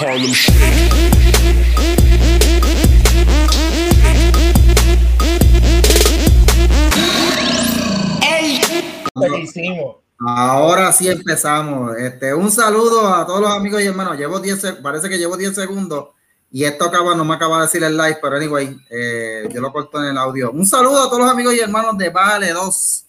Harlem 0.00 0.32
Shake. 0.32 1.90
Ahora 10.18 10.92
sí 10.92 11.08
empezamos. 11.08 11.96
Este, 11.96 12.34
un 12.34 12.50
saludo 12.50 13.14
a 13.14 13.26
todos 13.26 13.40
los 13.40 13.50
amigos 13.52 13.80
y 13.82 13.86
hermanos. 13.86 14.18
Llevo 14.18 14.38
10, 14.40 14.60
se- 14.60 14.72
parece 14.74 15.08
que 15.08 15.18
llevo 15.18 15.36
10 15.36 15.54
segundos 15.54 16.08
y 16.52 16.64
esto 16.64 16.84
acaba, 16.86 17.14
no 17.14 17.24
me 17.24 17.34
acaba 17.34 17.58
de 17.58 17.62
decir 17.62 17.82
el 17.84 17.96
live, 17.96 18.18
pero 18.20 18.36
anyway, 18.36 18.76
eh, 18.90 19.48
yo 19.52 19.60
lo 19.60 19.72
corto 19.72 20.02
en 20.02 20.10
el 20.10 20.18
audio. 20.18 20.50
Un 20.50 20.66
saludo 20.66 21.02
a 21.04 21.06
todos 21.06 21.20
los 21.20 21.30
amigos 21.30 21.54
y 21.54 21.60
hermanos 21.60 21.96
de 21.96 22.10
Vale 22.10 22.52
2. 22.52 23.04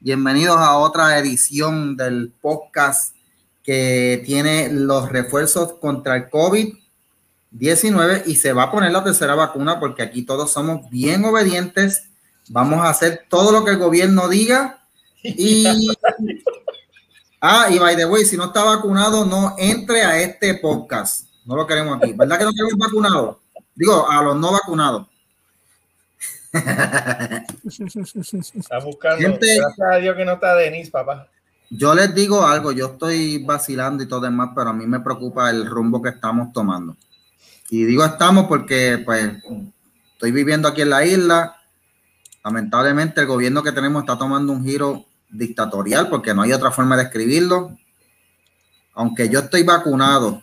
Bienvenidos 0.00 0.56
a 0.58 0.76
otra 0.78 1.18
edición 1.18 1.96
del 1.96 2.32
podcast 2.40 3.14
que 3.68 4.22
tiene 4.24 4.70
los 4.72 5.10
refuerzos 5.10 5.74
contra 5.74 6.16
el 6.16 6.30
COVID-19 6.30 8.22
y 8.24 8.36
se 8.36 8.54
va 8.54 8.62
a 8.62 8.70
poner 8.70 8.92
la 8.92 9.04
tercera 9.04 9.34
vacuna 9.34 9.78
porque 9.78 10.02
aquí 10.02 10.22
todos 10.22 10.50
somos 10.50 10.88
bien 10.88 11.22
obedientes. 11.26 12.04
Vamos 12.48 12.80
a 12.80 12.88
hacer 12.88 13.26
todo 13.28 13.52
lo 13.52 13.66
que 13.66 13.72
el 13.72 13.76
gobierno 13.76 14.26
diga 14.26 14.80
y 15.22 15.66
ah, 17.42 17.66
y 17.70 17.78
by 17.78 17.94
the 17.94 18.06
way, 18.06 18.24
si 18.24 18.38
no 18.38 18.46
está 18.46 18.64
vacunado, 18.64 19.26
no 19.26 19.54
entre 19.58 20.02
a 20.02 20.18
este 20.18 20.54
podcast. 20.54 21.28
No 21.44 21.54
lo 21.54 21.66
queremos 21.66 21.98
aquí. 21.98 22.14
¿Verdad 22.14 22.38
que 22.38 22.44
no 22.44 22.54
queremos 22.54 22.78
vacunados? 22.78 23.36
Digo, 23.74 24.10
a 24.10 24.22
los 24.22 24.34
no 24.34 24.50
vacunados. 24.50 25.06
Está 26.54 27.44
buscando. 28.82 29.18
Gente- 29.18 29.58
Gracias 29.58 29.88
a 29.92 29.96
Dios 29.96 30.16
que 30.16 30.24
no 30.24 30.32
está 30.32 30.54
Denis, 30.54 30.88
papá. 30.88 31.28
Yo 31.70 31.94
les 31.94 32.14
digo 32.14 32.46
algo, 32.46 32.72
yo 32.72 32.86
estoy 32.86 33.44
vacilando 33.44 34.02
y 34.02 34.08
todo 34.08 34.20
demás, 34.20 34.50
pero 34.54 34.70
a 34.70 34.72
mí 34.72 34.86
me 34.86 35.00
preocupa 35.00 35.50
el 35.50 35.66
rumbo 35.66 36.00
que 36.00 36.08
estamos 36.08 36.52
tomando. 36.52 36.96
Y 37.68 37.84
digo 37.84 38.04
estamos 38.04 38.46
porque 38.46 39.02
pues 39.04 39.30
estoy 40.12 40.32
viviendo 40.32 40.66
aquí 40.68 40.82
en 40.82 40.90
la 40.90 41.04
isla. 41.04 41.56
Lamentablemente 42.42 43.20
el 43.20 43.26
gobierno 43.26 43.62
que 43.62 43.72
tenemos 43.72 44.02
está 44.02 44.16
tomando 44.16 44.52
un 44.52 44.64
giro 44.64 45.04
dictatorial 45.28 46.08
porque 46.08 46.32
no 46.32 46.42
hay 46.42 46.52
otra 46.52 46.70
forma 46.70 46.96
de 46.96 47.02
escribirlo. 47.02 47.76
Aunque 48.94 49.28
yo 49.28 49.40
estoy 49.40 49.62
vacunado, 49.62 50.42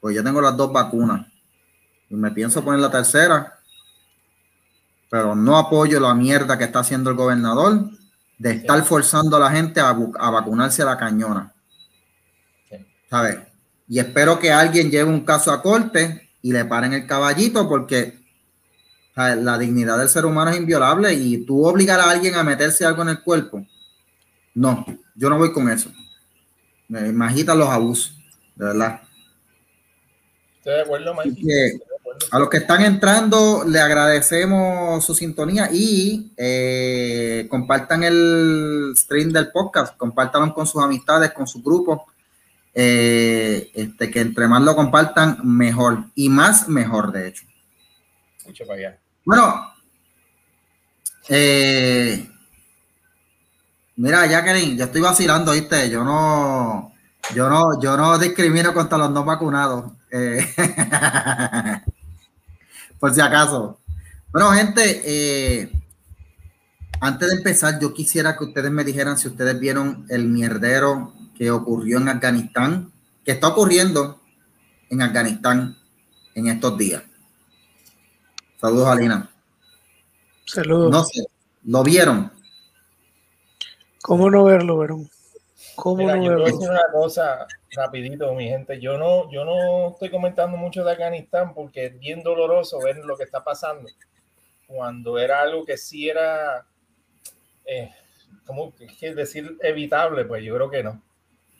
pues 0.00 0.16
yo 0.16 0.24
tengo 0.24 0.40
las 0.40 0.56
dos 0.56 0.72
vacunas 0.72 1.26
y 2.10 2.16
me 2.16 2.32
pienso 2.32 2.64
poner 2.64 2.80
la 2.80 2.90
tercera, 2.90 3.60
pero 5.08 5.36
no 5.36 5.56
apoyo 5.56 6.00
la 6.00 6.14
mierda 6.14 6.58
que 6.58 6.64
está 6.64 6.80
haciendo 6.80 7.10
el 7.10 7.16
gobernador 7.16 7.90
de 8.38 8.52
estar 8.52 8.82
forzando 8.84 9.36
a 9.36 9.40
la 9.40 9.50
gente 9.50 9.80
a, 9.80 9.88
a 9.90 10.30
vacunarse 10.30 10.82
a 10.82 10.86
la 10.86 10.96
cañona. 10.96 11.52
¿Sabes? 13.10 13.38
Y 13.88 13.98
espero 13.98 14.38
que 14.38 14.52
alguien 14.52 14.90
lleve 14.90 15.10
un 15.10 15.24
caso 15.24 15.50
a 15.50 15.62
corte 15.62 16.30
y 16.42 16.52
le 16.52 16.64
paren 16.64 16.92
el 16.92 17.06
caballito 17.06 17.68
porque 17.68 18.18
¿sabes? 19.14 19.42
la 19.42 19.58
dignidad 19.58 19.98
del 19.98 20.08
ser 20.08 20.26
humano 20.26 20.50
es 20.50 20.58
inviolable 20.58 21.12
y 21.14 21.44
tú 21.44 21.64
obligar 21.64 21.98
a 21.98 22.10
alguien 22.10 22.34
a 22.34 22.44
meterse 22.44 22.84
algo 22.84 23.02
en 23.02 23.08
el 23.10 23.22
cuerpo. 23.22 23.66
No, 24.54 24.84
yo 25.14 25.30
no 25.30 25.38
voy 25.38 25.52
con 25.52 25.68
eso. 25.70 25.90
Me, 26.86 27.12
me 27.12 27.24
agitan 27.24 27.58
los 27.58 27.68
abusos, 27.68 28.16
de 28.54 28.64
verdad. 28.66 29.00
Estoy 30.58 30.74
de 30.74 30.80
acuerdo, 30.82 31.14
Mikey. 31.14 31.80
A 32.30 32.38
los 32.38 32.48
que 32.50 32.58
están 32.58 32.82
entrando, 32.82 33.64
le 33.66 33.80
agradecemos 33.80 35.04
su 35.04 35.14
sintonía 35.14 35.68
y 35.72 36.32
eh, 36.36 37.46
compartan 37.50 38.02
el 38.04 38.92
stream 38.96 39.30
del 39.30 39.50
podcast, 39.50 39.96
compártanlo 39.96 40.52
con 40.52 40.66
sus 40.66 40.82
amistades, 40.82 41.32
con 41.32 41.46
sus 41.46 41.62
grupos. 41.62 42.00
eh, 42.74 43.70
este, 43.74 44.10
que 44.10 44.20
entre 44.20 44.46
más 44.46 44.62
lo 44.62 44.76
compartan, 44.76 45.38
mejor. 45.42 46.04
Y 46.14 46.28
más, 46.28 46.68
mejor, 46.68 47.10
de 47.12 47.28
hecho. 47.28 47.44
Escucha 48.38 48.64
para 48.66 48.78
allá. 48.78 48.98
Bueno, 49.24 49.72
eh, 51.28 52.28
mira, 53.96 54.26
Jacqueline, 54.26 54.76
yo 54.78 54.84
estoy 54.84 55.00
vacilando, 55.00 55.52
¿viste? 55.52 55.90
Yo 55.90 56.04
no, 56.04 56.92
yo 57.34 57.48
no, 57.48 57.80
yo 57.80 57.96
no 57.96 58.18
discrimino 58.18 58.72
contra 58.72 58.98
los 58.98 59.10
no 59.10 59.24
vacunados. 59.24 59.92
eh, 60.12 60.46
por 62.98 63.14
si 63.14 63.20
acaso. 63.20 63.78
Bueno, 64.30 64.50
gente, 64.52 65.02
eh, 65.04 65.72
antes 67.00 67.28
de 67.28 67.36
empezar, 67.36 67.78
yo 67.80 67.94
quisiera 67.94 68.36
que 68.36 68.44
ustedes 68.44 68.70
me 68.70 68.84
dijeran 68.84 69.18
si 69.18 69.28
ustedes 69.28 69.58
vieron 69.58 70.06
el 70.08 70.26
mierdero 70.28 71.14
que 71.36 71.50
ocurrió 71.50 71.98
en 71.98 72.08
Afganistán, 72.08 72.92
que 73.24 73.32
está 73.32 73.48
ocurriendo 73.48 74.20
en 74.90 75.02
Afganistán 75.02 75.76
en 76.34 76.48
estos 76.48 76.76
días. 76.76 77.02
Saludos, 78.60 78.88
Alina. 78.88 79.30
Saludos. 80.44 80.90
No 80.90 81.04
sé, 81.04 81.24
¿lo 81.64 81.82
vieron? 81.84 82.32
¿Cómo 84.02 84.30
no 84.30 84.44
verlo, 84.44 84.78
Verón? 84.78 85.08
¿Cómo 85.80 85.98
Mira, 85.98 86.16
no 86.16 86.24
yo 86.24 86.32
voy 86.32 86.42
a 86.42 86.46
decir 86.46 86.68
una 86.68 86.90
cosa 86.92 87.46
rapidito, 87.70 88.34
mi 88.34 88.48
gente. 88.48 88.80
Yo 88.80 88.98
no, 88.98 89.30
yo 89.30 89.44
no 89.44 89.90
estoy 89.90 90.10
comentando 90.10 90.56
mucho 90.56 90.82
de 90.82 90.90
Afganistán 90.90 91.54
porque 91.54 91.86
es 91.86 91.98
bien 92.00 92.24
doloroso 92.24 92.80
ver 92.80 92.96
lo 92.98 93.16
que 93.16 93.22
está 93.22 93.44
pasando. 93.44 93.88
Cuando 94.66 95.18
era 95.18 95.40
algo 95.40 95.64
que 95.64 95.76
sí 95.76 96.08
era, 96.08 96.66
eh, 97.64 97.90
¿cómo 98.44 98.72
decir 99.14 99.56
evitable? 99.62 100.24
Pues 100.24 100.42
yo 100.42 100.56
creo 100.56 100.68
que 100.68 100.82
no. 100.82 101.00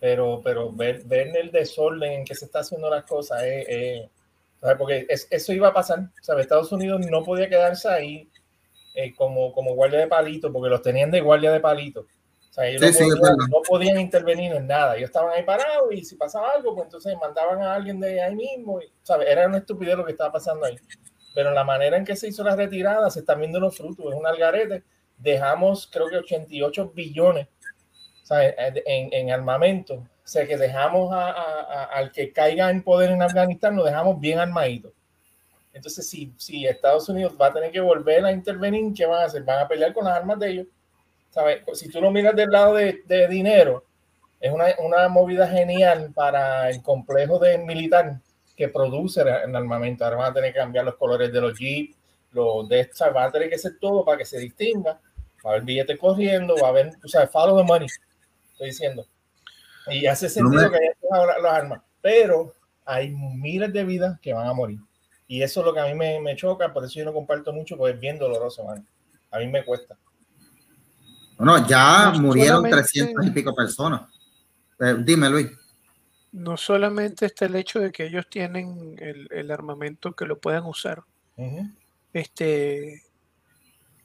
Pero, 0.00 0.40
pero 0.42 0.72
ver, 0.72 1.04
ver 1.04 1.36
el 1.36 1.52
desorden 1.52 2.12
en 2.12 2.24
que 2.24 2.34
se 2.34 2.46
está 2.46 2.60
haciendo 2.60 2.90
las 2.90 3.04
cosas, 3.04 3.42
es, 3.44 3.66
es- 3.68 4.10
¿sabes? 4.60 4.76
porque 4.78 5.06
es- 5.08 5.28
eso 5.30 5.52
iba 5.52 5.68
a 5.68 5.72
pasar. 5.74 6.10
¿sabes? 6.22 6.42
Estados 6.42 6.72
Unidos 6.72 7.06
no 7.08 7.22
podía 7.22 7.48
quedarse 7.48 7.88
ahí 7.88 8.28
eh, 8.94 9.14
como, 9.14 9.52
como 9.52 9.74
guardia 9.74 10.00
de 10.00 10.08
palito, 10.08 10.52
porque 10.52 10.70
los 10.70 10.82
tenían 10.82 11.12
de 11.12 11.20
guardia 11.20 11.52
de 11.52 11.60
palito. 11.60 12.06
O 12.50 12.52
sea, 12.52 12.66
ellos 12.66 12.80
Sí, 12.82 13.02
no, 13.04 13.08
podían, 13.08 13.20
verdad. 13.22 13.46
no 13.50 13.62
podían 13.68 14.00
intervenir 14.00 14.52
en 14.52 14.66
nada. 14.66 14.96
Ellos 14.96 15.10
estaban 15.10 15.32
ahí 15.34 15.42
parados 15.44 15.92
y 15.92 16.04
si 16.04 16.16
pasaba 16.16 16.50
algo, 16.52 16.74
pues 16.74 16.86
entonces 16.86 17.14
mandaban 17.20 17.62
a 17.62 17.74
alguien 17.74 18.00
de 18.00 18.20
ahí 18.22 18.34
mismo. 18.34 18.80
y, 18.80 18.90
¿sabes? 19.02 19.28
Era 19.28 19.46
una 19.46 19.58
estupidez 19.58 19.96
lo 19.96 20.04
que 20.04 20.12
estaba 20.12 20.32
pasando 20.32 20.64
ahí. 20.66 20.76
Pero 21.34 21.52
la 21.52 21.62
manera 21.64 21.96
en 21.96 22.04
que 22.04 22.16
se 22.16 22.28
hizo 22.28 22.42
la 22.42 22.56
retirada, 22.56 23.08
se 23.10 23.20
están 23.20 23.38
viendo 23.40 23.60
los 23.60 23.76
frutos. 23.76 24.06
Es 24.12 24.18
un 24.18 24.26
algarete. 24.26 24.82
Dejamos, 25.18 25.88
creo 25.92 26.08
que 26.08 26.16
88 26.18 26.92
billones 26.94 27.48
¿sabes? 28.22 28.54
En, 28.86 29.12
en 29.12 29.30
armamento. 29.30 29.94
O 29.94 30.06
sea, 30.30 30.46
que 30.46 30.56
dejamos 30.58 31.12
a- 31.12 31.30
a- 31.30 31.60
a- 31.62 31.84
al 31.84 32.12
que 32.12 32.30
caiga 32.32 32.70
en 32.70 32.82
poder 32.82 33.10
en 33.10 33.22
Afganistán, 33.22 33.74
lo 33.76 33.84
dejamos 33.84 34.20
bien 34.20 34.38
armadito. 34.38 34.92
Entonces, 35.72 36.08
si, 36.10 36.34
si 36.36 36.66
Estados 36.66 37.08
Unidos 37.08 37.34
va 37.40 37.46
a 37.46 37.52
tener 37.52 37.70
que 37.70 37.80
volver 37.80 38.24
a 38.26 38.32
intervenir, 38.32 38.92
¿qué 38.94 39.06
van 39.06 39.22
a 39.22 39.24
hacer? 39.26 39.42
Van 39.44 39.60
a 39.64 39.68
pelear 39.68 39.94
con 39.94 40.04
las 40.04 40.14
armas 40.16 40.38
de 40.38 40.50
ellos. 40.50 40.66
¿Sabes? 41.30 41.62
Si 41.74 41.88
tú 41.90 42.00
lo 42.00 42.10
miras 42.10 42.34
del 42.34 42.50
lado 42.50 42.74
de, 42.74 43.02
de 43.06 43.28
dinero, 43.28 43.84
es 44.40 44.52
una, 44.52 44.66
una 44.78 45.08
movida 45.08 45.46
genial 45.48 46.12
para 46.14 46.70
el 46.70 46.82
complejo 46.82 47.38
de 47.38 47.58
militar 47.58 48.20
que 48.56 48.68
produce 48.68 49.20
el 49.22 49.54
armamento. 49.54 50.04
Ahora 50.04 50.16
van 50.16 50.30
a 50.30 50.34
tener 50.34 50.52
que 50.52 50.58
cambiar 50.58 50.84
los 50.84 50.96
colores 50.96 51.32
de 51.32 51.40
los 51.40 51.56
jeeps, 51.58 51.96
los 52.32 52.68
de 52.68 52.80
esta, 52.80 53.10
van 53.10 53.28
a 53.28 53.32
tener 53.32 53.48
que 53.48 53.54
hacer 53.56 53.78
todo 53.80 54.04
para 54.04 54.18
que 54.18 54.24
se 54.24 54.38
distinga. 54.38 55.00
Va 55.44 55.50
a 55.50 55.52
haber 55.54 55.62
billetes 55.62 55.98
corriendo, 55.98 56.54
va 56.60 56.68
a 56.68 56.70
haber, 56.70 56.90
o 57.04 57.08
sea, 57.08 57.26
follow 57.28 57.56
the 57.58 57.62
money, 57.64 57.86
estoy 58.52 58.66
diciendo. 58.68 59.06
Y 59.88 60.06
hace 60.06 60.28
sentido 60.28 60.62
me- 60.64 60.70
que 60.70 60.76
hayan 60.84 60.94
dejado 61.00 61.26
la- 61.26 61.38
las 61.38 61.52
armas, 61.52 61.80
pero 62.02 62.52
hay 62.84 63.10
miles 63.10 63.72
de 63.72 63.84
vidas 63.84 64.18
que 64.20 64.32
van 64.34 64.46
a 64.46 64.52
morir. 64.52 64.78
Y 65.26 65.42
eso 65.42 65.60
es 65.60 65.66
lo 65.66 65.74
que 65.74 65.80
a 65.80 65.86
mí 65.86 65.94
me, 65.94 66.20
me 66.20 66.34
choca, 66.36 66.72
por 66.72 66.84
eso 66.84 66.94
yo 66.98 67.04
no 67.04 67.12
comparto 67.12 67.52
mucho, 67.52 67.76
porque 67.76 67.94
es 67.94 68.00
bien 68.00 68.18
doloroso, 68.18 68.64
man. 68.64 68.86
A 69.30 69.38
mí 69.38 69.46
me 69.46 69.64
cuesta. 69.64 69.96
Bueno, 71.38 71.66
ya 71.66 72.10
No 72.12 72.20
murieron 72.20 72.56
solamente- 72.58 72.76
300 72.76 73.26
y 73.26 73.30
pico 73.30 73.54
personas. 73.54 74.02
Eh, 74.80 74.96
dime, 75.00 75.30
Luis. 75.30 75.50
No 76.32 76.56
solamente 76.56 77.26
está 77.26 77.46
el 77.46 77.56
hecho 77.56 77.80
de 77.80 77.90
que 77.90 78.04
ellos 78.06 78.26
tienen 78.28 78.96
el, 78.98 79.28
el 79.30 79.50
armamento 79.50 80.12
que 80.12 80.26
lo 80.26 80.38
puedan 80.38 80.64
usar, 80.66 81.02
este 82.12 83.02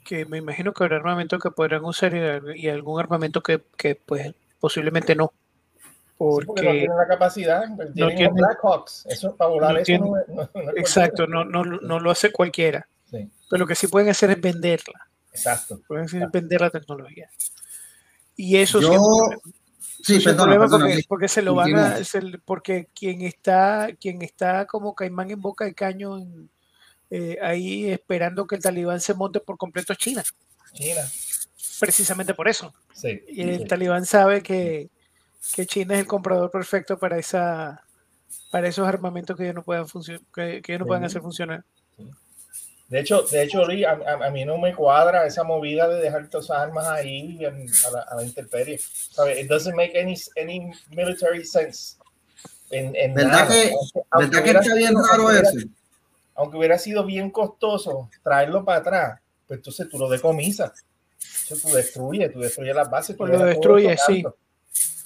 que 0.06 0.26
me 0.26 0.38
imagino 0.38 0.74
que 0.74 0.84
habrá 0.84 0.98
armamento 0.98 1.40
que 1.40 1.50
podrán 1.52 1.86
usar 1.86 2.14
y, 2.14 2.62
y 2.66 2.70
algún 2.70 3.00
armamento 3.00 3.42
que, 3.42 3.64
que, 3.78 3.96
pues 3.96 4.34
posiblemente 4.60 5.16
no. 5.16 5.32
Sí, 6.08 6.14
porque 6.18 6.64
no 6.64 6.72
tienen 6.72 6.98
la 6.98 7.08
capacidad, 7.08 7.64
pues, 7.76 7.94
tienen 7.94 8.16
tienen- 8.16 8.36
los 8.36 8.48
Blackhawks. 8.48 9.06
Eso 9.10 9.36
para 9.36 9.50
volar 9.50 9.72
no 9.74 9.78
eso 9.78 9.86
tienen- 9.86 10.12
no 10.12 10.20
es- 10.20 10.28
no- 10.30 10.50
no 10.62 10.72
es 10.72 10.78
exacto, 10.78 11.28
no, 11.28 11.44
no, 11.46 11.64
no 11.64 12.00
lo 12.00 12.12
hace 12.12 12.32
cualquiera. 12.32 12.86
cualquiera. 13.10 13.32
Sí, 13.34 13.46
Pero 13.50 13.60
lo 13.62 13.68
que 13.68 13.76
sí 13.76 13.88
pueden 13.88 14.10
hacer 14.10 14.30
es 14.32 14.42
venderla. 14.42 15.08
Exacto. 15.34 15.82
Pueden 15.88 16.06
hacer 16.06 16.24
es 16.24 16.32
vender 16.32 16.62
la 16.62 16.70
tecnología. 16.70 17.30
Y 18.36 18.58
eso 18.58 18.80
sí 18.80 18.86
Yo- 18.88 18.94
es 18.94 19.00
un 19.00 19.18
problema. 19.18 19.42
Sí, 20.02 20.16
es 20.16 20.20
un 20.20 20.24
perdona, 20.26 20.44
problema 20.44 20.66
perdona, 20.66 20.86
porque, 20.86 21.04
porque 21.08 21.28
se 21.30 21.42
lo 21.42 21.56
van 21.56 21.76
a, 21.78 21.98
porque 22.46 22.88
quien 22.94 23.22
está, 23.22 23.90
quien 24.00 24.22
está 24.22 24.66
como 24.66 24.94
caimán 24.96 25.32
en 25.32 25.40
boca 25.42 25.64
de 25.66 25.74
caño 25.74 26.18
en- 26.18 26.50
eh, 27.10 27.38
ahí 27.42 27.90
esperando 27.92 28.46
que 28.48 28.56
el 28.56 28.62
talibán 28.62 29.00
se 29.00 29.14
monte 29.14 29.40
por 29.40 29.58
completo 29.58 29.94
es 29.94 30.00
China, 30.00 30.24
China. 30.74 31.02
precisamente 31.80 32.34
por 32.34 32.48
eso. 32.50 32.74
Sí. 32.94 33.22
Y 33.30 33.42
el 33.44 33.58
sí. 33.60 33.66
talibán 33.66 34.06
sabe 34.06 34.42
que, 34.42 34.90
que 35.56 35.66
China 35.68 35.94
es 35.94 36.02
el 36.02 36.08
comprador 36.08 36.50
perfecto 36.50 36.98
para 36.98 37.18
esa, 37.20 37.84
para 38.52 38.68
esos 38.68 38.88
armamentos 38.88 39.38
que 39.38 39.44
ellos 39.44 39.56
no 39.56 39.64
puedan 39.64 39.88
funcionar, 39.88 40.22
que, 40.34 40.62
que 40.62 40.72
ellos 40.74 40.80
no 40.82 40.88
puedan 40.88 41.04
hacer 41.06 41.22
funcionar. 41.22 41.64
De 42.90 43.00
hecho, 43.00 43.24
de 43.24 43.42
hecho, 43.44 43.66
Lee, 43.66 43.86
a, 43.86 43.92
a- 43.92 44.28
a 44.28 44.30
mí 44.30 44.46
no 44.46 44.58
me 44.58 44.76
cuadra 44.76 45.26
esa 45.26 45.44
movida 45.44 45.88
de 45.88 46.02
dejar 46.02 46.28
todas 46.30 46.46
esas 46.46 46.58
armas 46.60 46.86
ahí 46.88 47.38
en- 47.44 47.68
a, 47.88 47.92
la, 47.92 48.02
a 48.02 48.16
la 48.16 48.24
intemperie. 48.24 48.80
¿Sabe? 48.80 49.40
It 49.42 49.48
doesn't 49.50 49.76
make 49.76 49.98
any, 50.00 50.16
any 50.40 50.72
military 50.90 51.44
sense. 51.46 51.98
En, 52.70 52.96
en 52.96 53.14
¿Verdad 53.14 53.32
nada. 53.32 53.48
que- 53.48 53.72
Aunque- 53.72 54.02
aunque 54.12 54.28
¿Verdad 54.28 54.32
que 54.32 54.44
hubiera 54.44 54.60
está 54.62 54.76
bien 54.76 54.90
sido- 54.90 55.02
raro 55.02 55.14
aunque 55.24 55.32
hubiera- 55.40 55.50
eso? 55.50 55.68
Aunque 56.36 56.58
hubiera 56.58 56.78
sido 56.80 57.06
bien 57.06 57.30
costoso 57.32 58.10
traerlo 58.24 58.66
para 58.66 58.80
atrás, 58.80 59.20
pues 59.48 59.60
entonces 59.60 59.88
tú 59.90 59.98
lo 60.00 60.10
decomisas. 60.10 60.72
Eso 61.20 61.56
tú 61.68 61.74
destruyes, 61.74 62.32
tú 62.34 62.40
destruyes 62.40 62.76
las 62.76 62.90
bases. 62.90 63.16
tú 63.16 63.20
Pues 63.20 63.32
lo 63.34 63.38
dejas 63.46 63.62
todo 63.62 63.76
destruyes, 63.76 64.02
sí. 64.08 64.24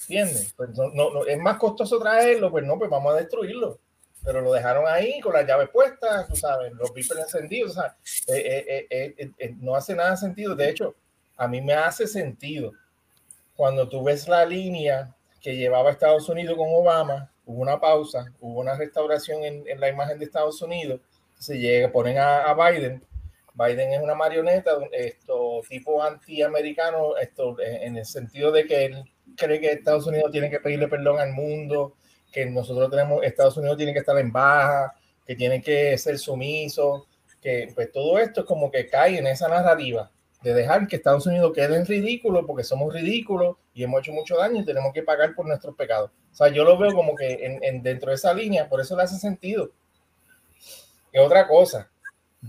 ¿Entiendes? 0.03 0.53
Pues 0.55 0.69
no, 0.69 0.89
no, 0.89 1.09
no, 1.11 1.25
es 1.25 1.37
más 1.37 1.57
costoso 1.57 1.99
traerlo, 1.99 2.49
pues 2.49 2.65
no, 2.65 2.77
pues 2.77 2.89
vamos 2.89 3.13
a 3.13 3.17
destruirlo. 3.17 3.77
Pero 4.23 4.41
lo 4.41 4.51
dejaron 4.51 4.85
ahí 4.87 5.19
con 5.21 5.33
las 5.33 5.45
llaves 5.45 5.69
puestas, 5.69 6.27
sabes, 6.37 6.73
los 6.73 6.93
beepers 6.93 7.21
encendidos, 7.21 7.77
eh, 7.77 7.85
eh, 8.27 8.87
eh, 8.89 9.31
eh, 9.37 9.55
no 9.59 9.75
hace 9.75 9.95
nada 9.95 10.17
sentido. 10.17 10.55
De 10.55 10.69
hecho, 10.69 10.95
a 11.37 11.47
mí 11.47 11.61
me 11.61 11.73
hace 11.73 12.07
sentido 12.07 12.73
cuando 13.55 13.87
tú 13.87 14.03
ves 14.03 14.27
la 14.27 14.45
línea 14.45 15.15
que 15.41 15.55
llevaba 15.55 15.91
Estados 15.91 16.27
Unidos 16.29 16.57
con 16.57 16.67
Obama, 16.69 17.31
hubo 17.45 17.61
una 17.61 17.79
pausa, 17.79 18.25
hubo 18.39 18.59
una 18.59 18.75
restauración 18.75 19.43
en, 19.43 19.79
la 19.79 19.89
imagen 19.89 20.19
de 20.19 20.25
Estados 20.25 20.61
Unidos, 20.61 20.99
se 21.37 21.57
llega, 21.57 21.91
ponen 21.91 22.17
a, 22.17 22.43
a 22.43 22.53
Biden. 22.53 23.03
Biden 23.53 23.93
es 23.93 24.01
una 24.01 24.13
marioneta, 24.13 24.71
esto 24.91 25.61
tipo 25.67 26.03
antiamericano, 26.03 27.17
esto 27.17 27.55
en 27.59 27.97
el 27.97 28.05
sentido 28.05 28.51
de 28.51 28.67
que 28.67 28.85
él 28.85 29.03
cree 29.35 29.59
que 29.59 29.71
Estados 29.71 30.05
Unidos 30.05 30.31
tiene 30.31 30.49
que 30.49 30.59
pedirle 30.59 30.87
perdón 30.87 31.19
al 31.19 31.31
mundo, 31.31 31.95
que 32.31 32.45
nosotros 32.45 32.89
tenemos, 32.89 33.23
Estados 33.23 33.57
Unidos 33.57 33.77
tiene 33.77 33.93
que 33.93 33.99
estar 33.99 34.17
en 34.17 34.31
baja, 34.31 34.93
que 35.25 35.35
tiene 35.35 35.61
que 35.61 35.97
ser 35.97 36.17
sumiso, 36.17 37.07
que 37.41 37.71
pues 37.73 37.91
todo 37.91 38.19
esto 38.19 38.41
es 38.41 38.45
como 38.45 38.71
que 38.71 38.87
cae 38.87 39.17
en 39.17 39.27
esa 39.27 39.47
narrativa 39.47 40.11
de 40.41 40.53
dejar 40.53 40.87
que 40.87 40.97
Estados 40.97 41.25
Unidos 41.25 41.51
quede 41.53 41.75
en 41.75 41.85
ridículo 41.85 42.45
porque 42.45 42.63
somos 42.63 42.93
ridículos 42.93 43.57
y 43.73 43.83
hemos 43.83 44.01
hecho 44.01 44.13
mucho 44.13 44.37
daño 44.37 44.61
y 44.61 44.65
tenemos 44.65 44.93
que 44.93 45.03
pagar 45.03 45.33
por 45.35 45.47
nuestros 45.47 45.75
pecados. 45.75 46.11
O 46.31 46.35
sea, 46.35 46.49
yo 46.49 46.63
lo 46.63 46.77
veo 46.77 46.93
como 46.93 47.15
que 47.15 47.45
en, 47.45 47.63
en 47.63 47.81
dentro 47.81 48.09
de 48.09 48.15
esa 48.15 48.33
línea, 48.33 48.69
por 48.69 48.79
eso 48.79 48.95
le 48.95 49.03
hace 49.03 49.17
sentido. 49.17 49.71
Y 51.11 51.17
otra 51.19 51.47
cosa, 51.47 51.89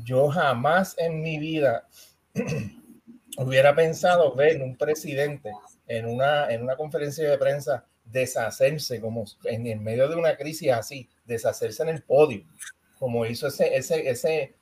yo 0.05 0.29
jamás 0.29 0.95
en 0.99 1.23
mi 1.23 1.39
vida 1.39 1.89
hubiera 3.39 3.75
pensado 3.75 4.35
ver 4.35 4.63
un 4.63 4.77
presidente 4.77 5.53
en 5.87 6.07
una, 6.07 6.51
en 6.51 6.63
una 6.63 6.77
conferencia 6.77 7.29
de 7.29 7.39
prensa 7.39 7.87
deshacerse 8.11 9.01
como 9.01 9.25
en 9.45 9.67
el 9.67 9.81
medio 9.81 10.09
de 10.09 10.17
una 10.17 10.37
crisis 10.37 10.71
así, 10.73 11.09
deshacerse 11.27 11.83
en 11.83 11.91
el 11.91 12.03
podio, 12.03 12.45
como 12.99 13.25
hizo 13.27 13.47
ese, 13.49 13.77
ese, 13.77 14.09
ese, 14.09 14.55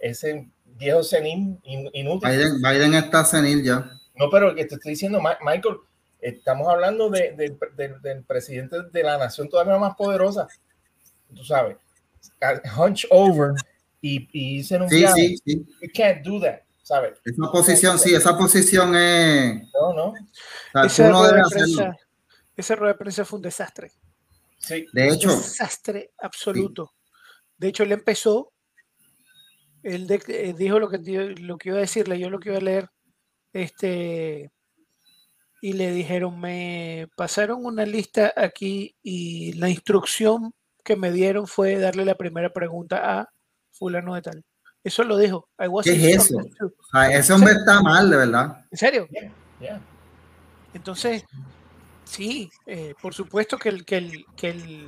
ese 0.00 0.48
viejo 0.64 1.02
senil 1.02 1.58
in- 1.64 1.90
inútil. 1.92 2.28
Biden, 2.30 2.60
Biden 2.62 2.94
está 2.94 3.24
senil 3.24 3.62
ya. 3.64 3.90
No, 4.16 4.28
pero 4.30 4.54
que 4.54 4.64
te 4.64 4.74
estoy 4.74 4.92
diciendo, 4.92 5.20
Michael, 5.20 5.76
estamos 6.20 6.68
hablando 6.68 7.08
de- 7.08 7.32
de- 7.36 7.56
de- 7.76 7.98
del 8.00 8.24
presidente 8.24 8.76
de 8.92 9.02
la 9.02 9.16
nación 9.16 9.48
todavía 9.48 9.78
más 9.78 9.94
poderosa, 9.96 10.48
tú 11.34 11.44
sabes, 11.44 11.76
hunch 12.76 13.06
over 13.10 13.52
y, 14.00 14.28
y 14.32 14.58
un 14.74 14.88
Sí, 14.88 15.04
sí, 15.14 15.36
sí. 15.44 15.66
You 15.82 15.88
can't 15.94 16.24
do 16.24 16.40
that, 16.40 16.60
¿sabes? 16.82 17.14
Esa 17.24 17.50
posición, 17.52 17.98
sí, 17.98 18.14
esa 18.14 18.36
posición 18.36 18.94
es. 18.96 19.62
No, 19.72 19.92
no. 19.94 20.04
o 20.84 20.88
sea, 20.88 21.06
tú 21.06 21.12
no 21.12 21.22
debes 21.26 21.48
de 21.50 21.60
hacerlo. 21.62 21.96
Esa 22.58 22.74
rueda 22.76 22.92
de 22.92 22.98
prensa 22.98 23.24
fue 23.24 23.38
un 23.38 23.42
desastre. 23.42 23.92
Sí. 24.58 24.86
De 24.92 25.08
hecho, 25.08 25.28
desastre 25.30 26.10
absoluto. 26.18 26.92
De 27.56 27.68
hecho, 27.68 27.84
él 27.84 27.92
empezó, 27.92 28.52
él 29.82 30.06
de- 30.06 30.22
eh, 30.28 30.54
dijo 30.56 30.78
lo 30.78 30.88
que, 30.90 30.98
lo 31.40 31.56
que 31.56 31.68
iba 31.70 31.78
a 31.78 31.82
decirle, 31.82 32.18
yo 32.18 32.28
lo 32.30 32.38
que 32.40 32.50
iba 32.50 32.58
a 32.58 32.62
leer, 32.62 32.88
este, 33.52 34.50
y 35.60 35.72
le 35.72 35.90
dijeron, 35.92 36.38
me 36.38 37.08
pasaron 37.16 37.64
una 37.64 37.84
lista 37.86 38.32
aquí 38.36 38.94
y 39.02 39.52
la 39.54 39.68
instrucción 39.68 40.52
que 40.84 40.96
me 40.96 41.10
dieron 41.12 41.46
fue 41.46 41.76
darle 41.78 42.04
la 42.04 42.16
primera 42.16 42.52
pregunta 42.52 43.20
a 43.20 43.28
fulano 43.72 44.14
de 44.14 44.22
tal. 44.22 44.44
Eso 44.84 45.02
lo 45.04 45.16
dijo. 45.18 45.48
I 45.58 45.66
was 45.66 45.84
¿Qué 45.84 45.92
es 45.92 46.16
eso? 46.24 46.38
o 46.38 46.86
sea, 46.92 47.12
ese 47.12 47.32
hombre 47.32 47.52
está 47.52 47.82
mal, 47.82 48.08
de 48.10 48.16
verdad. 48.16 48.64
¿En 48.70 48.78
serio? 48.78 49.06
Yeah, 49.10 49.32
yeah. 49.60 49.80
Entonces, 50.72 51.24
sí, 52.08 52.50
eh, 52.66 52.94
por 53.00 53.14
supuesto 53.14 53.58
que 53.58 53.68
el, 53.68 53.84
que 53.84 53.96
el, 53.98 54.24
que 54.36 54.48
el 54.50 54.86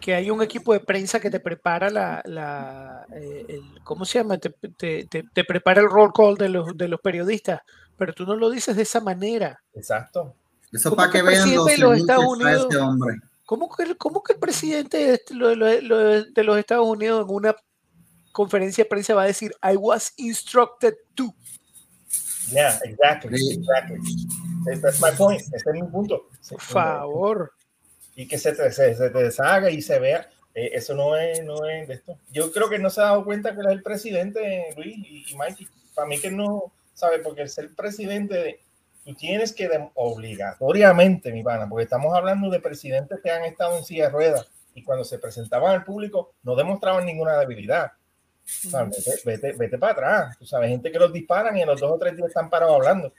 que 0.00 0.14
hay 0.14 0.30
un 0.30 0.40
equipo 0.42 0.72
de 0.72 0.78
prensa 0.80 1.18
que 1.20 1.28
te 1.28 1.40
prepara 1.40 1.90
la, 1.90 2.22
la 2.24 3.04
eh, 3.14 3.44
el- 3.48 3.82
¿cómo 3.82 4.04
se 4.04 4.18
llama? 4.18 4.38
Te, 4.38 4.50
te- 4.50 5.04
te- 5.06 5.24
te 5.32 5.44
prepara 5.44 5.80
el 5.80 5.88
roll 5.90 6.12
call 6.14 6.36
de 6.36 6.48
los, 6.48 6.76
de 6.76 6.86
los 6.88 7.00
periodistas, 7.00 7.60
pero 7.96 8.12
tú 8.12 8.24
no 8.24 8.36
lo 8.36 8.48
dices 8.48 8.76
de 8.76 8.82
esa 8.82 9.00
manera. 9.00 9.60
Exacto. 9.74 10.34
Eso 10.72 10.90
¿Cómo 10.90 10.98
para 10.98 11.10
que 11.10 11.22
vean 11.22 11.52
los 11.54 11.66
de 11.66 11.72
Estados 11.96 12.24
Unidos- 12.26 12.74
hombre. 12.80 13.16
¿Cómo 13.44 13.68
que, 13.74 13.96
cómo 13.96 14.22
que 14.22 14.34
el 14.34 14.38
presidente 14.38 14.98
de, 14.98 15.14
este- 15.14 15.34
lo- 15.34 15.54
lo- 15.56 15.80
lo- 15.80 16.22
de 16.24 16.44
los 16.44 16.58
Estados 16.58 16.86
Unidos 16.86 17.26
en 17.28 17.34
una 17.34 17.56
conferencia 18.30 18.84
de 18.84 18.88
prensa 18.90 19.14
va 19.14 19.22
a 19.22 19.26
decir, 19.26 19.50
I 19.62 19.74
was 19.76 20.12
instructed 20.16 20.94
to? 21.16 21.34
Yeah, 22.52 22.78
exactly. 22.84 23.36
Sí. 23.36 23.54
Exactly. 23.58 23.98
That's 24.80 25.00
my 25.00 25.10
point. 25.16 25.40
Ese 25.40 25.56
es 25.56 25.66
mi 25.74 25.82
punto. 25.82 26.28
Por 26.50 26.60
favor. 26.60 27.52
y 28.14 28.26
que 28.26 28.36
se 28.38 28.52
te, 28.52 28.70
se, 28.72 28.94
se 28.94 29.10
te 29.10 29.22
deshaga 29.22 29.70
y 29.70 29.80
se 29.80 29.98
vea. 29.98 30.28
eh, 30.54 30.70
eso 30.74 30.94
no 30.94 31.16
es, 31.16 31.44
no 31.44 31.64
es 31.66 31.86
de 31.86 31.94
esto. 31.94 32.18
Yo 32.30 32.50
creo 32.52 32.68
que 32.68 32.78
no 32.78 32.90
se 32.90 33.00
ha 33.00 33.04
dado 33.04 33.24
cuenta 33.24 33.54
que 33.54 33.60
él 33.60 33.66
es 33.66 33.72
el 33.72 33.82
presidente, 33.82 34.74
Luis 34.76 34.96
y, 34.98 35.24
y 35.32 35.36
Mikey. 35.36 35.68
Para 35.94 36.08
mí 36.08 36.18
que 36.20 36.30
no, 36.30 36.72
¿sabe? 36.94 37.20
Porque 37.20 37.42
el 37.42 37.48
ser 37.48 37.74
presidente, 37.74 38.34
de- 38.34 38.60
tú 39.04 39.14
tienes 39.14 39.52
que 39.52 39.68
obligatoriamente, 39.94 41.32
mi 41.32 41.42
pana, 41.42 41.68
porque 41.68 41.84
estamos 41.84 42.14
hablando 42.16 42.50
de 42.50 42.60
presidentes 42.60 43.20
que 43.22 43.30
han 43.30 43.44
estado 43.44 43.76
en 43.76 43.84
silla 43.84 44.04
de 44.04 44.10
ruedas 44.10 44.46
y 44.74 44.82
cuando 44.84 45.04
se 45.04 45.18
presentaban 45.18 45.72
al 45.74 45.84
público 45.84 46.34
no 46.42 46.54
demostraban 46.56 47.04
ninguna 47.06 47.36
debilidad. 47.38 47.92
O 48.66 48.70
sea, 48.70 48.84
vete, 48.84 49.12
vete, 49.24 49.52
vete 49.52 49.78
para 49.78 49.92
atrás. 49.92 50.38
Tú 50.38 50.46
sabes, 50.46 50.70
gente 50.70 50.90
que 50.90 50.98
los 50.98 51.12
disparan 51.12 51.56
y 51.56 51.62
en 51.62 51.68
los 51.68 51.80
dos 51.80 51.92
o 51.92 51.98
tres 51.98 52.16
días 52.16 52.28
están 52.28 52.48
parados 52.48 52.76
hablando. 52.76 53.12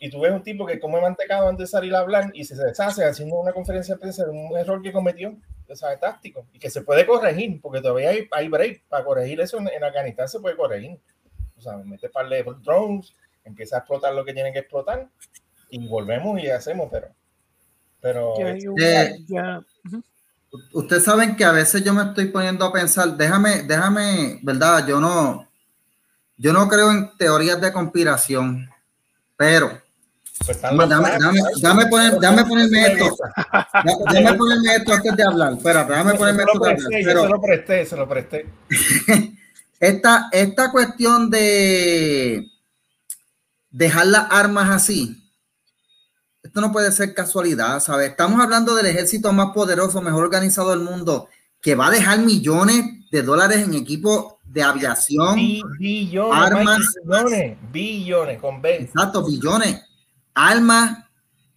Y 0.00 0.10
tú 0.10 0.20
ves 0.20 0.32
un 0.32 0.42
tipo 0.42 0.66
que 0.66 0.78
come 0.78 1.00
mantecado 1.00 1.48
antes 1.48 1.68
de 1.68 1.70
salir 1.70 1.94
a 1.94 2.00
hablar 2.00 2.30
y 2.34 2.44
se 2.44 2.54
deshace 2.56 3.04
haciendo 3.04 3.36
una 3.36 3.52
conferencia 3.52 3.94
de 3.94 4.00
prensa 4.00 4.24
de 4.24 4.30
un 4.30 4.56
error 4.56 4.82
que 4.82 4.92
cometió, 4.92 5.36
sabes, 5.74 6.00
táctico, 6.00 6.46
y 6.52 6.58
que 6.58 6.70
se 6.70 6.82
puede 6.82 7.06
corregir, 7.06 7.60
porque 7.60 7.80
todavía 7.80 8.10
hay, 8.10 8.28
hay 8.30 8.48
break 8.48 8.82
para 8.88 9.04
corregir 9.04 9.40
eso 9.40 9.58
en, 9.58 9.68
en 9.68 9.82
Afganistán, 9.82 10.28
se 10.28 10.40
puede 10.40 10.56
corregir. 10.56 10.98
Tú 11.54 11.62
sabes, 11.62 11.86
mete 11.86 12.08
par 12.08 12.28
de 12.28 12.44
drones, 12.62 13.14
empieza 13.44 13.76
a 13.76 13.78
explotar 13.80 14.14
lo 14.14 14.24
que 14.24 14.34
tiene 14.34 14.52
que 14.52 14.60
explotar 14.60 15.08
y 15.70 15.86
volvemos 15.88 16.40
y 16.40 16.48
hacemos, 16.48 16.88
pero. 16.90 17.08
Pero. 18.00 18.34
Eh, 18.38 19.18
ujú. 19.84 20.02
Ustedes 20.72 21.02
saben 21.02 21.34
que 21.34 21.44
a 21.44 21.50
veces 21.50 21.82
yo 21.82 21.92
me 21.92 22.02
estoy 22.02 22.26
poniendo 22.26 22.64
a 22.64 22.72
pensar, 22.72 23.16
déjame, 23.16 23.62
déjame, 23.62 24.38
¿verdad? 24.42 24.86
Yo 24.86 25.00
no, 25.00 25.48
yo 26.36 26.52
no 26.52 26.68
creo 26.68 26.92
en 26.92 27.16
teorías 27.16 27.60
de 27.60 27.72
conspiración, 27.72 28.70
pero 29.36 29.82
pues 30.46 30.60
Dame- 30.60 30.86
dame- 30.86 31.10
dame- 31.18 31.40
dame 31.60 31.86
poner- 31.86 32.18
dame 32.20 32.44
ponerme 32.44 32.86
esto. 32.86 33.04
Esa. 33.06 33.32
da- 33.84 34.12
déjame 34.12 34.36
ponerme 34.38 34.74
esto 34.76 34.92
antes 34.92 35.16
de 35.16 35.22
hablar. 35.22 35.52
Espérate, 35.54 35.92
déjame 35.92 36.12
Yo 36.12 36.18
ponerme 36.18 36.42
esto. 36.42 36.60
presté, 36.60 37.02
yo 37.02 37.08
pero- 37.08 37.22
se 37.22 37.28
lo 37.28 37.40
presté, 37.40 37.86
se 37.86 37.96
lo 37.96 38.08
presté. 38.08 38.46
esta, 39.80 40.28
esta 40.32 40.70
cuestión 40.70 41.30
de 41.30 42.46
dejar 43.70 44.06
las 44.06 44.26
armas 44.30 44.70
así, 44.70 45.20
esto 46.42 46.60
no 46.60 46.72
puede 46.72 46.92
ser 46.92 47.14
casualidad, 47.14 47.80
¿sabes? 47.80 48.10
Estamos 48.10 48.40
hablando 48.40 48.74
del 48.74 48.86
ejército 48.86 49.32
más 49.32 49.52
poderoso, 49.54 50.00
mejor 50.02 50.24
organizado 50.24 50.70
del 50.70 50.80
mundo, 50.80 51.28
que 51.60 51.74
va 51.74 51.86
a 51.86 51.90
dejar 51.90 52.18
millones 52.18 52.84
de 53.10 53.22
dólares 53.22 53.58
en 53.64 53.74
equipo 53.74 54.38
de 54.44 54.62
aviación, 54.62 55.36
Bi- 55.36 55.62
Billones, 55.78 56.38
Armas. 56.42 56.78
Billones, 57.04 57.56
billones, 57.72 58.40
con 58.40 58.60
B. 58.60 58.76
exacto, 58.82 59.24
billones, 59.24 59.80
armas, 60.34 61.04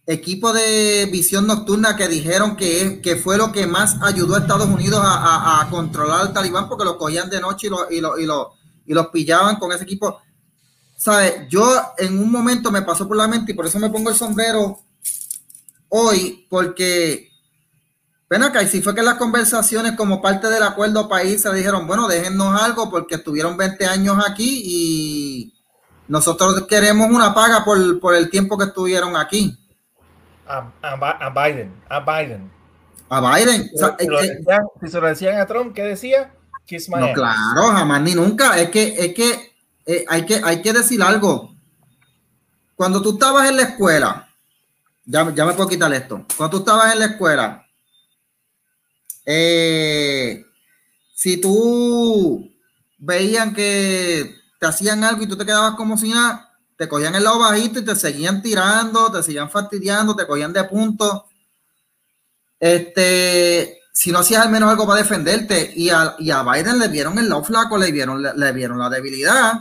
equipo 0.06 0.52
de 0.52 1.08
visión 1.12 1.46
nocturna 1.46 1.96
que 1.96 2.08
dijeron 2.08 2.56
que, 2.56 3.00
que 3.02 3.16
fue 3.16 3.36
lo 3.36 3.52
que 3.52 3.66
más 3.66 3.96
ayudó 4.02 4.36
a 4.36 4.38
Estados 4.40 4.68
Unidos 4.68 5.00
a, 5.04 5.66
controlar 5.70 6.20
al 6.22 6.32
talibán 6.32 6.68
porque 6.68 6.84
los 6.84 6.96
cogían 6.96 7.28
de 7.30 7.40
noche 7.40 7.66
y, 7.66 7.70
lo- 7.70 7.90
y, 7.90 8.00
lo- 8.00 8.18
y, 8.18 8.26
lo- 8.26 8.52
y 8.86 8.94
los 8.94 9.08
pillaban 9.08 9.56
con 9.56 9.72
ese 9.72 9.84
equipo. 9.84 10.20
¿Sabes? 10.96 11.48
Yo 11.48 11.64
en 11.98 12.18
un 12.18 12.30
momento 12.30 12.70
me 12.72 12.82
pasó 12.82 13.06
por 13.06 13.16
la 13.16 13.28
mente 13.28 13.52
y 13.52 13.54
por 13.54 13.66
eso 13.66 13.78
me 13.78 13.90
pongo 13.90 14.10
el 14.10 14.16
sombrero 14.16 14.80
hoy, 15.88 16.46
porque 16.48 17.30
ven 18.28 18.42
acá, 18.42 18.62
y 18.62 18.68
si 18.68 18.82
fue 18.82 18.94
que 18.94 19.02
las 19.02 19.14
conversaciones 19.16 19.92
como 19.96 20.20
parte 20.20 20.48
del 20.48 20.62
acuerdo 20.62 21.08
país 21.08 21.42
se 21.42 21.52
dijeron, 21.54 21.86
bueno, 21.86 22.06
déjennos 22.08 22.60
algo 22.60 22.90
porque 22.90 23.16
estuvieron 23.16 23.56
20 23.56 23.86
años 23.86 24.22
aquí 24.28 24.62
y 24.64 25.54
nosotros 26.08 26.66
queremos 26.66 27.08
una 27.10 27.34
paga 27.34 27.64
por, 27.64 28.00
por 28.00 28.14
el 28.14 28.30
tiempo 28.30 28.56
que 28.58 28.64
estuvieron 28.64 29.16
aquí. 29.16 29.56
A, 30.46 30.70
a 30.82 30.96
Bi- 30.96 31.18
a 31.20 31.30
Biden, 31.30 31.72
a 31.88 32.00
Biden. 32.00 32.50
A 33.10 33.20
Biden. 33.36 33.70
O 33.74 33.78
sea, 33.78 33.96
Si, 33.98 34.06
lo 34.06 34.18
es 34.20 34.26
que- 34.30 34.34
decían, 34.36 34.62
si 34.80 34.88
se 34.88 35.00
lo 35.00 35.06
decían 35.06 35.38
a 35.40 35.46
Trump, 35.46 35.74
¿qué 35.74 35.82
decía? 35.82 36.34
Kiss 36.66 36.88
my 36.88 36.96
no, 37.00 37.06
ass. 37.06 37.14
claro, 37.14 37.62
jamás 37.72 38.02
ni 38.02 38.14
nunca. 38.14 38.58
Es 38.58 38.70
que, 38.70 38.94
es 38.98 39.14
que, 39.14 39.52
eh, 39.86 40.04
hay 40.08 40.26
que 40.26 40.40
hay 40.44 40.60
que 40.62 40.72
decir 40.72 41.02
algo. 41.02 41.54
Cuando 42.74 43.00
tú 43.02 43.12
estabas 43.14 43.48
en 43.48 43.56
la 43.56 43.62
escuela, 43.62 44.28
ya, 45.04 45.32
ya 45.34 45.44
me 45.46 45.54
puedo 45.54 45.68
quitar 45.68 45.92
esto. 45.94 46.24
Cuando 46.36 46.58
tú 46.58 46.62
estabas 46.62 46.92
en 46.92 46.98
la 47.00 47.06
escuela, 47.06 47.66
eh, 49.26 50.44
si 51.14 51.40
tú 51.40 52.50
veían 52.98 53.54
que 53.54 54.34
te 54.58 54.66
hacían 54.66 55.04
algo 55.04 55.22
y 55.22 55.26
tú 55.26 55.36
te 55.36 55.46
quedabas 55.46 55.74
como 55.74 55.96
si 55.96 56.10
nada, 56.10 56.52
te 56.76 56.88
cogían 56.88 57.14
el 57.14 57.24
lado 57.24 57.38
bajito 57.38 57.80
y 57.80 57.84
te 57.84 57.96
seguían 57.96 58.42
tirando, 58.42 59.10
te 59.10 59.22
seguían 59.22 59.50
fastidiando, 59.50 60.14
te 60.14 60.26
cogían 60.26 60.52
de 60.52 60.64
punto. 60.64 61.26
Este, 62.60 63.80
si 63.92 64.12
no 64.12 64.20
hacías 64.20 64.44
al 64.44 64.50
menos 64.50 64.70
algo 64.70 64.86
para 64.86 65.00
defenderte, 65.00 65.72
y 65.74 65.90
a, 65.90 66.14
y 66.18 66.30
a 66.30 66.42
Biden 66.42 66.78
le 66.78 66.88
vieron 66.88 67.18
el 67.18 67.28
lado 67.28 67.44
flaco, 67.44 67.78
le 67.78 67.90
vieron, 67.90 68.22
le, 68.22 68.32
le 68.34 68.52
vieron 68.52 68.78
la 68.78 68.88
debilidad, 68.88 69.54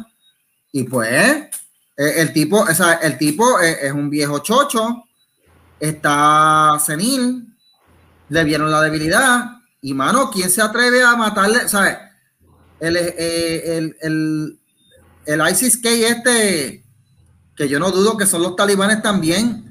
y 0.72 0.84
pues 0.84 1.12
eh, 1.12 1.50
el 1.96 2.34
tipo, 2.34 2.60
o 2.60 2.74
sea, 2.76 2.94
el 2.96 3.18
tipo 3.18 3.60
es, 3.60 3.78
es 3.82 3.92
un 3.92 4.10
viejo 4.10 4.40
chocho, 4.40 5.04
está 5.80 6.80
senil, 6.84 7.56
le 8.30 8.44
vieron 8.44 8.70
la 8.70 8.82
debilidad, 8.82 9.58
y 9.82 9.94
mano, 9.94 10.30
¿quién 10.30 10.50
se 10.50 10.62
atreve 10.62 11.04
a 11.04 11.16
matarle? 11.16 11.68
¿Sabes? 11.68 11.98
El, 12.80 12.98
eh, 12.98 13.96
el, 14.02 14.60
el 15.28 15.42
ISIS-K 15.42 15.90
este, 15.90 16.84
que 17.56 17.68
yo 17.68 17.80
no 17.80 17.92
dudo 17.92 18.18
que 18.18 18.26
son 18.26 18.42
los 18.42 18.56
talibanes 18.56 19.02
también, 19.02 19.66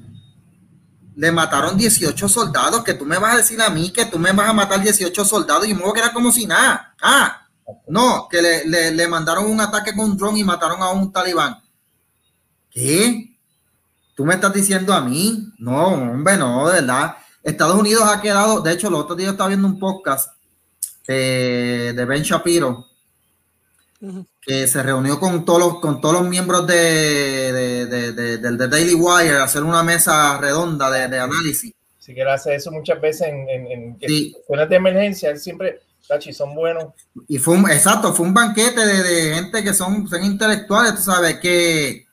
le 1.15 1.31
mataron 1.31 1.75
18 1.75 2.29
soldados, 2.29 2.83
que 2.83 2.93
tú 2.93 3.03
me 3.03 3.17
vas 3.17 3.33
a 3.33 3.37
decir 3.37 3.59
a 3.59 3.71
mí 3.71 3.91
que 3.91 4.05
tú 4.05 4.19
me 4.19 4.31
vas 4.33 4.49
a 4.49 4.53
matar 4.53 4.81
18 4.81 5.25
soldados 5.25 5.67
y 5.67 5.73
me 5.73 5.81
voy 5.81 5.89
a 5.89 5.93
quedar 5.95 6.13
como 6.13 6.31
si 6.31 6.45
nada. 6.45 6.93
Ah, 7.01 7.47
no, 7.87 8.27
que 8.29 8.39
le, 8.39 8.65
le, 8.65 8.91
le 8.91 9.07
mandaron 9.07 9.49
un 9.49 9.59
ataque 9.59 9.95
con 9.95 10.11
un 10.11 10.17
dron 10.17 10.37
y 10.37 10.43
mataron 10.43 10.81
a 10.81 10.91
un 10.91 11.11
talibán. 11.11 11.57
¿Qué? 12.69 13.35
¿Tú 14.15 14.25
me 14.25 14.35
estás 14.35 14.53
diciendo 14.53 14.93
a 14.93 15.01
mí? 15.01 15.51
No, 15.57 15.87
hombre, 15.87 16.37
no, 16.37 16.67
de 16.67 16.81
verdad. 16.81 17.17
Estados 17.41 17.75
Unidos 17.79 18.03
ha 18.05 18.21
quedado, 18.21 18.61
de 18.61 18.73
hecho, 18.73 18.89
el 18.89 18.93
otro 18.93 19.15
día 19.15 19.31
estaba 19.31 19.47
viendo 19.49 19.67
un 19.67 19.79
podcast 19.79 20.29
eh, 21.07 21.93
de 21.95 22.05
Ben 22.05 22.21
Shapiro. 22.21 22.85
Que 24.47 24.65
se 24.65 24.81
reunió 24.81 25.19
con 25.19 25.43
todos 25.43 25.59
los, 25.59 25.79
con 25.81 25.99
todos 25.99 26.21
los 26.21 26.23
miembros 26.29 26.65
de, 26.65 26.73
de, 27.51 27.85
de- 27.85 28.11
de- 28.13 28.37
del 28.37 28.57
de 28.57 28.67
Daily 28.69 28.93
Wire 28.93 29.35
a 29.35 29.43
hacer 29.43 29.61
una 29.61 29.83
mesa 29.83 30.37
redonda 30.37 30.89
de, 30.89 31.19
análisis. 31.19 31.73
Si 31.99 32.15
que 32.15 32.21
él 32.21 32.29
hace 32.29 32.55
eso 32.55 32.71
muchas 32.71 33.01
veces 33.01 33.27
en, 33.27 33.49
en, 33.49 33.67
en 33.73 33.97
Sí. 34.07 34.27
situaciones 34.29 34.69
de 34.69 34.75
emergencia, 34.77 35.29
él 35.31 35.39
siempre, 35.41 35.81
Tachi, 36.07 36.31
son 36.31 36.55
buenos. 36.55 36.85
Y 37.27 37.39
fue 37.39 37.55
un, 37.55 37.69
exacto, 37.69 38.13
fue 38.13 38.25
un 38.25 38.33
banquete 38.33 38.85
de, 38.85 39.03
de 39.03 39.35
gente 39.35 39.61
que 39.61 39.73
son, 39.73 40.07
son 40.07 40.23
intelectuales, 40.23 40.95
tú 40.95 41.01
sabes, 41.01 41.39
que 41.41 42.07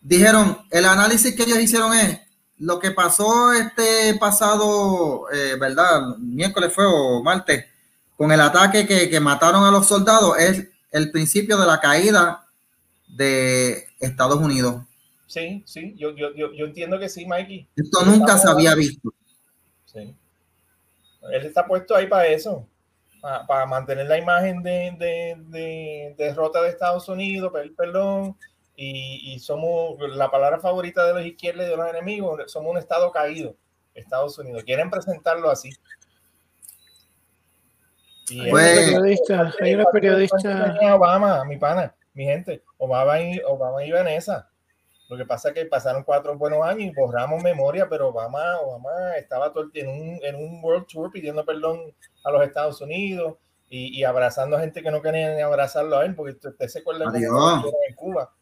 dijeron, 0.00 0.58
el 0.70 0.86
análisis 0.86 1.34
que 1.36 1.42
ellos 1.42 1.58
hicieron 1.58 1.92
es 1.92 2.20
lo 2.56 2.78
que 2.78 2.92
pasó 2.92 3.52
este 3.52 4.14
pasado, 4.18 5.30
eh, 5.30 5.56
¿verdad? 5.60 6.16
Miércoles 6.18 6.72
fue 6.74 6.86
o 6.86 7.22
martes, 7.22 7.66
con 8.16 8.32
el 8.32 8.40
ataque 8.40 8.86
que, 8.86 9.10
que 9.10 9.20
mataron 9.20 9.62
a 9.64 9.70
los 9.70 9.86
soldados, 9.86 10.38
es 10.38 10.66
el 10.90 11.10
principio 11.10 11.56
de 11.58 11.66
la 11.66 11.80
caída 11.80 12.46
de 13.08 13.86
Estados 14.00 14.38
Unidos. 14.38 14.82
Sí, 15.26 15.62
sí, 15.66 15.94
yo, 15.96 16.10
yo, 16.16 16.34
yo, 16.34 16.52
yo 16.52 16.66
entiendo 16.66 16.98
que 16.98 17.08
sí, 17.08 17.26
Mikey. 17.26 17.68
Esto 17.76 18.04
nunca 18.04 18.38
se 18.38 18.48
había 18.48 18.74
visto. 18.74 19.12
Sí. 19.84 20.14
Él 21.32 21.46
está 21.46 21.66
puesto 21.66 21.94
ahí 21.94 22.06
para 22.06 22.26
eso, 22.28 22.66
para, 23.20 23.46
para 23.46 23.66
mantener 23.66 24.06
la 24.06 24.16
imagen 24.16 24.62
de, 24.62 24.94
de, 24.98 25.36
de, 25.48 26.14
de 26.16 26.24
derrota 26.24 26.62
de 26.62 26.70
Estados 26.70 27.08
Unidos, 27.08 27.52
pedir 27.52 27.74
perdón, 27.74 28.36
y, 28.74 29.34
y 29.34 29.38
somos 29.40 29.98
la 30.14 30.30
palabra 30.30 30.60
favorita 30.60 31.04
de 31.06 31.14
los 31.14 31.26
izquierdos 31.26 31.66
y 31.66 31.70
de 31.70 31.76
los 31.76 31.90
enemigos, 31.90 32.50
somos 32.50 32.70
un 32.70 32.78
estado 32.78 33.10
caído, 33.10 33.54
Estados 33.94 34.38
Unidos. 34.38 34.62
Quieren 34.64 34.88
presentarlo 34.88 35.50
así. 35.50 35.70
Y 38.30 38.40
Hay 38.40 38.50
Pues- 38.50 38.78
una 38.78 38.98
periodista, 38.98 39.54
hay 39.60 39.74
una 39.74 39.84
periodista, 39.86 40.76
Obama, 40.94 41.44
mi 41.44 41.56
pana, 41.56 41.94
mi 42.14 42.24
gente, 42.24 42.62
Obama 42.76 43.20
y, 43.20 43.40
Obama 43.46 43.84
y 43.84 43.92
Vanessa. 43.92 44.48
Lo 45.08 45.16
que 45.16 45.24
pasa 45.24 45.48
es 45.48 45.54
que 45.54 45.64
pasaron 45.64 46.04
cuatro 46.04 46.36
buenos 46.36 46.62
años 46.66 46.82
y 46.82 46.94
borramos 46.94 47.42
memoria, 47.42 47.88
pero 47.88 48.08
Obama, 48.08 48.58
Obama 48.60 49.16
estaba 49.16 49.50
todo 49.52 49.64
el 49.64 49.72
tiempo 49.72 49.92
en 49.92 50.00
un, 50.00 50.18
en 50.22 50.36
un 50.36 50.62
World 50.62 50.86
Tour 50.86 51.10
pidiendo 51.10 51.44
perdón 51.46 51.80
a 52.24 52.30
los 52.30 52.42
Estados 52.42 52.80
Unidos 52.82 53.36
y, 53.70 53.98
y 53.98 54.04
abrazando 54.04 54.56
a 54.56 54.60
gente 54.60 54.82
que 54.82 54.90
no 54.90 55.00
quería 55.00 55.34
ni 55.34 55.40
abrazarlo 55.40 55.98
a 55.98 56.04
él, 56.04 56.14
porque 56.14 56.32
usted, 56.32 56.68
se 56.68 56.80
acuerda 56.80 57.04
cuando 57.04 57.72
en 57.88 57.94
Cuba. 57.94 58.32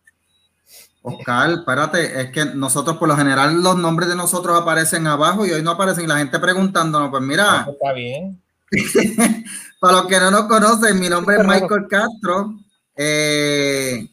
Oscar, 1.03 1.51
espérate, 1.51 2.21
es 2.21 2.31
que 2.33 2.45
nosotros 2.47 2.97
por 2.97 3.07
lo 3.07 3.17
general 3.17 3.63
los 3.63 3.77
nombres 3.77 4.09
de 4.09 4.17
nosotros 4.17 4.61
aparecen 4.61 5.07
abajo 5.07 5.47
y 5.47 5.53
hoy 5.53 5.63
no 5.63 5.71
aparecen 5.73 6.05
y 6.05 6.07
la 6.09 6.19
gente 6.19 6.41
preguntándonos, 6.41 7.11
pues 7.11 7.23
mira, 7.23 7.61
Eso 7.63 7.71
Está 7.73 7.93
bien. 7.93 8.43
para 9.81 9.99
los 9.99 10.07
que 10.07 10.19
no 10.19 10.31
nos 10.31 10.47
conocen, 10.47 10.99
mi 10.99 11.09
nombre 11.09 11.37
es. 11.37 11.47
Michael 11.47 11.87
Castro, 11.89 12.55
eh, 12.97 14.09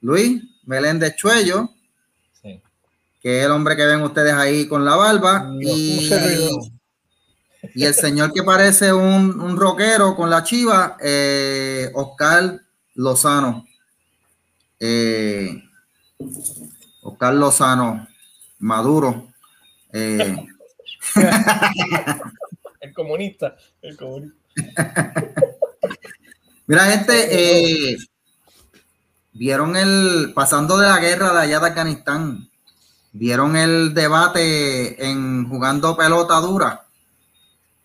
Luis 0.00 0.42
Meléndez 0.64 1.16
Chuello, 1.16 1.70
Sí. 2.42 2.62
que 3.20 3.40
es 3.40 3.46
el 3.46 3.52
hombre 3.52 3.76
que 3.76 3.86
ven 3.86 4.02
ustedes 4.02 4.32
ahí 4.32 4.66
con 4.66 4.84
la 4.84 4.96
barba, 4.96 5.50
y, 5.60 6.08
el 7.74 7.94
señor 7.94 8.32
que 8.32 8.42
parece 8.42 8.92
un, 8.92 9.40
un 9.40 9.56
rockero 9.56 10.14
con 10.14 10.30
la 10.30 10.42
chiva, 10.42 10.96
eh, 11.00 11.90
Oscar 11.94 12.60
Lozano. 12.94 13.66
Eh, 14.78 15.62
Oscar 17.02 17.34
Lozano 17.34 18.06
Maduro. 18.58 19.28
Eh, 19.92 20.36
comunista. 22.96 23.54
El 23.80 23.96
comunista. 23.96 24.36
Mira, 26.66 26.86
gente, 26.86 27.92
eh, 27.92 27.96
vieron 29.32 29.76
el, 29.76 30.32
pasando 30.34 30.76
de 30.78 30.88
la 30.88 30.98
guerra 30.98 31.32
de 31.32 31.40
allá 31.40 31.60
de 31.60 31.68
Afganistán, 31.68 32.48
vieron 33.12 33.54
el 33.56 33.94
debate 33.94 35.08
en 35.08 35.48
jugando 35.48 35.96
pelota 35.96 36.40
dura. 36.40 36.82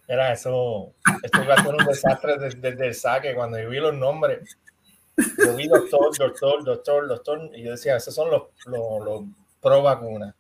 Era 0.08 0.34
eso, 0.34 0.94
esto 1.22 1.44
iba 1.44 1.53
a 1.53 1.63
ser 1.63 1.75
un 1.75 1.86
desastre 1.86 2.38
desde, 2.38 2.60
desde 2.60 2.88
el 2.88 2.96
saque. 2.96 3.36
Cuando 3.36 3.62
yo 3.62 3.70
vi 3.70 3.80
los 3.80 3.94
nombres, 3.94 4.58
yo 5.15 5.56
vi 5.56 5.68
doctor, 5.68 6.18
doctor, 6.18 6.63
doctor, 6.63 7.08
doctor, 7.08 7.51
y 7.56 7.63
yo 7.63 7.72
decía, 7.72 7.98
esos 7.98 8.15
son 8.15 8.32
los, 8.32 8.44
los, 8.65 9.06
los 9.06 9.22
pro 9.62 9.84
vacunas. 9.84 10.34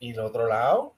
Y 0.00 0.10
el 0.10 0.20
otro 0.20 0.46
lado, 0.48 0.95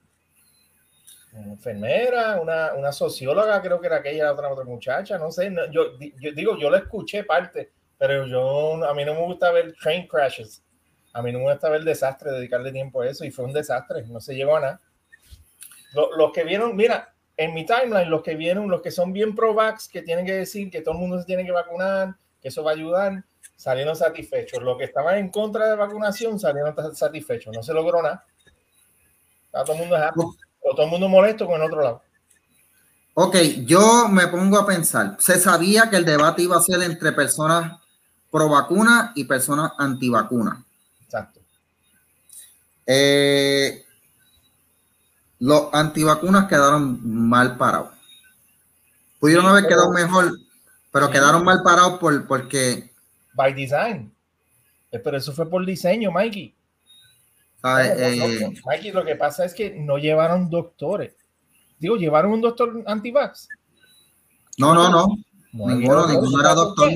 una 1.33 1.53
enfermera, 1.53 2.41
una, 2.41 2.73
una 2.75 2.93
socióloga, 2.93 3.61
creo 3.63 3.81
que 3.81 3.87
era 3.87 3.97
aquella, 3.97 4.25
la 4.25 4.33
otra, 4.33 4.49
otra 4.51 4.65
muchacha, 4.65 5.19
no 5.19 5.31
sé. 5.31 5.51
no, 5.51 5.71
yo, 5.71 5.99
yo 5.99 6.33
digo, 6.33 6.57
yo 6.59 6.71
la 6.71 6.79
escuché 6.79 7.25
parte, 7.25 7.71
pero 7.99 8.27
yo, 8.27 8.85
a 8.85 8.95
mí 8.95 9.05
no 9.05 9.15
me 9.15 9.21
gusta 9.23 9.51
ver 9.51 9.75
train 9.81 10.07
crashes. 10.07 10.63
A 11.13 11.23
mí 11.23 11.33
no 11.33 11.39
me 11.41 11.51
gusta 11.51 11.69
ver 11.69 11.83
desastre, 11.85 12.31
dedicarle 12.33 12.71
tiempo 12.73 13.01
a 13.01 13.09
eso, 13.09 13.25
y 13.25 13.31
fue 13.31 13.45
un 13.45 13.53
desastre, 13.53 14.05
no 14.07 14.21
se 14.21 14.35
llegó 14.35 14.57
a 14.57 14.61
nada. 14.61 14.81
Lo- 15.95 16.17
los 16.17 16.33
que 16.33 16.45
vieron, 16.45 16.77
mira, 16.77 17.15
en 17.37 17.55
mi 17.55 17.65
timeline, 17.65 18.11
los 18.11 18.23
que 18.23 18.35
vieron, 18.35 18.69
los 18.69 18.83
que 18.83 18.91
son 18.91 19.13
bien 19.13 19.35
pro-vax, 19.35 19.89
que 19.89 20.03
tienen 20.03 20.27
que 20.27 20.35
decir 20.35 20.71
que 20.71 20.83
todo 20.83 20.95
el 20.95 21.01
mundo 21.01 21.19
se 21.19 21.25
tiene 21.25 21.45
que 21.45 21.53
vacunar, 21.53 22.15
que 22.41 22.49
eso 22.49 22.63
va 22.65 22.73
a 22.73 22.75
ayudar, 22.75 23.25
salieron 23.57 23.97
satisfechos. 23.97 24.63
Los 24.63 24.77
que 24.77 24.85
estaban 24.85 25.19
en 25.19 25.31
contra 25.31 25.69
de 25.69 25.77
vacunación 25.77 26.39
salieron 26.39 26.75
satisfechos. 26.95 27.55
No 27.55 27.63
se 27.63 27.73
logró 27.73 28.03
nada. 28.03 28.25
Está 29.47 29.65
todo 29.65 29.75
el 29.75 29.81
mundo 29.81 29.97
happy. 29.97 30.21
Todo 30.75 30.85
el 30.87 30.91
mundo 30.91 31.09
molesto 31.09 31.47
con 31.47 31.61
el 31.61 31.67
otro 31.67 31.83
lado. 31.83 32.03
Ok, 33.15 33.37
yo 33.67 34.09
me 34.09 34.29
pongo 34.29 34.59
a 34.59 34.67
pensar, 34.67 35.17
se 35.19 35.41
sabía 35.41 35.91
que 35.91 35.97
el 35.97 36.05
debate 36.05 36.43
iba 36.43 36.57
a 36.57 36.63
ser 36.63 36.83
entre 36.83 37.11
personas 37.13 37.81
pro 38.31 38.49
vacuna 38.49 39.13
y 39.17 39.25
personas 39.25 39.73
anti 39.79 40.09
vacuna. 40.09 40.65
Exacto. 41.03 41.41
Eh, 42.87 43.85
los 45.41 45.69
antivacunas 45.73 46.47
quedaron 46.49 47.01
mal 47.29 47.57
parados. 47.57 47.91
Pudieron 49.19 49.45
Sí, 49.47 49.51
haber 49.51 49.65
pero- 49.65 49.75
quedado 49.77 49.93
mejor, 49.93 50.39
pero 50.93 51.07
Sí. 51.07 51.13
quedaron 51.13 51.45
mal 51.45 51.63
parados 51.63 51.99
por, 51.99 52.27
porque, 52.27 52.93
By 53.35 53.53
design. 53.55 54.13
Eh, 54.91 54.99
Pero 54.99 55.17
eso 55.19 55.33
fue 55.33 55.49
por 55.49 55.65
diseño, 55.67 56.11
Mikey. 56.11 56.55
¿Sabes? 57.61 58.17
No, 58.19 58.25
Eh, 58.27 58.41
no. 58.41 58.51
Mikey, 58.67 58.93
lo 58.93 59.05
que 59.05 59.17
pasa 59.17 59.45
es 59.45 59.55
que 59.55 59.71
no 59.71 59.99
llevaron 59.99 60.49
doctores. 60.51 61.15
Digo, 61.79 61.97
llevaron 61.97 62.33
un 62.33 62.41
doctor 62.41 62.83
anti-vax. 62.87 63.49
no, 64.59 64.75
no, 64.75 64.91
no. 64.91 65.07
No 65.53 65.67
Ninguno, 65.69 66.05
era 66.41 66.55
¿Por 66.55 66.55
doctor. 66.57 66.91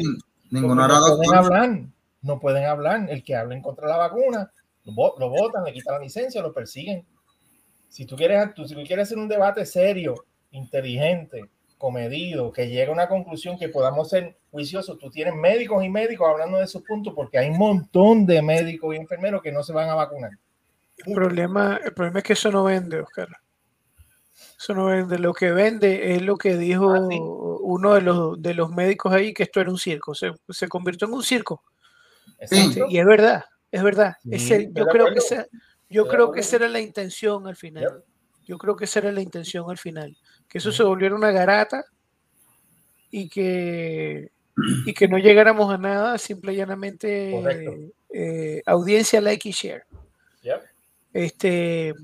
Ninguno 0.50 0.84
era 0.84 0.94
no 0.98 1.00
pueden 1.16 1.18
doctor. 1.30 1.36
hablar, 1.36 1.80
no 2.20 2.40
pueden 2.40 2.64
hablar. 2.66 3.06
El 3.10 3.24
que 3.24 3.34
hablen 3.34 3.62
contra 3.62 3.88
la 3.88 3.96
vacuna, 3.96 4.50
lo, 4.84 4.92
vo- 4.92 5.18
lo 5.18 5.30
votan, 5.30 5.64
le 5.64 5.72
quitan 5.72 5.94
la 5.94 6.00
licencia, 6.00 6.42
lo 6.42 6.52
persiguen. 6.52 7.06
Si 7.88 8.04
tú 8.04 8.14
quieres, 8.16 8.52
tú, 8.54 8.66
si 8.66 8.74
tú 8.74 8.82
quieres 8.84 9.04
hacer 9.08 9.18
un 9.18 9.28
debate 9.28 9.64
serio 9.64 10.14
inteligente, 10.50 11.44
comedido, 11.78 12.52
que 12.52 12.68
llegue 12.68 12.86
a 12.86 12.92
una 12.92 13.08
conclusión 13.08 13.58
que 13.58 13.68
podamos 13.68 14.08
ser 14.10 14.38
juiciosos. 14.50 14.98
Tú 14.98 15.10
tienes 15.10 15.34
médicos 15.34 15.82
y 15.84 15.88
médicos 15.88 16.28
hablando 16.30 16.58
de 16.58 16.64
esos 16.64 16.82
puntos 16.82 17.12
porque 17.14 17.38
hay 17.38 17.50
un 17.50 17.58
montón 17.58 18.24
de 18.26 18.40
médicos 18.42 18.94
y 18.94 18.98
enfermeros 18.98 19.42
que 19.42 19.50
no 19.50 19.62
se 19.64 19.72
van 19.72 19.88
a 19.88 19.94
vacunar. 19.94 20.30
El 21.06 21.14
problema, 21.14 21.80
el 21.84 21.92
problema 21.92 22.18
es 22.20 22.24
que 22.24 22.32
eso 22.34 22.50
no 22.50 22.64
vende, 22.64 23.00
Oscar. 23.00 23.28
Eso 24.58 24.74
no 24.74 24.86
vende. 24.86 25.18
Lo 25.18 25.32
que 25.34 25.50
vende 25.52 26.14
es 26.14 26.22
lo 26.22 26.36
que 26.36 26.56
dijo 26.56 26.92
Ah, 26.94 27.06
sí. 27.10 27.18
uno 27.20 27.94
de 27.94 28.02
los, 28.02 28.40
de 28.40 28.54
los 28.54 28.70
médicos 28.70 29.12
ahí, 29.12 29.32
que 29.34 29.42
esto 29.44 29.60
era 29.60 29.70
un 29.70 29.78
circo. 29.78 30.14
Se, 30.14 30.32
se 30.48 30.68
convirtió 30.68 31.06
en 31.08 31.14
un 31.14 31.22
circo. 31.22 31.62
Exacto. 32.38 32.86
Y 32.88 32.98
es 32.98 33.06
verdad, 33.06 33.44
es 33.70 33.82
verdad. 33.82 34.14
Sí, 34.22 34.28
Ese- 34.32 34.56
estoy 34.62 34.72
yo 34.74 34.86
creo 34.86 35.06
que 35.12 35.18
esa, 35.18 35.46
yo 35.88 36.08
creo 36.08 36.32
que 36.32 36.40
esa 36.40 36.56
era 36.56 36.68
la 36.68 36.80
intención 36.80 37.46
al 37.46 37.56
final. 37.56 38.04
Yo 38.44 38.58
creo 38.58 38.74
que 38.76 38.84
esa 38.86 38.98
era 39.00 39.12
la 39.12 39.20
intención 39.20 39.68
al 39.70 39.78
final. 39.78 40.16
Que 40.48 40.58
eso 40.58 40.72
se 40.72 40.82
volviera 40.82 41.14
una 41.14 41.30
garata 41.30 41.84
y 43.10 43.28
que, 43.28 44.30
y 44.86 44.94
que 44.94 45.08
no 45.08 45.18
llegáramos 45.18 45.72
a 45.72 45.78
nada, 45.78 46.18
simple 46.18 46.52
y 46.52 46.56
llanamente 46.56 47.30
Correcto. 47.32 47.72
eh, 48.12 48.62
audiencia, 48.66 49.20
like 49.20 49.48
y 49.48 49.52
share. 49.52 49.84
Este, 51.12 51.94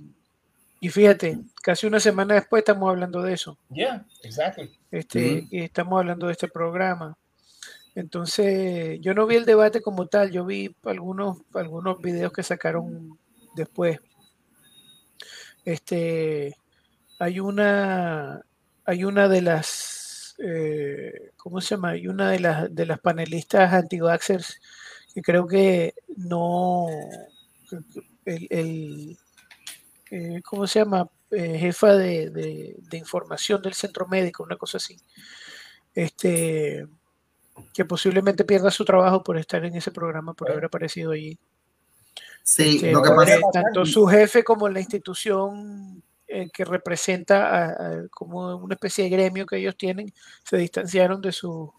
y 0.81 0.89
fíjate, 0.91 1.39
casi 1.63 1.87
una 1.87 2.01
semana 2.01 2.35
después 2.35 2.61
estamos 2.61 2.89
hablando 2.91 3.23
de 3.23 3.35
eso. 3.35 3.59
Yeah, 3.71 4.05
exactly. 4.23 4.71
Este, 4.91 5.41
Sí. 5.41 5.49
y 5.51 5.61
estamos 5.63 5.99
hablando 5.99 6.27
de 6.27 6.33
este 6.33 6.49
programa. 6.49 7.17
Entonces, 7.95 9.01
yo 9.01 9.15
no 9.15 9.27
vi 9.27 9.37
el 9.37 9.45
debate 9.45 9.81
como 9.83 10.07
tal, 10.07 10.31
yo 10.31 10.45
vi 10.47 10.75
algunos, 10.85 11.39
algunos 11.55 12.01
videos 12.01 12.33
que 12.33 12.43
sacaron 12.45 13.19
después. 13.57 13.99
Este, 15.65 16.57
hay 17.19 17.41
una, 17.41 18.43
hay 18.85 19.05
una 19.05 19.29
de 19.29 19.43
las, 19.43 20.35
eh, 20.39 21.33
¿cómo 21.37 21.61
se 21.61 21.75
llama? 21.75 21.91
Hay 21.91 22.09
una 22.09 22.31
de 22.31 22.41
las, 22.41 22.75
de 22.75 22.87
las 22.87 23.01
panelistas 23.01 23.73
anti-vaxxers 23.73 24.61
que 25.15 25.23
creo 25.23 25.47
que 25.47 25.95
no, 26.17 26.87
el, 28.29 28.47
el, 28.51 29.19
eh, 30.11 30.43
¿cómo 30.45 30.67
se 30.67 30.81
llama? 30.81 31.09
Eh, 31.31 31.59
jefa 31.59 31.95
de, 31.95 32.31
de- 32.31 32.77
de 32.79 32.97
información 32.97 33.61
del 33.61 33.75
centro 33.75 34.07
médico, 34.07 34.43
una 34.43 34.57
cosa 34.57 34.79
así. 34.79 34.97
Este, 35.95 36.87
que 37.75 37.85
posiblemente 37.85 38.45
pierda 38.45 38.71
su 38.71 38.85
trabajo 38.85 39.23
por 39.23 39.37
estar 39.37 39.65
en 39.65 39.75
ese 39.75 39.91
programa, 39.91 40.33
por 40.35 40.51
haber 40.51 40.65
aparecido 40.67 41.13
allí. 41.13 41.39
Sí, 42.43 42.77
Este, 42.77 42.93
lo 42.93 43.03
que 43.03 43.11
pasa 43.11 43.39
tanto 43.53 43.85
su 43.85 44.07
jefe 44.07 44.43
como 44.43 44.69
la 44.69 44.81
institución 44.81 46.03
eh, 46.27 46.49
que 46.53 46.65
representa 46.65 47.49
a- 47.49 47.69
a- 47.71 48.09
como 48.11 48.57
una 48.57 48.75
especie 48.75 49.05
de 49.05 49.11
gremio 49.11 49.47
que 49.47 49.57
ellos 49.57 49.77
tienen, 49.77 50.13
se 50.45 50.57
distanciaron 50.59 51.21
de 51.21 51.33
su... 51.33 51.73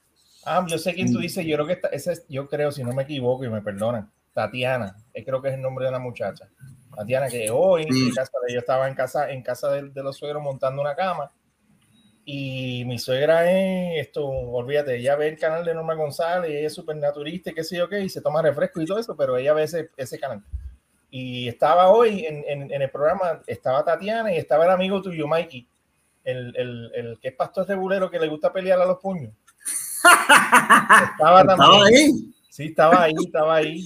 Ah, 0.43 0.65
yo 0.67 0.77
sé 0.77 0.93
quién 0.95 1.11
tú 1.11 1.19
Mm. 1.19 1.21
dices, 1.21 1.45
yo 1.45 1.55
creo 1.55 1.67
que 1.67 1.73
esta- 1.73 1.87
ese 1.89 2.13
es, 2.13 2.25
yo 2.29 2.47
creo, 2.47 2.71
si 2.71 2.83
no 2.83 2.93
me 2.93 3.03
equivoco 3.03 3.43
y 3.45 3.49
me 3.49 3.61
perdonan, 3.61 4.11
Tatiana, 4.33 4.95
eh, 5.13 5.23
creo 5.23 5.41
que 5.41 5.49
es 5.49 5.55
el 5.55 5.61
nombre 5.61 5.85
de 5.85 5.91
la 5.91 5.99
muchacha. 5.99 6.49
Tatiana, 6.95 7.27
que 7.29 7.49
hoy 7.51 7.85
Sí. 7.91 8.07
en 8.09 8.15
casa 8.15 8.31
de- 8.45 8.53
yo 8.53 8.59
estaba 8.59 8.87
en 8.87 8.95
casa, 8.95 9.29
en 9.31 9.41
casa 9.43 9.69
de, 9.71 9.89
de 9.89 10.03
los 10.03 10.17
suegros 10.17 10.41
montando 10.43 10.81
una 10.81 10.95
cama 10.95 11.31
y 12.25 12.83
mi 12.85 12.99
suegra 12.99 13.49
es 13.49 14.05
esto, 14.07 14.25
olvídate, 14.27 14.97
ella 14.97 15.15
ve 15.15 15.29
el 15.29 15.39
canal 15.39 15.65
de 15.65 15.73
Norma 15.73 15.95
González, 15.95 16.51
ella 16.51 16.67
es 16.67 16.73
súper 16.73 16.95
naturista 16.97 17.49
y 17.51 17.53
qué 17.53 17.63
sé 17.63 17.77
yo 17.77 17.89
qué, 17.89 18.01
y 18.01 18.09
se 18.09 18.21
toma 18.21 18.41
refresco 18.41 18.81
y 18.81 18.85
todo 18.85 18.99
eso, 18.99 19.15
pero 19.15 19.35
ella 19.37 19.53
ve 19.53 19.63
ese, 19.63 19.89
ese 19.97 20.19
canal. 20.19 20.43
Y 21.09 21.47
estaba 21.47 21.89
hoy 21.89 22.25
en, 22.25 22.43
en- 22.47 22.71
en 22.71 22.81
el 22.83 22.89
programa, 22.91 23.41
estaba 23.47 23.83
Tatiana 23.83 24.31
y 24.31 24.37
estaba 24.37 24.65
el 24.65 24.71
amigo 24.71 25.01
tuyo, 25.01 25.27
Mikey, 25.27 25.67
el, 26.23 26.53
el, 26.55 26.91
el 26.93 27.19
que 27.19 27.29
es 27.29 27.33
pastor 27.35 27.67
regulero 27.67 28.11
que 28.11 28.19
le 28.19 28.27
gusta 28.27 28.53
pelear 28.53 28.79
a 28.79 28.85
los 28.85 28.99
puños. 28.99 29.33
Estaba 30.03 31.41
estaba 31.41 31.45
también. 31.45 31.83
ahí. 31.85 32.11
Sí, 32.49 32.65
estaba 32.65 33.03
ahí, 33.03 33.13
estaba 33.25 33.55
ahí. 33.55 33.83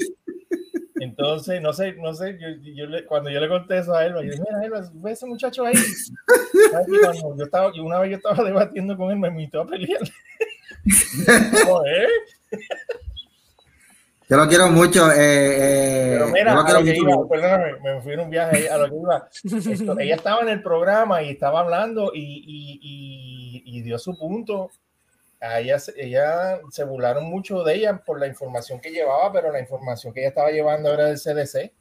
Entonces, 1.04 1.62
no 1.62 1.74
sé, 1.74 1.94
no 1.94 2.14
sé, 2.14 2.38
yo, 2.40 2.48
yo 2.74 2.86
le- 2.88 3.06
cuando 3.06 3.30
yo 3.30 3.40
le 3.40 3.48
conté 3.50 3.78
eso 3.80 3.94
a 3.94 4.06
él, 4.06 4.14
yo 4.14 4.22
dije, 4.22 4.40
mira, 4.40 4.64
Elba, 4.64 4.90
ve 4.94 5.12
ese 5.12 5.26
muchacho 5.26 5.66
ahí. 5.66 5.76
¿Sabes 5.76 6.88
que 6.88 7.00
cuando 7.02 7.36
yo 7.38 7.44
estaba, 7.46 7.72
y 7.74 7.80
una 7.80 8.00
vez 8.00 8.12
yo 8.12 8.18
estaba 8.18 8.44
debatiendo 8.44 8.96
con 8.98 9.12
él, 9.12 9.18
me 9.20 9.28
invitó 9.28 9.62
a 9.62 9.68
pelear. 9.68 10.02
¿eh? 11.88 12.08
Yo 14.30 14.38
lo 14.38 14.48
quiero 14.48 14.70
mucho. 14.70 15.12
eh, 15.12 15.16
eh, 15.18 16.10
Pero 16.14 16.28
yo 16.28 16.34
mira, 16.34 16.54
lo 16.56 16.62
a 16.62 16.72
lo 16.74 16.80
que 16.84 16.94
mucho. 16.94 17.10
iba, 17.10 17.28
perdóname, 17.30 17.74
me 17.84 18.02
fui 18.02 18.14
en 18.14 18.20
un 18.22 18.30
viaje 18.30 18.58
ahí, 18.58 18.68
a 18.68 18.78
lo 18.78 18.90
que 18.90 18.96
iba. 18.96 19.30
Esto, 19.74 20.00
ella 20.00 20.16
estaba 20.16 20.42
en 20.42 20.50
el 20.50 20.64
programa 20.64 21.22
y 21.22 21.30
estaba 21.32 21.60
hablando 21.60 22.12
y, 22.14 22.20
y- 22.22 22.80
y- 22.82 23.78
y 23.78 23.82
dio 23.84 24.00
su 24.00 24.18
punto. 24.18 24.72
A 25.44 25.60
ella, 25.60 25.78
se- 25.78 25.94
ella 25.98 26.60
se 26.72 26.84
burlaron 26.86 27.26
mucho 27.26 27.64
de 27.64 27.76
ella 27.76 28.02
por 28.06 28.20
la 28.20 28.28
información 28.28 28.80
que 28.80 28.92
llevaba, 28.92 29.32
pero 29.32 29.52
la 29.52 29.60
información 29.60 30.14
que 30.14 30.22
ella 30.22 30.30
estaba 30.30 30.52
llevando 30.52 30.94
era 30.94 31.06
del 31.06 31.18
CDC, 31.20 31.74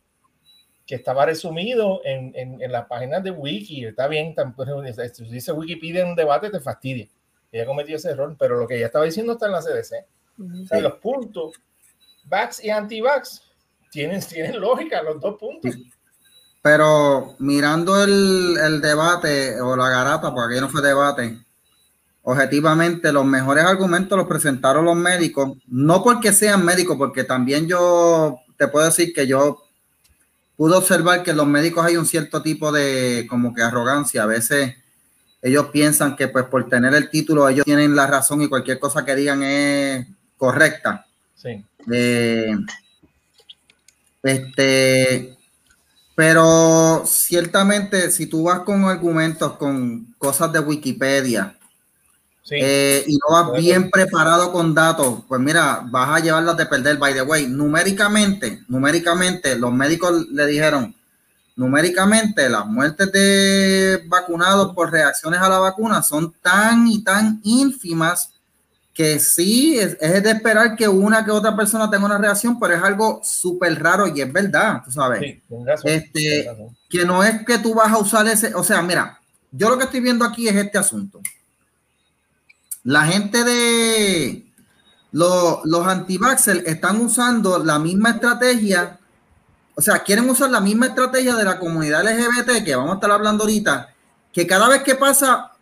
que 0.87 0.95
estaba 0.97 1.25
resumido 1.27 2.01
en, 2.05 2.33
en, 2.35 2.61
en 2.61 2.73
las 2.73 2.87
páginas 2.87 3.23
de 3.23 3.31
Wiki. 3.31 3.87
Está 3.87 4.09
bien, 4.09 4.35
tampoco, 4.35 4.83
si 5.13 5.25
dice 5.31 5.53
Wikipedia 5.53 6.03
en 6.03 6.09
un 6.09 6.17
debate, 6.17 6.51
te 6.51 6.59
fastidia. 6.61 7.09
Ella 7.53 7.67
cometió 7.67 7.97
ese 7.97 8.11
error, 8.11 8.35
pero 8.39 8.57
lo 8.59 8.67
que 8.67 8.77
ella 8.77 8.87
estaba 8.87 9.05
diciendo 9.05 9.35
está 9.35 9.47
en 9.47 9.53
la 9.53 9.61
CDC. 9.63 10.07
O 10.65 10.67
sea, 10.67 10.81
los 10.81 10.95
puntos, 10.95 11.53
vax 12.25 12.65
y 12.65 12.71
anti-vax, 12.71 13.43
tienen, 13.91 14.21
tienen 14.23 14.59
lógica 14.61 15.03
los 15.03 15.21
dos 15.21 15.37
puntos. 15.39 15.73
Pero 16.63 17.35
mirando 17.39 18.03
el, 18.03 18.57
el 18.65 18.81
debate 18.81 19.61
o 19.61 19.77
la 19.77 19.89
garata, 19.89 20.33
porque 20.35 20.55
aquí 20.55 20.61
no 20.61 20.69
fue 20.69 20.81
debate, 20.81 21.39
objetivamente 22.23 23.13
los 23.13 23.25
mejores 23.25 23.65
argumentos 23.65 24.17
los 24.17 24.29
presentaron 24.29 24.85
los 24.85 24.97
médicos, 24.97 25.59
no 25.67 26.03
porque 26.03 26.33
sean 26.33 26.65
médicos, 26.65 26.97
porque 26.97 27.25
también 27.25 27.67
yo 27.67 28.39
te 28.57 28.69
puedo 28.69 28.87
decir 28.87 29.13
que 29.13 29.27
yo 29.27 29.65
pude 30.57 30.77
observar 30.77 31.23
que 31.23 31.33
en 31.33 31.39
los 31.39 31.47
médicos 31.47 31.85
hay 31.85 31.97
un 31.97 32.07
cierto 32.07 32.43
tipo 32.43 32.71
de 32.71 33.27
como 33.29 33.53
que 33.53 33.63
arrogancia. 33.63 34.23
A 34.23 34.27
veces 34.27 34.77
ellos 35.41 35.67
piensan 35.73 36.15
que 36.15 36.29
pues 36.29 36.45
por 36.45 36.69
tener 36.69 36.95
el 36.95 37.11
título 37.11 37.49
ellos 37.49 37.65
tienen 37.65 37.97
la 37.97 38.07
razón 38.07 38.43
y 38.43 38.49
cualquier 38.49 38.79
cosa 38.79 39.05
que 39.05 39.17
digan 39.17 39.43
es 39.43 40.07
correcta. 40.37 41.07
Sí, 41.35 41.65
Eh, 41.91 42.55
este, 44.23 45.37
pero 46.15 47.03
ciertamente, 47.05 48.13
si 48.13 48.27
tú 48.27 48.45
vas 48.45 48.61
con 48.61 48.85
argumentos, 48.85 49.55
con 49.57 50.15
cosas 50.19 50.53
de 50.53 50.61
Wikipedia 50.61 51.57
sí. 52.53 52.59
eh, 52.61 53.05
y 53.07 53.17
no 53.17 53.35
vas 53.35 53.61
bien 53.61 53.91
preparado 53.91 54.53
con 54.53 54.75
datos, 54.75 55.21
pues 55.27 55.41
mira, 55.41 55.83
vas 55.91 56.09
a 56.11 56.21
llevarlas 56.23 56.57
de 56.57 56.67
perder. 56.67 56.99
By 56.99 57.15
the 57.15 57.23
way, 57.23 57.47
numéricamente, 57.47 58.63
numéricamente, 58.69 59.57
los 59.57 59.73
médicos 59.73 60.29
le 60.31 60.47
dijeron, 60.47 60.95
numéricamente, 61.57 62.49
las 62.49 62.67
muertes 62.67 63.11
de 63.13 64.03
vacunados 64.07 64.75
por 64.75 64.91
reacciones 64.91 65.41
a 65.41 65.49
la 65.49 65.59
vacuna 65.59 66.03
son 66.03 66.33
tan 66.43 66.87
y 66.87 67.03
tan 67.03 67.41
ínfimas 67.43 68.31
que 68.93 69.19
sí, 69.19 69.79
es, 69.79 69.97
es 70.01 70.23
de 70.23 70.31
esperar 70.33 70.77
que 70.77 70.87
una 70.87 71.25
que 71.25 71.31
otra 71.31 71.57
persona 71.57 71.91
tenga 71.91 72.05
una 72.05 72.19
reacción, 72.19 72.61
pero 72.61 72.75
es 72.75 72.83
algo 72.83 73.21
súper 73.25 73.83
raro 73.83 74.07
y 74.07 74.21
es 74.21 74.31
verdad, 74.31 74.83
tú 74.85 74.91
sabes, 74.91 75.21
sí, 75.21 75.43
razón, 75.65 75.91
este, 75.91 76.47
que 76.91 77.05
no 77.05 77.25
es 77.25 77.45
que 77.47 77.59
tú 77.59 77.73
vas 77.75 77.91
a 77.91 77.97
usar 77.97 78.27
ese, 78.29 78.55
o 78.55 78.63
sea, 78.63 78.83
mira, 78.83 79.19
yo 79.51 79.71
lo 79.71 79.79
que 79.79 79.85
estoy 79.85 80.01
viendo 80.01 80.25
aquí 80.25 80.49
es 80.49 80.57
este 80.57 80.79
asunto. 80.79 81.21
La 82.85 83.07
gente 83.07 83.45
de 83.45 84.53
los, 85.13 85.61
los 85.65 85.87
anti 85.87 86.19
están 86.67 87.01
usando 87.01 87.59
la 87.59 87.79
misma 87.79 88.11
estrategia, 88.11 88.99
o 89.75 89.81
sea, 89.81 90.01
quieren 90.01 90.29
usar 90.29 90.51
la 90.51 90.61
misma 90.61 90.87
estrategia 90.87 91.37
de 91.37 91.45
la 91.45 91.59
comunidad 91.59 92.03
LGBT, 92.03 92.65
que 92.65 92.75
vamos 92.75 92.93
a 92.93 92.95
estar 92.95 93.11
hablando 93.11 93.45
ahorita, 93.45 93.95
que 94.33 94.47
cada 94.47 94.69
vez 94.69 94.83
que 94.83 94.95
pasa, 94.95 95.53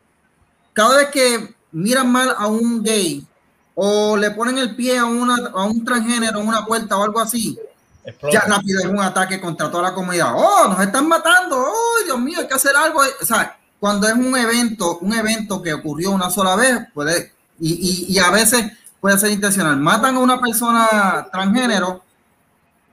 cada 0.72 0.96
vez 0.96 1.08
que 1.08 1.54
miran 1.72 2.10
mal 2.10 2.34
a 2.36 2.46
un 2.46 2.82
gay 2.82 3.26
o 3.74 4.16
le 4.16 4.30
ponen 4.30 4.58
el 4.58 4.74
pie 4.74 4.98
a, 4.98 5.04
una, 5.04 5.36
a 5.54 5.64
un 5.64 5.84
transgénero 5.84 6.40
en 6.40 6.48
una 6.48 6.64
puerta 6.64 6.96
o 6.96 7.04
algo 7.04 7.20
así, 7.20 7.58
ya 8.32 8.40
rápido 8.40 8.80
es 8.80 8.86
un 8.86 9.00
ataque 9.00 9.40
contra 9.40 9.70
toda 9.70 9.84
la 9.84 9.94
comunidad. 9.94 10.32
Oh, 10.34 10.68
nos 10.68 10.80
están 10.80 11.06
matando. 11.06 11.56
Oh, 11.56 12.04
Dios 12.04 12.18
mío, 12.18 12.38
hay 12.40 12.48
que 12.48 12.54
hacer 12.54 12.74
algo. 12.74 13.00
O 13.00 13.24
sea, 13.24 13.58
cuando 13.80 14.06
es 14.06 14.14
un 14.14 14.36
evento, 14.36 14.98
un 14.98 15.14
evento 15.14 15.62
que 15.62 15.72
ocurrió 15.72 16.10
una 16.10 16.30
sola 16.30 16.54
vez, 16.54 16.78
puede, 16.92 17.32
y, 17.58 18.18
a 18.18 18.30
veces 18.30 18.72
puede 19.00 19.18
ser 19.18 19.30
intencional. 19.30 19.78
Matan 19.78 20.16
a 20.16 20.18
una 20.18 20.38
persona 20.38 21.26
transgénero 21.32 22.04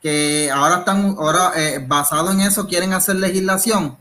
que 0.01 0.49
ahora 0.49 0.77
están, 0.77 1.15
ahora 1.19 1.51
eh, 1.55 1.83
basado 1.85 2.31
en 2.31 2.39
eso, 2.39 2.67
quieren 2.67 2.93
hacer 2.93 3.17
legislación. 3.17 3.97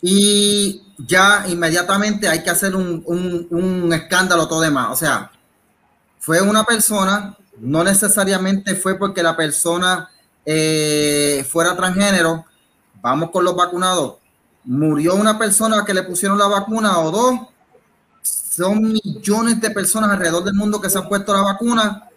Y 0.00 0.82
ya 0.98 1.44
inmediatamente 1.48 2.28
hay 2.28 2.42
que 2.42 2.50
hacer 2.50 2.76
un, 2.76 3.02
un, 3.06 3.48
un 3.50 3.92
escándalo 3.92 4.46
todo 4.46 4.60
demás. 4.60 4.88
O 4.92 4.96
sea, 4.96 5.32
fue 6.20 6.40
una 6.40 6.64
persona, 6.64 7.36
no 7.58 7.82
necesariamente 7.82 8.76
fue 8.76 8.98
porque 8.98 9.22
la 9.22 9.36
persona 9.36 10.08
eh, 10.46 11.46
fuera 11.50 11.76
transgénero. 11.76 12.44
Vamos 13.02 13.30
con 13.30 13.44
los 13.44 13.56
vacunados. 13.56 14.23
Murió 14.64 15.14
una 15.14 15.38
persona 15.38 15.84
que 15.84 15.94
le 15.94 16.02
pusieron 16.02 16.38
la 16.38 16.46
vacuna 16.46 16.98
o 17.00 17.10
dos. 17.10 17.40
Son 18.22 18.82
millones 18.82 19.60
de 19.60 19.70
personas 19.70 20.10
alrededor 20.10 20.44
del 20.44 20.54
mundo 20.54 20.80
que 20.80 20.88
se 20.88 20.98
han 20.98 21.08
puesto 21.08 21.34
la 21.34 21.42
vacuna, 21.42 22.08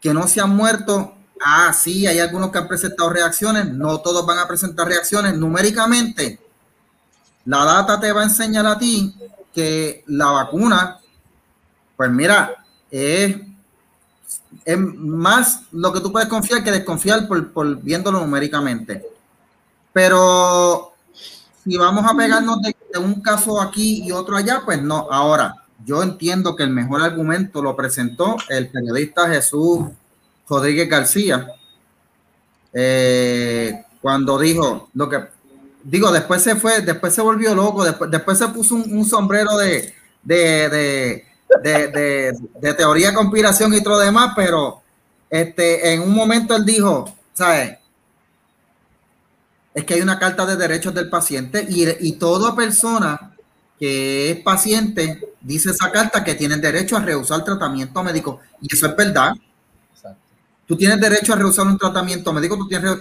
que 0.00 0.14
no 0.14 0.26
se 0.26 0.40
han 0.40 0.54
muerto. 0.54 1.14
Ah, 1.44 1.72
sí, 1.72 2.06
hay 2.06 2.20
algunos 2.20 2.50
que 2.50 2.58
han 2.58 2.68
presentado 2.68 3.10
reacciones, 3.10 3.66
no 3.66 3.98
todos 4.00 4.24
van 4.24 4.38
a 4.38 4.46
presentar 4.46 4.86
reacciones. 4.86 5.36
Numéricamente, 5.36 6.38
la 7.44 7.64
data 7.64 7.98
te 7.98 8.12
va 8.12 8.20
a 8.20 8.24
enseñar 8.24 8.66
a 8.66 8.78
ti 8.78 9.14
que 9.52 10.04
la 10.06 10.26
vacuna, 10.26 11.00
pues 11.96 12.10
mira, 12.10 12.64
es, 12.90 13.36
es 14.64 14.78
más 14.78 15.62
lo 15.72 15.92
que 15.92 16.00
tú 16.00 16.12
puedes 16.12 16.28
confiar 16.28 16.62
que 16.62 16.70
desconfiar 16.70 17.26
por, 17.26 17.52
por 17.52 17.76
viéndolo 17.82 18.20
numéricamente. 18.20 19.04
Pero 19.92 20.91
si 21.64 21.76
vamos 21.76 22.04
a 22.10 22.16
pegarnos 22.16 22.60
de, 22.62 22.74
de, 22.92 22.98
un 22.98 23.20
caso 23.20 23.60
aquí 23.60 24.02
y 24.04 24.12
otro 24.12 24.36
allá, 24.36 24.62
pues 24.64 24.82
no. 24.82 25.08
Ahora, 25.10 25.62
yo 25.84 26.02
entiendo 26.02 26.56
que 26.56 26.62
el 26.64 26.70
mejor 26.70 27.02
argumento 27.02 27.62
lo 27.62 27.76
presentó 27.76 28.36
el 28.48 28.68
periodista 28.68 29.28
Jesús 29.28 29.86
Rodríguez 30.48 30.88
García, 30.88 31.48
eh, 32.72 33.84
cuando 34.00 34.38
dijo 34.38 34.88
lo 34.94 35.08
que 35.08 35.20
digo, 35.84 36.10
después 36.12 36.42
se 36.42 36.56
fue, 36.56 36.80
después 36.80 37.14
se 37.14 37.22
volvió 37.22 37.54
loco, 37.54 37.84
después, 37.84 38.10
después 38.10 38.38
se 38.38 38.48
puso 38.48 38.74
un, 38.76 38.96
un 38.96 39.04
sombrero 39.04 39.56
de, 39.56 39.94
de, 40.22 41.24
de, 41.62 42.74
teoría 42.74 43.08
de 43.08 43.14
conspiración 43.14 43.74
y 43.74 43.82
todo 43.82 43.98
demás, 43.98 44.32
pero 44.34 44.82
este, 45.28 45.94
en 45.94 46.02
un 46.02 46.14
momento 46.14 46.56
él 46.56 46.64
dijo, 46.64 47.14
¿sabes? 47.32 47.78
Es 49.74 49.84
que 49.84 49.94
hay 49.94 50.00
una 50.00 50.18
carta 50.18 50.44
de 50.44 50.56
derechos 50.56 50.94
del 50.94 51.08
paciente 51.08 51.66
y, 51.68 51.86
y 52.06 52.12
toda 52.12 52.54
persona 52.54 53.32
que 53.78 54.30
es 54.30 54.40
paciente 54.40 55.34
dice 55.40 55.70
esa 55.70 55.90
carta 55.90 56.22
que 56.22 56.34
tiene 56.34 56.56
derecho 56.56 56.96
a 56.96 57.00
rehusar 57.00 57.44
tratamiento 57.44 58.02
médico. 58.02 58.40
Y 58.60 58.72
eso 58.72 58.86
es 58.86 58.96
verdad. 58.96 59.32
Exacto. 59.94 60.20
Tú 60.66 60.76
tienes 60.76 61.00
derecho 61.00 61.32
a 61.32 61.36
rehusar 61.36 61.66
un 61.66 61.78
tratamiento 61.78 62.32
médico, 62.32 62.56
tú 62.56 62.68
tienes 62.68 62.98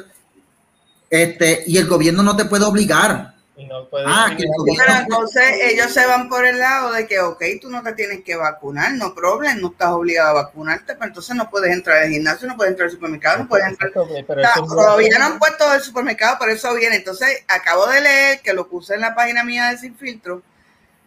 este, 1.11 1.65
y 1.67 1.77
el 1.77 1.87
gobierno 1.87 2.23
no 2.23 2.35
te 2.35 2.45
puede 2.45 2.63
obligar. 2.63 3.35
No 3.67 3.87
puede 3.87 4.05
ah, 4.07 4.33
que 4.37 4.45
Pero 4.77 4.99
entonces 4.99 5.43
ellos 5.63 5.91
se 5.91 6.05
van 6.05 6.29
por 6.29 6.45
el 6.45 6.59
lado 6.59 6.93
de 6.93 7.07
que, 7.07 7.19
ok, 7.19 7.43
tú 7.61 7.69
no 7.69 7.83
te 7.83 7.93
tienes 7.93 8.23
que 8.23 8.35
vacunar, 8.35 8.93
no 8.93 9.13
problema, 9.13 9.55
no 9.55 9.69
estás 9.69 9.89
obligado 9.89 10.29
a 10.29 10.43
vacunarte, 10.43 10.93
pero 10.95 11.07
entonces 11.07 11.35
no 11.35 11.49
puedes 11.49 11.71
entrar 11.71 12.03
al 12.03 12.09
gimnasio, 12.09 12.47
no 12.47 12.55
puedes 12.55 12.71
entrar 12.71 12.87
al 12.87 12.93
supermercado, 12.93 13.39
no 13.39 13.47
puedes 13.47 13.67
entrar. 13.67 13.91
Pero 13.93 14.65
todavía 14.67 15.19
no 15.19 15.25
han 15.25 15.39
puesto 15.39 15.73
el 15.73 15.81
supermercado, 15.81 16.37
por 16.37 16.49
eso 16.49 16.73
viene. 16.75 16.97
Entonces, 16.97 17.43
acabo 17.47 17.87
de 17.87 18.01
leer 18.01 18.41
que 18.41 18.53
lo 18.53 18.67
puse 18.67 18.95
en 18.95 19.01
la 19.01 19.15
página 19.15 19.43
mía 19.43 19.69
de 19.69 19.77
Sin 19.77 19.95
Filtro, 19.95 20.41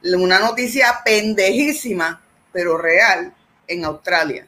una 0.02 0.38
noticia 0.38 1.00
pendejísima, 1.04 2.20
pero 2.52 2.76
real, 2.78 3.32
en 3.66 3.84
Australia. 3.84 4.46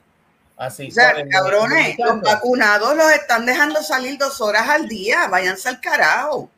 Así, 0.56 0.88
o 0.88 0.90
sea, 0.90 1.14
cabrones, 1.30 1.96
los 1.98 2.20
vacunados 2.22 2.96
los 2.96 3.12
están 3.12 3.44
dejando 3.44 3.82
salir 3.82 4.16
dos 4.16 4.40
horas 4.40 4.68
al 4.68 4.88
día. 4.88 5.28
Váyanse 5.28 5.68
al 5.68 5.80
carajo. 5.80 6.50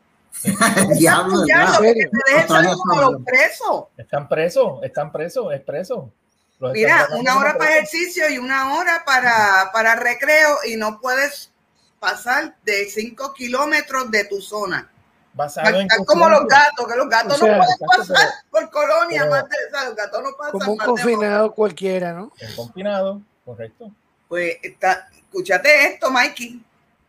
Diablo, 0.97 1.45
los 1.45 3.23
presos. 3.25 3.85
Están 3.97 4.27
presos, 4.27 4.83
están 4.83 5.11
presos, 5.11 5.53
es 5.53 5.61
preso. 5.61 6.11
Los 6.59 6.73
Mira, 6.73 7.07
una 7.17 7.37
hora 7.37 7.57
para 7.57 7.71
ejercicio 7.77 8.29
y 8.29 8.37
una 8.37 8.75
hora 8.75 9.03
para, 9.05 9.69
para 9.71 9.95
recreo 9.95 10.57
y 10.65 10.75
no 10.75 10.99
puedes 10.99 11.51
pasar 11.99 12.55
de 12.63 12.85
5 12.85 13.33
kilómetros 13.33 14.11
de 14.11 14.25
tu 14.25 14.41
zona. 14.41 14.89
Basado 15.33 15.79
Están 15.79 16.03
como 16.05 16.27
los 16.27 16.45
gatos, 16.47 16.87
que 16.87 16.95
los 16.97 17.07
gatos 17.07 17.41
o 17.41 17.45
sea, 17.45 17.57
no 17.57 17.63
pueden 17.63 18.07
pasar 18.07 18.29
por 18.49 18.69
colonia, 18.71 19.21
pero, 19.21 19.31
más 19.31 19.49
de, 19.49 19.55
o 19.55 19.69
sea, 19.71 19.85
los 19.85 19.95
gatos 19.95 20.23
no 20.23 20.29
pasan. 20.37 20.51
Como 20.51 20.71
un 20.73 20.77
confinado 20.77 21.51
cualquiera, 21.53 22.13
¿no? 22.13 22.23
Un 22.23 22.55
confinado. 22.55 23.21
Correcto. 23.45 23.91
Pues 24.27 24.57
está, 24.61 25.07
escúchate 25.15 25.93
esto, 25.93 26.11
Mikey. 26.11 26.61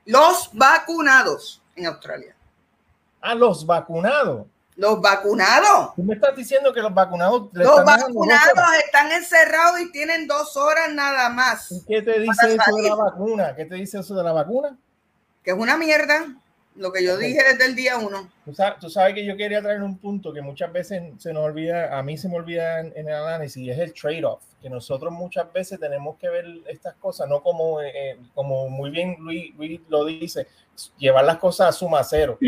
Los 0.07 0.51
vacunados 0.53 1.61
en 1.75 1.87
Australia. 1.87 2.35
Ah, 3.21 3.35
los 3.35 3.67
vacunados. 3.67 4.47
Los 4.77 5.01
vacunados. 5.01 5.95
Tú 5.95 6.03
me 6.03 6.15
estás 6.15 6.35
diciendo 6.35 6.73
que 6.73 6.81
los 6.81 6.95
vacunados. 6.95 7.49
Los 7.53 7.85
vacunados 7.85 8.75
están 8.85 9.13
encerrados 9.13 9.81
y 9.81 9.93
tienen 9.93 10.27
dos 10.27 10.57
horas 10.57 10.93
nada 10.93 11.29
más. 11.29 11.71
¿Y 11.71 11.85
qué 11.85 12.03
te 12.03 12.21
dice 12.21 12.55
eso 12.55 12.77
de 12.77 12.89
la 12.89 12.95
vacuna? 12.95 13.55
¿Qué 13.55 13.65
te 13.67 13.75
dice 13.75 13.99
eso 13.99 14.15
de 14.15 14.23
la 14.23 14.33
vacuna? 14.33 14.77
Que 15.43 15.51
es 15.51 15.57
una 15.57 15.77
mierda. 15.77 16.35
Lo 16.77 16.93
que 16.93 17.05
yo 17.05 17.19
dije 17.19 17.43
desde 17.43 17.67
el 17.67 17.75
día 17.75 17.99
uno. 17.99 18.31
Tú 18.45 18.55
sabes, 18.55 18.79
tú 18.79 18.89
sabes, 18.89 19.15
que 19.15 19.27
yo 19.27 19.37
quería 19.37 19.61
traer 19.61 19.83
un 19.83 19.99
punto 19.99 20.33
que 20.33 20.41
muchas 20.41 20.73
veces 20.73 21.03
se 21.19 21.33
nos 21.33 21.45
olvida, 21.45 21.99
a 21.99 22.03
mí 22.03 22.17
se 22.17 22.29
me 22.29 22.37
olvida 22.37 22.81
en, 22.81 22.93
en 22.97 23.09
el 23.09 23.15
análisis, 23.15 23.57
y 23.59 23.71
es 23.71 23.79
el 23.79 23.93
trade-off 23.93 24.41
que 24.61 24.69
nosotros 24.69 25.13
muchas 25.13 25.51
veces 25.53 25.81
tenemos 25.81 26.17
que 26.19 26.29
ver 26.29 26.45
estas 26.69 26.95
cosas, 26.97 27.29
no 27.29 27.43
como, 27.43 27.81
eh, 27.81 28.19
como 28.35 28.69
muy 28.69 28.91
bien 28.91 29.17
Luis, 29.19 29.55
Luis, 29.57 29.81
lo 29.89 30.05
dice, 30.05 30.47
llevar 30.99 31.25
las 31.25 31.39
cosas 31.39 31.69
a 31.69 31.73
suma 31.73 32.05
cero. 32.05 32.39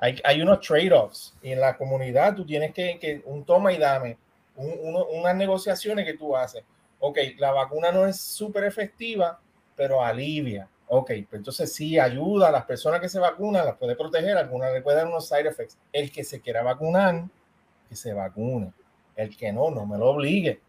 Hay, 0.00 0.20
hay 0.24 0.42
unos 0.42 0.60
trade-offs 0.60 1.36
y 1.42 1.52
en 1.52 1.60
la 1.60 1.76
comunidad 1.76 2.34
tú 2.34 2.44
tienes 2.44 2.72
que, 2.72 2.98
que 2.98 3.22
un 3.26 3.44
toma 3.44 3.72
y 3.72 3.78
dame, 3.78 4.16
un, 4.56 4.74
uno, 4.82 5.04
unas 5.06 5.36
negociaciones 5.36 6.04
que 6.04 6.14
tú 6.14 6.36
haces. 6.36 6.64
Ok, 6.98 7.18
la 7.38 7.52
vacuna 7.52 7.92
no 7.92 8.06
es 8.06 8.18
súper 8.20 8.64
efectiva, 8.64 9.40
pero 9.76 10.02
alivia. 10.02 10.68
Ok, 10.88 11.12
pues 11.28 11.38
entonces 11.40 11.72
sí 11.72 11.98
ayuda 11.98 12.48
a 12.48 12.52
las 12.52 12.64
personas 12.64 13.00
que 13.00 13.08
se 13.08 13.20
vacunan, 13.20 13.64
las 13.64 13.76
puede 13.76 13.94
proteger, 13.94 14.36
algunas 14.36 14.72
le 14.72 14.82
puede 14.82 14.96
dar 14.96 15.06
unos 15.06 15.28
side 15.28 15.48
effects. 15.48 15.78
El 15.92 16.10
que 16.10 16.24
se 16.24 16.40
quiera 16.40 16.62
vacunar, 16.62 17.24
que 17.88 17.94
se 17.94 18.12
vacune. 18.12 18.72
El 19.14 19.36
que 19.36 19.52
no, 19.52 19.70
no 19.70 19.86
me 19.86 19.98
lo 19.98 20.10
obligue 20.10 20.60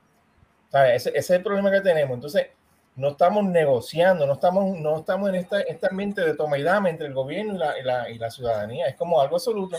ese, 0.72 1.10
ese, 1.10 1.18
es 1.18 1.30
el 1.32 1.44
problema 1.44 1.72
que 1.72 1.82
tenemos. 1.82 2.16
Entonces, 2.16 2.48
no 2.96 3.10
estamos 3.10 3.44
negociando, 3.46 4.26
no 4.26 4.34
estamos, 4.34 4.78
no 4.78 5.00
estamos 5.00 5.30
en 5.30 5.36
esta, 5.36 5.62
esta 5.62 5.88
ambiente 5.88 6.22
de 6.22 6.36
toma 6.36 6.58
y 6.58 6.64
dame 6.64 6.90
entre 6.90 7.08
el 7.08 7.14
gobierno 7.14 7.56
y 7.56 7.58
la, 7.58 7.80
y 7.80 7.84
la, 7.84 8.10
y 8.10 8.18
la 8.18 8.30
ciudadanía. 8.30 8.88
Es 8.88 8.96
como 8.96 9.22
algo 9.22 9.36
absoluto. 9.36 9.78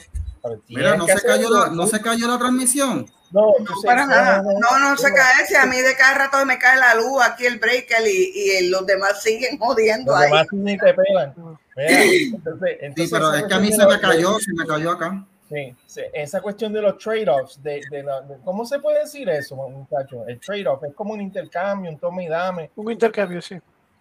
Mira, 0.68 0.96
no 0.96 1.06
se, 1.06 1.20
cayó 1.20 1.50
la, 1.50 1.68
no 1.68 1.86
se 1.86 2.00
cayó 2.00 2.26
la 2.26 2.38
transmisión. 2.38 3.08
No, 3.30 3.52
no 3.60 3.74
para 3.84 4.06
nada. 4.06 4.42
No, 4.42 4.78
no, 4.78 4.96
se 4.96 5.12
cae. 5.12 5.46
Si 5.46 5.54
a 5.54 5.66
mí 5.66 5.80
de 5.80 5.96
cada 5.96 6.14
rato 6.14 6.44
me 6.44 6.58
cae 6.58 6.78
la 6.78 6.94
luz, 6.94 7.22
aquí 7.24 7.46
el 7.46 7.58
breaker 7.58 8.06
y, 8.06 8.32
y 8.34 8.68
los 8.68 8.84
demás 8.86 9.22
siguen 9.22 9.58
jodiendo 9.58 10.12
los 10.12 10.20
ahí. 10.20 10.30
Demás 10.30 10.46
ni 10.52 10.76
te. 10.76 10.94
Mira, 10.94 11.34
entonces, 11.34 12.78
entonces, 12.80 13.08
sí, 13.08 13.08
pero 13.10 13.34
es 13.34 13.44
que 13.44 13.54
a 13.54 13.58
mí 13.58 13.72
se 13.72 13.86
me 13.86 14.00
cayó, 14.00 14.38
se 14.38 14.52
me 14.52 14.66
cayó 14.66 14.90
acá. 14.90 15.24
Sí, 15.52 15.76
sí, 15.84 16.00
esa 16.14 16.40
cuestión 16.40 16.72
de 16.72 16.80
los 16.80 16.96
trade-offs, 16.96 17.62
de, 17.62 17.82
de, 17.90 18.02
de, 18.02 18.36
¿cómo 18.42 18.64
se 18.64 18.78
puede 18.78 19.00
decir 19.00 19.28
eso, 19.28 19.54
muchachos? 19.54 20.26
El 20.26 20.40
trade-off 20.40 20.82
es 20.84 20.94
como 20.94 21.12
un 21.12 21.20
intercambio, 21.20 21.90
un 21.90 21.98
toma 21.98 22.22
y 22.22 22.28
dame. 22.28 22.70
Un 22.74 22.90
intercambio, 22.90 23.42
sí. 23.42 23.56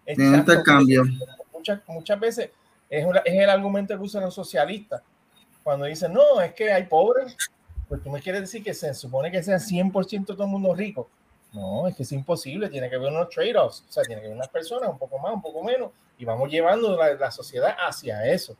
Exacto, 0.06 0.30
un 0.30 0.38
intercambio. 0.38 1.02
Muchas, 1.52 1.80
muchas 1.88 2.18
veces 2.18 2.50
es, 2.88 3.04
una, 3.04 3.18
es 3.18 3.34
el 3.34 3.50
argumento 3.50 3.94
que 3.94 4.02
usan 4.02 4.22
los 4.22 4.34
socialistas. 4.34 5.02
Cuando 5.62 5.84
dicen, 5.84 6.14
no, 6.14 6.40
es 6.40 6.54
que 6.54 6.72
hay 6.72 6.84
pobres, 6.84 7.36
pues 7.86 8.02
tú 8.02 8.08
me 8.08 8.22
quieres 8.22 8.40
decir 8.40 8.64
que 8.64 8.72
se 8.72 8.94
supone 8.94 9.30
que 9.30 9.42
sea 9.42 9.58
100% 9.58 10.24
todo 10.24 10.44
el 10.44 10.50
mundo 10.50 10.74
rico. 10.74 11.10
No, 11.52 11.86
es 11.86 11.94
que 11.94 12.04
es 12.04 12.12
imposible, 12.12 12.70
tiene 12.70 12.88
que 12.88 12.96
haber 12.96 13.12
unos 13.12 13.28
trade-offs, 13.28 13.84
o 13.86 13.92
sea, 13.92 14.04
tiene 14.04 14.22
que 14.22 14.28
haber 14.28 14.38
unas 14.38 14.48
personas, 14.48 14.88
un 14.88 14.98
poco 14.98 15.18
más, 15.18 15.34
un 15.34 15.42
poco 15.42 15.62
menos, 15.62 15.90
y 16.16 16.24
vamos 16.24 16.50
llevando 16.50 16.96
la, 16.96 17.12
la 17.12 17.30
sociedad 17.30 17.76
hacia 17.78 18.26
eso 18.26 18.56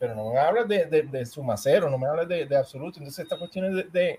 pero 0.00 0.14
no 0.14 0.32
me 0.32 0.38
hablas 0.38 0.66
de, 0.66 0.86
de, 0.86 1.02
de 1.02 1.26
sumacero, 1.26 1.90
no 1.90 1.98
me 1.98 2.08
hablas 2.08 2.26
de, 2.26 2.46
de, 2.46 2.56
absoluto. 2.56 2.98
Entonces, 2.98 3.22
esta 3.22 3.38
cuestión 3.38 3.76
de, 3.92 4.18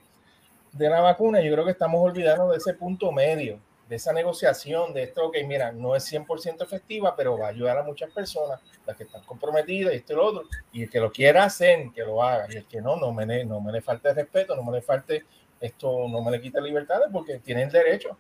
de, 0.72 0.89
la 0.89 1.02
vacuna, 1.02 1.41
yo 1.41 1.52
creo 1.52 1.65
que 1.65 1.72
estamos 1.72 2.00
olvidando 2.00 2.52
de 2.52 2.58
ese 2.58 2.76
punto 2.76 3.12
medio, 3.12 3.60
de 3.89 3.96
esa 3.96 4.13
negociación, 4.13 4.94
de 4.94 5.02
esto 5.02 5.32
que, 5.32 5.44
mira, 5.44 5.72
no 5.72 5.96
es 5.96 6.10
100% 6.13 6.62
efectiva, 6.62 7.15
pero 7.15 7.36
va 7.36 7.48
a 7.48 7.50
ayudar 7.50 7.80
a 7.80 7.84
muchas 7.84 8.12
personas, 8.12 8.62
las 8.86 8.96
que 8.96 9.06
están 9.06 9.24
comprometidas 9.24 9.91
y 9.96 9.98
esto 9.98 10.13
y 10.13 10.15
lo 10.17 10.26
otro, 10.28 10.44
y 10.72 10.84
el 10.84 10.89
que 10.91 11.00
lo 11.00 11.12
quiera 11.12 11.46
hacer, 11.46 11.89
que 11.96 12.04
lo 12.04 12.22
haga, 12.22 12.46
y 12.48 12.58
el 12.58 12.67
que 12.67 12.80
no, 12.80 12.96
no 12.98 13.12
me, 13.12 13.44
no 13.44 13.60
me 13.60 13.72
le 13.72 13.82
falte 13.82 14.13
respeto, 14.13 14.56
no 14.56 14.62
me 14.62 14.74
le 14.74 14.84
falte 14.84 15.26
esto, 15.60 16.08
no 16.08 16.22
me 16.22 16.30
le 16.30 16.39
quita 16.39 16.62
libertades 16.62 17.08
porque 17.12 17.39
tienen 17.39 17.70
derecho. 17.70 18.15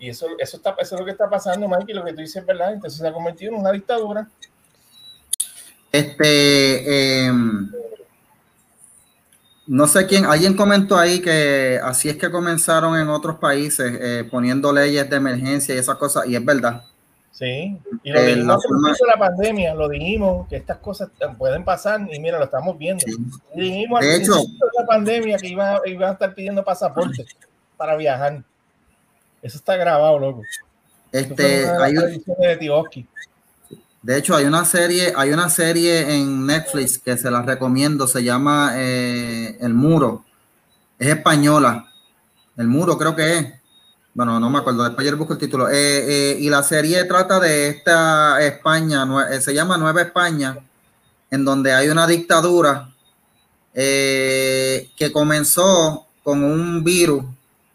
Y 0.00 0.08
eso, 0.08 0.26
eso, 0.40 0.56
está, 0.56 0.74
eso 0.80 0.96
es 0.96 1.00
lo 1.00 1.04
que 1.04 1.12
está 1.12 1.30
pasando, 1.30 1.68
Mike, 1.68 1.92
y 1.92 1.94
lo 1.94 2.04
que 2.04 2.12
tú 2.12 2.20
dices 2.20 2.36
es 2.36 2.46
verdad. 2.46 2.72
Entonces 2.72 2.98
se 2.98 3.06
ha 3.06 3.12
convertido 3.12 3.52
en 3.52 3.60
una 3.60 3.70
dictadura 3.70 4.28
este, 5.94 7.26
eh, 7.26 7.32
no 9.68 9.86
sé 9.86 10.06
quién, 10.06 10.24
alguien 10.24 10.56
comentó 10.56 10.98
ahí 10.98 11.20
que 11.20 11.78
así 11.82 12.08
es 12.08 12.16
que 12.16 12.32
comenzaron 12.32 12.98
en 12.98 13.08
otros 13.08 13.36
países 13.38 13.96
eh, 14.00 14.28
poniendo 14.28 14.72
leyes 14.72 15.08
de 15.08 15.16
emergencia 15.16 15.72
y 15.72 15.78
esas 15.78 15.96
cosas, 15.96 16.26
y 16.26 16.34
es 16.34 16.44
verdad. 16.44 16.82
Sí, 17.30 17.78
y 18.02 18.10
lo 18.10 18.18
eh, 18.18 18.34
dijimos 18.34 18.60
la, 19.06 19.14
la 19.14 19.18
pandemia, 19.18 19.74
lo 19.74 19.88
dijimos 19.88 20.48
que 20.48 20.56
estas 20.56 20.78
cosas 20.78 21.10
pueden 21.38 21.64
pasar 21.64 22.00
y 22.12 22.18
mira, 22.18 22.38
lo 22.38 22.44
estamos 22.44 22.76
viendo. 22.76 23.04
Sí. 23.06 23.16
Dijimos 23.54 24.00
de 24.00 24.14
al 24.14 24.20
hecho, 24.20 24.34
de 24.34 24.80
la 24.80 24.86
pandemia 24.86 25.38
que 25.38 25.48
iba, 25.48 25.80
iba, 25.86 26.08
a 26.08 26.12
estar 26.12 26.34
pidiendo 26.34 26.64
pasaporte 26.64 27.24
para 27.76 27.96
viajar. 27.96 28.42
Eso 29.42 29.58
está 29.58 29.76
grabado, 29.76 30.18
loco. 30.18 30.42
Este, 31.12 31.66
hay 31.68 31.96
un, 31.96 32.22
de. 32.26 33.06
De 34.04 34.18
hecho, 34.18 34.36
hay 34.36 34.44
una 34.44 34.66
serie, 34.66 35.14
hay 35.16 35.30
una 35.30 35.48
serie 35.48 36.14
en 36.14 36.44
Netflix 36.44 36.98
que 36.98 37.16
se 37.16 37.30
la 37.30 37.40
recomiendo, 37.40 38.06
se 38.06 38.22
llama 38.22 38.72
eh, 38.74 39.56
El 39.62 39.72
Muro. 39.72 40.26
Es 40.98 41.08
española. 41.08 41.90
El 42.54 42.68
Muro 42.68 42.98
creo 42.98 43.16
que 43.16 43.38
es. 43.38 43.46
Bueno, 44.12 44.38
no 44.38 44.50
me 44.50 44.58
acuerdo, 44.58 44.84
después 44.84 45.08
yo 45.08 45.16
busco 45.16 45.32
el 45.32 45.38
título. 45.38 45.70
Eh, 45.70 45.72
eh, 46.34 46.36
y 46.38 46.50
la 46.50 46.62
serie 46.62 47.02
trata 47.04 47.40
de 47.40 47.68
esta 47.68 48.44
España, 48.44 49.06
se 49.40 49.54
llama 49.54 49.78
Nueva 49.78 50.02
España, 50.02 50.58
en 51.30 51.42
donde 51.42 51.72
hay 51.72 51.88
una 51.88 52.06
dictadura 52.06 52.90
que 53.72 55.10
comenzó 55.14 56.08
con 56.22 56.44
un 56.44 56.84
virus. 56.84 57.24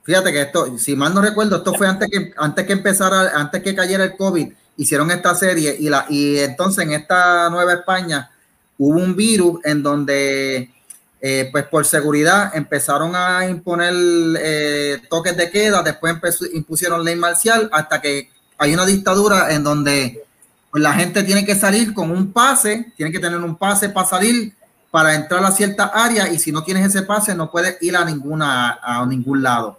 Fíjate 0.04 0.32
que 0.32 0.42
esto, 0.42 0.78
si 0.78 0.96
mal 0.96 1.12
no 1.12 1.22
recuerdo, 1.24 1.56
esto 1.56 1.74
fue 1.74 1.88
antes 1.88 2.08
que, 2.08 2.34
antes 2.38 2.68
que 2.68 2.74
empezara, 2.74 3.32
antes 3.34 3.64
que 3.64 3.74
cayera 3.74 4.04
el 4.04 4.16
COVID 4.16 4.59
hicieron 4.80 5.12
esta 5.12 5.36
serie 5.36 5.76
y, 5.78 5.90
la, 5.90 6.06
y 6.10 6.40
entonces 6.40 6.86
en 6.86 6.94
esta 6.94 7.50
Nueva 7.50 7.74
España 7.74 8.32
hubo 8.78 8.98
un 8.98 9.14
virus 9.14 9.60
en 9.66 9.84
donde, 9.84 10.72
eh, 11.20 11.50
pues 11.52 11.66
por 11.66 11.86
seguridad, 11.86 12.56
empezaron 12.56 13.14
a 13.14 13.46
imponer 13.46 13.94
eh, 14.42 15.02
toques 15.10 15.36
de 15.36 15.52
queda, 15.52 15.84
después 15.84 16.16
impusieron 16.54 17.04
ley 17.04 17.18
marcial, 17.18 17.70
hasta 17.74 18.02
que 18.02 18.30
hay 18.58 18.74
una 18.74 18.86
dictadura 18.86 19.54
en 19.54 19.66
donde 19.66 20.24
pues, 20.72 20.82
la 20.82 20.94
gente 20.94 21.24
tiene 21.24 21.46
que 21.46 21.56
salir 21.56 21.94
con 21.94 22.10
un 22.10 22.32
pase, 22.32 22.94
tiene 22.96 23.12
que 23.12 23.20
tener 23.20 23.40
un 23.40 23.58
pase 23.58 23.90
para 23.90 24.08
salir, 24.08 24.54
para 24.92 25.14
entrar 25.14 25.44
a 25.44 25.52
cierta 25.52 25.88
área, 25.88 26.32
y 26.32 26.40
si 26.40 26.54
no 26.54 26.64
tienes 26.64 26.86
ese 26.86 27.02
pase 27.02 27.36
no 27.36 27.52
puedes 27.52 27.82
ir 27.82 27.98
a 27.98 28.06
ninguna 28.06 28.80
a 28.82 29.06
ningún 29.06 29.44
lado. 29.44 29.78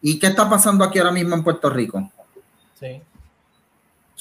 ¿Y 0.00 0.18
qué 0.18 0.26
está 0.26 0.50
pasando 0.50 0.82
aquí 0.82 0.98
ahora 0.98 1.12
mismo 1.12 1.36
en 1.36 1.44
Puerto 1.44 1.70
Rico? 1.70 2.10
Sí 2.80 3.00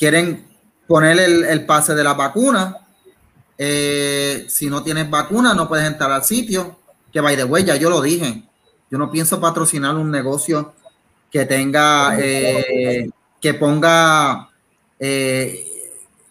quieren 0.01 0.43
poner 0.87 1.19
el, 1.19 1.65
pase 1.67 1.93
de 1.93 2.03
la 2.03 2.15
vacuna. 2.15 2.75
Eh, 3.55 4.47
si 4.49 4.67
no 4.67 4.81
tienes 4.81 5.07
vacuna, 5.07 5.53
no 5.53 5.67
puedes 5.67 5.85
entrar 5.85 6.11
al 6.11 6.23
sitio. 6.23 6.79
Que 7.13 7.21
vaya 7.21 7.37
de 7.37 7.43
huella, 7.43 7.75
yo 7.75 7.91
lo 7.91 8.01
dije. 8.01 8.41
Yo 8.89 8.97
no 8.97 9.11
pienso 9.11 9.39
patrocinar 9.39 9.95
un 9.95 10.09
negocio 10.09 10.73
que 11.29 11.45
tenga, 11.45 12.17
eh, 12.19 13.11
que 13.39 13.53
ponga 13.53 14.49
eh, 14.97 15.67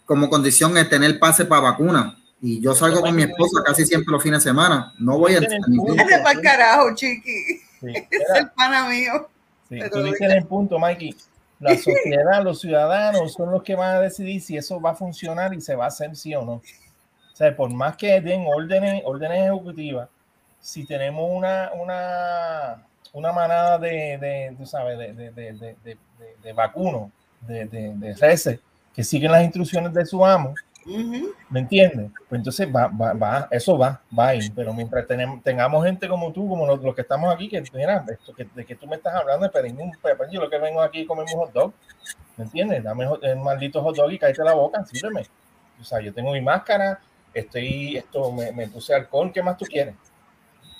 como 0.05 0.29
condición 0.29 0.77
el 0.77 0.89
tener 0.89 1.17
pase 1.17 1.45
para 1.45 1.61
vacuna. 1.61 2.17
Y 2.41 2.59
yo 2.59 2.75
salgo 2.75 2.99
con 2.99 3.15
mi 3.15 3.23
esposa 3.23 3.63
casi 3.65 3.85
siempre 3.85 4.11
los 4.11 4.21
fines 4.21 4.43
de 4.43 4.49
semana. 4.49 4.93
No 4.99 5.17
voy 5.17 5.35
a. 5.35 5.37
Ese 5.37 6.17
para 6.23 6.31
el 6.31 6.41
carajo, 6.41 6.93
chiqui. 6.93 7.61
es 7.83 8.35
el 8.35 8.49
pana 8.49 8.89
mío. 8.89 9.29
Sí, 9.69 9.79
tú 9.89 10.03
dices 10.03 10.29
el 10.29 10.45
punto, 10.45 10.77
Mikey 10.77 11.15
la 11.61 11.77
sociedad, 11.77 12.43
los 12.43 12.59
ciudadanos 12.59 13.33
son 13.33 13.51
los 13.51 13.61
que 13.61 13.75
van 13.75 13.95
a 13.95 13.99
decidir 14.01 14.41
si 14.41 14.57
eso 14.57 14.81
va 14.81 14.91
a 14.91 14.95
funcionar 14.95 15.53
y 15.53 15.61
se 15.61 15.75
va 15.75 15.85
a 15.85 15.87
hacer 15.89 16.15
sí 16.15 16.33
o 16.33 16.43
no. 16.43 16.53
O 16.53 17.35
sea, 17.35 17.55
por 17.55 17.71
más 17.71 17.95
que 17.95 18.19
den 18.19 18.45
órdenes, 18.47 19.03
órdenes 19.05 19.47
ejecutivas, 19.47 20.09
si 20.59 20.85
tenemos 20.85 21.29
una, 21.31 21.71
una, 21.79 22.83
una 23.13 23.31
manada 23.31 23.77
de, 23.77 24.17
de, 24.57 24.65
sabes, 24.65 24.97
de, 24.97 25.13
de, 25.13 25.31
de, 25.31 25.97
de, 26.41 26.53
vacunos, 26.53 27.11
de, 27.41 27.65
de, 27.65 27.93
de 27.95 28.59
que 28.93 29.03
siguen 29.03 29.31
las 29.31 29.43
instrucciones 29.43 29.93
de 29.93 30.05
su 30.05 30.25
amo, 30.25 30.55
¿Me 30.85 31.59
entiendes? 31.59 32.11
Pues 32.27 32.39
entonces 32.39 32.67
va, 32.73 32.87
va, 32.87 33.13
va, 33.13 33.47
eso 33.51 33.77
va, 33.77 34.01
va 34.17 34.29
ahí. 34.29 34.49
Pero 34.55 34.73
mientras 34.73 35.05
tenemos, 35.05 35.43
tengamos 35.43 35.85
gente 35.85 36.07
como 36.07 36.31
tú, 36.31 36.47
como 36.49 36.65
los, 36.65 36.95
que 36.95 37.01
estamos 37.01 37.33
aquí, 37.33 37.47
que 37.47 37.63
mira, 37.73 38.03
esto, 38.09 38.33
que, 38.33 38.45
de 38.45 38.65
que 38.65 38.75
tú 38.75 38.87
me 38.87 38.95
estás 38.95 39.13
hablando 39.13 39.45
de 39.45 39.51
pedir 39.51 39.73
un 39.73 39.91
pepe, 39.91 40.23
yo 40.31 40.41
lo 40.41 40.49
que 40.49 40.57
vengo 40.57 40.81
aquí 40.81 41.01
y 41.01 41.05
comemos 41.05 41.33
hot 41.33 41.53
dog, 41.53 41.73
¿me 42.37 42.45
entiendes? 42.45 42.83
Dame 42.83 43.05
el 43.21 43.37
maldito 43.37 43.81
hot 43.83 43.95
dog 43.95 44.11
y 44.11 44.17
cállate 44.17 44.43
la 44.43 44.53
boca, 44.53 44.83
sírveme. 44.85 45.25
O 45.79 45.83
sea, 45.83 46.01
yo 46.01 46.13
tengo 46.13 46.31
mi 46.31 46.41
máscara, 46.41 46.99
estoy, 47.33 47.97
esto, 47.97 48.31
me, 48.31 48.51
me 48.51 48.67
puse 48.67 48.93
alcohol, 48.93 49.31
¿qué 49.31 49.43
más 49.43 49.57
tú 49.57 49.65
quieres? 49.65 49.95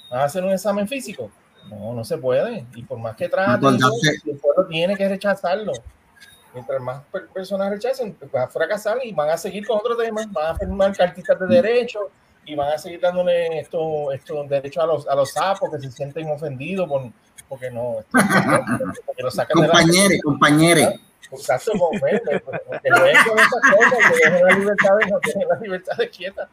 ¿Vas 0.09 0.19
a 0.19 0.23
hacer 0.25 0.43
un 0.43 0.51
examen 0.51 0.87
físico? 0.87 1.31
No, 1.69 1.93
no 1.93 2.03
se 2.03 2.17
puede. 2.17 2.65
Y 2.75 2.83
por 2.83 2.97
más 2.97 3.15
que 3.15 3.29
trate, 3.29 3.67
el 3.67 4.37
pueblo 4.37 4.67
tiene 4.67 4.95
que 4.95 5.07
rechazarlo 5.07 5.73
mientras 6.53 6.81
más 6.81 7.03
personas 7.33 7.69
rechacen, 7.69 8.13
pues 8.13 8.31
van 8.31 8.43
a 8.43 8.47
fracasar 8.47 8.97
y 9.03 9.13
van 9.13 9.29
a 9.29 9.37
seguir 9.37 9.65
con 9.65 9.77
otros 9.77 9.97
temas, 9.97 10.31
van 10.31 10.55
a 10.55 10.57
firmar 10.57 10.95
cartitas 10.95 11.39
de 11.39 11.47
derecho 11.47 12.09
y 12.45 12.55
van 12.55 12.73
a 12.73 12.77
seguir 12.77 12.99
dándole 12.99 13.59
estos 13.59 14.13
esto 14.13 14.43
derechos 14.43 14.83
a 14.83 14.87
los, 14.87 15.07
a 15.07 15.15
los 15.15 15.31
sapos 15.31 15.69
que 15.71 15.79
se 15.79 15.91
sienten 15.91 16.29
ofendidos 16.29 16.87
por, 16.87 17.11
porque 17.47 17.69
no, 17.69 17.97
porque 19.05 19.23
lo 19.23 19.31
sacan 19.31 19.57
compañeros, 19.57 20.09
de 20.09 20.15
la 20.17 20.21
compañeros. 20.23 20.93
Exacto, 21.31 21.71
pues, 21.99 22.21
que 22.21 22.31
ven 22.31 23.15
con 23.25 23.39
esas 23.39 23.61
cosas, 23.61 24.11
que 24.11 24.29
dejen 24.29 24.45
la 24.45 24.57
libertad 24.57 24.97
de 24.97 25.05
no 25.09 25.19
tienen 25.19 25.47
la 25.47 25.55
libertad 25.59 25.97
de 25.97 26.09
quieta. 26.09 26.49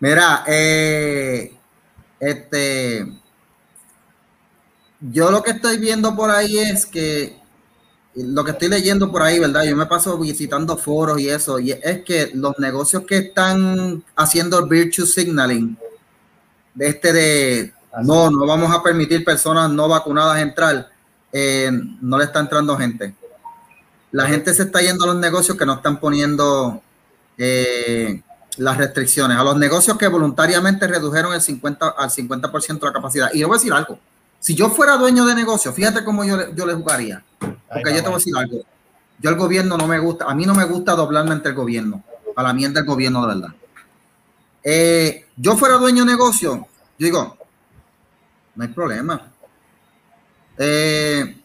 Mira, 0.00 0.44
eh, 0.46 1.56
este, 2.20 3.04
yo 5.00 5.30
lo 5.30 5.42
que 5.42 5.52
estoy 5.52 5.78
viendo 5.78 6.14
por 6.14 6.30
ahí 6.30 6.58
es 6.58 6.86
que 6.86 7.36
lo 8.24 8.44
que 8.44 8.52
estoy 8.52 8.68
leyendo 8.68 9.10
por 9.10 9.22
ahí, 9.22 9.38
¿verdad? 9.38 9.64
Yo 9.64 9.76
me 9.76 9.86
paso 9.86 10.18
visitando 10.18 10.76
foros 10.76 11.20
y 11.20 11.28
eso, 11.28 11.58
y 11.58 11.72
es 11.72 12.02
que 12.04 12.30
los 12.34 12.58
negocios 12.58 13.04
que 13.04 13.18
están 13.18 14.02
haciendo 14.16 14.66
virtue 14.66 15.06
signaling, 15.06 15.78
de 16.74 16.88
este 16.88 17.12
de 17.12 17.72
no, 18.02 18.30
no 18.30 18.46
vamos 18.46 18.74
a 18.74 18.82
permitir 18.82 19.24
personas 19.24 19.70
no 19.70 19.88
vacunadas 19.88 20.40
entrar, 20.40 20.90
eh, 21.32 21.70
no 22.00 22.18
le 22.18 22.24
está 22.24 22.40
entrando 22.40 22.76
gente. 22.76 23.14
La 24.10 24.26
gente 24.26 24.54
se 24.54 24.64
está 24.64 24.80
yendo 24.80 25.04
a 25.04 25.08
los 25.08 25.16
negocios 25.16 25.56
que 25.56 25.66
no 25.66 25.74
están 25.74 26.00
poniendo 26.00 26.82
eh, 27.36 28.22
las 28.56 28.76
restricciones, 28.76 29.36
a 29.36 29.44
los 29.44 29.56
negocios 29.56 29.98
que 29.98 30.08
voluntariamente 30.08 30.86
redujeron 30.86 31.34
el 31.34 31.40
50, 31.40 31.88
al 31.88 32.10
50% 32.10 32.80
de 32.80 32.86
la 32.86 32.92
capacidad. 32.92 33.30
Y 33.32 33.40
yo 33.40 33.48
voy 33.48 33.56
a 33.56 33.58
decir 33.58 33.72
algo, 33.72 33.98
si 34.40 34.54
yo 34.54 34.70
fuera 34.70 34.96
dueño 34.96 35.26
de 35.26 35.34
negocio, 35.34 35.72
fíjate 35.72 36.04
cómo 36.04 36.24
yo, 36.24 36.54
yo 36.54 36.66
le 36.66 36.74
jugaría. 36.74 37.24
Porque 37.38 37.94
yo 37.94 38.02
te 38.02 38.08
voy 38.08 38.12
a 38.12 38.16
decir 38.16 38.36
algo. 38.36 38.62
Yo 39.20 39.30
el 39.30 39.36
gobierno 39.36 39.76
no 39.76 39.86
me 39.86 39.98
gusta, 39.98 40.26
a 40.26 40.34
mí 40.34 40.46
no 40.46 40.54
me 40.54 40.64
gusta 40.64 40.94
doblarme 40.94 41.32
entre 41.32 41.50
el 41.50 41.56
gobierno. 41.56 42.02
Para 42.34 42.52
mí 42.52 42.64
es 42.64 42.72
del 42.72 42.84
gobierno 42.84 43.26
de 43.26 43.34
verdad. 43.34 43.54
Eh, 44.62 45.26
yo 45.36 45.56
fuera 45.56 45.76
dueño 45.76 46.04
de 46.04 46.12
negocio, 46.12 46.68
yo 46.98 47.04
digo, 47.04 47.36
no 48.54 48.62
hay 48.62 48.68
problema. 48.68 49.32
Eh, 50.56 51.40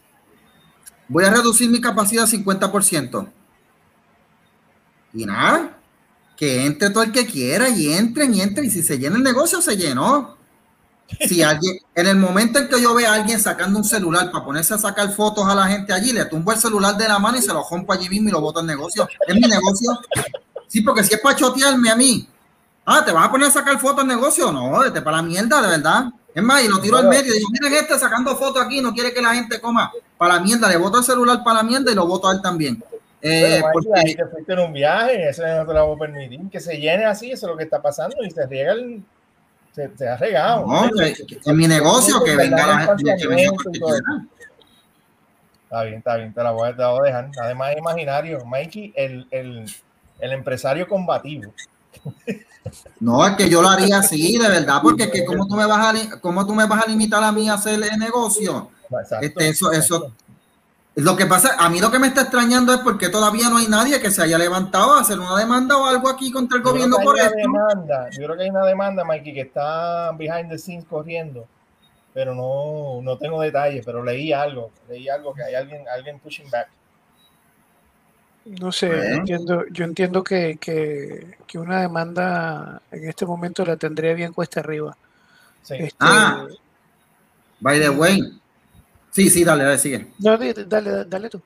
voy 1.08 1.24
a 1.24 1.30
reducir 1.30 1.70
mi 1.70 1.80
capacidad 1.80 2.26
50%. 2.26 3.28
Y 5.14 5.26
nada, 5.26 5.78
que 6.36 6.66
entre 6.66 6.90
todo 6.90 7.04
el 7.04 7.12
que 7.12 7.26
quiera 7.26 7.68
y 7.68 7.92
entren 7.92 8.34
y 8.34 8.40
entren. 8.40 8.66
Y 8.66 8.70
si 8.70 8.82
se 8.82 8.98
llena 8.98 9.16
el 9.16 9.22
negocio, 9.22 9.62
se 9.62 9.76
llenó. 9.76 10.36
Si 11.20 11.42
alguien, 11.42 11.78
en 11.94 12.06
el 12.06 12.16
momento 12.16 12.58
en 12.58 12.68
que 12.68 12.80
yo 12.80 12.94
vea 12.94 13.12
a 13.12 13.14
alguien 13.14 13.38
sacando 13.40 13.78
un 13.78 13.84
celular 13.84 14.30
para 14.30 14.44
ponerse 14.44 14.74
a 14.74 14.78
sacar 14.78 15.10
fotos 15.10 15.46
a 15.46 15.54
la 15.54 15.66
gente 15.66 15.92
allí, 15.92 16.12
le 16.12 16.24
tumbo 16.24 16.52
el 16.52 16.58
celular 16.58 16.96
de 16.96 17.06
la 17.06 17.18
mano 17.18 17.38
y 17.38 17.42
se 17.42 17.52
lo 17.52 17.62
rompo 17.68 17.92
allí 17.92 18.08
mismo 18.08 18.28
y 18.28 18.32
lo 18.32 18.40
boto 18.40 18.60
en 18.60 18.66
negocio. 18.66 19.06
Es 19.26 19.34
mi 19.34 19.42
negocio. 19.42 19.98
Sí, 20.66 20.80
porque 20.80 21.04
si 21.04 21.14
es 21.14 21.20
para 21.20 21.36
chotearme 21.36 21.90
a 21.90 21.96
mí, 21.96 22.26
ah, 22.86 23.04
¿te 23.04 23.12
vas 23.12 23.28
a 23.28 23.30
poner 23.30 23.48
a 23.48 23.52
sacar 23.52 23.78
fotos 23.78 24.02
en 24.02 24.08
negocio? 24.08 24.50
No, 24.50 24.78
vete 24.80 25.02
para 25.02 25.18
la 25.18 25.22
mierda, 25.22 25.60
de 25.60 25.68
verdad. 25.68 26.06
Es 26.34 26.42
más, 26.42 26.64
y 26.64 26.68
lo 26.68 26.80
tiro 26.80 26.96
al 26.96 27.08
medio 27.08 27.32
y 27.32 27.38
digo, 27.38 27.50
miren 27.52 27.74
este 27.74 27.98
sacando 27.98 28.36
fotos 28.36 28.64
aquí, 28.64 28.80
no 28.80 28.92
quiere 28.92 29.12
que 29.12 29.22
la 29.22 29.34
gente 29.34 29.60
coma 29.60 29.92
para 30.18 30.34
la 30.34 30.40
mierda, 30.40 30.68
le 30.68 30.76
boto 30.76 30.98
el 30.98 31.04
celular 31.04 31.44
para 31.44 31.58
la 31.58 31.62
mierda 31.62 31.92
y 31.92 31.94
lo 31.94 32.06
boto 32.06 32.28
a 32.28 32.32
él 32.32 32.42
también. 32.42 32.82
Eh, 33.22 33.62
porque... 33.72 34.16
te 34.16 34.26
fuiste 34.26 34.52
en 34.52 34.58
un 34.58 34.72
viaje, 34.72 35.28
eso 35.28 35.42
no 35.46 35.64
te 35.64 35.72
lo 35.72 35.86
voy 35.86 35.96
a 35.96 35.98
permitir, 35.98 36.40
que 36.50 36.60
se 36.60 36.76
llene 36.76 37.04
así, 37.04 37.30
eso 37.30 37.46
es 37.46 37.52
lo 37.52 37.56
que 37.56 37.64
está 37.64 37.80
pasando 37.80 38.16
y 38.22 38.30
se 38.30 38.44
riega 38.46 38.72
el, 38.72 39.02
se, 39.74 40.08
ha 40.08 40.16
regado. 40.16 40.66
No, 40.66 40.84
en 40.86 41.56
mi 41.56 41.66
negocio 41.66 42.22
que 42.22 42.36
venga 42.36 42.66
la 42.66 42.78
gente. 42.80 43.16
Está 45.64 45.82
bien, 45.82 45.98
está 45.98 46.16
bien, 46.16 46.32
te 46.32 46.42
la 46.42 46.52
voy 46.52 46.68
a, 46.68 46.72
dejar. 47.02 47.30
Además, 47.42 47.74
imaginario, 47.76 48.44
Mikey, 48.44 48.92
el, 48.94 49.26
el, 49.30 49.64
el 50.20 50.32
empresario 50.32 50.86
combativo. 50.86 51.52
No, 53.00 53.26
es 53.26 53.36
que 53.36 53.48
yo 53.48 53.60
lo 53.60 53.68
haría 53.68 53.98
así, 53.98 54.38
de 54.38 54.48
verdad, 54.48 54.80
porque 54.82 55.10
que 55.10 55.24
cómo 55.24 55.46
tú 55.46 55.56
me 55.56 55.66
vas 55.66 55.94
a, 55.94 56.20
cómo 56.20 56.46
tú 56.46 56.54
me 56.54 56.66
vas 56.66 56.84
a 56.84 56.88
limitar 56.88 57.22
a 57.22 57.32
mí 57.32 57.48
a 57.48 57.54
hacer 57.54 57.74
el 57.74 57.98
negocio. 57.98 58.70
este, 59.20 59.48
eso, 59.48 59.72
eso, 59.72 60.12
lo 60.96 61.16
que 61.16 61.26
pasa, 61.26 61.56
a 61.58 61.68
mí 61.68 61.80
lo 61.80 61.90
que 61.90 61.98
me 61.98 62.06
está 62.06 62.22
extrañando 62.22 62.72
es 62.72 62.80
porque 62.80 63.08
todavía 63.08 63.48
no 63.48 63.56
hay 63.56 63.66
nadie 63.66 64.00
que 64.00 64.12
se 64.12 64.22
haya 64.22 64.38
levantado 64.38 64.94
a 64.94 65.00
hacer 65.00 65.18
una 65.18 65.36
demanda 65.36 65.76
o 65.76 65.86
algo 65.86 66.08
aquí 66.08 66.30
contra 66.30 66.58
el 66.58 66.62
gobierno 66.62 66.98
por 67.02 67.18
esto. 67.18 67.34
Demanda, 67.36 68.08
yo 68.10 68.24
creo 68.24 68.36
que 68.36 68.44
hay 68.44 68.50
una 68.50 68.64
demanda, 68.64 69.04
Mikey, 69.04 69.34
que 69.34 69.40
está 69.40 70.12
behind 70.12 70.50
the 70.50 70.58
scenes 70.58 70.84
corriendo, 70.84 71.48
pero 72.12 72.34
no, 72.34 73.02
no 73.02 73.18
tengo 73.18 73.40
detalles, 73.40 73.84
pero 73.84 74.04
leí 74.04 74.32
algo, 74.32 74.70
leí 74.88 75.08
algo 75.08 75.34
que 75.34 75.42
hay 75.42 75.56
alguien, 75.56 75.84
alguien 75.88 76.20
pushing 76.20 76.48
back. 76.48 76.68
No 78.44 78.70
sé, 78.70 78.88
yo 78.88 79.14
entiendo, 79.16 79.64
yo 79.70 79.84
entiendo 79.84 80.22
que, 80.22 80.58
que, 80.60 81.38
que, 81.46 81.58
una 81.58 81.80
demanda 81.80 82.82
en 82.92 83.08
este 83.08 83.24
momento 83.24 83.64
la 83.64 83.76
tendría 83.76 84.12
bien 84.12 84.34
cuesta 84.34 84.60
arriba. 84.60 84.96
Sí. 85.62 85.74
Este, 85.78 85.96
ah, 86.00 86.46
by 87.60 87.80
the 87.80 87.88
way, 87.88 88.38
Sí, 89.14 89.30
sí, 89.30 89.44
dale, 89.44 89.62
dale, 89.62 89.78
sigue. 89.78 90.08
dale, 90.18 90.52
dale, 90.52 91.04
dale 91.04 91.30
tú. 91.30 91.40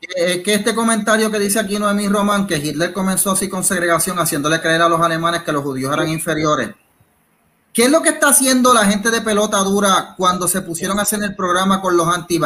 Es 0.00 0.42
que 0.42 0.54
este 0.54 0.74
comentario 0.74 1.30
que 1.30 1.38
dice 1.38 1.60
aquí 1.60 1.78
Noemí 1.78 2.08
Román, 2.08 2.48
que 2.48 2.56
Hitler 2.56 2.92
comenzó 2.92 3.30
así 3.32 3.48
con 3.48 3.62
segregación, 3.62 4.18
haciéndole 4.18 4.60
creer 4.60 4.82
a 4.82 4.88
los 4.88 5.00
alemanes 5.00 5.42
que 5.44 5.52
los 5.52 5.62
judíos 5.62 5.92
eran 5.92 6.08
inferiores. 6.08 6.70
¿Qué 7.72 7.84
es 7.84 7.90
lo 7.90 8.02
que 8.02 8.08
está 8.08 8.30
haciendo 8.30 8.74
la 8.74 8.84
gente 8.86 9.10
de 9.10 9.20
pelota 9.20 9.58
dura 9.58 10.14
cuando 10.16 10.48
se 10.48 10.62
pusieron 10.62 10.98
a 10.98 11.02
hacer 11.02 11.22
el 11.22 11.36
programa 11.36 11.80
con 11.80 11.96
los 11.96 12.08
anti 12.08 12.40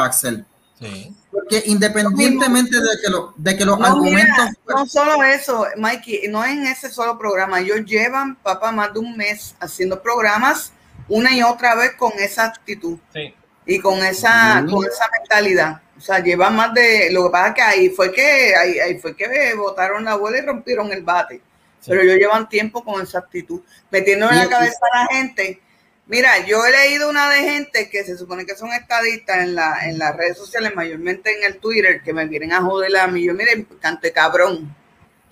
Sí. 0.79 1.17
Porque 1.31 1.63
independientemente 1.67 2.77
de 2.77 3.01
que, 3.03 3.11
lo, 3.11 3.33
de 3.37 3.57
que 3.57 3.65
los 3.65 3.81
argumentos... 3.81 4.51
no 4.69 4.87
solo 4.87 5.23
eso, 5.25 5.65
Mikey, 5.79 6.29
no 6.29 6.45
en 6.45 6.67
ese 6.67 6.91
solo 6.91 7.19
programa. 7.19 7.61
Ellos 7.61 7.85
llevan, 7.87 8.37
papá, 8.37 8.73
más 8.73 8.93
de 8.93 8.99
un 8.99 9.17
mes 9.17 9.55
haciendo 9.59 10.03
programas 10.03 10.73
una 11.09 11.33
y 11.33 11.43
otra 11.43 11.75
vez 11.75 11.93
con 11.97 12.13
esa 12.19 12.45
actitud. 12.45 12.99
Sí. 13.15 13.35
Y 13.67 13.81
con 13.81 13.99
esa, 14.05 14.65
con 14.71 14.85
esa 14.87 15.09
mentalidad. 15.19 15.83
O 15.97 16.01
sea, 16.01 16.21
llevan 16.21 16.55
más 16.55 16.73
de. 16.73 17.11
Lo 17.11 17.25
que 17.25 17.31
pasa 17.31 17.49
es 17.49 17.55
que 17.55 17.63
ahí 17.63 17.91
fue 17.91 18.13
que 18.13 18.55
ahí, 18.55 18.79
ahí 18.79 18.99
fue 18.99 19.17
que 19.17 19.55
botaron 19.55 20.05
la 20.05 20.15
bola 20.15 20.39
y 20.39 20.43
rompieron 20.43 20.93
el 20.93 21.03
bate. 21.03 21.41
Pero 21.85 22.01
ellos 22.01 22.17
llevan 22.17 22.49
tiempo 22.49 22.85
con 22.85 23.01
esa 23.03 23.21
actitud, 23.21 23.63
metiendo 23.91 24.29
en 24.31 24.37
la 24.37 24.49
cabeza 24.49 24.79
a 24.93 25.03
la 25.03 25.07
gente. 25.07 25.61
Mira, 26.07 26.47
yo 26.47 26.65
he 26.65 26.71
leído 26.71 27.11
una 27.11 27.29
de 27.31 27.41
gente 27.41 27.91
que 27.91 28.05
se 28.05 28.17
supone 28.17 28.47
que 28.47 28.55
son 28.55 28.73
estadistas 28.73 29.39
en, 29.39 29.57
la, 29.57 29.89
en 29.89 29.99
las 29.99 30.17
redes 30.17 30.37
sociales, 30.37 30.73
mayormente 30.75 31.37
en 31.37 31.43
el 31.43 31.59
Twitter, 31.59 32.01
que 32.03 32.13
me 32.13 32.27
vienen 32.27 32.53
a 32.53 32.63
joder 32.63 32.97
a 32.97 33.09
mí. 33.09 33.25
Yo, 33.25 33.35
mire, 33.35 33.67
cante 33.81 34.13
cabrón. 34.13 34.75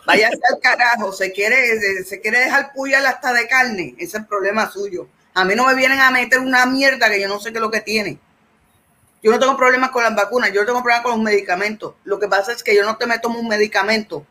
Vaya 0.05 0.29
al 0.29 0.61
carajo, 0.61 1.13
se 1.13 1.33
quiere, 1.33 2.05
se, 2.05 2.21
quiere 2.21 2.41
dejar 2.41 2.73
puyar 2.75 3.07
hasta 3.07 3.33
de 3.33 3.47
carne. 3.47 3.95
Ese 3.97 4.05
es 4.05 4.15
el 4.15 4.27
problema 4.27 4.71
suyo. 4.71 5.09
A 5.35 5.45
mí 5.45 5.55
no 5.55 5.67
me 5.67 5.75
vienen 5.75 6.01
a 6.01 6.11
meter 6.11 6.41
una 6.41 6.65
mierda 6.67 7.11
que 7.11 7.21
yo 7.21 7.29
no 7.29 7.41
sé 7.41 7.53
qué 7.53 7.59
es 7.59 7.63
lo 7.63 7.71
que 7.71 7.81
tiene. 7.81 8.19
Yo 9.23 9.31
no 9.31 9.39
tengo 9.39 9.57
problemas 9.57 9.91
con 9.91 10.03
las 10.03 10.15
vacunas, 10.15 10.53
yo 10.53 10.61
no 10.61 10.67
tengo 10.67 10.83
problemas 10.83 11.03
con 11.03 11.13
los 11.13 11.21
medicamentos. 11.23 11.95
Lo 12.05 12.19
que 12.19 12.29
pasa 12.29 12.53
es 12.53 12.63
que 12.63 12.77
yo 12.77 12.85
no 12.85 12.97
te 12.97 13.07
meto 13.07 13.29
un 13.29 13.49
medicamento 13.49 14.27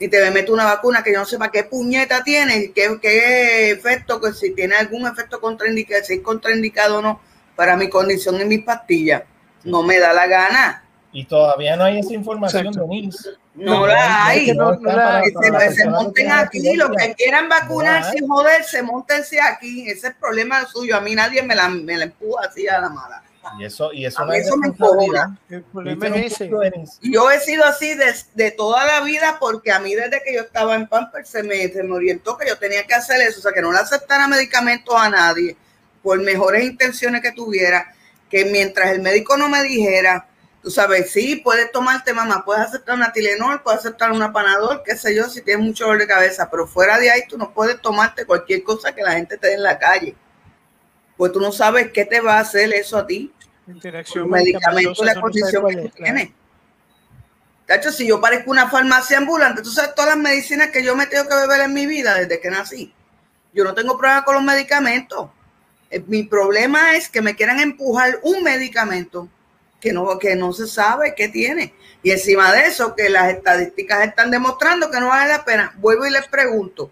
ni 0.00 0.08
te 0.08 0.30
meto 0.30 0.52
una 0.52 0.64
vacuna 0.64 1.02
que 1.02 1.12
yo 1.12 1.18
no 1.18 1.24
sepa 1.24 1.50
qué 1.50 1.64
puñeta 1.64 2.22
tiene, 2.22 2.72
qué, 2.72 2.98
qué 3.02 3.70
efecto, 3.72 4.20
que 4.20 4.32
si 4.32 4.54
tiene 4.54 4.76
algún 4.76 5.06
efecto 5.06 5.40
contraindicado, 5.40 6.04
si 6.04 6.14
es 6.14 6.20
contraindicado 6.20 6.98
o 6.98 7.02
no, 7.02 7.20
para 7.56 7.76
mi 7.76 7.88
condición 7.88 8.40
y 8.40 8.44
mis 8.44 8.62
pastillas. 8.62 9.24
No 9.64 9.82
me 9.82 9.98
da 9.98 10.12
la 10.12 10.26
gana. 10.26 10.84
Y 11.12 11.24
todavía 11.24 11.76
no 11.76 11.84
hay 11.84 12.00
esa 12.00 12.12
información, 12.12 12.72
Denise. 12.72 13.30
No, 13.54 13.86
la 13.86 14.26
hay. 14.26 14.52
No, 14.52 14.78
se, 15.74 15.88
monten 15.88 16.30
aquí. 16.30 16.76
Los 16.76 16.90
que 16.90 17.14
quieran 17.14 17.48
vacunarse 17.48 18.18
y 18.18 18.26
joderse, 18.26 18.82
montense 18.82 19.40
aquí. 19.40 19.82
Ese 19.82 19.92
es 19.92 20.04
el 20.04 20.14
problema 20.16 20.66
suyo. 20.66 20.96
A 20.96 21.00
mí 21.00 21.14
nadie 21.14 21.42
me 21.42 21.54
la, 21.54 21.68
me 21.68 21.96
la 21.96 22.04
empuja 22.04 22.46
así 22.46 22.68
a 22.68 22.80
la 22.80 22.88
mala. 22.90 23.22
Y 23.58 23.64
eso, 23.64 23.92
y 23.92 24.04
eso, 24.04 24.30
eso 24.32 24.56
me 24.56 24.68
ese. 26.26 26.50
Yo 27.02 27.30
he 27.30 27.40
sido 27.40 27.64
así 27.64 27.94
de, 28.34 28.50
toda 28.50 28.84
la 28.86 29.00
vida 29.00 29.38
porque 29.40 29.72
a 29.72 29.78
mí 29.78 29.94
desde 29.94 30.22
que 30.22 30.34
yo 30.34 30.42
estaba 30.42 30.74
en 30.74 30.86
Pamper 30.86 31.24
se 31.24 31.42
me, 31.42 31.68
se 31.68 31.82
me 31.82 31.94
orientó 31.94 32.36
que 32.36 32.48
yo 32.48 32.58
tenía 32.58 32.86
que 32.86 32.94
hacer 32.94 33.20
eso, 33.20 33.38
o 33.38 33.42
sea, 33.42 33.52
que 33.52 33.62
no 33.62 33.72
le 33.72 33.78
aceptara 33.78 34.28
medicamentos 34.28 34.94
a 34.96 35.08
nadie, 35.08 35.56
por 36.02 36.20
mejores 36.20 36.64
intenciones 36.64 37.22
que 37.22 37.32
tuviera, 37.32 37.94
que 38.28 38.44
mientras 38.44 38.90
el 38.90 39.00
médico 39.00 39.36
no 39.36 39.48
me 39.48 39.62
dijera, 39.62 40.27
tú 40.62 40.70
sabes, 40.70 41.10
sí, 41.12 41.36
puedes 41.36 41.70
tomarte, 41.72 42.12
mamá, 42.12 42.44
puedes 42.44 42.66
aceptar 42.66 42.96
una 42.96 43.12
Tilenol, 43.12 43.62
puedes 43.62 43.80
aceptar 43.80 44.12
una 44.12 44.32
Panadol, 44.32 44.82
qué 44.84 44.96
sé 44.96 45.14
yo, 45.14 45.28
si 45.28 45.42
tienes 45.42 45.64
mucho 45.64 45.84
dolor 45.84 46.00
de 46.00 46.06
cabeza, 46.06 46.50
pero 46.50 46.66
fuera 46.66 46.98
de 46.98 47.10
ahí 47.10 47.22
tú 47.28 47.38
no 47.38 47.52
puedes 47.52 47.80
tomarte 47.80 48.26
cualquier 48.26 48.62
cosa 48.62 48.94
que 48.94 49.02
la 49.02 49.12
gente 49.12 49.36
te 49.38 49.48
dé 49.48 49.54
en 49.54 49.62
la 49.62 49.78
calle. 49.78 50.16
Pues 51.16 51.32
tú 51.32 51.40
no 51.40 51.52
sabes 51.52 51.90
qué 51.92 52.04
te 52.04 52.20
va 52.20 52.36
a 52.36 52.40
hacer 52.40 52.72
eso 52.72 52.96
a 52.96 53.06
ti 53.06 53.32
Interacción 53.68 54.30
medicamento, 54.30 55.04
la 55.04 55.20
condición 55.20 55.66
que 55.68 55.88
tiene. 55.90 56.34
De 57.66 57.74
hecho, 57.74 57.92
si 57.92 58.06
yo 58.06 58.18
parezco 58.18 58.50
una 58.50 58.70
farmacia 58.70 59.18
ambulante, 59.18 59.60
tú 59.60 59.70
sabes 59.70 59.94
todas 59.94 60.14
las 60.14 60.18
medicinas 60.18 60.68
que 60.68 60.82
yo 60.82 60.96
me 60.96 61.06
tengo 61.06 61.28
que 61.28 61.34
beber 61.34 61.60
en 61.60 61.74
mi 61.74 61.86
vida 61.86 62.14
desde 62.14 62.40
que 62.40 62.48
nací. 62.48 62.94
Yo 63.52 63.64
no 63.64 63.74
tengo 63.74 63.98
problema 63.98 64.24
con 64.24 64.36
los 64.36 64.44
medicamentos. 64.44 65.28
Eh, 65.90 66.02
mi 66.06 66.22
problema 66.22 66.96
es 66.96 67.10
que 67.10 67.20
me 67.20 67.36
quieran 67.36 67.60
empujar 67.60 68.20
un 68.22 68.42
medicamento 68.42 69.28
que 69.80 69.92
no, 69.92 70.18
que 70.18 70.34
no 70.36 70.52
se 70.52 70.66
sabe 70.66 71.14
qué 71.14 71.28
tiene. 71.28 71.74
Y 72.02 72.10
encima 72.10 72.52
de 72.52 72.66
eso, 72.66 72.94
que 72.94 73.08
las 73.08 73.32
estadísticas 73.32 74.06
están 74.06 74.30
demostrando 74.30 74.90
que 74.90 75.00
no 75.00 75.08
vale 75.08 75.30
la 75.30 75.44
pena. 75.44 75.74
Vuelvo 75.76 76.06
y 76.06 76.10
les 76.10 76.26
pregunto. 76.28 76.90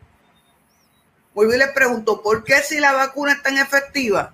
Vuelvo 1.34 1.54
y 1.54 1.58
les 1.58 1.68
pregunto, 1.68 2.22
¿por 2.22 2.44
qué 2.44 2.56
si 2.56 2.80
la 2.80 2.92
vacuna 2.92 3.32
es 3.32 3.42
tan 3.42 3.58
efectiva? 3.58 4.32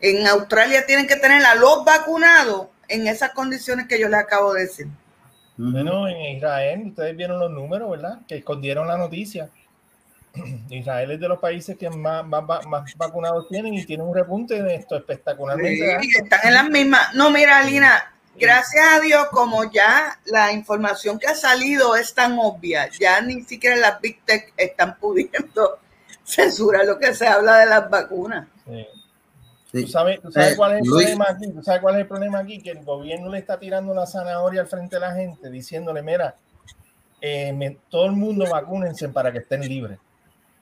En 0.00 0.26
Australia 0.26 0.86
tienen 0.86 1.06
que 1.06 1.16
tener 1.16 1.44
a 1.44 1.54
los 1.54 1.84
vacunados 1.84 2.68
en 2.86 3.06
esas 3.06 3.30
condiciones 3.30 3.88
que 3.88 3.98
yo 3.98 4.08
les 4.08 4.20
acabo 4.20 4.52
de 4.54 4.62
decir. 4.62 4.88
Bueno, 5.56 6.06
en 6.06 6.36
Israel, 6.36 6.82
ustedes 6.86 7.16
vieron 7.16 7.40
los 7.40 7.50
números, 7.50 7.90
¿verdad? 7.90 8.20
Que 8.28 8.36
escondieron 8.36 8.86
la 8.86 8.96
noticia. 8.96 9.50
Israel 10.70 11.10
es 11.10 11.20
de 11.20 11.28
los 11.28 11.38
países 11.38 11.76
que 11.76 11.88
más, 11.90 12.24
más, 12.26 12.44
vacunados 12.96 13.48
tienen 13.48 13.74
y 13.74 13.84
tienen 13.84 14.06
un 14.06 14.14
repunte 14.14 14.62
de 14.62 14.74
esto 14.74 14.96
espectacularmente. 14.96 15.98
Sí, 16.00 16.10
están 16.16 16.40
en 16.44 16.54
las 16.54 16.68
mismas. 16.68 17.14
No, 17.14 17.30
mira, 17.30 17.58
Alina, 17.58 18.12
gracias 18.38 18.84
a 18.94 19.00
Dios, 19.00 19.26
como 19.30 19.70
ya 19.70 20.18
la 20.26 20.52
información 20.52 21.18
que 21.18 21.26
ha 21.26 21.34
salido 21.34 21.96
es 21.96 22.14
tan 22.14 22.38
obvia, 22.38 22.88
ya 22.98 23.20
ni 23.20 23.42
siquiera 23.42 23.76
las 23.76 24.00
Big 24.00 24.22
Tech 24.24 24.52
están 24.56 24.96
pudiendo 24.98 25.78
censurar 26.24 26.84
lo 26.84 26.98
que 26.98 27.14
se 27.14 27.26
habla 27.26 27.58
de 27.58 27.66
las 27.66 27.90
vacunas. 27.90 28.46
Sí. 28.66 28.86
¿Tú 29.70 29.86
sabes, 29.86 30.18
eh, 30.18 30.54
cuál 30.56 30.72
es 30.72 30.78
el 30.78 30.84
problema 30.88 31.26
aquí? 31.28 31.52
¿Tú 31.52 31.62
sabes 31.62 31.82
cuál 31.82 31.96
es 31.96 32.00
el 32.00 32.06
problema 32.06 32.38
aquí? 32.38 32.58
Que 32.62 32.70
el 32.70 32.84
gobierno 32.84 33.28
le 33.28 33.38
está 33.38 33.58
tirando 33.58 33.92
una 33.92 34.06
zanahoria 34.06 34.62
al 34.62 34.66
frente 34.66 34.96
de 34.96 35.00
la 35.00 35.14
gente, 35.14 35.50
diciéndole, 35.50 36.02
mira, 36.02 36.34
eh, 37.20 37.76
todo 37.90 38.06
el 38.06 38.12
mundo 38.12 38.46
vacúnense 38.50 39.10
para 39.10 39.30
que 39.30 39.38
estén 39.38 39.60
libres. 39.60 39.98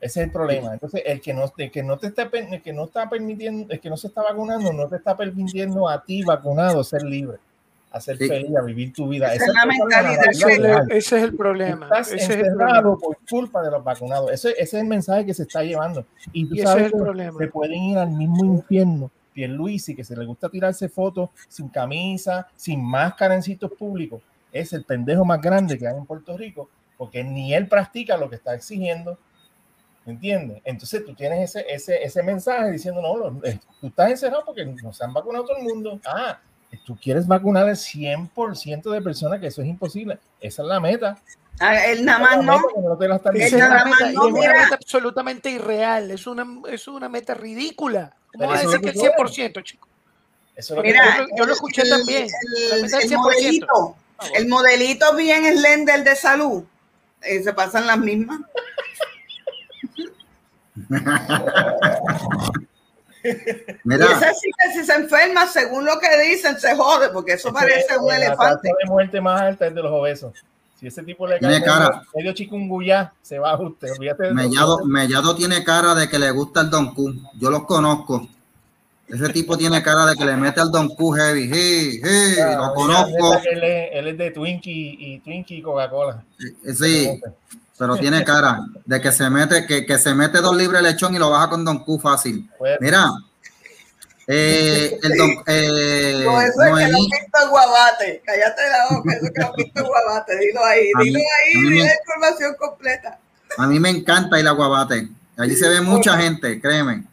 Ese 0.07 0.21
es 0.21 0.27
el 0.27 0.33
problema. 0.33 0.73
Entonces, 0.73 1.03
el 1.05 1.21
que 1.21 1.35
no, 1.35 1.53
el 1.57 1.71
que 1.71 1.83
no 1.83 1.99
te 1.99 2.07
está, 2.09 2.31
el 2.33 2.63
que 2.63 2.73
no 2.73 2.85
está 2.85 3.09
permitiendo, 3.09 3.73
el 3.73 3.81
que 3.81 3.91
no 3.91 3.97
se 3.97 4.07
está 4.09 4.23
vacunando, 4.23 4.73
no 4.73 4.89
te 4.89 4.97
está 4.97 5.17
permitiendo 5.17 5.89
a 5.89 6.03
ti 6.05 6.23
vacunado 6.23 6.83
ser 6.85 7.03
libre 7.03 7.39
a 7.97 8.01
ser 8.01 8.17
feliz, 8.19 8.55
a 8.57 8.63
vivir 8.63 8.93
tu 8.93 9.09
vida. 9.09 9.33
Ese, 9.35 9.47
es, 9.47 11.13
el 11.13 11.35
problema. 11.37 11.87
Estás 11.87 12.13
ese 12.13 12.25
es 12.25 12.31
el 12.31 12.55
problema. 12.55 12.97
por 12.99 13.19
culpa 13.29 13.63
de 13.63 13.71
los 13.71 13.83
vacunados. 13.83 14.31
Ese, 14.31 14.51
ese, 14.51 14.63
es 14.63 14.75
el 14.75 14.87
mensaje 14.87 15.25
que 15.25 15.35
se 15.35 15.45
está 15.45 15.63
llevando. 15.63 16.05
Y 16.33 16.47
tú 16.47 16.57
sabes 16.63 16.93
que 16.93 17.33
se 17.39 17.47
pueden 17.49 17.83
ir 17.83 17.99
al 17.99 18.11
mismo 18.11 18.45
infierno. 18.45 19.11
y 19.35 19.95
que 19.95 20.05
se 20.05 20.17
le 20.17 20.25
gusta 20.25 20.49
tirarse 20.49 20.89
fotos 20.89 21.31
sin 21.49 21.69
camisa, 21.69 22.49
sin 22.55 22.85
máscara 22.85 23.35
en 23.35 23.43
sitios 23.43 23.73
públicos, 23.73 24.23
es 24.53 24.73
el 24.73 24.85
pendejo 24.85 25.25
más 25.25 25.41
grande 25.41 25.79
que 25.79 25.87
hay 25.87 25.97
en 25.97 26.07
Puerto 26.07 26.37
Rico, 26.37 26.69
porque 26.97 27.23
ni 27.23 27.55
él 27.55 27.69
practica 27.69 28.17
lo 28.17 28.31
que 28.31 28.37
está 28.37 28.55
exigiendo, 28.55 29.19
¿entiendes? 30.07 30.63
Entonces 30.65 31.05
tú 31.05 31.15
tienes 31.15 31.51
ese, 31.51 31.67
ese, 31.69 32.03
ese 32.03 32.23
mensaje 32.23 32.71
diciendo, 32.71 33.03
no, 33.03 33.41
eh, 33.45 33.59
tú 33.81 33.89
estás 33.89 34.11
encerrado 34.11 34.45
porque 34.45 34.65
no 34.65 34.93
se 34.93 35.05
han 35.05 35.13
vacunado 35.13 35.45
todo 35.45 35.57
el 35.57 35.65
mundo. 35.65 36.01
Ah, 36.07 36.39
tú 36.85 36.97
quieres 37.01 37.27
vacunar 37.27 37.69
al 37.69 37.77
100% 37.77 38.91
de 38.91 39.03
personas, 39.03 39.41
que 39.41 39.49
eso 39.49 39.63
es 39.63 39.69
imposible. 39.69 40.19
Esa 40.41 40.63
es 40.63 40.69
la 40.69 40.81
meta. 40.81 41.19
Ah, 41.59 41.87
el 41.87 42.05
nada 42.05 42.19
más 42.19 42.45
no. 42.45 42.57
es 42.57 43.53
una 43.53 44.31
meta 44.31 44.75
absolutamente 44.75 45.51
irreal. 45.51 46.11
Es 46.11 46.27
una, 46.27 46.47
es 46.69 46.87
una 46.87 47.09
meta 47.09 47.35
ridícula. 47.35 48.15
¿Cómo 48.33 48.49
va 48.49 48.59
a 48.59 48.63
decir 48.63 48.81
que 48.81 48.91
el 48.91 48.97
100%, 48.97 49.63
chico? 49.63 49.89
Mira, 50.83 51.27
yo, 51.37 51.45
lo 51.45 51.53
escuché 51.53 51.83
también. 51.89 52.29
El, 53.03 53.17
modelito, 53.17 53.97
el 54.35 54.49
modelito 54.49 55.15
bien 55.15 55.45
Slender 55.45 56.03
de 56.03 56.17
salud. 56.17 56.65
Eh, 57.23 57.43
se 57.43 57.53
pasan 57.53 57.87
las 57.87 57.99
mismas. 57.99 58.41
Mira. 63.85 64.07
Y 64.07 64.35
sí 64.35 64.51
que 64.57 64.73
si 64.73 64.85
se 64.85 64.95
enferma, 64.95 65.47
según 65.47 65.85
lo 65.85 65.99
que 65.99 66.09
dicen, 66.29 66.59
se 66.59 66.75
jode, 66.77 67.09
porque 67.11 67.33
eso 67.33 67.53
parece 67.53 67.97
un 67.99 68.13
elefante. 68.13 68.69
La 68.69 68.75
de 68.85 68.91
muerte 68.91 69.21
más 69.21 69.41
alta 69.41 69.67
es 69.67 69.75
de 69.75 69.83
los 69.83 69.93
obesos. 69.93 70.33
Si 70.79 70.87
ese 70.87 71.03
tipo 71.03 71.27
le 71.27 71.41
cae 71.41 71.63
cara. 71.63 72.03
medio 72.15 72.33
chikungunya, 72.33 73.13
se 73.23 73.39
va 73.39 73.53
a 73.53 73.61
usted. 73.61 73.89
Mellado, 74.33 74.85
Mellado 74.85 75.35
tiene 75.35 75.65
cara 75.65 75.95
de 75.95 76.09
que 76.09 76.19
le 76.19 76.31
gusta 76.31 76.61
el 76.61 76.71
Don 76.71 76.95
Q. 76.95 77.15
Yo 77.41 77.51
los 77.51 77.65
conozco. 77.65 78.29
Ese 79.09 79.29
tipo 79.31 79.57
tiene 79.57 79.83
cara 79.83 80.05
de 80.05 80.17
que 80.17 80.25
le 80.25 80.37
mete 80.37 80.61
al 80.61 80.71
Don 80.71 80.89
Q 80.89 81.13
heavy. 81.13 81.49
Hey, 81.51 82.01
hey, 82.03 82.35
lo 82.57 82.75
conozco. 82.75 83.41
Él 83.45 83.63
es, 83.63 83.89
él 83.93 84.09
es, 84.09 84.19
de 84.19 84.31
Twinkie 84.33 84.97
y 84.99 85.21
Twinkie 85.21 85.63
Coca-Cola. 85.63 86.23
Sí 86.75 87.21
pero 87.79 87.97
tiene 87.97 88.25
cara 88.25 88.61
de 88.85 89.01
que 89.01 89.13
se 89.13 89.29
mete, 89.29 89.67
que, 89.67 89.85
que 89.85 89.99
se 89.99 90.15
mete 90.15 90.39
dos 90.39 90.57
libres 90.57 90.83
lechón 90.83 91.15
y 91.15 91.19
lo 91.19 91.31
baja 91.31 91.51
con 91.51 91.65
Don 91.65 91.85
Q 91.85 91.99
fácil. 91.99 92.51
Pues, 92.59 92.79
Mira, 92.81 93.11
eh, 94.27 94.99
el 95.03 95.17
don, 95.17 95.31
eh, 95.47 96.23
no, 96.25 96.41
eso 96.41 96.63
es 96.63 96.75
que 96.75 96.93
lo 96.93 96.99
visto 96.99 97.51
guabate. 97.51 98.23
Cállate 98.25 98.63
la 98.71 98.97
boca, 98.97 99.13
eso 99.15 99.27
es 99.27 99.33
que 99.33 99.41
lo 99.41 99.53
visto 99.55 99.85
guabate. 99.85 100.39
Dilo 100.39 100.65
ahí, 100.65 100.91
dilo 101.03 101.19
ahí, 101.19 101.63
dile 101.63 101.85
la 101.85 101.95
información 101.95 102.55
completa. 102.59 103.19
A 103.59 103.67
mí 103.67 103.79
me 103.79 103.91
encanta 103.91 104.41
ir 104.41 104.49
a 104.49 104.53
guabate. 104.53 105.09
Allí 105.37 105.55
se 105.55 105.69
ve 105.69 105.81
mucha 105.81 106.17
gente, 106.19 106.61
créeme. 106.61 107.05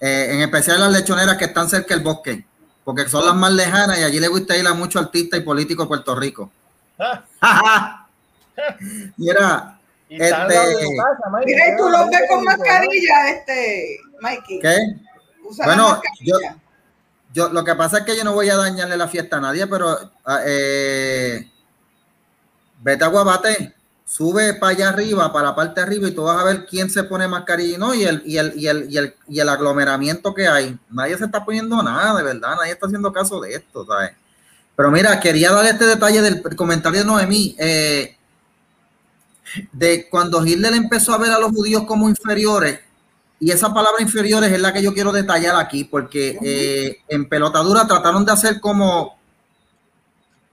Eh, 0.00 0.28
en 0.34 0.40
especial 0.42 0.80
las 0.80 0.92
lechoneras 0.92 1.36
que 1.36 1.46
están 1.46 1.68
cerca 1.68 1.94
del 1.94 2.04
bosque. 2.04 2.44
porque 2.84 3.08
son 3.08 3.24
las 3.24 3.34
más 3.36 3.52
lejanas 3.52 3.98
y 3.98 4.02
allí 4.02 4.18
le 4.18 4.26
gusta 4.26 4.56
ir 4.56 4.66
a 4.66 4.74
muchos 4.74 5.00
artistas 5.00 5.38
y 5.38 5.42
políticos 5.42 5.86
de 5.86 5.88
Puerto 5.88 6.14
Rico. 6.16 6.50
Ah. 7.40 8.06
Mira, 9.16 9.78
este, 10.18 10.88
mira, 11.46 11.68
y 11.68 11.76
tú 11.76 11.88
lo 11.88 12.06
ves 12.06 12.20
con 12.28 12.44
mascarilla, 12.44 13.30
este, 13.30 14.00
Mikey. 14.20 14.60
¿Qué? 14.60 14.78
bueno, 15.64 16.00
yo, 16.20 16.36
yo, 17.32 17.48
lo 17.48 17.64
que 17.64 17.74
pasa 17.74 17.98
es 17.98 18.04
que 18.04 18.16
yo 18.16 18.24
no 18.24 18.34
voy 18.34 18.50
a 18.50 18.56
dañarle 18.56 18.96
la 18.96 19.08
fiesta 19.08 19.36
a 19.36 19.40
nadie, 19.40 19.66
pero 19.66 19.98
ah, 20.24 20.40
eh, 20.44 21.48
vete 22.80 23.04
a 23.04 23.08
Guabate, 23.08 23.74
sube 24.04 24.54
para 24.54 24.72
allá 24.72 24.88
arriba, 24.90 25.32
para 25.32 25.48
la 25.48 25.54
parte 25.54 25.80
de 25.80 25.86
arriba, 25.86 26.08
y 26.08 26.12
tú 26.12 26.24
vas 26.24 26.40
a 26.40 26.44
ver 26.44 26.66
quién 26.66 26.90
se 26.90 27.04
pone 27.04 27.26
mascarilla 27.28 27.78
¿no? 27.78 27.94
y, 27.94 28.04
el, 28.04 28.22
y, 28.26 28.36
el, 28.36 28.52
y, 28.56 28.66
el, 28.66 28.90
y, 28.90 28.98
el, 28.98 29.14
y 29.28 29.40
el 29.40 29.48
aglomeramiento 29.48 30.34
que 30.34 30.46
hay. 30.46 30.78
Nadie 30.90 31.16
se 31.16 31.24
está 31.24 31.44
poniendo 31.44 31.82
nada, 31.82 32.16
de 32.16 32.22
verdad, 32.22 32.56
nadie 32.56 32.72
está 32.72 32.86
haciendo 32.86 33.12
caso 33.12 33.40
de 33.40 33.54
esto, 33.54 33.86
¿sabes? 33.86 34.12
Pero 34.76 34.90
mira, 34.90 35.20
quería 35.20 35.52
dar 35.52 35.64
este 35.66 35.86
detalle 35.86 36.22
del 36.22 36.42
comentario 36.56 37.00
de 37.00 37.06
Noemí. 37.06 37.54
Eh, 37.58 38.16
de 39.72 40.08
cuando 40.08 40.44
Hitler 40.44 40.74
empezó 40.74 41.14
a 41.14 41.18
ver 41.18 41.32
a 41.32 41.38
los 41.38 41.52
judíos 41.52 41.84
como 41.84 42.08
inferiores, 42.08 42.80
y 43.42 43.50
esa 43.50 43.74
palabra 43.74 44.00
inferiores 44.00 44.52
es 44.52 44.60
la 44.60 44.72
que 44.72 44.82
yo 44.82 44.94
quiero 44.94 45.10
detallar 45.10 45.56
aquí, 45.56 45.82
porque 45.82 46.38
eh, 46.42 46.98
en 47.08 47.28
pelotadura 47.28 47.86
trataron 47.88 48.24
de 48.24 48.30
hacer 48.30 48.60
como 48.60 49.18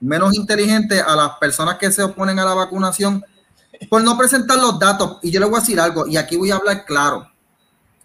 menos 0.00 0.34
inteligente 0.34 1.00
a 1.00 1.14
las 1.14 1.30
personas 1.38 1.76
que 1.76 1.92
se 1.92 2.02
oponen 2.02 2.40
a 2.40 2.44
la 2.44 2.54
vacunación 2.54 3.24
por 3.88 4.02
no 4.02 4.18
presentar 4.18 4.58
los 4.58 4.76
datos. 4.78 5.18
Y 5.22 5.30
yo 5.30 5.38
le 5.38 5.46
voy 5.46 5.58
a 5.58 5.60
decir 5.60 5.78
algo, 5.78 6.08
y 6.08 6.16
aquí 6.16 6.36
voy 6.36 6.50
a 6.50 6.56
hablar 6.56 6.84
claro. 6.84 7.30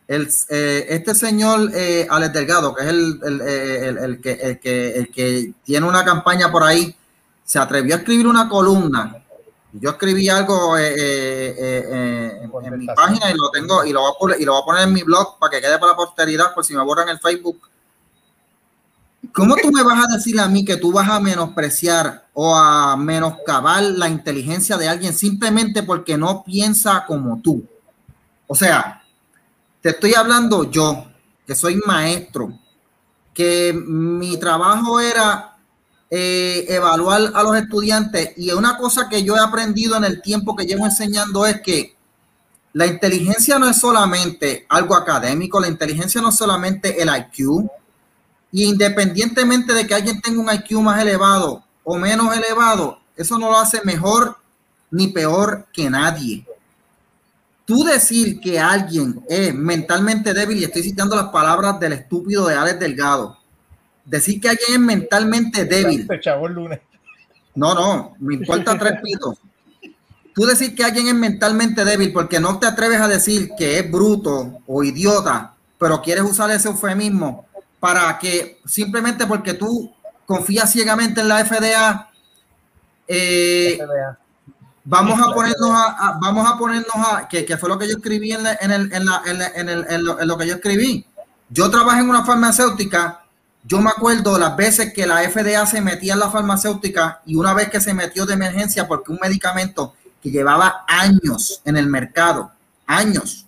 El, 0.08 0.30
eh, 0.50 0.86
este 0.90 1.16
señor 1.16 1.72
eh, 1.74 2.06
Alex 2.08 2.34
Delgado, 2.34 2.76
que 2.76 2.84
es 2.84 2.90
el, 2.90 3.20
el, 3.24 4.22
que, 4.22 4.34
el, 4.34 4.60
que, 4.60 5.00
el 5.00 5.10
que 5.10 5.54
tiene 5.64 5.88
una 5.88 6.06
campaña 6.06 6.52
por 6.52 6.64
ahí, 6.64 6.96
se 7.44 7.58
atrevió 7.58 7.96
a 7.96 7.98
escribir 7.98 8.28
una 8.28 8.48
columna 8.48 9.25
yo 9.80 9.90
escribí 9.90 10.30
algo 10.30 10.78
eh, 10.78 10.94
eh, 10.96 11.56
eh, 11.60 12.50
en, 12.64 12.80
mi 12.80 12.88
página 12.88 13.30
y 13.30 13.34
lo 13.34 13.50
tengo 13.52 13.84
y 13.84 13.92
lo, 13.92 14.02
voy 14.02 14.12
a 14.12 14.18
poner, 14.18 14.42
y 14.42 14.46
lo 14.46 14.54
voy 14.54 14.62
a 14.62 14.66
poner 14.66 14.84
en 14.84 14.94
mi 14.94 15.04
blog 15.04 15.38
para 15.38 15.52
que 15.52 15.62
quede 15.62 15.78
para 15.78 15.92
la 15.92 15.98
posteridad 15.98 16.54
por 16.54 16.64
si 16.64 16.74
me 16.74 16.84
borran 16.84 17.10
el 17.10 17.20
Facebook. 17.20 17.60
¿Cómo 19.34 19.56
tú 19.58 19.72
me 19.72 19.84
vas 19.84 20.06
a 20.06 20.16
decir 20.16 20.40
a 20.40 20.48
mí 20.48 20.64
que 20.64 20.78
tú 20.78 20.94
vas 20.94 21.10
a 21.10 21.20
menospreciar 21.20 22.26
o 22.34 22.56
a 22.56 22.96
menoscabar 22.96 23.84
la 23.84 24.08
inteligencia 24.08 24.78
de 24.78 24.88
alguien 24.88 25.14
simplemente 25.14 25.84
porque 25.84 26.18
no 26.18 26.44
piensa 26.44 27.04
como 27.06 27.42
tú? 27.42 27.66
O 28.48 28.56
sea, 28.56 29.04
te 29.82 29.90
estoy 29.90 30.14
hablando 30.14 30.72
yo, 30.72 31.06
que 31.46 31.54
soy 31.54 31.82
maestro, 31.86 32.58
que 33.34 33.74
mi 33.74 34.38
trabajo 34.38 35.02
era 35.02 35.55
eh, 36.18 36.66
evaluar 36.70 37.34
a 37.36 37.44
los 37.44 37.58
estudiantes. 37.58 38.32
Y 38.38 38.50
una 38.52 38.78
cosa 38.78 39.10
que 39.10 39.22
yo 39.22 39.36
he 39.36 39.40
aprendido 39.42 39.98
en 39.98 40.06
el 40.06 40.22
tiempo 40.22 40.56
que 40.56 40.66
llevo 40.66 40.86
enseñando 40.86 41.46
es 41.46 41.60
que 41.60 41.94
la 42.72 42.86
inteligencia 42.86 43.60
no 43.60 43.68
es 43.68 43.78
solamente 43.78 44.66
algo 44.70 44.96
académico, 44.96 45.60
la 45.60 45.68
inteligencia 45.68 46.22
no 46.22 46.30
es 46.30 46.38
solamente 46.38 47.02
el 47.02 47.10
IQ. 47.10 47.70
Y 48.50 48.64
independientemente 48.64 49.74
de 49.74 49.86
que 49.86 49.94
alguien 49.94 50.22
tenga 50.22 50.40
un 50.40 50.50
IQ 50.50 50.80
más 50.80 51.02
elevado 51.02 51.66
o 51.84 51.98
menos 51.98 52.34
elevado, 52.34 52.98
eso 53.18 53.38
no 53.38 53.50
lo 53.50 53.58
hace 53.58 53.82
mejor 53.84 54.38
ni 54.92 55.10
peor 55.10 55.68
que 55.74 55.90
nadie. 55.90 56.46
Tú 57.66 57.84
decir 57.84 58.40
que 58.40 58.58
alguien 58.58 59.22
es 59.28 59.54
mentalmente 59.54 60.34
débil, 60.34 60.60
y 60.60 60.64
estoy 60.64 60.84
citando 60.84 61.18
las 61.18 61.28
palabras 61.28 61.78
del 61.78 61.92
estúpido 61.92 62.48
de 62.48 62.56
Alex 62.56 62.80
Delgado, 62.80 63.38
decir 64.06 64.40
que 64.40 64.50
alguien 64.50 64.74
es 64.74 64.80
mentalmente 64.80 65.66
débil. 65.66 66.08
No, 67.56 67.74
no, 67.74 68.16
me 68.20 68.36
importa 68.36 68.78
tres 68.78 69.02
pitos. 69.02 69.38
Tú 70.34 70.46
decir 70.46 70.76
que 70.76 70.84
alguien 70.84 71.08
es 71.08 71.14
mentalmente 71.16 71.86
débil 71.86 72.12
porque 72.12 72.40
no 72.40 72.60
te 72.60 72.68
atreves 72.68 73.00
a 73.00 73.08
decir 73.08 73.52
que 73.58 73.80
es 73.80 73.90
bruto 73.90 74.60
o 74.68 74.84
idiota, 74.84 75.54
pero 75.80 76.02
quieres 76.02 76.26
usar 76.26 76.52
ese 76.52 76.68
eufemismo 76.68 77.46
para 77.80 78.18
que 78.20 78.60
simplemente 78.66 79.26
porque 79.26 79.54
tú 79.54 79.94
confías 80.26 80.72
ciegamente 80.72 81.22
en 81.22 81.30
la 81.30 81.46
FDA, 81.46 82.10
eh, 83.08 83.80
vamos 84.84 85.20
a 85.20 85.34
ponernos 85.34 85.72
a, 85.72 86.18
vamos 86.22 86.50
a 86.50 86.58
ponernos 86.58 86.96
a 86.96 87.28
que, 87.30 87.58
fue 87.58 87.70
lo 87.70 87.78
que 87.78 87.88
yo 87.88 87.96
escribí 87.96 88.34
en, 88.34 88.46
en, 88.46 88.72
el, 88.72 88.94
en, 88.94 89.06
la, 89.06 89.22
en, 89.26 89.70
el, 89.70 89.86
en, 89.90 90.04
lo, 90.04 90.20
en 90.20 90.28
lo 90.28 90.38
que 90.38 90.48
yo 90.48 90.56
escribí. 90.56 91.06
Yo 91.50 91.70
trabajé 91.70 92.00
en 92.02 92.10
una 92.10 92.26
farmacéutica 92.26 93.25
yo 93.68 93.82
me 93.82 93.90
acuerdo 93.90 94.38
las 94.38 94.56
veces 94.56 94.94
que 94.94 95.08
la 95.08 95.28
FDA 95.28 95.66
se 95.66 95.82
metía 95.82 96.14
en 96.14 96.20
la 96.20 96.30
farmacéutica 96.30 97.22
y 97.26 97.36
una 97.36 97.54
vez 97.54 97.70
que 97.70 97.82
se 97.82 97.94
metió 97.94 98.26
de 98.26 98.36
emergencia 98.36 98.88
porque 98.88 99.12
un 99.12 99.20
medicamento 99.20 99.96
que 100.22 100.30
llevaba 100.30 100.86
años 100.88 101.62
en 101.66 101.76
el 101.78 101.88
mercado, 101.88 102.52
años, 102.86 103.48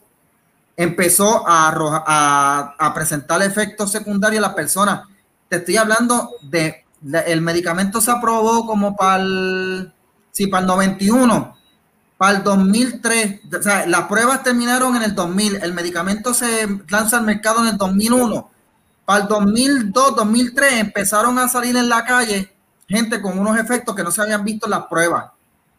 empezó 0.75 1.47
a, 1.47 2.73
a, 2.77 2.93
presentar 2.93 3.41
efectos 3.43 3.91
secundarios 3.91 4.43
a 4.43 4.47
las 4.47 4.55
personas. 4.55 5.01
Te 5.49 5.57
estoy 5.57 5.77
hablando 5.77 6.31
de, 6.41 6.83
el 7.25 7.41
medicamento 7.41 8.01
se 8.01 8.11
aprobó 8.11 8.65
como 8.65 8.95
para 8.95 9.21
el, 9.21 9.93
sí, 10.31 10.47
para 10.47 10.61
el 10.61 10.67
91, 10.67 11.57
para 12.17 12.37
el 12.37 12.43
2003, 12.43 13.41
o 13.59 13.61
sea, 13.61 13.85
las 13.85 14.07
pruebas 14.07 14.43
terminaron 14.43 14.95
en 14.95 15.03
el 15.03 15.13
2000, 15.13 15.57
el 15.57 15.73
medicamento 15.73 16.33
se 16.33 16.67
lanza 16.89 17.17
al 17.17 17.23
mercado 17.23 17.61
en 17.61 17.67
el 17.67 17.77
2001 17.77 18.56
para 19.07 19.21
el 19.21 19.29
2002, 19.29 20.17
2003 20.17 20.73
empezaron 20.73 21.39
a 21.39 21.47
salir 21.47 21.77
en 21.77 21.87
la 21.87 22.03
calle 22.03 22.53
gente 22.89 23.21
con 23.21 23.39
unos 23.39 23.57
efectos 23.57 23.95
que 23.95 24.03
no 24.03 24.11
se 24.11 24.21
habían 24.21 24.43
visto 24.43 24.65
en 24.65 24.71
las 24.71 24.85
pruebas. 24.87 25.31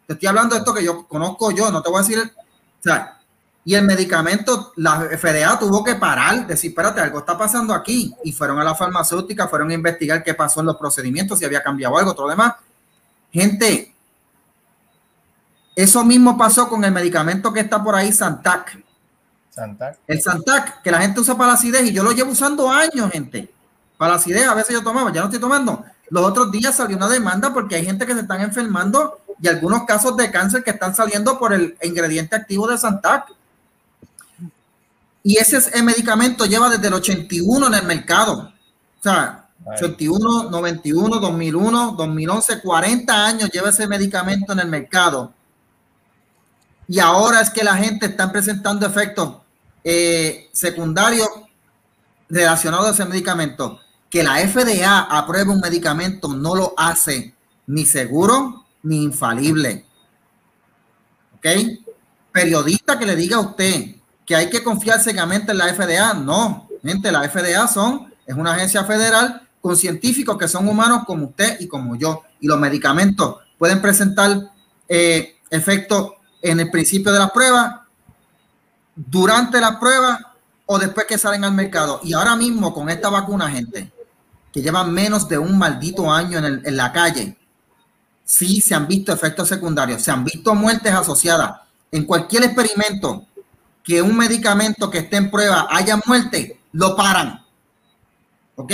Te 0.07 0.13
estoy 0.13 0.29
hablando 0.29 0.55
de 0.55 0.59
esto 0.61 0.73
que 0.73 0.83
yo 0.83 1.07
conozco 1.07 1.51
yo, 1.51 1.69
no 1.71 1.83
te 1.83 1.91
voy 1.91 1.99
a 1.99 2.01
decir, 2.01 2.17
o 2.19 2.83
sea, 2.83 3.19
y 3.63 3.75
el 3.75 3.85
medicamento, 3.85 4.73
la 4.77 5.01
FDA 5.15 5.59
tuvo 5.59 5.83
que 5.83 5.93
parar, 5.93 6.47
decir, 6.47 6.71
espérate, 6.71 7.01
algo 7.01 7.19
está 7.19 7.37
pasando 7.37 7.71
aquí. 7.71 8.15
Y 8.23 8.31
fueron 8.31 8.59
a 8.59 8.63
la 8.63 8.73
farmacéutica, 8.73 9.47
fueron 9.47 9.69
a 9.69 9.75
investigar 9.75 10.23
qué 10.23 10.33
pasó 10.33 10.61
en 10.61 10.65
los 10.65 10.77
procedimientos, 10.77 11.37
si 11.37 11.45
había 11.45 11.61
cambiado 11.61 11.95
algo, 11.99 12.15
todo 12.15 12.25
lo 12.25 12.31
demás. 12.31 12.55
Gente, 13.31 13.93
eso 15.75 16.03
mismo 16.03 16.35
pasó 16.35 16.67
con 16.67 16.83
el 16.83 16.91
medicamento 16.91 17.53
que 17.53 17.59
está 17.59 17.83
por 17.83 17.93
ahí, 17.93 18.11
Santac. 18.11 18.78
El 20.07 20.21
Santac, 20.21 20.81
que 20.81 20.91
la 20.91 21.01
gente 21.01 21.19
usa 21.19 21.35
para 21.35 21.49
la 21.49 21.53
acidez 21.53 21.87
y 21.87 21.93
yo 21.93 22.03
lo 22.03 22.11
llevo 22.11 22.31
usando 22.31 22.69
años, 22.69 23.11
gente. 23.11 23.51
Para 23.97 24.13
la 24.13 24.17
acidez, 24.17 24.47
a 24.47 24.53
veces 24.53 24.73
yo 24.73 24.83
tomaba, 24.83 25.11
ya 25.11 25.21
no 25.21 25.27
estoy 25.27 25.39
tomando. 25.39 25.83
Los 26.09 26.25
otros 26.25 26.51
días 26.51 26.75
salió 26.75 26.97
una 26.97 27.09
demanda 27.09 27.53
porque 27.53 27.75
hay 27.75 27.85
gente 27.85 28.05
que 28.05 28.13
se 28.13 28.21
están 28.21 28.41
enfermando 28.41 29.19
y 29.41 29.47
algunos 29.47 29.83
casos 29.83 30.17
de 30.17 30.31
cáncer 30.31 30.63
que 30.63 30.71
están 30.71 30.95
saliendo 30.95 31.37
por 31.37 31.53
el 31.53 31.77
ingrediente 31.81 32.35
activo 32.35 32.67
de 32.67 32.77
Santac. 32.77 33.27
Y 35.23 35.37
ese 35.37 35.83
medicamento 35.83 36.45
lleva 36.45 36.69
desde 36.69 36.87
el 36.87 36.93
81 36.93 37.67
en 37.67 37.73
el 37.73 37.83
mercado. 37.83 38.51
O 38.99 39.03
sea, 39.03 39.49
81, 39.65 40.49
91, 40.49 41.19
2001, 41.19 41.91
2011, 41.91 42.61
40 42.61 43.25
años 43.25 43.49
lleva 43.51 43.69
ese 43.69 43.87
medicamento 43.87 44.53
en 44.53 44.59
el 44.59 44.67
mercado. 44.67 45.33
Y 46.87 46.99
ahora 46.99 47.41
es 47.41 47.49
que 47.49 47.63
la 47.63 47.75
gente 47.75 48.07
está 48.07 48.31
presentando 48.31 48.85
efectos 48.85 49.37
eh, 49.83 50.49
secundario 50.51 51.25
relacionado 52.29 52.87
a 52.87 52.91
ese 52.91 53.05
medicamento. 53.05 53.79
Que 54.09 54.23
la 54.23 54.37
FDA 54.47 55.01
apruebe 55.01 55.51
un 55.51 55.59
medicamento 55.59 56.29
no 56.29 56.55
lo 56.55 56.73
hace 56.77 57.35
ni 57.67 57.85
seguro 57.85 58.65
ni 58.83 59.03
infalible. 59.03 59.85
¿Ok? 61.35 61.45
Periodista 62.31 62.97
que 62.97 63.05
le 63.05 63.15
diga 63.15 63.37
a 63.37 63.41
usted 63.41 63.95
que 64.29 64.35
hay 64.35 64.47
que 64.49 64.63
confiar 64.63 65.01
ciegamente 65.01 65.51
en 65.51 65.57
la 65.57 65.73
FDA, 65.73 66.13
no. 66.13 66.67
Gente, 66.83 67.11
la 67.11 67.27
FDA 67.27 67.67
son, 67.67 68.13
es 68.27 68.35
una 68.35 68.53
agencia 68.53 68.83
federal 68.83 69.41
con 69.59 69.75
científicos 69.75 70.37
que 70.37 70.47
son 70.47 70.67
humanos 70.67 71.03
como 71.07 71.25
usted 71.25 71.59
y 71.59 71.67
como 71.67 71.95
yo. 71.95 72.21
Y 72.39 72.47
los 72.47 72.59
medicamentos 72.59 73.37
pueden 73.57 73.81
presentar 73.81 74.51
eh, 74.87 75.35
efectos 75.49 76.11
en 76.43 76.59
el 76.59 76.69
principio 76.69 77.11
de 77.11 77.17
la 77.17 77.29
prueba 77.29 77.78
durante 79.07 79.61
la 79.61 79.79
prueba 79.79 80.33
o 80.65 80.77
después 80.77 81.05
que 81.07 81.17
salen 81.17 81.43
al 81.43 81.53
mercado. 81.53 82.01
Y 82.03 82.13
ahora 82.13 82.35
mismo 82.35 82.73
con 82.73 82.89
esta 82.89 83.09
vacuna, 83.09 83.49
gente, 83.49 83.91
que 84.51 84.61
lleva 84.61 84.83
menos 84.83 85.27
de 85.27 85.37
un 85.37 85.57
maldito 85.57 86.11
año 86.11 86.39
en, 86.39 86.61
en 86.63 86.77
la 86.77 86.91
calle, 86.91 87.37
sí 88.25 88.61
se 88.61 88.75
han 88.75 88.87
visto 88.87 89.13
efectos 89.13 89.47
secundarios, 89.47 90.01
se 90.01 90.11
han 90.11 90.23
visto 90.25 90.53
muertes 90.53 90.93
asociadas. 90.93 91.61
En 91.91 92.05
cualquier 92.05 92.43
experimento 92.43 93.25
que 93.83 94.01
un 94.01 94.15
medicamento 94.17 94.89
que 94.89 94.99
esté 94.99 95.17
en 95.17 95.31
prueba 95.31 95.67
haya 95.71 95.99
muerte, 96.05 96.59
lo 96.73 96.95
paran. 96.95 97.43
¿Ok? 98.55 98.73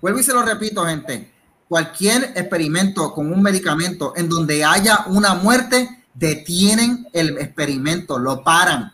Vuelvo 0.00 0.18
y 0.18 0.24
se 0.24 0.34
lo 0.34 0.42
repito, 0.42 0.84
gente. 0.84 1.32
Cualquier 1.68 2.32
experimento 2.34 3.14
con 3.14 3.32
un 3.32 3.40
medicamento 3.40 4.12
en 4.16 4.28
donde 4.28 4.64
haya 4.64 5.04
una 5.06 5.34
muerte, 5.34 6.04
detienen 6.12 7.08
el 7.12 7.38
experimento, 7.38 8.18
lo 8.18 8.42
paran 8.42 8.92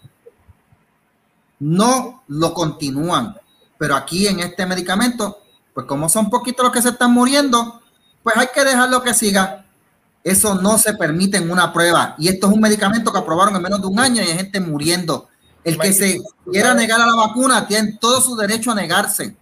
no 1.60 2.22
lo 2.28 2.54
continúan. 2.54 3.36
Pero 3.78 3.94
aquí 3.94 4.26
en 4.26 4.40
este 4.40 4.66
medicamento, 4.66 5.38
pues 5.72 5.86
como 5.86 6.08
son 6.08 6.30
poquitos 6.30 6.64
los 6.64 6.72
que 6.72 6.82
se 6.82 6.90
están 6.90 7.12
muriendo, 7.12 7.80
pues 8.22 8.36
hay 8.36 8.48
que 8.52 8.64
dejarlo 8.64 9.02
que 9.02 9.14
siga. 9.14 9.64
Eso 10.24 10.56
no 10.56 10.78
se 10.78 10.94
permite 10.94 11.38
en 11.38 11.50
una 11.50 11.72
prueba. 11.72 12.14
Y 12.18 12.28
esto 12.28 12.48
es 12.48 12.52
un 12.52 12.60
medicamento 12.60 13.12
que 13.12 13.18
aprobaron 13.18 13.54
en 13.56 13.62
menos 13.62 13.80
de 13.80 13.86
un 13.86 13.98
año 13.98 14.22
y 14.22 14.26
hay 14.26 14.36
gente 14.36 14.60
muriendo. 14.60 15.28
El 15.64 15.78
que 15.78 15.92
se 15.92 16.20
quiera 16.50 16.74
negar 16.74 17.00
a 17.00 17.06
la 17.06 17.14
vacuna 17.14 17.66
tiene 17.66 17.98
todo 18.00 18.20
su 18.20 18.36
derecho 18.36 18.70
a 18.70 18.74
negarse. 18.74 19.36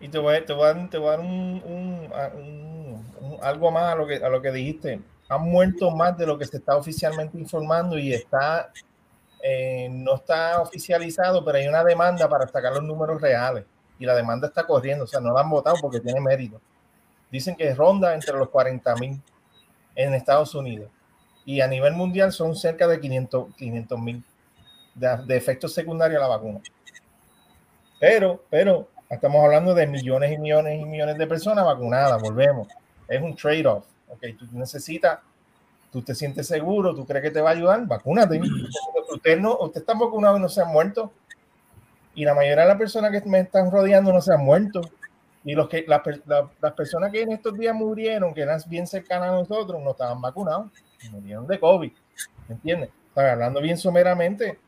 Y 0.00 0.08
te 0.08 0.18
voy, 0.18 0.36
a, 0.36 0.44
te 0.44 0.52
voy 0.52 1.10
dar 1.10 1.20
un, 1.20 2.08
algo 3.42 3.70
más 3.70 3.92
a 3.92 3.96
lo, 3.96 4.06
que, 4.06 4.16
a 4.16 4.28
lo 4.28 4.40
que 4.40 4.52
dijiste. 4.52 5.00
Han 5.28 5.42
muerto 5.42 5.90
más 5.90 6.16
de 6.16 6.26
lo 6.26 6.38
que 6.38 6.46
se 6.46 6.56
está 6.58 6.76
oficialmente 6.76 7.38
informando 7.38 7.98
y 7.98 8.12
está 8.14 8.72
eh, 9.42 9.88
no 9.90 10.16
está 10.16 10.60
oficializado, 10.60 11.44
pero 11.44 11.58
hay 11.58 11.68
una 11.68 11.84
demanda 11.84 12.28
para 12.28 12.46
sacar 12.48 12.72
los 12.72 12.82
números 12.82 13.20
reales 13.20 13.64
y 13.98 14.06
la 14.06 14.14
demanda 14.14 14.48
está 14.48 14.66
corriendo, 14.66 15.04
o 15.04 15.06
sea, 15.06 15.20
no 15.20 15.32
la 15.32 15.40
han 15.40 15.50
votado 15.50 15.76
porque 15.80 16.00
tiene 16.00 16.20
mérito. 16.20 16.60
Dicen 17.30 17.56
que 17.56 17.74
ronda 17.74 18.14
entre 18.14 18.36
los 18.36 18.48
40 18.48 18.94
mil 18.96 19.20
en 19.94 20.14
Estados 20.14 20.54
Unidos 20.54 20.90
y 21.44 21.60
a 21.60 21.66
nivel 21.66 21.94
mundial 21.94 22.32
son 22.32 22.54
cerca 22.54 22.86
de 22.86 23.00
500 23.00 23.98
mil 23.98 24.22
de, 24.94 25.36
efectos 25.36 25.72
secundarios 25.72 26.18
a 26.18 26.28
la 26.28 26.36
vacuna. 26.36 26.60
Pero, 28.00 28.44
pero, 28.50 28.88
estamos 29.08 29.44
hablando 29.44 29.74
de 29.74 29.86
millones 29.86 30.32
y 30.32 30.38
millones 30.38 30.80
y 30.80 30.84
millones 30.84 31.18
de 31.18 31.26
personas 31.26 31.64
vacunadas, 31.64 32.20
volvemos. 32.20 32.68
Es 33.08 33.20
un 33.20 33.34
trade-off. 33.34 33.84
Ok, 34.08 34.24
tú 34.38 34.46
necesitas, 34.52 35.18
tú 35.90 36.02
te 36.02 36.14
sientes 36.14 36.46
seguro, 36.46 36.94
tú 36.94 37.06
crees 37.06 37.22
que 37.22 37.30
te 37.30 37.40
va 37.40 37.50
a 37.50 37.52
ayudar, 37.52 37.86
vacúnate. 37.86 38.40
Usted 39.10 39.38
no, 39.38 39.56
usted 39.58 39.80
está 39.80 39.94
vacunado 39.94 40.36
y 40.36 40.40
no 40.40 40.48
se 40.48 40.60
han 40.60 40.68
muerto. 40.68 41.12
Y 42.14 42.24
la 42.24 42.34
mayoría 42.34 42.62
de 42.62 42.68
las 42.68 42.78
personas 42.78 43.10
que 43.10 43.28
me 43.28 43.40
están 43.40 43.70
rodeando 43.70 44.12
no 44.12 44.20
se 44.20 44.34
han 44.34 44.44
muerto. 44.44 44.80
Y 45.44 45.54
los 45.54 45.68
que, 45.68 45.84
las, 45.86 46.02
las 46.60 46.72
personas 46.72 47.10
que 47.12 47.22
en 47.22 47.32
estos 47.32 47.56
días 47.56 47.74
murieron, 47.74 48.34
que 48.34 48.42
eran 48.42 48.60
bien 48.66 48.86
cercanas 48.86 49.30
a 49.30 49.32
nosotros, 49.32 49.80
no 49.82 49.92
estaban 49.92 50.20
vacunados, 50.20 50.70
murieron 51.10 51.46
de 51.46 51.58
COVID. 51.58 51.92
¿Me 52.48 52.54
entiendes? 52.54 52.90
hablando 53.14 53.60
bien 53.60 53.76
someramente, 53.76 54.60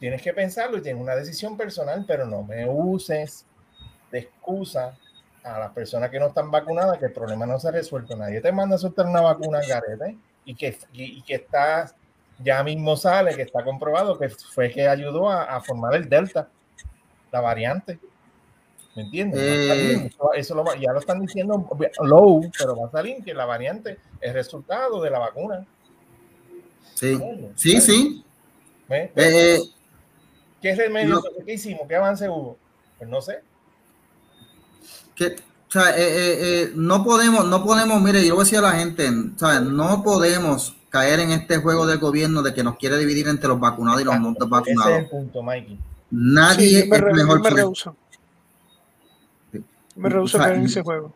tienes 0.00 0.20
que 0.20 0.32
pensarlo 0.32 0.78
y 0.78 0.82
tienes 0.82 1.00
una 1.00 1.14
decisión 1.14 1.56
personal, 1.56 2.04
pero 2.08 2.26
no 2.26 2.42
me 2.42 2.68
uses 2.68 3.46
de 4.10 4.18
excusa 4.18 4.96
a 5.44 5.60
las 5.60 5.70
personas 5.70 6.10
que 6.10 6.18
no 6.18 6.26
están 6.26 6.50
vacunadas 6.50 6.98
que 6.98 7.06
el 7.06 7.12
problema 7.12 7.46
no 7.46 7.60
se 7.60 7.68
ha 7.68 7.70
resuelto. 7.70 8.16
Nadie 8.16 8.40
te 8.40 8.50
manda 8.50 8.74
a 8.74 8.78
soltar 8.78 9.06
una 9.06 9.20
vacuna 9.20 9.60
garete 9.60 10.18
y 10.48 10.54
que, 10.54 10.78
y, 10.94 11.20
que 11.20 11.34
está, 11.34 11.94
ya 12.38 12.64
mismo 12.64 12.96
sale, 12.96 13.36
que 13.36 13.42
está 13.42 13.62
comprobado 13.62 14.18
que 14.18 14.30
fue 14.30 14.70
que 14.70 14.88
ayudó 14.88 15.28
a, 15.28 15.60
formar 15.60 15.94
el 15.94 16.08
Delta, 16.08 16.48
la 17.30 17.42
variante. 17.42 17.98
¿Me 18.96 19.02
entiendes? 19.02 19.40
Eh. 19.42 20.10
eso, 20.36 20.64
ya 20.80 20.90
lo 20.90 21.00
están 21.00 21.20
diciendo 21.20 21.68
low, 22.00 22.40
pero 22.58 22.76
va 22.76 22.86
a 22.88 22.90
salir 22.90 23.22
que 23.22 23.34
la 23.34 23.44
variante 23.44 23.98
es 24.22 24.32
resultado 24.32 25.02
de 25.02 25.10
la 25.10 25.18
vacuna. 25.18 25.66
Sí, 26.94 27.20
sí, 27.54 27.80
sí. 27.82 28.24
Eh, 28.88 29.60
¿Qué 30.62 30.74
remedio? 30.74 31.22
¿Qué 31.44 31.52
hicimos? 31.52 31.86
¿Qué 31.86 31.94
avance 31.94 32.26
hubo? 32.26 32.56
Pues 32.96 33.10
no 33.10 33.20
sé. 33.20 33.42
Que, 35.14 35.36
o 35.68 35.70
sea, 35.70 35.90
eh, 35.90 36.02
eh, 36.02 36.38
eh, 36.40 36.72
no 36.76 37.04
podemos, 37.04 37.46
no 37.46 37.62
podemos, 37.62 38.00
mire, 38.00 38.26
yo 38.26 38.34
voy 38.34 38.42
a 38.42 38.44
decir 38.44 38.58
a 38.58 38.62
la 38.62 38.72
gente, 38.72 39.10
no 39.10 40.02
podemos 40.02 40.74
caer 40.88 41.20
en 41.20 41.30
este 41.30 41.58
juego 41.58 41.86
del 41.86 41.98
gobierno 41.98 42.42
de 42.42 42.54
que 42.54 42.64
nos 42.64 42.78
quiere 42.78 42.96
dividir 42.96 43.28
entre 43.28 43.48
los 43.48 43.60
vacunados 43.60 44.00
y 44.00 44.04
los 44.04 44.18
no 44.18 44.34
vacunados. 44.46 44.92
Ese 44.92 44.96
es 44.96 45.04
el 45.04 45.10
punto, 45.10 45.42
Mikey. 45.42 45.78
Nadie 46.10 46.80
es 46.80 46.88
mejor. 46.88 47.42
Me 47.42 47.50
rehuso. 47.50 47.94
Me 49.94 50.08
rehuso 50.08 50.38
caer 50.38 50.54
en 50.54 50.64
ese 50.64 50.82
juego. 50.82 51.12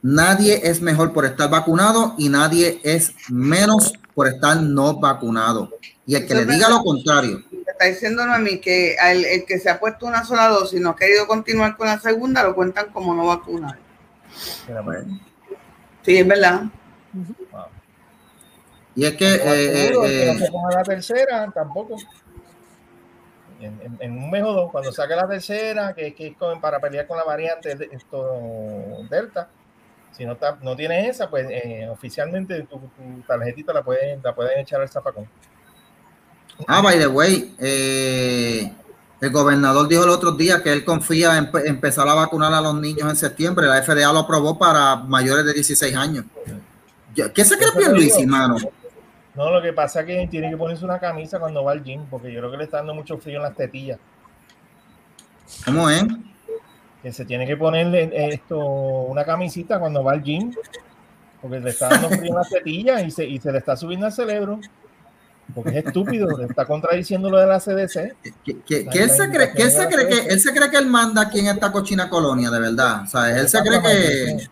Nadie 0.00 0.60
es 0.64 0.80
mejor 0.80 1.12
por 1.12 1.26
estar 1.26 1.50
vacunado 1.50 2.14
y 2.16 2.30
nadie 2.30 2.80
es 2.82 3.12
menos 3.28 3.92
por 4.14 4.28
estar 4.28 4.56
no 4.62 4.98
vacunado. 4.98 5.70
Y 6.06 6.14
el 6.14 6.26
que 6.26 6.34
le 6.34 6.46
diga 6.46 6.70
lo 6.70 6.82
contrario. 6.82 7.42
Está 7.76 7.90
diciéndome 7.90 8.34
a 8.34 8.38
mí 8.38 8.58
que 8.58 8.96
el 9.04 9.44
que 9.44 9.58
se 9.58 9.68
ha 9.68 9.78
puesto 9.78 10.06
una 10.06 10.24
sola 10.24 10.48
dosis 10.48 10.80
y 10.80 10.82
no 10.82 10.90
ha 10.90 10.96
querido 10.96 11.26
continuar 11.26 11.76
con 11.76 11.86
la 11.86 12.00
segunda, 12.00 12.42
lo 12.42 12.54
cuentan 12.54 12.90
como 12.90 13.14
no 13.14 13.26
vacunado. 13.26 13.76
Sí, 16.02 16.16
es 16.16 16.26
verdad. 16.26 16.62
Y 18.94 19.04
es 19.04 19.14
que. 19.16 19.34
Eh, 19.34 19.88
eh, 19.88 20.32
no 20.32 20.38
se 20.38 20.50
ponga 20.50 20.70
la 20.74 20.82
tercera, 20.84 21.52
tampoco. 21.54 21.96
En, 23.60 24.12
un 24.12 24.30
mes 24.30 24.42
o 24.42 24.52
dos, 24.54 24.72
cuando 24.72 24.90
saque 24.90 25.14
la 25.14 25.28
tercera, 25.28 25.92
que, 25.92 26.14
que 26.14 26.28
es 26.28 26.34
para 26.62 26.80
pelear 26.80 27.06
con 27.06 27.18
la 27.18 27.24
variante 27.24 27.74
de, 27.74 27.90
esto, 27.92 29.04
Delta, 29.10 29.50
si 30.12 30.24
no, 30.24 30.32
está, 30.32 30.56
no 30.62 30.74
tienes 30.74 31.10
esa, 31.10 31.28
pues 31.28 31.46
eh, 31.50 31.86
oficialmente 31.90 32.62
tu, 32.62 32.80
tarjetita 33.26 33.74
la 33.74 33.82
pueden, 33.82 34.22
la 34.22 34.34
pueden 34.34 34.60
echar 34.60 34.80
al 34.80 34.88
zapacón. 34.88 35.28
Ah, 36.66 36.80
by 36.80 36.98
the 36.98 37.06
way, 37.06 37.54
eh, 37.58 38.72
el 39.20 39.30
gobernador 39.30 39.88
dijo 39.88 40.04
el 40.04 40.10
otro 40.10 40.32
día 40.32 40.62
que 40.62 40.72
él 40.72 40.84
confía 40.84 41.36
en 41.36 41.50
empezar 41.66 42.08
a 42.08 42.14
vacunar 42.14 42.52
a 42.52 42.60
los 42.60 42.74
niños 42.80 43.08
en 43.08 43.16
septiembre. 43.16 43.66
La 43.66 43.82
FDA 43.82 44.12
lo 44.12 44.20
aprobó 44.20 44.58
para 44.58 44.96
mayores 44.96 45.44
de 45.44 45.52
16 45.52 45.94
años. 45.96 46.24
¿Qué 47.34 47.44
se 47.44 47.56
cree 47.56 47.88
Luis, 47.90 48.18
hermano? 48.18 48.56
No, 49.34 49.50
lo 49.50 49.62
que 49.62 49.72
pasa 49.72 50.00
es 50.00 50.06
que 50.06 50.28
tiene 50.30 50.50
que 50.50 50.56
ponerse 50.56 50.84
una 50.84 50.98
camisa 50.98 51.38
cuando 51.38 51.62
va 51.62 51.72
al 51.72 51.82
gym, 51.82 52.06
porque 52.10 52.32
yo 52.32 52.40
creo 52.40 52.50
que 52.50 52.56
le 52.58 52.64
está 52.64 52.78
dando 52.78 52.94
mucho 52.94 53.18
frío 53.18 53.36
en 53.36 53.42
las 53.42 53.54
tetillas. 53.54 53.98
¿Cómo 55.64 55.88
es? 55.90 56.04
Que 57.02 57.12
se 57.12 57.24
tiene 57.24 57.46
que 57.46 57.56
ponerle 57.56 58.10
esto, 58.32 58.58
una 58.58 59.24
camisita 59.24 59.78
cuando 59.78 60.02
va 60.02 60.12
al 60.12 60.22
gym, 60.22 60.54
porque 61.40 61.60
le 61.60 61.70
está 61.70 61.88
dando 61.88 62.08
frío 62.08 62.30
en 62.30 62.34
las 62.34 62.48
tetillas 62.48 63.02
y 63.04 63.10
se, 63.10 63.26
y 63.26 63.38
se 63.38 63.52
le 63.52 63.58
está 63.58 63.76
subiendo 63.76 64.06
al 64.06 64.12
cerebro 64.12 64.58
porque 65.54 65.78
es 65.78 65.86
estúpido, 65.86 66.28
está 66.40 66.64
contradiciendo 66.64 67.30
lo 67.30 67.38
de 67.38 67.46
la 67.46 67.60
CDC. 67.60 68.16
¿Qué, 68.44 68.86
él, 68.92 69.10
se 69.10 69.30
cree, 69.30 69.52
que, 69.52 69.62
él 69.62 69.70
se 70.40 70.52
cree 70.52 70.70
que 70.70 70.76
él 70.76 70.86
manda 70.86 71.22
aquí 71.22 71.40
en 71.40 71.46
esta 71.46 71.70
cochina 71.70 72.08
colonia, 72.08 72.50
de 72.50 72.60
verdad? 72.60 73.02
O 73.04 73.06
sea, 73.06 73.38
él 73.38 73.48
se 73.48 73.60
cree 73.60 73.80
que... 73.80 74.48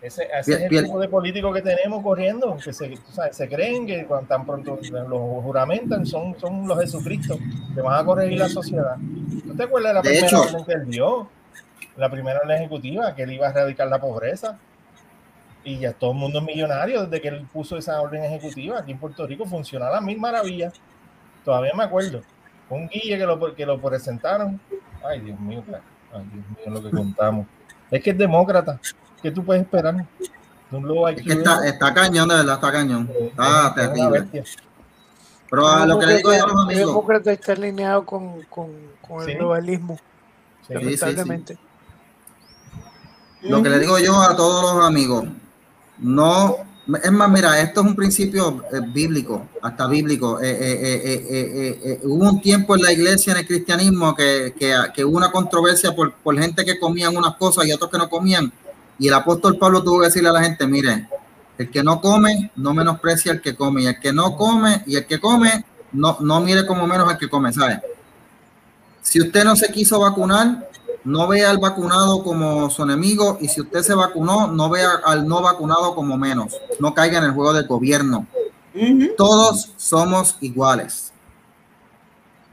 Ese, 0.00 0.28
es 0.38 0.48
el 0.48 0.68
tipo 0.68 1.00
de 1.00 1.08
político 1.08 1.50
que 1.50 1.62
tenemos 1.62 2.02
corriendo, 2.02 2.58
que 2.62 2.74
se, 2.74 2.98
se 3.32 3.48
creen 3.48 3.86
que 3.86 4.04
cuando 4.04 4.28
tan 4.28 4.44
pronto 4.44 4.78
los 5.08 5.42
juramentan 5.42 6.04
son, 6.04 6.38
son 6.38 6.68
los 6.68 6.78
Jesucristo, 6.78 7.38
que 7.74 7.80
van 7.80 8.02
a 8.02 8.04
corregir 8.04 8.38
la 8.38 8.50
sociedad. 8.50 8.96
¿No 8.98 9.54
te 9.54 9.62
acuerdas 9.62 9.92
de 9.92 9.94
la 9.94 10.02
primera 10.02 10.40
orden 10.40 10.64
que 10.66 10.72
él 10.72 10.90
dio? 10.90 11.28
La 11.96 12.10
primera 12.10 12.40
orden 12.40 12.58
ejecutiva, 12.58 13.14
que 13.14 13.22
él 13.22 13.32
iba 13.32 13.46
a 13.46 13.50
erradicar 13.50 13.88
la 13.88 13.98
pobreza 13.98 14.58
y 15.64 15.78
ya 15.78 15.92
todo 15.92 16.12
el 16.12 16.18
mundo 16.18 16.38
es 16.38 16.44
millonario 16.44 17.06
desde 17.06 17.20
que 17.20 17.28
él 17.28 17.46
puso 17.52 17.76
esa 17.76 18.00
orden 18.00 18.22
ejecutiva. 18.24 18.78
Aquí 18.78 18.92
en 18.92 18.98
Puerto 18.98 19.26
Rico 19.26 19.46
funciona 19.46 19.88
a 19.88 20.00
mil 20.00 20.18
maravillas. 20.18 20.74
Todavía 21.44 21.72
me 21.74 21.84
acuerdo. 21.84 22.22
Un 22.68 22.88
guille 22.88 23.18
que 23.18 23.26
lo, 23.26 23.54
que 23.54 23.66
lo 23.66 23.80
presentaron. 23.80 24.60
Ay, 25.06 25.20
Dios 25.20 25.38
mío, 25.40 25.62
ay, 26.12 26.24
Dios 26.32 26.44
mío, 26.48 26.66
lo 26.66 26.82
que 26.82 26.90
contamos. 26.90 27.46
Es 27.90 28.02
que 28.02 28.10
es 28.10 28.18
demócrata. 28.18 28.80
¿Qué 29.22 29.30
tú 29.30 29.44
puedes 29.44 29.62
esperar? 29.62 29.94
Un 30.70 31.08
es 31.08 31.22
que 31.22 31.32
está, 31.32 31.66
está, 31.66 31.94
cañón, 31.94 32.28
de 32.28 32.34
verdad, 32.36 32.54
está 32.54 32.72
cañón. 32.72 33.10
Está 33.20 33.74
terrible. 33.74 34.44
Pero 35.50 35.68
a 35.68 35.86
lo 35.86 35.98
que 35.98 36.06
le 36.06 36.16
digo 36.16 36.32
yo 36.32 36.44
a 36.44 36.48
los 36.48 36.64
amigos. 36.64 36.80
El 36.80 36.86
demócrata 36.86 37.32
está 37.32 37.52
alineado 37.52 38.04
con, 38.04 38.42
con, 38.44 38.70
con 39.00 39.28
el 39.28 39.36
globalismo. 39.36 39.98
Sí, 40.66 40.74
lamentablemente. 40.74 41.58
Lo 43.42 43.62
que 43.62 43.68
le 43.68 43.78
digo 43.78 43.98
yo 43.98 44.20
a 44.20 44.34
todos 44.34 44.74
los 44.74 44.84
amigos, 44.84 45.26
no, 46.04 46.58
es 47.02 47.12
más, 47.12 47.30
mira, 47.30 47.58
esto 47.62 47.80
es 47.80 47.86
un 47.86 47.96
principio 47.96 48.62
eh, 48.70 48.80
bíblico, 48.86 49.48
hasta 49.62 49.86
bíblico. 49.86 50.38
Eh, 50.42 50.54
eh, 50.60 52.00
hubo 52.02 52.28
un 52.28 52.42
tiempo 52.42 52.76
en 52.76 52.82
la 52.82 52.92
iglesia, 52.92 53.32
en 53.32 53.38
el 53.38 53.46
cristianismo, 53.46 54.14
que, 54.14 54.54
que, 54.94 55.04
una 55.04 55.32
controversia 55.32 55.94
por, 55.96 56.12
por, 56.12 56.38
gente 56.38 56.62
que 56.62 56.78
comían 56.78 57.16
unas 57.16 57.36
cosas 57.36 57.66
y 57.66 57.72
otros 57.72 57.90
que 57.90 57.96
no 57.96 58.10
comían. 58.10 58.52
Y 58.98 59.08
el 59.08 59.14
apóstol 59.14 59.56
Pablo 59.56 59.82
tuvo 59.82 60.00
que 60.00 60.08
decirle 60.08 60.28
a 60.28 60.32
la 60.32 60.42
gente, 60.42 60.66
mire, 60.66 61.08
el 61.56 61.70
que 61.70 61.82
no 61.82 62.02
come, 62.02 62.50
no 62.56 62.74
menosprecia 62.74 63.32
al 63.32 63.40
que 63.40 63.56
come. 63.56 63.84
Y 63.84 63.86
el 63.86 63.98
que 63.98 64.12
no 64.12 64.36
come, 64.36 64.82
y 64.86 64.96
el 64.96 65.06
que 65.06 65.18
come, 65.18 65.64
no, 65.92 66.18
no 66.20 66.40
mire 66.42 66.66
como 66.66 66.86
menos 66.86 67.08
al 67.08 67.16
que 67.16 67.30
come, 67.30 67.50
¿sabe? 67.50 67.80
Si 69.00 69.22
usted 69.22 69.42
no 69.42 69.56
se 69.56 69.72
quiso 69.72 70.00
vacunar, 70.00 70.68
no 71.04 71.26
vea 71.28 71.50
al 71.50 71.58
vacunado 71.58 72.22
como 72.22 72.70
su 72.70 72.82
enemigo 72.82 73.38
y 73.40 73.48
si 73.48 73.60
usted 73.60 73.82
se 73.82 73.94
vacunó, 73.94 74.46
no 74.46 74.70
vea 74.70 75.00
al 75.04 75.26
no 75.26 75.42
vacunado 75.42 75.94
como 75.94 76.16
menos. 76.16 76.54
No 76.80 76.94
caiga 76.94 77.18
en 77.18 77.24
el 77.24 77.32
juego 77.32 77.52
del 77.52 77.66
gobierno. 77.66 78.26
Todos 79.16 79.72
somos 79.76 80.36
iguales. 80.40 81.12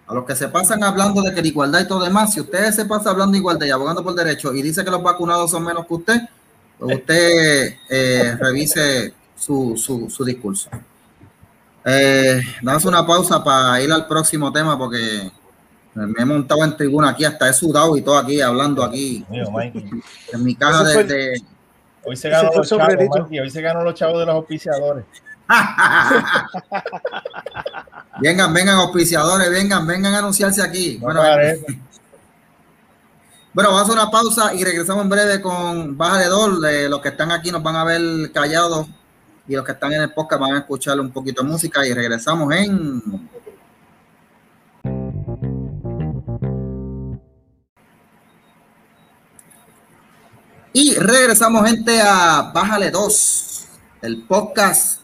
A 0.08 0.14
los 0.14 0.26
que 0.26 0.36
se 0.36 0.50
pasan 0.50 0.84
hablando 0.84 1.22
de 1.22 1.34
que 1.34 1.42
la 1.42 1.48
igualdad 1.48 1.80
y 1.80 1.88
todo 1.88 2.04
demás, 2.04 2.34
si 2.34 2.42
usted 2.42 2.72
se 2.72 2.86
pasa 2.86 3.12
hablando 3.12 3.32
de 3.32 3.38
igualdad 3.38 3.66
y 3.66 3.72
abogando 3.72 4.04
por 4.04 4.14
derecho 4.14 4.54
y 4.54 4.62
dice 4.62 4.84
que 4.84 4.92
los 4.92 5.02
vacunados 5.02 5.52
son 5.52 5.64
menos 5.64 5.86
que 5.86 5.94
usted, 5.94 6.22
pues 6.78 6.98
usted 6.98 7.76
eh, 7.89 8.38
revise 8.39 9.14
su, 9.36 9.76
su, 9.78 10.26
discurso. 10.26 10.70
Eh, 11.86 12.42
damos 12.62 12.86
una 12.86 13.06
pausa 13.06 13.44
para 13.44 13.82
ir 13.82 13.92
al 13.92 14.06
próximo 14.06 14.52
tema 14.52 14.78
porque 14.78 15.32
Me 15.94 16.22
he 16.22 16.26
montado 16.26 16.64
en 16.64 16.78
tribuna 16.78 17.10
aquí, 17.10 17.26
hasta 17.26 17.50
he 17.50 17.54
sudado 17.54 17.98
y 17.98 18.02
todo 18.02 18.18
aquí, 18.18 18.39
hablando 18.39 18.84
aquí. 18.84 19.26
En 20.32 20.44
mi 20.44 20.56
caja 20.56 20.84
de, 20.84 21.42
Hoy 22.04 22.16
se 22.16 22.30
ganó 22.30 22.50
los 22.56 22.68
chavos, 22.68 22.88
hoy 23.30 23.52
se 23.52 23.62
ganó 23.62 23.84
los 23.84 23.94
chavos 23.94 24.20
de 24.20 24.26
los 24.26 24.34
auspiciadores. 24.36 25.06
vengan, 28.22 28.54
vengan, 28.54 28.78
auspiciadores, 28.78 29.52
vengan, 29.52 29.86
vengan 29.86 30.16
a 30.16 30.20
anunciarse 30.20 30.64
aquí. 30.64 30.98
bueno, 30.98 31.22
bueno, 33.54 33.70
vamos 33.70 33.82
a 33.82 33.84
hacer 33.84 33.94
una 33.94 34.10
pausa 34.10 34.54
y 34.54 34.64
regresamos 34.64 35.04
en 35.04 35.10
breve 35.10 35.42
con 35.42 35.98
Baja 35.98 36.20
de 36.20 36.28
Dol. 36.28 36.62
los 36.89 37.02
que 37.02 37.10
están 37.10 37.32
aquí 37.32 37.52
nos 37.52 37.62
van 37.62 37.76
a 37.76 37.84
ver 37.84 38.32
callados 38.32 38.88
y 39.48 39.56
los 39.56 39.66
que 39.66 39.72
están 39.74 39.92
en 39.94 40.04
el 40.04 40.14
podcast 40.14 40.42
van 40.42 40.54
a 40.54 40.60
escuchar 40.60 40.98
un 41.00 41.12
poquito 41.12 41.44
de 41.44 41.50
música 41.50 41.86
y 41.86 41.94
regresamos 41.94 42.54
en 42.56 43.30
Y 50.74 50.96
regresamos, 50.96 51.70
gente, 51.70 52.00
a 52.02 52.52
Bájale 52.54 52.92
2, 52.92 53.68
el 54.04 54.24
podcast 54.24 55.02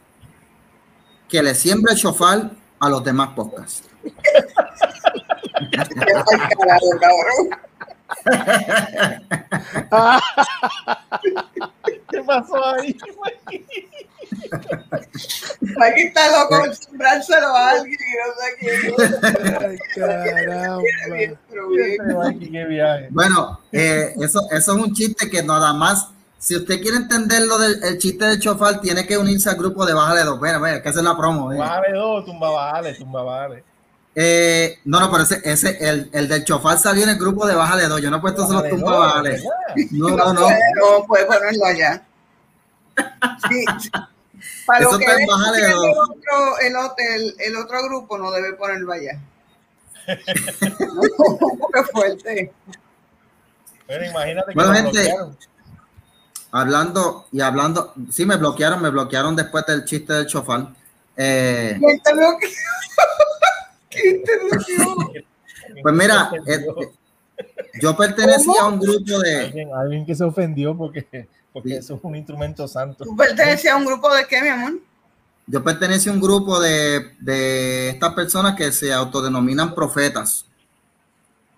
que 1.28 1.43
le 1.43 1.53
siembra 1.55 1.93
el 1.93 1.99
chofal 1.99 2.57
a 2.80 2.89
los 2.89 3.03
demás 3.03 3.32
podcasts. 3.36 3.84
¿Qué 12.09 12.21
pasó 12.25 12.65
ahí? 12.65 12.97
Aquí 15.82 16.01
está 16.01 16.32
loco 16.32 16.73
sembrárselo 16.73 17.47
a 17.47 17.69
alguien 17.71 17.99
y 17.99 18.13
no 18.17 18.28
sé 18.38 18.47
quién. 18.59 18.78
Ay, 19.61 19.78
caramba. 19.95 20.82
Bueno, 23.11 23.59
eh, 23.71 24.13
eso, 24.21 24.41
eso 24.51 24.71
es 24.71 24.78
un 24.78 24.93
chiste 24.93 25.30
que 25.30 25.43
nada 25.43 25.73
más 25.73 26.09
si 26.39 26.55
usted 26.55 26.82
quiere 26.82 26.97
entender 26.97 27.41
lo 27.47 27.57
del 27.57 27.97
chiste 27.97 28.25
del 28.25 28.39
chofal, 28.39 28.80
tiene 28.80 29.07
que 29.07 29.17
unirse 29.17 29.49
al 29.49 29.57
grupo 29.57 29.86
de 29.86 29.93
Bájale 29.93 30.23
2. 30.23 30.39
Bueno, 30.39 30.59
bueno, 30.59 30.82
que 30.82 30.89
hacer 30.89 31.03
la 31.03 31.17
promo. 31.17 31.47
Bájale 31.47 31.93
2, 31.93 32.25
tumba 32.25 32.51
Bájale, 32.51 32.93
tumba 32.93 33.23
Bájale. 33.23 33.63
Eh, 34.20 34.80
no, 34.86 34.99
no, 34.99 35.11
pero 35.11 35.22
ese, 35.22 35.39
ese 35.43 35.78
el, 35.80 36.09
el, 36.11 36.28
del 36.28 36.43
chofal 36.43 36.80
salió 36.80 37.03
en 37.03 37.09
el 37.09 37.20
grupo 37.20 37.45
de 37.45 37.53
Bájale 37.53 37.88
2. 37.88 38.01
Yo 38.01 38.09
no 38.09 38.18
he 38.18 38.20
puesto 38.20 38.47
solo 38.47 38.68
tumba 38.68 38.97
Bájale. 38.97 39.43
No, 39.91 40.09
no, 40.09 40.34
no. 40.34 40.49
No, 40.49 41.05
puede 41.07 41.28
ponerlo 41.28 41.65
allá. 41.65 42.03
Sí, 43.47 43.63
Para 44.65 44.80
Eso 44.80 44.93
lo 44.93 44.97
que 44.97 45.05
está 45.05 45.15
en 45.20 45.65
el, 45.65 46.76
otro, 46.76 46.97
el, 47.38 47.55
otro 47.57 47.84
grupo 47.84 48.18
no 48.18 48.32
debe 48.32 48.53
ponerlo 48.53 48.91
allá. 48.91 49.20
Qué 50.07 51.84
fuerte. 51.91 52.51
Pero 53.86 54.05
imagínate 54.05 54.47
que 54.47 54.55
bueno, 54.55 54.74
gente, 54.74 55.15
hablando 56.51 57.28
y 57.32 57.41
hablando, 57.41 57.93
sí 58.11 58.26
me 58.26 58.36
bloquearon, 58.36 58.82
me 58.82 58.89
bloquearon 58.89 59.36
después 59.36 59.63
del 59.68 59.86
chiste 59.86 60.13
del 60.13 60.26
chofal. 60.26 60.76
Eh, 61.15 61.80
pues 65.81 65.95
mira, 65.95 66.31
eh, 66.45 66.65
yo 67.81 67.95
pertenecía 67.95 68.61
a 68.61 68.67
un 68.67 68.79
grupo 68.79 69.19
de. 69.19 69.67
Alguien, 69.75 70.05
que 70.05 70.15
se 70.15 70.23
ofendió 70.23 70.75
porque, 70.75 71.27
porque 71.53 71.77
eso 71.77 71.95
es 71.95 71.99
un 72.03 72.15
instrumento 72.15 72.67
santo. 72.67 73.03
¿Tú 73.03 73.15
pertenecías 73.15 73.73
a 73.73 73.77
un 73.77 73.85
grupo 73.85 74.13
de 74.13 74.25
qué, 74.27 74.41
mi 74.41 74.49
amor? 74.49 74.79
Yo 75.45 75.63
pertenecía 75.63 76.11
a 76.11 76.15
un 76.15 76.21
grupo 76.21 76.59
de, 76.59 77.11
de 77.19 77.89
estas 77.89 78.13
personas 78.13 78.55
que 78.55 78.71
se 78.71 78.91
autodenominan 78.91 79.73
profetas. 79.73 80.45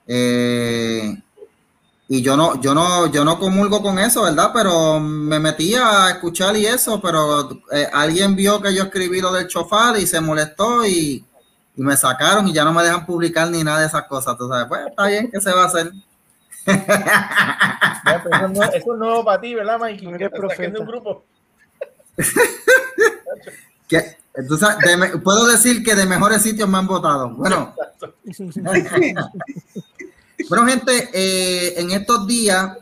Eh, 0.05 1.15
y 2.11 2.23
yo 2.23 2.35
no, 2.35 2.59
yo 2.59 2.73
no, 2.73 3.11
yo 3.11 3.23
no 3.23 3.37
comulgo 3.37 3.83
con 3.83 3.99
eso, 3.99 4.23
¿verdad? 4.23 4.49
Pero 4.51 4.99
me 4.99 5.39
metí 5.39 5.75
a 5.75 6.09
escuchar 6.09 6.57
y 6.57 6.65
eso, 6.65 6.99
pero 6.99 7.51
eh, 7.71 7.87
alguien 7.93 8.35
vio 8.35 8.59
que 8.59 8.73
yo 8.73 8.85
escribí 8.85 9.21
lo 9.21 9.31
del 9.31 9.47
chofar 9.47 9.95
y 9.99 10.07
se 10.07 10.19
molestó 10.19 10.83
y, 10.87 11.23
y, 11.80 11.84
me 11.84 11.97
sacaron 11.97 12.47
y 12.47 12.53
ya 12.53 12.63
no 12.63 12.73
me 12.73 12.84
dejan 12.84 13.05
publicar 13.05 13.49
ni 13.49 13.63
nada 13.63 13.80
de 13.80 13.88
esas 13.88 14.03
cosas. 14.03 14.38
Tú 14.38 14.47
sabes, 14.47 14.67
pues 14.67 14.82
está 14.88 15.07
bien, 15.07 15.32
¿qué 15.32 15.41
se 15.41 15.51
va 15.51 15.63
a 15.63 15.67
hacer? 15.67 15.91
eso, 16.65 16.77
es 18.73 18.86
nuevo 18.86 19.25
para 19.25 19.41
ti, 19.41 19.55
¿verdad, 19.55 19.80
Mikey? 19.80 20.17
¿Qué 20.17 20.30
profeta? 20.30 20.80
un 20.80 20.86
grupo. 20.86 21.25
Entonces, 24.36 24.69
puedo 25.23 25.47
decir 25.47 25.84
que 25.84 25.95
de 25.95 26.05
mejores 26.05 26.41
sitios 26.41 26.69
me 26.69 26.77
han 26.77 26.88
votado. 26.88 27.30
Bueno. 27.30 27.73
Bueno, 30.47 30.65
gente, 30.65 31.09
eh, 31.11 31.82
en 31.82 31.91
estos 31.91 32.25
días, 32.25 32.77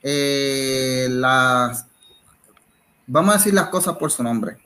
eh, 0.00 1.08
las, 1.10 1.86
vamos 3.06 3.34
a 3.34 3.38
decir 3.38 3.52
las 3.52 3.68
cosas 3.68 3.96
por 3.96 4.12
su 4.12 4.22
nombre. 4.22 4.58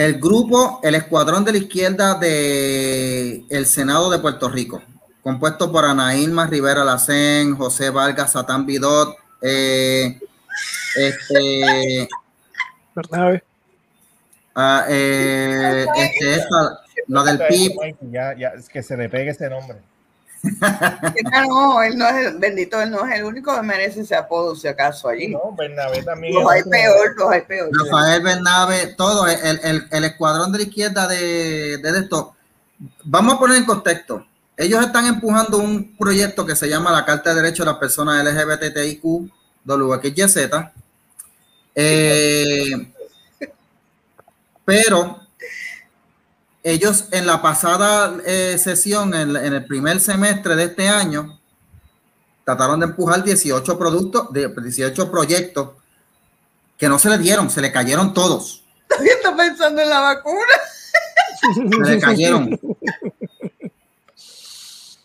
El 0.00 0.18
grupo, 0.18 0.80
el 0.82 0.94
escuadrón 0.94 1.44
de 1.44 1.52
la 1.52 1.58
izquierda 1.58 2.14
del 2.14 3.44
el 3.50 3.66
Senado 3.66 4.08
de 4.08 4.18
Puerto 4.18 4.48
Rico, 4.48 4.82
compuesto 5.22 5.70
por 5.70 5.84
Ana 5.84 6.16
Irma 6.16 6.46
Rivera 6.46 6.86
Lacén, 6.86 7.54
José 7.54 7.90
Vargas, 7.90 8.32
Satán 8.32 8.64
Bidot, 8.64 9.14
eh, 9.42 10.18
este, 10.96 12.08
ah, 14.54 14.86
este, 14.88 16.34
esta, 16.34 16.80
lo 17.06 17.22
del 17.22 17.38
PIB. 17.46 17.96
Ya, 18.10 18.34
ya, 18.34 18.48
es 18.56 18.70
que 18.70 18.82
se 18.82 18.96
le 18.96 19.10
pegue 19.10 19.32
ese 19.32 19.50
nombre. 19.50 19.80
no, 21.48 21.82
él 21.82 21.98
no 21.98 22.08
es 22.08 22.26
el 22.26 22.38
bendito, 22.38 22.80
él 22.80 22.90
no 22.90 23.06
es 23.06 23.18
el 23.18 23.24
único 23.24 23.54
que 23.54 23.62
merece 23.62 24.00
ese 24.00 24.14
apodo, 24.14 24.56
si 24.56 24.68
acaso 24.68 25.08
allí. 25.08 25.28
No, 25.28 25.54
Bernabé 25.56 26.02
también. 26.02 26.34
Los 26.34 26.50
hay 26.50 26.62
peor, 26.62 27.14
los 27.16 27.30
hay 27.30 27.42
peor. 27.42 27.68
Rafael 27.72 28.22
Bernabé, 28.22 28.94
todo, 28.96 29.26
el, 29.26 29.60
el, 29.62 29.86
el, 29.90 30.04
escuadrón 30.04 30.50
de 30.52 30.58
la 30.58 30.64
izquierda 30.64 31.06
de, 31.06 31.78
de 31.78 31.98
esto. 31.98 32.34
Vamos 33.04 33.34
a 33.34 33.38
poner 33.38 33.58
en 33.58 33.64
contexto. 33.64 34.26
Ellos 34.56 34.84
están 34.84 35.06
empujando 35.06 35.58
un 35.58 35.96
proyecto 35.96 36.44
que 36.46 36.56
se 36.56 36.68
llama 36.68 36.92
la 36.92 37.04
Carta 37.04 37.30
de 37.30 37.42
Derechos 37.42 37.64
de 37.64 37.72
las 37.72 37.80
Personas 37.80 38.24
LGBTIQ, 38.24 39.30
WXYZ. 39.64 40.36
Eh, 41.74 42.92
pero 44.64 45.20
ellos 46.62 47.06
en 47.10 47.26
la 47.26 47.40
pasada 47.40 48.18
eh, 48.26 48.58
sesión, 48.58 49.14
en, 49.14 49.36
el 49.36 49.64
primer 49.64 50.00
semestre 50.00 50.56
de 50.56 50.64
este 50.64 50.88
año, 50.88 51.38
trataron 52.44 52.80
de 52.80 52.86
empujar 52.86 53.22
18 53.22 53.78
productos, 53.78 54.32
de 54.32 54.48
18 54.48 55.10
proyectos 55.10 55.70
que 56.76 56.88
no 56.88 56.98
se 56.98 57.10
le 57.10 57.18
dieron, 57.18 57.50
se 57.50 57.60
le 57.60 57.72
cayeron 57.72 58.14
todos. 58.14 58.64
Todavía 58.88 59.12
está 59.14 59.36
pensando 59.36 59.82
en 59.82 59.88
la 59.88 60.00
vacuna. 60.00 60.52
Se 61.54 61.90
le 61.90 62.00
cayeron. 62.00 62.60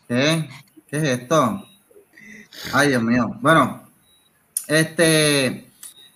¿Qué? 0.08 0.50
¿Qué 0.90 0.98
es 0.98 1.04
esto? 1.04 1.66
Ay, 2.74 2.90
Dios 2.90 3.02
mío. 3.02 3.36
Bueno, 3.42 3.90
este, 4.68 5.65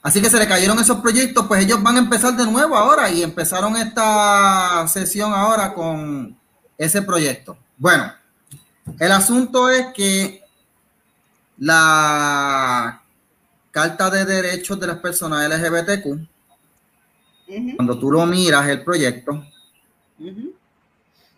Así 0.10 0.24
que 0.24 0.30
se 0.32 0.40
le 0.40 0.48
cayeron 0.48 0.80
esos 0.80 1.02
proyectos, 1.02 1.46
pues 1.46 1.64
ellos 1.64 1.84
van 1.84 1.98
a 1.98 2.00
empezar 2.00 2.36
de 2.36 2.44
nuevo 2.44 2.76
ahora 2.76 3.12
y 3.12 3.22
empezaron 3.22 3.78
esta 3.78 4.88
sesión 4.88 5.32
ahora 5.32 5.72
con 5.72 6.36
ese 6.80 7.04
proyecto. 7.04 7.56
Bueno, 7.78 8.12
el 8.98 9.12
asunto 9.12 9.70
es 9.70 9.94
que 9.94 10.42
la 11.60 13.04
Carta 13.70 14.10
de 14.10 14.26
Derechos 14.26 14.80
de 14.80 14.88
las 14.88 14.98
Personas 14.98 15.48
LGBTQ, 15.48 16.08
cuando 17.76 18.00
tú 18.00 18.12
lo 18.12 18.26
miras, 18.26 18.68
el 18.68 18.84
proyecto, 18.84 19.46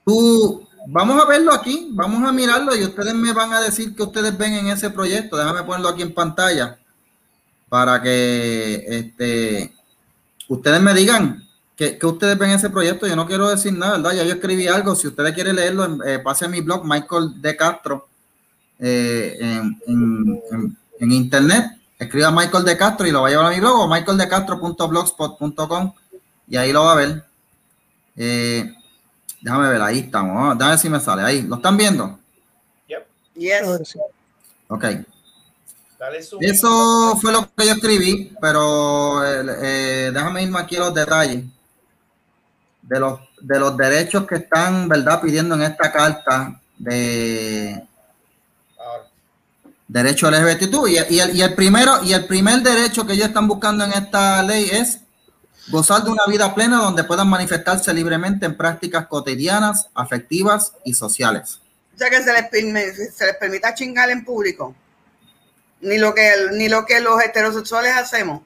tú, 0.06 0.66
vamos 0.88 1.22
a 1.22 1.26
verlo 1.26 1.52
aquí, 1.52 1.90
vamos 1.92 2.24
a 2.24 2.32
mirarlo 2.32 2.74
y 2.74 2.86
ustedes 2.86 3.16
me 3.16 3.34
van 3.34 3.52
a 3.52 3.60
decir 3.60 3.94
que 3.94 4.04
ustedes 4.04 4.38
ven 4.38 4.54
en 4.54 4.68
ese 4.68 4.90
proyecto. 4.92 5.36
Déjame 5.36 5.64
ponerlo 5.64 5.90
aquí 5.90 6.04
en 6.04 6.14
pantalla 6.14 6.78
para 7.72 8.02
que 8.02 8.84
este, 8.86 9.74
ustedes 10.50 10.82
me 10.82 10.94
digan 10.94 11.48
que, 11.78 11.98
ustedes 12.04 12.38
ven 12.38 12.50
ese 12.50 12.70
proyecto. 12.70 13.08
Yo 13.08 13.16
no 13.16 13.26
quiero 13.26 13.48
decir 13.48 13.72
nada, 13.72 13.96
¿verdad? 13.96 14.12
Ya 14.12 14.24
yo 14.26 14.34
escribí 14.34 14.68
algo. 14.68 14.94
Si 14.94 15.08
ustedes 15.08 15.34
quieren 15.34 15.56
leerlo, 15.56 16.04
eh, 16.04 16.20
pase 16.20 16.44
a 16.44 16.50
mi 16.50 16.60
blog, 16.60 16.84
Michael 16.84 17.42
de 17.42 17.56
Castro, 17.56 18.10
eh, 18.78 19.40
en, 19.88 20.42
internet. 21.00 21.78
Escriba 21.98 22.30
Michael 22.30 22.66
de 22.66 22.76
Castro 22.76 23.08
y 23.08 23.12
lo 23.12 23.22
va 23.22 23.30
a 23.30 23.32
llevar 23.32 23.46
a 23.46 23.52
mi 23.52 23.62
blog 23.62 23.80
o 23.80 23.88
michaeldecastro.blogspot.com 23.88 25.94
y 26.50 26.58
ahí 26.58 26.74
lo 26.74 26.84
va 26.84 26.92
a 26.92 26.96
ver. 26.96 27.24
Eh, 28.18 28.70
déjame 29.40 29.70
ver, 29.70 29.82
ahí 29.82 30.00
estamos. 30.00 30.58
Déjame 30.58 30.72
ver 30.72 30.80
si 30.80 30.90
me 30.90 31.00
sale. 31.00 31.22
Ahí, 31.22 31.44
¿lo 31.44 31.56
están 31.56 31.78
viendo? 31.78 32.20
Yep. 32.90 33.08
Yes. 33.36 33.98
Ok. 34.68 34.86
Eso 36.40 37.18
fue 37.22 37.32
lo 37.32 37.48
que 37.56 37.66
yo 37.66 37.74
escribí, 37.74 38.36
pero 38.42 39.24
eh, 39.24 40.12
déjame 40.12 40.44
irme 40.44 40.60
aquí 40.60 40.76
a 40.76 40.80
los 40.80 40.94
detalles 40.94 41.44
de 42.82 43.00
los, 43.00 43.20
de 43.40 43.60
los 43.60 43.78
derechos 43.78 44.26
que 44.26 44.36
están, 44.36 44.90
¿verdad?, 44.90 45.22
pidiendo 45.22 45.56
en 45.56 45.62
esta 45.64 45.92
carta 45.92 46.60
de 46.78 47.84
derecho 49.88 50.32
LGBTQ 50.32 50.88
y, 50.88 51.14
y, 51.14 51.20
el, 51.20 51.36
y 51.36 51.42
el 51.42 51.54
primero 51.54 52.02
y 52.02 52.14
el 52.14 52.26
primer 52.26 52.62
derecho 52.62 53.06
que 53.06 53.14
ellos 53.14 53.28
están 53.28 53.48
buscando 53.48 53.84
en 53.84 53.92
esta 53.92 54.42
ley 54.42 54.70
es 54.72 55.02
gozar 55.68 56.04
de 56.04 56.10
una 56.10 56.26
vida 56.28 56.56
plena 56.56 56.78
donde 56.78 57.04
puedan 57.04 57.28
manifestarse 57.28 57.94
libremente 57.94 58.46
en 58.46 58.56
prácticas 58.56 59.06
cotidianas, 59.08 59.90
afectivas 59.94 60.74
y 60.84 60.94
sociales. 60.94 61.60
O 61.94 61.98
sea 61.98 62.10
que 62.10 62.24
se 62.24 62.34
les, 62.34 63.16
se 63.16 63.26
les 63.26 63.36
permita 63.36 63.76
chingar 63.76 64.10
en 64.10 64.26
público. 64.26 64.74
Ni 65.82 65.98
lo 65.98 66.14
que 66.14 66.32
ni 66.54 66.70
lo 66.70 66.86
que 66.86 67.00
los 67.00 67.22
heterosexuales 67.24 67.94
hacemos. 67.94 68.42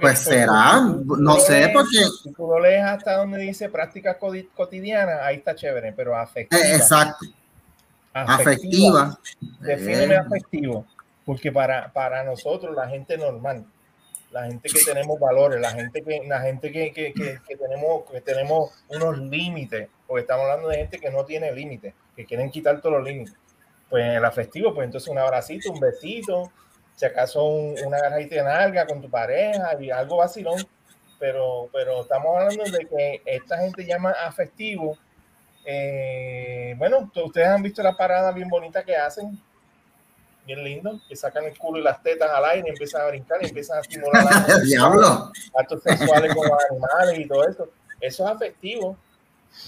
pues 0.00 0.20
será, 0.20 0.80
no 0.80 1.36
sé, 1.40 1.70
porque... 1.72 2.04
Si 2.22 2.32
tú 2.32 2.46
lo 2.46 2.60
lees 2.60 2.84
hasta 2.84 3.16
donde 3.16 3.38
dice 3.38 3.68
prácticas 3.68 4.16
cotidianas, 4.54 5.20
ahí 5.22 5.36
está 5.36 5.54
chévere, 5.54 5.92
pero 5.92 6.16
afectiva. 6.16 6.62
Eh, 6.62 6.76
exacto. 6.76 7.26
Afectiva. 8.12 9.18
Defíneme 9.60 10.14
eh. 10.14 10.18
afectivo, 10.18 10.86
porque 11.24 11.50
para, 11.50 11.92
para 11.92 12.22
nosotros, 12.22 12.76
la 12.76 12.88
gente 12.88 13.18
normal, 13.18 13.66
la 14.30 14.46
gente 14.46 14.68
que 14.68 14.84
tenemos 14.84 15.18
valores, 15.18 15.60
la 15.60 15.70
gente 15.70 16.02
que, 16.02 16.22
la 16.26 16.40
gente 16.40 16.70
que, 16.70 16.92
que, 16.92 17.12
que, 17.12 17.56
tenemos, 17.56 18.02
que 18.10 18.20
tenemos 18.20 18.70
unos 18.88 19.18
límites, 19.18 19.88
porque 20.06 20.22
estamos 20.22 20.44
hablando 20.44 20.68
de 20.68 20.76
gente 20.76 21.00
que 21.00 21.10
no 21.10 21.24
tiene 21.24 21.52
límites, 21.52 21.94
que 22.14 22.24
quieren 22.24 22.50
quitar 22.50 22.80
todos 22.80 22.98
los 22.98 23.04
límites. 23.04 23.34
Pues 23.94 24.06
en 24.06 24.10
el 24.10 24.24
afectivo, 24.24 24.74
pues 24.74 24.86
entonces 24.86 25.08
un 25.08 25.18
abracito, 25.18 25.70
un 25.70 25.78
besito, 25.78 26.50
si 26.96 27.06
acaso 27.06 27.44
una 27.44 27.96
agarradita 27.96 28.34
de 28.34 28.42
nalga 28.42 28.88
con 28.88 29.00
tu 29.00 29.08
pareja 29.08 29.80
y 29.80 29.88
algo 29.88 30.16
vacilón, 30.16 30.66
pero, 31.20 31.68
pero 31.72 32.00
estamos 32.00 32.36
hablando 32.36 32.64
de 32.76 32.86
que 32.86 33.22
esta 33.24 33.56
gente 33.58 33.86
llama 33.86 34.10
afectivo. 34.10 34.98
Eh, 35.64 36.74
bueno, 36.76 37.08
ustedes 37.24 37.46
han 37.46 37.62
visto 37.62 37.84
la 37.84 37.96
parada 37.96 38.32
bien 38.32 38.48
bonita 38.48 38.82
que 38.82 38.96
hacen, 38.96 39.40
bien 40.44 40.64
lindo, 40.64 41.00
que 41.08 41.14
sacan 41.14 41.44
el 41.44 41.56
culo 41.56 41.78
y 41.78 41.84
las 41.84 42.02
tetas 42.02 42.32
al 42.32 42.46
aire 42.46 42.66
y 42.66 42.70
empiezan 42.70 43.02
a 43.02 43.06
brincar 43.06 43.44
y 43.44 43.46
empiezan 43.46 43.78
a 43.78 43.82
estimular 43.82 44.26
actos 45.56 45.82
sexuales 45.84 46.34
con 46.34 46.48
los 46.48 46.58
animales 46.68 47.20
y 47.20 47.28
todo 47.28 47.46
eso. 47.46 47.68
Eso 48.00 48.24
es 48.24 48.34
afectivo 48.34 48.98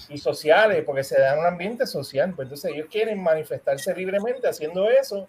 y 0.09 0.17
sociales, 0.17 0.83
porque 0.85 1.03
se 1.03 1.19
da 1.19 1.37
un 1.37 1.45
ambiente 1.45 1.85
social. 1.85 2.33
Pues 2.35 2.45
entonces 2.45 2.71
ellos 2.73 2.87
quieren 2.91 3.21
manifestarse 3.21 3.93
libremente 3.95 4.47
haciendo 4.47 4.89
eso 4.89 5.27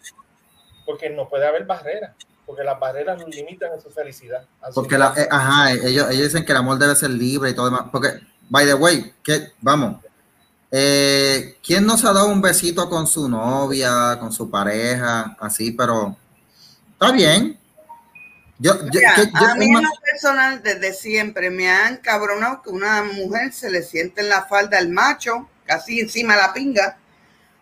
porque 0.86 1.11
no 1.11 1.28
puede 1.28 1.46
haber 1.46 1.66
barreras, 1.66 2.12
porque 2.46 2.64
las 2.64 2.80
barreras 2.80 3.22
limitan 3.28 3.72
en 3.74 3.80
su 3.80 3.90
felicidad. 3.90 4.46
Porque 4.74 4.96
la, 4.96 5.12
eh, 5.16 5.28
ajá, 5.30 5.72
ellos, 5.72 6.11
ellos 6.11 6.24
dicen 6.24 6.44
que 6.44 6.52
el 6.52 6.59
amor 6.59 6.78
debe 6.78 6.96
ser 6.96 7.11
libre 7.11 7.50
y 7.50 7.54
todo 7.54 7.66
demás. 7.66 7.84
Porque, 7.92 8.20
by 8.48 8.64
the 8.64 8.74
way, 8.74 9.12
que 9.22 9.52
vamos, 9.61 10.02
eh, 10.70 11.56
¿quién 11.62 11.84
nos 11.84 12.04
ha 12.04 12.12
dado 12.12 12.28
un 12.28 12.40
besito 12.40 12.88
con 12.88 13.06
su 13.06 13.28
novia, 13.28 14.18
con 14.18 14.32
su 14.32 14.50
pareja, 14.50 15.36
así, 15.40 15.72
pero 15.72 16.16
está 16.92 17.12
bien? 17.12 17.57
Yo, 18.61 18.72
a 18.72 19.54
mí 19.54 19.66
en 19.66 19.74
lo 19.74 19.90
personal, 20.02 20.62
desde 20.62 20.92
siempre, 20.92 21.48
me 21.48 21.70
han 21.70 21.98
cabronado 21.98 22.61
que 22.62 22.70
una 22.70 23.04
mujer 23.04 23.52
se 23.52 23.70
le 23.70 23.82
siente 23.82 24.20
en 24.20 24.28
la 24.28 24.46
falda 24.46 24.78
al 24.78 24.88
macho, 24.88 25.48
casi 25.64 26.00
encima 26.00 26.34
de 26.34 26.42
la 26.42 26.52
pinga, 26.52 26.98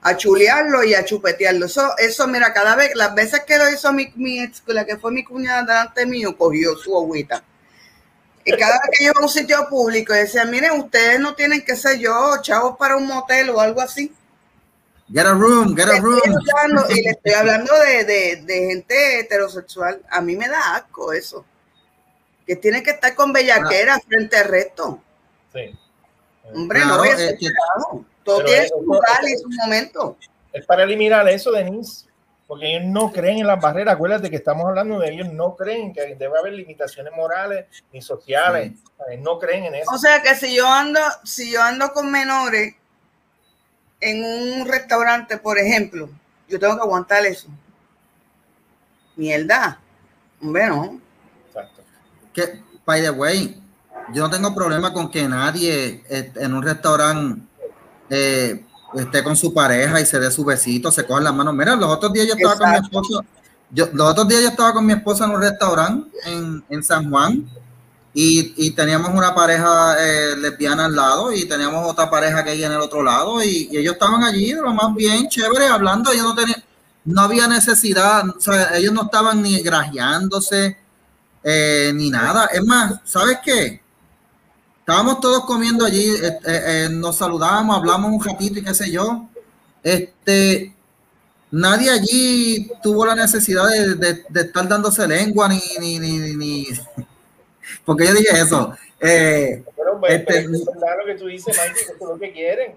a 0.01 0.17
chulearlo 0.17 0.85
y 0.85 0.95
a 0.95 1.05
chupetearlo. 1.05 1.67
Eso, 1.67 1.97
eso, 1.99 2.27
mira, 2.27 2.55
cada 2.55 2.77
vez, 2.77 2.93
las 2.95 3.15
veces 3.15 3.43
que 3.47 3.59
lo 3.59 3.71
hizo 3.71 3.93
mi, 3.93 4.11
mi 4.17 4.51
la 4.69 4.87
que 4.87 4.97
fue 4.97 5.13
mi 5.13 5.23
cuñada 5.23 5.63
delante 5.63 6.07
mío, 6.07 6.37
cogió 6.37 6.75
su 6.77 6.97
agüita. 6.97 7.45
Y 8.45 8.53
cada 8.53 8.79
vez 8.79 8.97
que 8.97 9.05
yo 9.05 9.11
iba 9.11 9.21
a 9.21 9.25
un 9.25 9.29
sitio 9.29 9.69
público, 9.69 10.15
decía, 10.15 10.45
miren, 10.45 10.81
ustedes 10.81 11.21
no 11.21 11.35
tienen 11.35 11.63
que 11.63 11.77
ser 11.77 11.99
yo, 11.99 12.37
chavos 12.41 12.77
para 12.79 12.97
un 12.97 13.07
motel 13.07 13.51
o 13.51 13.61
algo 13.61 13.81
así. 13.81 14.15
Get 15.13 15.27
a 15.27 15.35
room, 15.35 15.77
get 15.77 15.89
a 15.89 16.01
room. 16.01 16.21
y 16.91 17.03
le 17.03 17.11
estoy 17.11 17.33
hablando 17.33 17.73
de, 17.79 18.05
de, 18.05 18.37
de, 18.43 18.67
gente 18.67 19.21
heterosexual. 19.21 20.03
A 20.11 20.21
mí 20.21 20.37
me 20.37 20.49
da 20.49 20.77
asco 20.77 21.13
eso. 21.13 21.45
Que 22.45 22.57
tiene 22.57 22.83
que 22.83 22.91
estar 22.91 23.15
con 23.15 23.33
bellaquera 23.33 24.01
frente 24.01 24.37
al 24.37 24.49
resto. 24.49 25.01
Sí. 25.53 25.79
Hombre, 26.53 26.81
no, 26.81 27.05
es 27.05 27.37
que, 27.39 27.49
todo 28.25 28.45
tiene 28.45 28.69
su 28.69 28.81
lugar 28.83 29.21
y 29.25 29.37
su 29.37 29.49
momento. 29.49 30.17
Es 30.53 30.65
para 30.65 30.85
eliminar 30.85 31.29
eso, 31.29 31.53
Denise, 31.53 32.07
porque 32.47 32.77
ellos 32.77 32.85
no 32.87 33.13
creen 33.13 33.39
en 33.39 33.47
las 33.47 33.61
barreras. 33.61 33.95
Acuérdate 33.95 34.31
que 34.31 34.37
estamos 34.37 34.67
hablando 34.67 34.99
de 34.99 35.13
ellos, 35.13 35.33
no 35.33 35.55
creen 35.55 35.93
que 35.93 36.15
debe 36.17 36.39
haber 36.39 36.53
limitaciones 36.53 37.13
morales 37.15 37.67
ni 37.93 38.03
sociales. 38.03 38.73
No 39.19 39.39
creen 39.39 39.67
en 39.67 39.77
eso. 39.77 39.91
O 39.93 39.99
sea 39.99 40.23
que 40.23 40.35
si 40.35 40.55
yo 40.57 40.67
ando, 40.67 41.01
si 41.25 41.53
yo 41.53 41.63
ando 41.63 41.93
con 41.93 42.11
menores 42.11 42.75
en 44.07 44.25
un 44.25 44.69
restaurante, 44.69 45.37
por 45.39 45.59
ejemplo, 45.59 46.09
yo 46.49 46.59
tengo 46.61 46.77
que 46.77 46.83
aguantar 46.83 47.27
eso. 47.27 47.49
Mierda. 49.17 49.81
Hombre, 50.41 50.69
no. 50.69 51.01
Exacto. 51.49 51.83
Que, 52.33 52.63
by 52.85 53.03
the 53.03 53.11
way, 53.11 53.61
yo 54.13 54.23
no 54.23 54.31
tengo 54.31 54.55
problema 54.55 54.93
con 54.93 55.11
que 55.11 55.27
nadie 55.27 56.05
en 56.09 56.55
un 56.55 56.63
restaurante 56.63 57.43
eh, 58.11 58.65
esté 58.95 59.25
con 59.25 59.37
su 59.37 59.53
pareja 59.53 60.01
y 60.01 60.07
se 60.07 60.21
dé 60.21 60.31
su 60.31 60.45
besito, 60.45 60.93
se 60.93 61.05
cojan 61.05 61.25
las 61.25 61.35
manos. 61.35 61.55
Mira, 61.55 61.75
los 61.75 61.91
otros 61.91 62.13
días 62.13 62.29
yo 62.29 62.35
estaba 62.35 62.57
con 62.57 62.71
mi 62.71 62.77
esposo, 62.77 63.25
yo, 63.71 63.89
los 63.93 64.11
otros 64.11 64.29
días 64.29 64.43
yo 64.43 64.49
estaba 64.51 64.73
con 64.73 64.87
mi 64.87 64.93
esposa 64.93 65.25
en 65.25 65.31
un 65.33 65.43
restaurante 65.43 66.17
en, 66.27 66.65
en 66.69 66.85
San 66.85 67.11
Juan 67.11 67.49
y, 68.19 68.71
teníamos 68.71 69.11
una 69.11 69.35
pareja 69.35 69.95
eh, 70.01 70.37
lesbiana 70.39 70.87
al 70.87 70.97
lado 70.97 71.33
y 71.33 71.45
teníamos 71.45 71.87
otra 71.87 72.09
pareja 72.09 72.43
que 72.43 72.65
en 72.65 72.73
el 72.73 72.81
otro 72.81 73.03
lado 73.03 73.45
y, 73.45 73.69
ellos 73.71 73.93
estaban 73.93 74.25
allí 74.25 74.53
lo 74.55 74.73
más 74.73 74.95
bien 74.95 75.29
chévere 75.29 75.67
hablando, 75.67 76.11
ellos 76.11 76.25
no 76.25 76.35
tenían, 76.35 76.65
no 77.05 77.21
había 77.21 77.47
necesidad, 77.47 78.25
ellos 78.75 78.95
no 78.95 79.03
estaban 79.03 79.43
ni 79.43 79.61
grajeándose 79.61 80.79
eh, 81.45 81.93
ni 81.95 82.09
nada. 82.09 82.47
Es 82.47 82.65
más, 82.65 83.01
¿sabes 83.05 83.39
qué? 83.45 83.83
Estábamos 84.81 85.21
todos 85.21 85.45
comiendo 85.45 85.85
allí, 85.85 86.15
eh, 86.47 86.89
nos 86.91 87.19
saludamos, 87.19 87.77
hablamos 87.77 88.13
un 88.13 88.25
ratito 88.25 88.61
y 88.61 88.65
qué 88.65 88.73
sé 88.73 88.91
yo. 88.91 89.29
Este, 89.83 90.75
nadie 91.51 91.91
allí 91.91 92.71
tuvo 92.83 93.05
la 93.05 93.15
necesidad 93.15 93.69
de, 93.69 94.25
estar 94.41 94.67
dándose 94.67 95.07
lengua 95.07 95.49
ni, 95.49 95.61
ni, 95.81 95.99
ni, 95.99 96.35
ni, 96.35 96.67
porque 97.87 98.07
yo 98.07 98.15
dije 98.15 98.33
eso. 98.33 98.77
pero, 98.99 100.01
pues, 100.01 100.13
este, 100.13 100.39
es 100.41 100.51
lo 100.51 101.07
que 101.07 101.15
tú 101.15 101.27
dices, 101.27 101.57
Mike, 101.57 101.87
que 101.87 101.93
es 101.93 102.01
lo 102.01 102.19
que 102.19 102.33
quieren. 102.33 102.75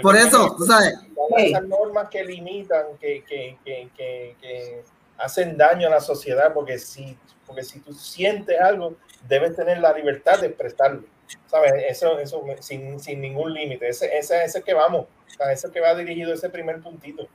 por 0.00 0.16
eso, 0.16 0.54
tú 0.56 0.64
sabes. 0.64 0.94
Esas 1.36 1.64
normas 1.64 2.08
que 2.08 2.24
limitan, 2.24 2.86
que, 2.98 3.22
que, 3.24 3.58
que, 3.64 4.36
que, 4.40 4.82
hacen 5.18 5.56
daño 5.58 5.88
a 5.88 5.90
la 5.90 6.00
sociedad, 6.00 6.54
porque 6.54 6.78
si, 6.78 7.18
porque 7.46 7.62
si 7.62 7.80
tú 7.80 7.92
sientes 7.92 8.58
algo, 8.58 8.94
debes 9.28 9.54
tener 9.56 9.78
la 9.78 9.92
libertad 9.92 10.40
de 10.40 10.46
expresarlo. 10.46 11.02
¿Sabes? 11.46 11.72
Eso, 11.88 12.18
eso 12.18 12.42
sin, 12.60 12.98
sin 13.00 13.20
ningún 13.20 13.52
límite. 13.52 13.88
Ese, 13.88 14.16
ese, 14.16 14.44
ese 14.44 14.62
que 14.62 14.72
vamos, 14.72 15.06
ese 15.52 15.70
que 15.70 15.80
va 15.80 15.94
dirigido 15.94 16.32
ese 16.32 16.48
primer 16.48 16.80
puntito. 16.80 17.28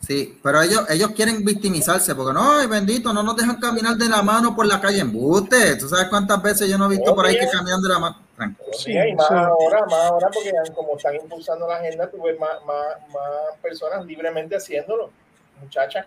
Sí, 0.00 0.38
pero 0.42 0.62
ellos, 0.62 0.88
ellos 0.88 1.10
quieren 1.10 1.44
victimizarse 1.44 2.14
porque 2.14 2.32
no, 2.32 2.58
ay, 2.58 2.66
bendito, 2.66 3.12
no 3.12 3.22
nos 3.22 3.36
dejan 3.36 3.60
caminar 3.60 3.96
de 3.96 4.08
la 4.08 4.22
mano 4.22 4.56
por 4.56 4.66
la 4.66 4.80
calle 4.80 5.00
en 5.00 5.12
buste. 5.12 5.76
¿Tú 5.76 5.88
sabes 5.88 6.06
cuántas 6.06 6.42
veces 6.42 6.68
yo 6.68 6.78
no 6.78 6.86
he 6.86 6.96
visto 6.96 7.14
por 7.14 7.26
ahí 7.26 7.38
que 7.38 7.48
caminan 7.48 7.82
de 7.82 7.88
la 7.88 7.98
mano? 7.98 8.16
Sí, 8.72 8.92
y 8.92 9.14
más 9.14 9.30
ahora, 9.30 9.84
más 9.84 10.10
ahora 10.10 10.28
porque 10.32 10.52
como 10.74 10.96
están 10.96 11.14
impulsando 11.14 11.68
la 11.68 11.76
agenda, 11.76 12.10
tú 12.10 12.22
ves 12.22 12.38
más, 12.40 12.64
más, 12.66 12.86
más 13.12 13.58
personas 13.62 14.04
libremente 14.06 14.56
haciéndolo 14.56 15.10
muchachas 15.60 16.06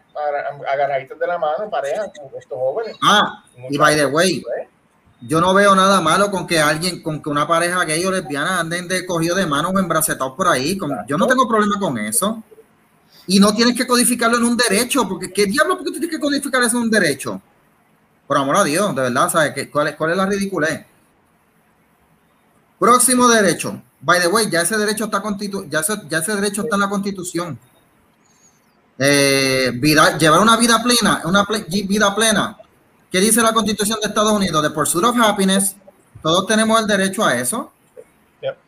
agarraditas 0.68 1.18
de 1.18 1.28
la 1.28 1.38
mano, 1.38 1.70
pareja, 1.70 2.06
estos 2.38 2.58
jóvenes. 2.58 2.98
Ah, 3.02 3.44
y 3.70 3.78
by 3.78 3.96
the 3.96 4.06
way, 4.06 4.44
yo 5.22 5.40
no 5.40 5.54
veo 5.54 5.76
nada 5.76 6.02
malo 6.02 6.32
con 6.32 6.48
que 6.48 6.60
alguien, 6.60 7.02
con 7.02 7.22
que 7.22 7.30
una 7.30 7.48
pareja 7.48 7.84
gay 7.86 8.04
o 8.06 8.12
lesbiana 8.12 8.60
anden 8.60 8.88
de 8.88 9.06
cogido 9.06 9.36
de 9.36 9.46
manos 9.46 9.74
o 9.74 9.80
embracetados 9.80 10.34
por 10.34 10.48
ahí. 10.48 10.78
yo 11.08 11.18
no 11.18 11.28
tengo 11.28 11.48
problema 11.48 11.80
con 11.80 11.98
eso. 11.98 12.44
Y 13.28 13.40
no 13.40 13.54
tienes 13.56 13.76
que 13.76 13.88
codificarlo 13.88 14.38
en 14.38 14.44
un 14.44 14.58
derecho, 14.58 15.08
porque 15.08 15.32
¿qué 15.32 15.46
diablo 15.46 15.78
porque 15.78 15.92
tienes 15.92 16.10
que 16.10 16.20
codificar 16.20 16.62
eso 16.64 16.78
en 16.78 16.84
un 16.84 16.90
derecho? 16.90 17.42
Por 18.28 18.38
amor 18.38 18.58
a 18.58 18.64
Dios, 18.64 18.96
de 18.96 19.02
verdad, 19.02 19.32
¿sabes 19.32 19.70
cuál, 19.70 19.88
es, 19.88 19.96
cuál 19.96 20.12
es 20.12 20.18
la 20.18 20.26
ridiculez? 20.26 20.86
Próximo 22.80 23.28
derecho. 23.28 23.82
By 24.02 24.22
the 24.22 24.28
way, 24.28 24.50
ya 24.50 24.62
ese 24.62 24.78
derecho 24.78 25.06
está 25.06 25.22
constitu 25.22 25.66
ya 25.70 25.80
ese, 25.80 25.94
ya 26.10 26.18
ese 26.18 26.36
derecho 26.36 26.64
está 26.64 26.76
en 26.76 26.82
la 26.82 26.90
constitución. 26.90 27.58
Eh, 28.98 29.72
vida, 29.76 30.18
llevar 30.18 30.42
una 30.42 30.58
vida 30.58 30.84
plena, 30.84 31.22
una 31.26 31.46
vida 31.68 32.14
plena 32.14 32.58
¿Qué 33.14 33.20
dice 33.20 33.44
la 33.44 33.54
Constitución 33.54 34.00
de 34.02 34.08
Estados 34.08 34.34
Unidos? 34.34 34.64
The 34.64 34.72
Pursuit 34.72 35.06
of 35.06 35.16
Happiness. 35.20 35.76
Todos 36.24 36.48
tenemos 36.48 36.82
el 36.82 36.88
derecho 36.88 37.24
a 37.24 37.36
eso. 37.38 37.72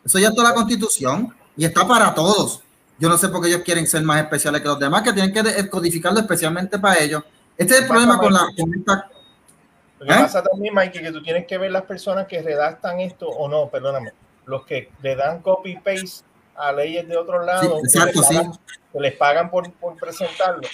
Eso 0.06 0.20
ya 0.20 0.28
está 0.28 0.42
en 0.42 0.48
la 0.50 0.54
Constitución 0.54 1.36
y 1.58 1.66
está 1.66 1.88
para 1.88 2.14
todos. 2.14 2.62
Yo 2.98 3.10
no 3.10 3.18
sé 3.18 3.30
por 3.30 3.42
qué 3.42 3.50
ellos 3.50 3.62
quieren 3.64 3.86
ser 3.88 4.04
más 4.04 4.22
especiales 4.22 4.62
que 4.62 4.68
los 4.68 4.80
demás, 4.80 5.02
que 5.02 5.14
tienen 5.14 5.34
que 5.34 5.70
codificarlo 5.70 6.20
especialmente 6.20 6.80
para 6.80 7.00
ellos. 7.00 7.24
Este 7.58 7.76
es 7.76 7.82
el 7.82 7.88
problema 7.88 8.18
con 8.18 8.34
la 8.34 8.48
Lo 8.56 10.06
que 10.06 10.14
¿Eh? 10.14 10.16
pasa 10.16 10.44
también, 10.44 10.74
Mike, 10.74 11.02
que 11.02 11.12
tú 11.12 11.22
tienes 11.22 11.46
que 11.46 11.58
ver 11.58 11.72
las 11.72 11.84
personas 11.84 12.28
que 12.28 12.42
redactan 12.42 13.00
esto 13.00 13.28
o 13.28 13.48
no, 13.48 13.70
perdóname, 13.70 14.12
los 14.46 14.66
que 14.66 14.90
le 15.02 15.16
dan 15.16 15.42
copy 15.42 15.76
paste 15.78 16.26
a 16.56 16.72
leyes 16.72 17.08
de 17.08 17.18
otros 17.18 17.46
lados 17.46 17.82
Sí, 17.84 17.98
exacto, 17.98 18.22
que, 18.22 18.34
les 18.34 18.38
pagan, 18.38 18.54
sí. 18.54 18.60
que 18.94 19.00
les 19.00 19.14
pagan 19.16 19.50
por, 19.50 19.74
por 19.74 19.98
presentarlo. 19.98 20.68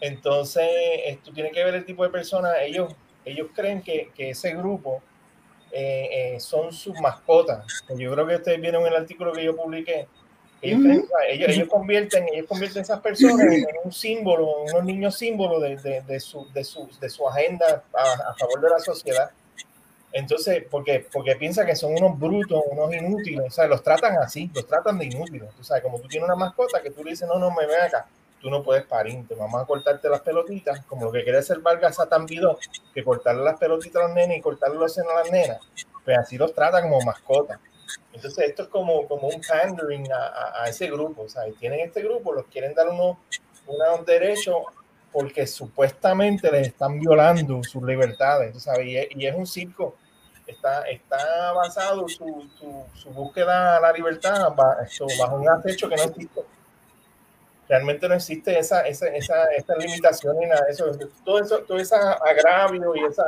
Entonces, 0.00 0.68
esto 1.06 1.32
tiene 1.32 1.50
que 1.50 1.64
ver 1.64 1.74
el 1.74 1.84
tipo 1.84 2.02
de 2.04 2.10
personas, 2.10 2.54
ellos, 2.60 2.92
ellos 3.24 3.48
creen 3.54 3.82
que, 3.82 4.10
que 4.14 4.30
ese 4.30 4.54
grupo 4.54 5.02
eh, 5.74 6.34
eh, 6.34 6.40
son 6.40 6.70
sus 6.72 7.00
mascotas. 7.00 7.64
Yo 7.96 8.12
creo 8.12 8.26
que 8.26 8.36
ustedes 8.36 8.60
vieron 8.60 8.86
el 8.86 8.94
artículo 8.94 9.32
que 9.32 9.42
yo 9.42 9.56
publiqué. 9.56 10.06
Ellos, 10.62 10.80
creen- 10.80 11.08
ellos, 11.28 11.48
ellos 11.50 11.68
convierten, 11.68 12.28
ellos 12.32 12.46
convierten 12.48 12.78
a 12.78 12.82
esas 12.82 13.00
personas 13.00 13.40
en, 13.46 13.64
un 13.84 13.92
símbolo, 13.92 14.62
unos 14.62 14.84
niños 14.84 15.16
símbolo 15.18 15.58
de, 15.58 15.76
de, 15.76 16.02
de 16.02 16.20
su, 16.20 16.50
de, 16.52 16.62
su, 16.62 16.88
de 17.00 17.10
su 17.10 17.28
agenda 17.28 17.82
a, 17.92 18.02
a 18.30 18.34
favor 18.34 18.60
de 18.60 18.70
la 18.70 18.78
sociedad. 18.78 19.30
Entonces, 20.12 20.64
porque, 20.70 21.06
porque 21.10 21.36
piensan 21.36 21.66
que 21.66 21.74
son 21.74 21.92
unos 21.94 22.18
brutos, 22.18 22.62
unos 22.70 22.94
inútiles, 22.94 23.46
o 23.46 23.50
sea, 23.50 23.66
los 23.66 23.82
tratan 23.82 24.18
así, 24.18 24.50
los 24.54 24.66
tratan 24.66 24.98
de 24.98 25.06
inútiles. 25.06 25.50
Tú 25.56 25.64
sabes, 25.64 25.82
como 25.82 25.98
tú 25.98 26.06
tienes 26.08 26.28
una 26.28 26.36
mascota 26.36 26.82
que 26.82 26.90
tú 26.90 27.02
le 27.02 27.10
dices, 27.12 27.26
no, 27.26 27.38
no, 27.38 27.50
me 27.50 27.66
ven 27.66 27.80
acá, 27.80 28.06
tú 28.40 28.50
no 28.50 28.62
puedes 28.62 28.84
parir, 28.84 29.26
te 29.26 29.34
vamos 29.34 29.60
a 29.62 29.64
cortarte 29.64 30.08
las 30.10 30.20
pelotitas, 30.20 30.84
como 30.84 31.06
lo 31.06 31.12
que 31.12 31.22
quiere 31.24 31.38
hacer 31.38 31.60
Vargas 31.60 31.96
Satán 31.96 32.26
Bidó, 32.26 32.58
que 32.92 33.02
cortarle 33.02 33.42
las 33.42 33.58
pelotitas 33.58 34.02
a 34.02 34.06
los 34.06 34.14
nenes 34.14 34.36
y 34.38 34.40
cortarle 34.42 34.78
los 34.78 34.92
senos 34.92 35.12
a 35.12 35.20
las 35.22 35.30
nenas, 35.32 35.58
pues 36.04 36.18
así 36.18 36.36
los 36.36 36.54
trata 36.54 36.82
como 36.82 37.00
mascotas. 37.00 37.58
Entonces, 38.12 38.48
esto 38.48 38.62
es 38.64 38.68
como, 38.68 39.06
como 39.08 39.28
un 39.28 39.40
pandering 39.42 40.10
a, 40.12 40.16
a- 40.26 40.62
a 40.64 40.68
ese 40.68 40.88
grupo, 40.90 41.22
o 41.22 41.28
sea, 41.28 41.42
tienen 41.58 41.80
este 41.80 42.02
grupo, 42.02 42.32
los 42.32 42.46
quieren 42.46 42.74
dar 42.74 42.88
unos, 42.88 43.16
unos 43.66 44.04
derechos 44.06 44.56
porque 45.10 45.46
supuestamente 45.46 46.50
les 46.50 46.68
están 46.68 46.98
violando 46.98 47.62
sus 47.64 47.82
libertades, 47.82 48.62
sabes, 48.62 48.86
y 48.86 48.96
es, 48.96 49.06
y 49.10 49.26
es 49.26 49.34
un 49.34 49.46
circo. 49.46 49.96
Está, 50.46 50.82
está 50.88 51.52
basado 51.52 52.08
su, 52.08 52.48
su, 52.58 52.84
su 52.94 53.10
búsqueda 53.10 53.76
a 53.76 53.80
la 53.80 53.92
libertad 53.92 54.48
bajo 55.18 55.36
un 55.36 55.48
acecho 55.48 55.88
que 55.88 55.96
no 55.96 56.02
existe. 56.02 56.40
Realmente 57.72 58.06
no 58.06 58.14
existe 58.14 58.58
esa, 58.58 58.82
esa, 58.82 59.06
esa, 59.08 59.44
esa 59.46 59.74
limitación 59.76 60.38
ni 60.38 60.44
nada 60.44 60.66
eso. 60.68 60.90
Todo 61.24 61.38
eso, 61.40 61.60
todo 61.60 61.78
ese 61.78 61.94
agravio 61.96 62.94
y 62.94 63.02
esa, 63.06 63.24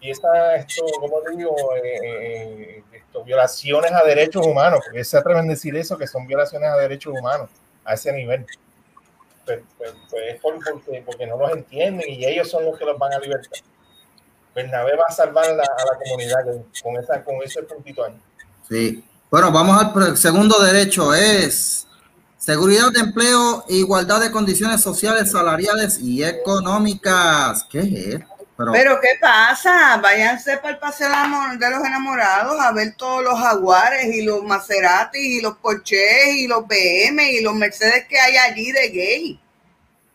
y 0.00 0.10
esa 0.10 0.56
esto, 0.56 0.84
¿cómo 0.98 1.20
digo? 1.30 1.54
Eh, 1.76 1.98
eh, 2.02 2.82
esto, 2.92 3.22
violaciones 3.22 3.92
a 3.92 4.02
derechos 4.02 4.44
humanos, 4.44 4.80
porque 4.84 5.04
se 5.04 5.16
atreven 5.16 5.44
a 5.44 5.48
decir 5.52 5.76
eso, 5.76 5.96
que 5.96 6.08
son 6.08 6.26
violaciones 6.26 6.68
a 6.68 6.76
derechos 6.78 7.14
humanos 7.16 7.48
a 7.84 7.94
ese 7.94 8.10
nivel. 8.12 8.44
Pues, 9.44 9.60
pues, 9.78 9.92
pues 10.10 10.34
es 10.34 10.40
por- 10.40 10.58
porque, 10.64 11.02
porque 11.06 11.26
no 11.28 11.36
los 11.36 11.52
entienden 11.52 12.10
y 12.10 12.24
ellos 12.24 12.50
son 12.50 12.64
los 12.64 12.76
que 12.76 12.84
los 12.86 12.98
van 12.98 13.12
a 13.12 13.20
libertar. 13.20 13.60
Bernabé 14.52 14.96
va 14.96 15.04
a 15.08 15.12
salvar 15.12 15.46
la- 15.50 15.62
a 15.62 15.84
la 15.92 15.98
comunidad 16.02 16.44
con, 16.82 16.96
esa, 16.96 17.22
con 17.22 17.36
ese 17.44 17.62
puntito 17.62 18.04
ahí. 18.04 18.20
Sí. 18.68 19.04
Bueno, 19.30 19.52
vamos 19.52 19.80
al 19.80 20.16
segundo 20.16 20.58
derecho. 20.58 21.14
Es 21.14 21.86
seguridad 22.46 22.92
de 22.92 23.00
empleo, 23.00 23.64
igualdad 23.68 24.20
de 24.20 24.30
condiciones 24.30 24.80
sociales, 24.80 25.32
salariales 25.32 25.98
y 26.00 26.22
económicas. 26.22 27.66
¿Qué 27.68 27.80
es 27.80 27.92
esto? 28.14 28.26
Pero, 28.56 28.72
Pero 28.72 29.00
¿qué 29.00 29.18
pasa? 29.20 29.96
Váyanse 29.96 30.56
para 30.58 30.70
el 30.70 30.78
paseo 30.78 31.08
de 31.08 31.70
los 31.70 31.84
enamorados 31.84 32.58
a 32.58 32.70
ver 32.72 32.94
todos 32.96 33.22
los 33.22 33.38
jaguares 33.38 34.06
y 34.06 34.22
los 34.22 34.44
Maserati 34.44 35.38
y 35.38 35.40
los 35.42 35.58
Porsche 35.58 36.30
y 36.36 36.46
los 36.46 36.66
BM 36.66 37.32
y 37.32 37.42
los 37.42 37.54
Mercedes 37.54 38.06
que 38.08 38.18
hay 38.18 38.36
allí 38.36 38.70
de 38.70 38.88
gay. 38.90 39.40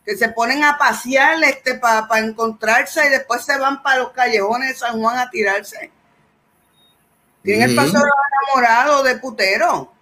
Que 0.05 0.15
se 0.15 0.29
ponen 0.29 0.63
a 0.63 0.77
pasear 0.77 1.43
este, 1.43 1.75
para 1.75 2.07
encontrarse 2.19 3.05
y 3.05 3.09
después 3.09 3.43
se 3.43 3.57
van 3.57 3.84
para 3.84 3.99
los 3.99 4.11
callejones 4.13 4.69
de 4.69 4.75
San 4.75 4.99
Juan 4.99 5.17
a 5.19 5.29
tirarse. 5.29 5.91
Tienen 7.43 7.69
el 7.69 7.75
paseo 7.75 7.99
de 7.99 8.05
los 8.05 8.55
enamorados 8.55 9.03
de 9.03 9.15
putero. 9.17 10.01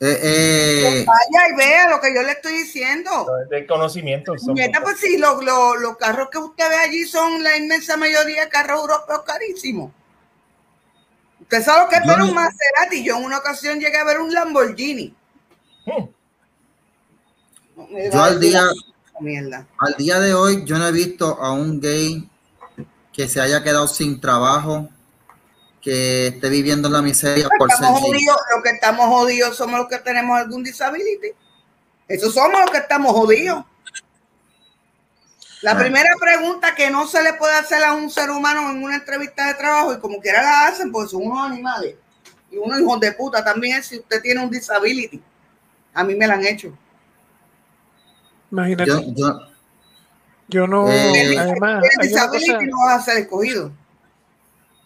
Eh, 0.00 0.20
eh, 0.22 1.04
Vaya 1.06 1.48
y 1.48 1.56
vea 1.56 1.88
lo 1.88 2.00
que 2.00 2.14
yo 2.14 2.22
le 2.22 2.32
estoy 2.32 2.52
diciendo. 2.52 3.26
De 3.48 3.66
conocimiento. 3.66 4.34
Nieta, 4.48 4.80
pues 4.82 4.98
sí, 4.98 5.16
los, 5.18 5.42
los, 5.44 5.80
los 5.80 5.96
carros 5.96 6.28
que 6.30 6.38
usted 6.38 6.68
ve 6.68 6.76
allí 6.76 7.04
son 7.04 7.42
la 7.42 7.56
inmensa 7.56 7.96
mayoría 7.96 8.48
carros 8.48 8.80
europeos 8.80 9.22
carísimos. 9.24 9.92
Usted 11.40 11.62
sabe 11.62 11.84
lo 11.84 11.88
que 11.90 11.96
es 11.96 12.06
ver 12.06 12.22
un 12.22 12.34
Maserati. 12.34 13.04
Yo 13.04 13.18
en 13.18 13.24
una 13.24 13.38
ocasión 13.38 13.78
llegué 13.78 13.96
a 13.96 14.04
ver 14.04 14.18
un 14.18 14.32
Lamborghini. 14.32 15.14
Hmm. 15.86 16.04
Yo 18.12 18.22
al 18.22 18.40
día, 18.40 18.62
mierda. 19.20 19.66
al 19.78 19.94
día 19.96 20.20
de 20.20 20.32
hoy, 20.32 20.64
yo 20.64 20.78
no 20.78 20.86
he 20.88 20.92
visto 20.92 21.38
a 21.40 21.52
un 21.52 21.80
gay 21.80 22.28
que 23.12 23.28
se 23.28 23.40
haya 23.40 23.62
quedado 23.62 23.86
sin 23.86 24.20
trabajo, 24.20 24.88
que 25.84 26.28
esté 26.28 26.48
viviendo 26.48 26.88
en 26.88 26.94
la 26.94 27.02
miseria 27.02 27.46
por 27.58 27.70
ser 27.70 27.80
Estamos 27.84 28.00
jodidos, 28.00 28.36
los 28.54 28.62
que 28.62 28.70
estamos 28.70 29.06
jodidos 29.06 29.56
somos 29.56 29.78
los 29.80 29.88
que 29.88 29.98
tenemos 29.98 30.38
algún 30.38 30.64
disability. 30.64 31.28
Esos 32.08 32.32
somos 32.32 32.58
los 32.60 32.70
que 32.70 32.78
estamos 32.78 33.12
jodidos. 33.12 33.64
La 35.60 35.72
Ah. 35.72 35.78
primera 35.78 36.10
pregunta 36.18 36.74
que 36.74 36.90
no 36.90 37.06
se 37.06 37.22
le 37.22 37.34
puede 37.34 37.54
hacer 37.54 37.84
a 37.84 37.92
un 37.94 38.10
ser 38.10 38.30
humano 38.30 38.70
en 38.70 38.82
una 38.82 38.96
entrevista 38.96 39.46
de 39.46 39.54
trabajo 39.54 39.92
y 39.94 39.98
como 39.98 40.20
quiera 40.20 40.42
la 40.42 40.66
hacen, 40.68 40.90
pues 40.90 41.10
son 41.10 41.22
unos 41.26 41.50
animales. 41.50 41.96
Y 42.50 42.56
unos 42.56 42.80
hijos 42.80 43.00
de 43.00 43.12
puta 43.12 43.44
también 43.44 43.78
es 43.78 43.86
si 43.86 43.98
usted 43.98 44.22
tiene 44.22 44.42
un 44.42 44.50
disability. 44.50 45.22
A 45.92 46.02
mí 46.02 46.14
me 46.14 46.26
la 46.26 46.34
han 46.34 46.44
hecho. 46.46 46.76
Imagínate. 48.50 48.90
Yo, 48.90 49.00
Yo, 49.14 49.38
yo, 50.48 50.66
no, 50.66 50.88
Eh, 50.90 51.36
además, 51.38 51.82
disability 52.00 52.52
cosa, 52.52 52.62
no 52.66 52.78
vas 52.86 53.00
a 53.00 53.04
ser 53.04 53.18
escogido. 53.18 53.70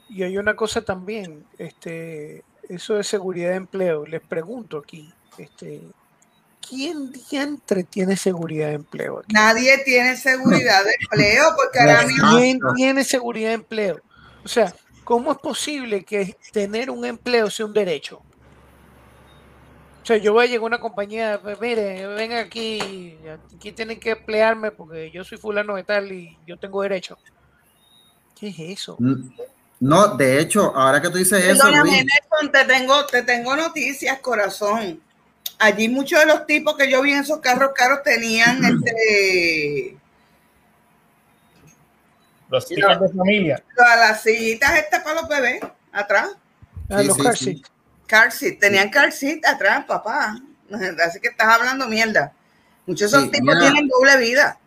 Y 0.09 0.23
hay 0.23 0.39
una 0.39 0.57
cosa 0.57 0.83
también, 0.83 1.45
este, 1.59 2.43
eso 2.69 2.95
de 2.95 3.05
seguridad 3.05 3.51
de 3.51 3.57
empleo. 3.57 4.07
Les 4.07 4.21
pregunto 4.21 4.79
aquí, 4.79 5.13
este, 5.37 5.83
¿quién 6.67 7.13
diantre 7.13 7.85
tiene 7.85 8.17
seguridad 8.17 8.69
de 8.69 8.75
empleo? 8.75 9.19
aquí? 9.19 9.33
Nadie 9.33 9.79
tiene 9.85 10.17
seguridad 10.17 10.85
de 10.85 10.95
empleo 11.01 11.45
porque 11.57 11.81
ahora 11.81 12.07
mismo 12.07 12.39
¿Quién 12.39 12.59
tiene 12.75 13.05
seguridad 13.05 13.49
de 13.49 13.55
empleo? 13.55 14.01
O 14.45 14.49
sea, 14.49 14.75
¿cómo 15.05 15.33
es 15.33 15.39
posible 15.39 16.05
que 16.05 16.37
tener 16.53 16.91
un 16.91 17.05
empleo 17.05 17.51
sea 17.51 17.67
un 17.67 17.75
derecho? 17.75 18.23
O 20.03 20.07
sea, 20.09 20.17
yo 20.17 20.33
voy 20.33 20.47
a 20.47 20.49
llegar 20.49 20.63
a 20.63 20.67
una 20.67 20.81
compañía, 20.81 21.39
pues, 21.43 21.61
mire, 21.61 22.07
ven 22.07 22.33
aquí, 22.33 23.15
aquí 23.55 23.73
tienen 23.73 24.01
que 24.01 24.13
emplearme 24.13 24.71
porque 24.71 25.11
yo 25.11 25.23
soy 25.23 25.37
fulano 25.37 25.77
de 25.77 25.85
tal 25.85 26.11
y 26.11 26.39
yo 26.47 26.57
tengo 26.57 26.81
derecho. 26.81 27.19
¿Qué 28.35 28.49
es 28.49 28.59
eso? 28.59 28.97
No, 29.81 30.09
de 30.17 30.41
hecho, 30.41 30.75
ahora 30.77 31.01
que 31.01 31.09
tú 31.11 31.19
dices 31.19 31.43
eso, 31.45 31.63
Perdóname, 31.65 31.91
Luis, 31.91 32.05
Nelson, 32.05 32.53
te 32.53 32.65
tengo, 32.65 33.07
te 33.07 33.23
tengo 33.23 33.55
noticias, 33.57 34.19
corazón. 34.21 35.01
Allí 35.61 35.89
muchos 35.89 36.21
de 36.21 36.27
los 36.27 36.47
tipos 36.47 36.77
que 36.77 36.91
yo 36.91 37.03
vi 37.03 37.13
en 37.13 37.21
esos 37.21 37.39
carros 37.41 37.73
caros 37.75 38.03
tenían 38.05 38.65
este 38.65 39.97
Los 42.49 42.67
tickets 42.67 43.01
de 43.01 43.09
familia. 43.11 43.63
las, 43.77 43.99
las 43.99 44.23
sillitas 44.23 44.77
estas 44.79 45.03
para 45.03 45.21
los 45.21 45.29
bebés 45.29 45.61
atrás. 45.93 46.29
Ah, 46.89 47.01
Sí, 47.01 47.07
los 47.07 47.17
sí, 47.17 47.23
car 47.23 47.37
sí. 47.37 47.63
Car 48.07 48.33
seat, 48.33 48.59
tenían 48.59 48.89
car 48.89 49.13
seat 49.13 49.45
atrás, 49.45 49.85
papá. 49.85 50.39
Así 51.07 51.21
que 51.21 51.29
estás 51.29 51.49
hablando 51.49 51.87
mierda. 51.89 52.33
Muchos 52.87 53.11
de 53.11 53.19
esos 53.19 53.23
Sí, 53.31 53.31
tipos 53.33 53.55
mira. 53.55 53.61
tienen 53.61 53.89
doble 53.89 54.17
vida. 54.17 54.59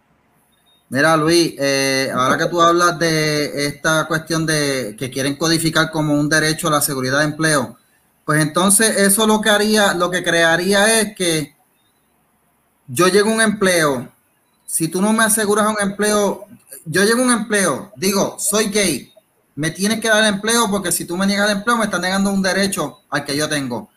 Mira, 0.91 1.15
Luis, 1.15 1.53
eh, 1.57 2.11
ahora 2.13 2.37
que 2.37 2.47
tú 2.47 2.61
hablas 2.61 2.99
de 2.99 3.65
esta 3.65 4.05
cuestión 4.07 4.45
de 4.45 4.93
que 4.99 5.09
quieren 5.09 5.37
codificar 5.37 5.89
como 5.89 6.19
un 6.19 6.27
derecho 6.27 6.67
a 6.67 6.71
la 6.71 6.81
seguridad 6.81 7.19
de 7.19 7.25
empleo, 7.27 7.77
pues 8.25 8.41
entonces 8.41 8.97
eso 8.97 9.25
lo 9.25 9.39
que 9.39 9.49
haría, 9.49 9.93
lo 9.93 10.11
que 10.11 10.21
crearía 10.21 10.99
es 10.99 11.15
que 11.15 11.55
yo 12.87 13.07
llego 13.07 13.29
a 13.29 13.35
un 13.35 13.39
empleo, 13.39 14.11
si 14.65 14.89
tú 14.89 15.01
no 15.01 15.13
me 15.13 15.23
aseguras 15.23 15.65
un 15.67 15.81
empleo, 15.81 16.45
yo 16.83 17.05
llego 17.05 17.21
a 17.21 17.25
un 17.25 17.31
empleo, 17.31 17.93
digo, 17.95 18.35
soy 18.37 18.65
gay, 18.65 19.13
me 19.55 19.71
tienes 19.71 20.01
que 20.01 20.09
dar 20.09 20.25
empleo 20.25 20.69
porque 20.69 20.91
si 20.91 21.05
tú 21.05 21.15
me 21.15 21.25
niegas 21.25 21.49
el 21.49 21.59
empleo 21.59 21.77
me 21.77 21.85
estás 21.85 22.01
negando 22.01 22.31
un 22.31 22.41
derecho 22.41 22.99
al 23.09 23.23
que 23.23 23.37
yo 23.37 23.47
tengo. 23.47 23.89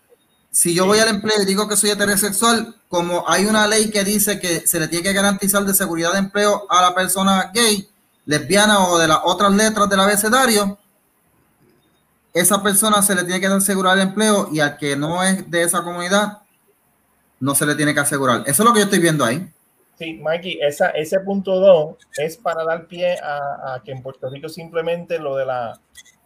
Si 0.55 0.73
yo 0.73 0.87
voy 0.87 1.01
al 1.01 1.09
empleo 1.09 1.43
y 1.43 1.47
digo 1.47 1.67
que 1.67 1.77
soy 1.77 1.91
heterosexual, 1.91 2.77
como 2.89 3.29
hay 3.29 3.45
una 3.45 3.67
ley 3.67 3.91
que 3.91 4.05
dice 4.05 4.39
que 4.39 4.65
se 4.69 4.79
le 4.79 4.87
tiene 4.87 5.03
que 5.03 5.13
garantizar 5.13 5.65
de 5.65 5.75
seguridad 5.75 6.13
de 6.13 6.21
empleo 6.21 6.65
a 6.71 6.81
la 6.81 6.95
persona 6.95 7.51
gay, 7.53 7.89
lesbiana 8.25 8.87
o 8.87 8.97
de 8.97 9.09
las 9.09 9.19
otras 9.25 9.53
letras 9.53 9.91
del 9.91 9.99
abecedario, 9.99 10.79
esa 12.33 12.63
persona 12.63 13.03
se 13.03 13.17
le 13.17 13.25
tiene 13.25 13.41
que 13.41 13.49
asegurar 13.49 13.99
el 13.99 14.05
empleo 14.05 14.49
y 14.53 14.61
al 14.61 14.77
que 14.77 14.95
no 14.95 15.25
es 15.25 15.51
de 15.51 15.65
esa 15.65 15.83
comunidad, 15.83 16.43
no 17.41 17.57
se 17.57 17.67
le 17.67 17.75
tiene 17.75 17.93
que 17.93 18.01
asegurar. 18.01 18.45
Eso 18.47 18.63
es 18.63 18.69
lo 18.69 18.73
que 18.73 18.79
yo 18.79 18.85
estoy 18.85 19.01
viendo 19.01 19.25
ahí. 19.25 19.53
Sí, 19.99 20.21
Mikey, 20.23 20.61
esa, 20.63 20.91
ese 20.91 21.19
punto 21.19 21.59
2 21.59 21.97
es 22.19 22.37
para 22.37 22.63
dar 22.63 22.87
pie 22.87 23.19
a, 23.19 23.75
a 23.75 23.83
que 23.85 23.91
en 23.91 24.05
Puerto 24.05 24.31
Rico 24.31 24.49
simplemente 24.49 25.19
lo 25.19 25.35
de 25.35 25.47
la 25.47 25.81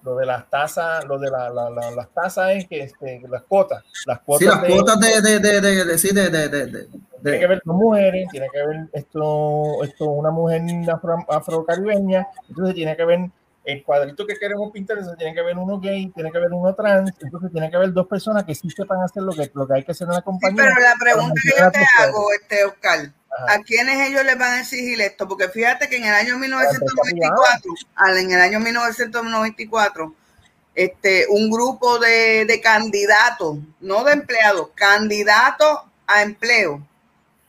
lo 0.08 0.16
de 0.16 0.26
las 0.26 0.48
tasas, 0.48 1.04
lo 1.04 1.18
de 1.18 1.30
la, 1.30 1.50
la- 1.50 1.68
la- 1.70 1.90
las 1.90 2.08
tasas 2.14 2.50
es 2.52 2.66
que 2.66 2.82
este, 2.82 3.20
las 3.28 3.42
cuotas, 3.42 3.84
las 4.06 4.20
cuotas 4.20 4.40
Sí, 4.48 4.54
las 4.54 4.62
de- 4.62 4.68
cuotas 4.68 5.00
de, 5.00 5.20
de, 5.20 5.38
de, 5.38 5.60
de, 5.60 5.84
de- 5.84 5.98
sí, 5.98 6.14
de, 6.14 6.30
de, 6.30 6.48
de- 6.48 6.66
de- 6.66 6.88
tiene 7.22 7.38
que 7.40 7.46
ver 7.46 7.62
con 7.62 7.76
mujeres, 7.76 8.28
tiene 8.30 8.48
que 8.52 8.66
ver 8.66 8.76
esto, 8.92 9.82
esto 9.84 10.04
una 10.06 10.30
mujer 10.30 10.62
afro, 10.90 11.16
afrocaribeña, 11.28 12.26
entonces 12.48 12.74
tiene 12.74 12.96
que 12.96 13.04
ver 13.04 13.30
el 13.68 13.82
cuadrito 13.82 14.26
que 14.26 14.38
queremos 14.38 14.72
pintar, 14.72 14.96
tiene 15.18 15.34
que 15.34 15.40
haber 15.40 15.58
uno 15.58 15.78
gay, 15.78 16.10
tiene 16.14 16.32
que 16.32 16.38
haber 16.38 16.52
uno 16.52 16.74
trans, 16.74 17.12
entonces 17.20 17.52
tiene 17.52 17.68
que 17.68 17.76
haber 17.76 17.92
dos 17.92 18.06
personas 18.06 18.44
que 18.44 18.54
sí 18.54 18.70
sepan 18.70 19.02
hacer 19.02 19.22
lo 19.22 19.32
que, 19.34 19.50
lo 19.52 19.68
que 19.68 19.74
hay 19.74 19.84
que 19.84 19.92
hacer 19.92 20.08
en 20.08 20.14
la 20.14 20.22
compañía. 20.22 20.64
pero 20.64 20.80
la 20.80 20.94
pregunta 20.98 21.34
que 21.42 21.50
yo 21.50 21.70
te 21.70 21.84
hago, 21.98 22.32
este 22.32 22.64
Oscar, 22.64 23.12
¿a 23.46 23.58
quiénes 23.58 24.08
ellos 24.08 24.24
les 24.24 24.38
van 24.38 24.52
a 24.52 24.60
exigir 24.60 24.98
esto? 25.02 25.28
Porque 25.28 25.50
fíjate 25.50 25.86
que 25.86 25.96
en 25.96 26.04
el 26.04 26.14
año 26.14 26.38
1994, 26.38 27.72
en 28.16 28.30
el 28.30 28.40
año 28.40 28.58
1994, 28.58 30.14
este, 30.74 31.26
un 31.28 31.50
grupo 31.50 31.98
de, 31.98 32.46
de 32.46 32.60
candidatos, 32.62 33.58
no 33.80 34.02
de 34.04 34.14
empleados, 34.14 34.70
candidatos 34.76 35.80
a 36.06 36.22
empleo, 36.22 36.87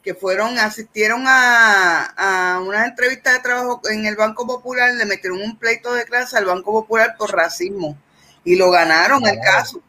que 0.10 0.16
fueron, 0.16 0.58
asistieron 0.58 1.26
a, 1.28 2.06
a 2.18 2.62
unas 2.62 2.88
entrevistas 2.88 3.32
de 3.32 3.40
trabajo 3.42 3.80
en 3.92 4.08
el 4.08 4.16
Banco 4.16 4.48
Popular, 4.48 4.92
le 4.96 5.06
metieron 5.06 5.40
un 5.40 5.56
pleito 5.56 5.94
de 5.94 6.04
clase 6.04 6.36
al 6.36 6.46
Banco 6.46 6.72
Popular 6.72 7.16
por 7.16 7.32
racismo 7.32 7.96
y 8.44 8.56
lo 8.56 8.72
ganaron, 8.72 9.24
el 9.28 9.40
caso. 9.40 9.84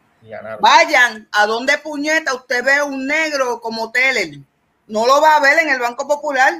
Vayan, 0.60 1.26
¿a 1.32 1.46
dónde 1.46 1.78
puñeta 1.78 2.34
usted 2.34 2.62
ve 2.62 2.82
un 2.82 3.06
negro 3.06 3.62
como 3.62 3.90
Teller? 3.90 4.40
No 4.88 5.06
lo 5.06 5.22
va 5.22 5.36
a 5.36 5.40
ver 5.40 5.60
en 5.60 5.70
el 5.70 5.80
Banco 5.80 6.06
Popular. 6.06 6.52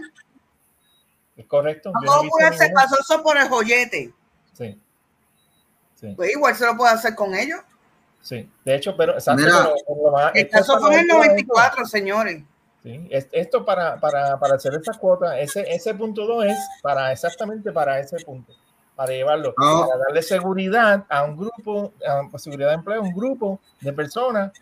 Es 1.37 1.45
correcto. 1.45 1.91
El 1.91 2.09
Banco 2.09 2.23
Popular 2.23 2.57
se 2.57 2.71
pasó 2.71 2.97
eso 2.99 3.23
por 3.23 3.37
el 3.37 3.47
joyete. 3.51 4.11
Sí. 4.55 4.81
Pues 6.17 6.31
igual 6.31 6.57
se 6.57 6.65
lo 6.65 6.79
puede 6.79 6.95
hacer 6.95 7.15
con 7.15 7.35
ellos. 7.35 7.61
Sí, 8.23 8.51
de 8.65 8.75
hecho, 8.75 8.97
pero, 8.97 9.13
exacto, 9.13 9.75
el 10.33 10.49
caso 10.49 10.81
fue 10.81 10.95
en 10.95 11.01
el 11.01 11.07
94, 11.09 11.85
señores. 11.85 12.43
Sí, 12.83 13.09
esto 13.11 13.65
para, 13.65 14.01
para, 14.01 14.39
para 14.39 14.55
hacer 14.55 14.73
esa 14.75 14.95
cuota, 14.95 15.39
ese, 15.39 15.71
ese 15.71 15.95
punto 15.95 16.27
2 16.27 16.47
es 16.47 16.59
para 16.83 17.13
exactamente 17.13 17.73
para 17.73 18.01
ese 18.01 18.17
punto, 18.25 18.55
para 18.97 19.13
llevarlo, 19.13 19.53
ah. 19.59 19.87
para 19.87 19.99
darle 20.05 20.23
seguridad 20.23 21.05
a 21.11 21.25
un 21.25 21.37
grupo, 21.37 21.93
a 22.07 22.39
seguridad 22.39 22.69
de 22.69 22.75
empleo, 22.77 23.03
un 23.03 23.13
grupo 23.13 23.61
de 23.83 23.93
personas 23.93 24.53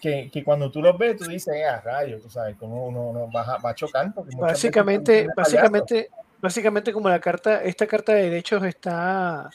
que, 0.00 0.30
que, 0.32 0.42
cuando 0.42 0.70
tú 0.70 0.80
los 0.80 0.96
ves, 0.96 1.18
tú 1.18 1.26
dices, 1.26 1.54
ah, 1.70 1.82
rayos, 1.84 2.22
tú 2.22 2.30
sabes, 2.30 2.56
como 2.56 2.86
uno, 2.86 3.08
uno 3.08 3.30
va, 3.30 3.58
va 3.58 3.74
chocando. 3.74 4.24
Básicamente, 4.38 5.26
básicamente, 5.36 6.08
básicamente 6.40 6.92
como 6.92 7.10
la 7.10 7.20
carta, 7.20 7.62
esta 7.62 7.86
carta 7.86 8.14
de 8.14 8.30
derechos 8.30 8.62
está, 8.64 9.50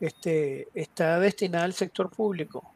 este, 0.00 0.68
está 0.74 1.18
destinada 1.18 1.64
al 1.64 1.74
sector 1.74 2.08
público. 2.08 2.73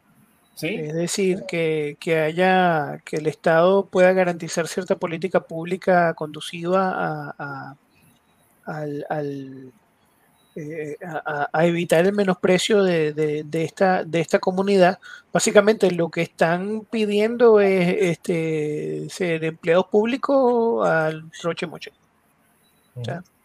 Es 0.61 0.95
decir, 0.95 1.45
que, 1.47 1.97
haya, 2.25 3.01
que 3.05 3.17
el 3.17 3.27
Estado 3.27 3.87
pueda 3.87 4.13
garantizar 4.13 4.67
cierta 4.67 4.97
política 4.97 5.41
pública 5.41 6.15
conduciva 6.15 7.35
a, 7.39 7.77
eh, 10.57 10.97
evitar 11.63 12.05
el 12.05 12.13
menosprecio 12.13 12.83
de, 12.83 13.47
esta, 13.53 14.03
de 14.03 14.21
esta 14.21 14.41
comunidad. 14.41 14.99
Básicamente 15.33 15.91
lo 15.93 16.11
que 16.11 16.23
están 16.23 16.81
pidiendo 16.91 17.61
es 17.61 17.97
este, 18.01 19.07
ser 19.11 19.45
empleados 19.45 19.87
públicos 19.87 20.87
al 20.89 21.31
troche 21.41 21.67
moche. 21.67 21.93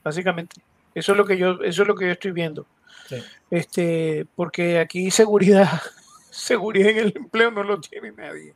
básicamente. 0.03 0.61
Eso 0.95 1.11
es 1.11 1.17
lo 1.17 1.25
que 1.25 1.37
yo, 1.37 1.61
eso 1.63 1.83
es 1.83 1.87
lo 1.87 1.95
que 1.95 2.05
yo 2.07 2.11
estoy 2.11 2.31
viendo. 2.31 2.65
Este, 3.51 4.25
porque 4.35 4.79
aquí 4.79 5.11
seguridad 5.11 5.69
seguridad 6.33 6.89
en 6.89 6.97
el 6.97 7.13
empleo 7.15 7.51
no 7.51 7.63
lo 7.63 7.79
tiene 7.79 8.11
nadie. 8.11 8.53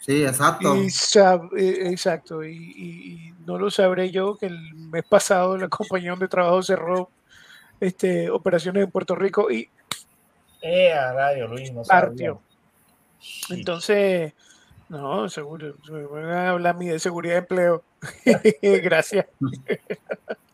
Sí, 0.00 0.24
exacto. 0.24 0.74
Eh, 0.74 1.90
exacto, 1.90 2.44
y, 2.44 3.34
no 3.46 3.58
lo 3.58 3.70
sabré 3.70 4.10
yo 4.10 4.36
que 4.36 4.46
el 4.46 4.74
mes 4.74 5.04
pasado 5.04 5.56
la 5.56 5.68
compañía 5.68 6.10
donde 6.10 6.28
trabajo 6.28 6.62
cerró 6.62 7.10
este, 7.80 8.30
operaciones 8.30 8.84
en 8.84 8.90
Puerto 8.90 9.14
Rico 9.14 9.50
y... 9.50 9.68
Eh, 10.62 10.92
a 10.92 11.12
radio, 11.12 11.48
Luis, 11.48 11.72
no 11.72 11.82
partió. 11.82 12.40
Entonces, 13.50 14.32
no, 14.88 15.28
seguro, 15.28 15.74
me 15.90 16.04
van 16.04 16.24
a 16.24 16.50
hablar 16.50 16.78
de 16.78 16.98
seguridad 16.98 17.34
de 17.34 17.38
empleo. 17.38 17.82
Gracias. 18.62 19.26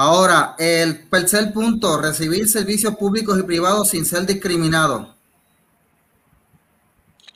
Ahora, 0.00 0.54
el 0.60 1.08
tercer 1.08 1.52
punto, 1.52 2.00
recibir 2.00 2.48
servicios 2.48 2.94
públicos 2.94 3.36
y 3.36 3.42
privados 3.42 3.90
sin 3.90 4.04
ser 4.04 4.24
discriminado. 4.26 5.12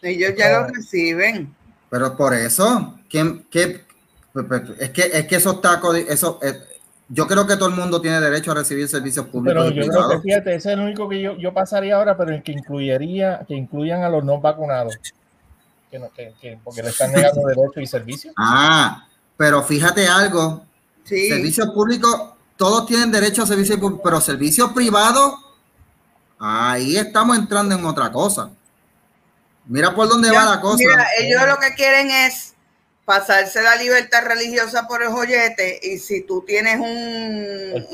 Ellos 0.01 0.31
ya 0.39 0.61
lo 0.61 0.69
reciben. 0.69 1.53
Pero 1.91 2.17
por 2.17 2.33
eso, 2.35 3.01
¿quién, 3.11 3.45
qué, 3.51 3.85
es, 4.79 4.91
que, 4.91 5.11
es 5.13 5.27
que 5.27 5.35
esos 5.35 5.61
tacos, 5.61 5.97
eso, 5.97 6.39
eh, 6.41 6.55
yo 7.09 7.27
creo 7.27 7.49
que 7.49 7.57
todo 7.57 7.69
el 7.69 7.75
mundo 7.75 8.01
tiene 8.01 8.21
derecho 8.21 8.53
a 8.53 8.55
recibir 8.55 8.87
servicios 8.87 9.27
públicos. 9.27 9.65
Pero 9.69 9.83
yo 9.83 9.91
creo 9.91 10.09
que 10.11 10.21
fíjate, 10.21 10.55
ese 10.55 10.69
es 10.69 10.75
el 10.79 10.85
único 10.85 11.09
que 11.09 11.21
yo, 11.21 11.37
yo 11.37 11.53
pasaría 11.53 11.97
ahora, 11.97 12.17
pero 12.17 12.33
el 12.33 12.45
que 12.45 12.53
incluiría, 12.53 13.45
que 13.49 13.57
incluyan 13.57 14.05
a 14.05 14.09
los 14.09 14.23
no 14.23 14.41
vacunados. 14.41 14.97
Que 15.91 15.99
no, 15.99 16.13
que, 16.13 16.33
que, 16.41 16.61
porque 16.63 16.85
le 16.85 16.91
están 16.91 17.11
negando 17.11 17.45
derechos 17.45 17.83
y 17.83 17.87
servicios. 17.87 18.33
Ah, 18.39 19.09
pero 19.37 19.65
fíjate 19.65 20.07
algo. 20.07 20.65
Sí. 21.03 21.29
Servicios 21.29 21.69
públicos 21.71 22.32
todos 22.63 22.87
tienen 22.87 23.11
derecho 23.11 23.43
a 23.43 23.47
servicios, 23.49 23.77
pero 24.05 24.21
servicios 24.21 24.73
privados, 24.73 25.35
ahí 26.39 26.97
estamos 26.97 27.37
entrando 27.37 27.75
en 27.75 27.85
otra 27.85 28.13
cosa. 28.13 28.53
Mira 29.67 29.93
por 29.93 30.09
dónde 30.09 30.31
va 30.31 30.45
la 30.45 30.61
cosa. 30.61 30.77
Mira, 30.79 31.09
ellos 31.19 31.43
lo 31.49 31.59
que 31.59 31.75
quieren 31.75 32.09
es 32.09 32.55
pasarse 33.05 33.61
la 33.63 33.75
libertad 33.75 34.27
religiosa 34.27 34.87
por 34.87 35.03
el 35.03 35.09
joyete 35.09 35.81
y 35.83 35.99
si 35.99 36.23
tú 36.23 36.45
tienes 36.47 36.79
un... 36.79 37.85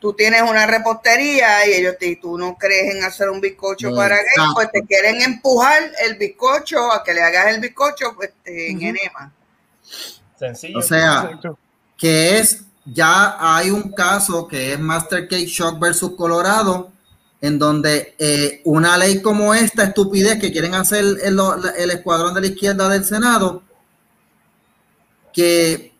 tú, 0.00 0.12
tienes, 0.14 0.42
una 0.42 0.66
repostería 0.66 1.64
y 1.68 1.74
ellos 1.74 1.94
te, 1.96 2.16
tú 2.16 2.36
no 2.36 2.58
crees 2.58 2.92
en 2.92 3.04
hacer 3.04 3.30
un 3.30 3.40
bizcocho 3.40 3.94
para 3.94 4.16
que 4.16 4.42
pues 4.52 4.68
te 4.72 4.82
quieren 4.82 5.22
empujar 5.22 5.80
el 6.04 6.16
bizcocho 6.16 6.92
a 6.92 7.04
que 7.04 7.14
le 7.14 7.22
hagas 7.22 7.54
el 7.54 7.60
bizcocho 7.60 8.16
pues, 8.16 8.32
en 8.44 8.82
enema. 8.82 9.32
Sencillo. 10.36 10.80
O 10.80 10.82
sea, 10.82 11.30
que 11.96 12.38
es, 12.38 12.64
ya 12.84 13.36
hay 13.38 13.70
un 13.70 13.92
caso 13.92 14.46
que 14.46 14.74
es 14.74 14.80
Master 14.80 15.28
Cake 15.28 15.46
Shock 15.46 15.78
versus 15.78 16.12
Colorado, 16.16 16.92
en 17.40 17.58
donde 17.58 18.14
eh, 18.18 18.60
una 18.64 18.96
ley 18.96 19.20
como 19.20 19.54
esta 19.54 19.84
estupidez 19.84 20.40
que 20.40 20.52
quieren 20.52 20.74
hacer 20.74 21.04
el, 21.22 21.90
escuadrón 21.90 22.34
de 22.34 22.40
la 22.40 22.46
izquierda 22.46 22.88
del 22.88 23.04
Senado, 23.04 23.62
que 25.32 25.94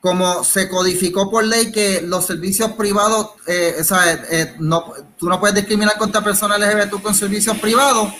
como 0.00 0.44
se 0.44 0.68
codificó 0.68 1.30
por 1.30 1.44
ley 1.44 1.70
que 1.70 2.00
los 2.02 2.26
servicios 2.26 2.72
privados, 2.72 3.32
eh, 3.46 3.82
eh, 4.30 4.54
no, 4.58 4.92
tú 5.18 5.28
no 5.28 5.38
puedes 5.38 5.56
discriminar 5.56 5.98
contra 5.98 6.22
personas 6.22 6.58
LGBT 6.58 7.02
con 7.02 7.14
servicios 7.14 7.58
privados, 7.58 8.12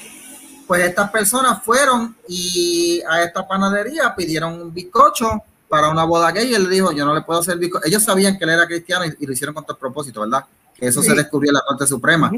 pues 0.67 0.85
estas 0.85 1.11
personas 1.11 1.63
fueron 1.65 2.17
y 2.29 3.03
a 3.09 3.23
esta 3.23 3.47
panadería 3.47 4.15
pidieron 4.15 4.61
un 4.61 4.73
bizcocho 4.73 5.43
para 5.71 5.89
una 5.89 6.03
boda 6.03 6.33
gay 6.33 6.51
y 6.51 6.55
él 6.55 6.65
le 6.65 6.71
dijo, 6.71 6.91
yo 6.91 7.05
no 7.05 7.15
le 7.15 7.23
puedo 7.23 7.39
hacer 7.39 7.57
bizcocho. 7.57 7.87
Ellos 7.87 8.03
sabían 8.03 8.37
que 8.37 8.43
él 8.43 8.51
era 8.51 8.67
cristiano 8.67 9.05
y, 9.05 9.25
lo 9.25 9.33
hicieron 9.33 9.55
con 9.55 9.63
todo 9.63 9.75
el 9.75 9.79
propósito, 9.79 10.21
¿verdad? 10.21 10.45
Que 10.75 10.89
eso 10.89 11.01
se 11.01 11.15
descubrió 11.15 11.51
en 11.51 11.55
la 11.55 11.63
Corte 11.65 11.87
Suprema. 11.87 12.33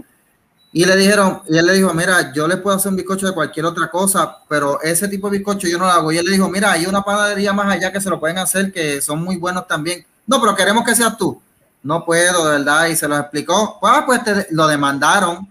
Y 0.70 0.84
le 0.84 0.94
dijeron, 0.96 1.40
y 1.48 1.56
él 1.56 1.64
le 1.64 1.72
dijo, 1.72 1.94
mira, 1.94 2.30
yo 2.34 2.46
le 2.46 2.58
puedo 2.58 2.76
hacer 2.76 2.90
un 2.90 2.96
bizcocho 2.96 3.26
de 3.26 3.32
cualquier 3.32 3.64
otra 3.64 3.90
cosa, 3.90 4.36
pero 4.50 4.82
ese 4.82 5.08
tipo 5.08 5.30
de 5.30 5.38
bizcocho 5.38 5.66
yo 5.66 5.78
no 5.78 5.86
lo 5.86 5.90
hago. 5.90 6.12
Y 6.12 6.18
él 6.18 6.26
le 6.26 6.32
dijo, 6.32 6.50
mira, 6.50 6.72
hay 6.72 6.84
una 6.84 7.02
panadería 7.02 7.54
más 7.54 7.72
allá 7.72 7.90
que 7.90 8.02
se 8.02 8.10
lo 8.10 8.20
pueden 8.20 8.36
hacer, 8.36 8.70
que 8.70 9.00
son 9.00 9.24
muy 9.24 9.38
buenos 9.38 9.66
también. 9.66 10.04
No, 10.26 10.38
pero 10.38 10.54
queremos 10.54 10.84
que 10.84 10.94
seas 10.94 11.16
tú. 11.16 11.40
No 11.82 12.04
puedo, 12.04 12.44
de 12.46 12.58
verdad, 12.58 12.86
y 12.88 12.96
se 12.96 13.08
lo 13.08 13.16
explicó. 13.16 13.78
Pues, 13.80 13.94
pues 14.04 14.24
te, 14.24 14.46
lo 14.50 14.66
demandaron 14.66 15.50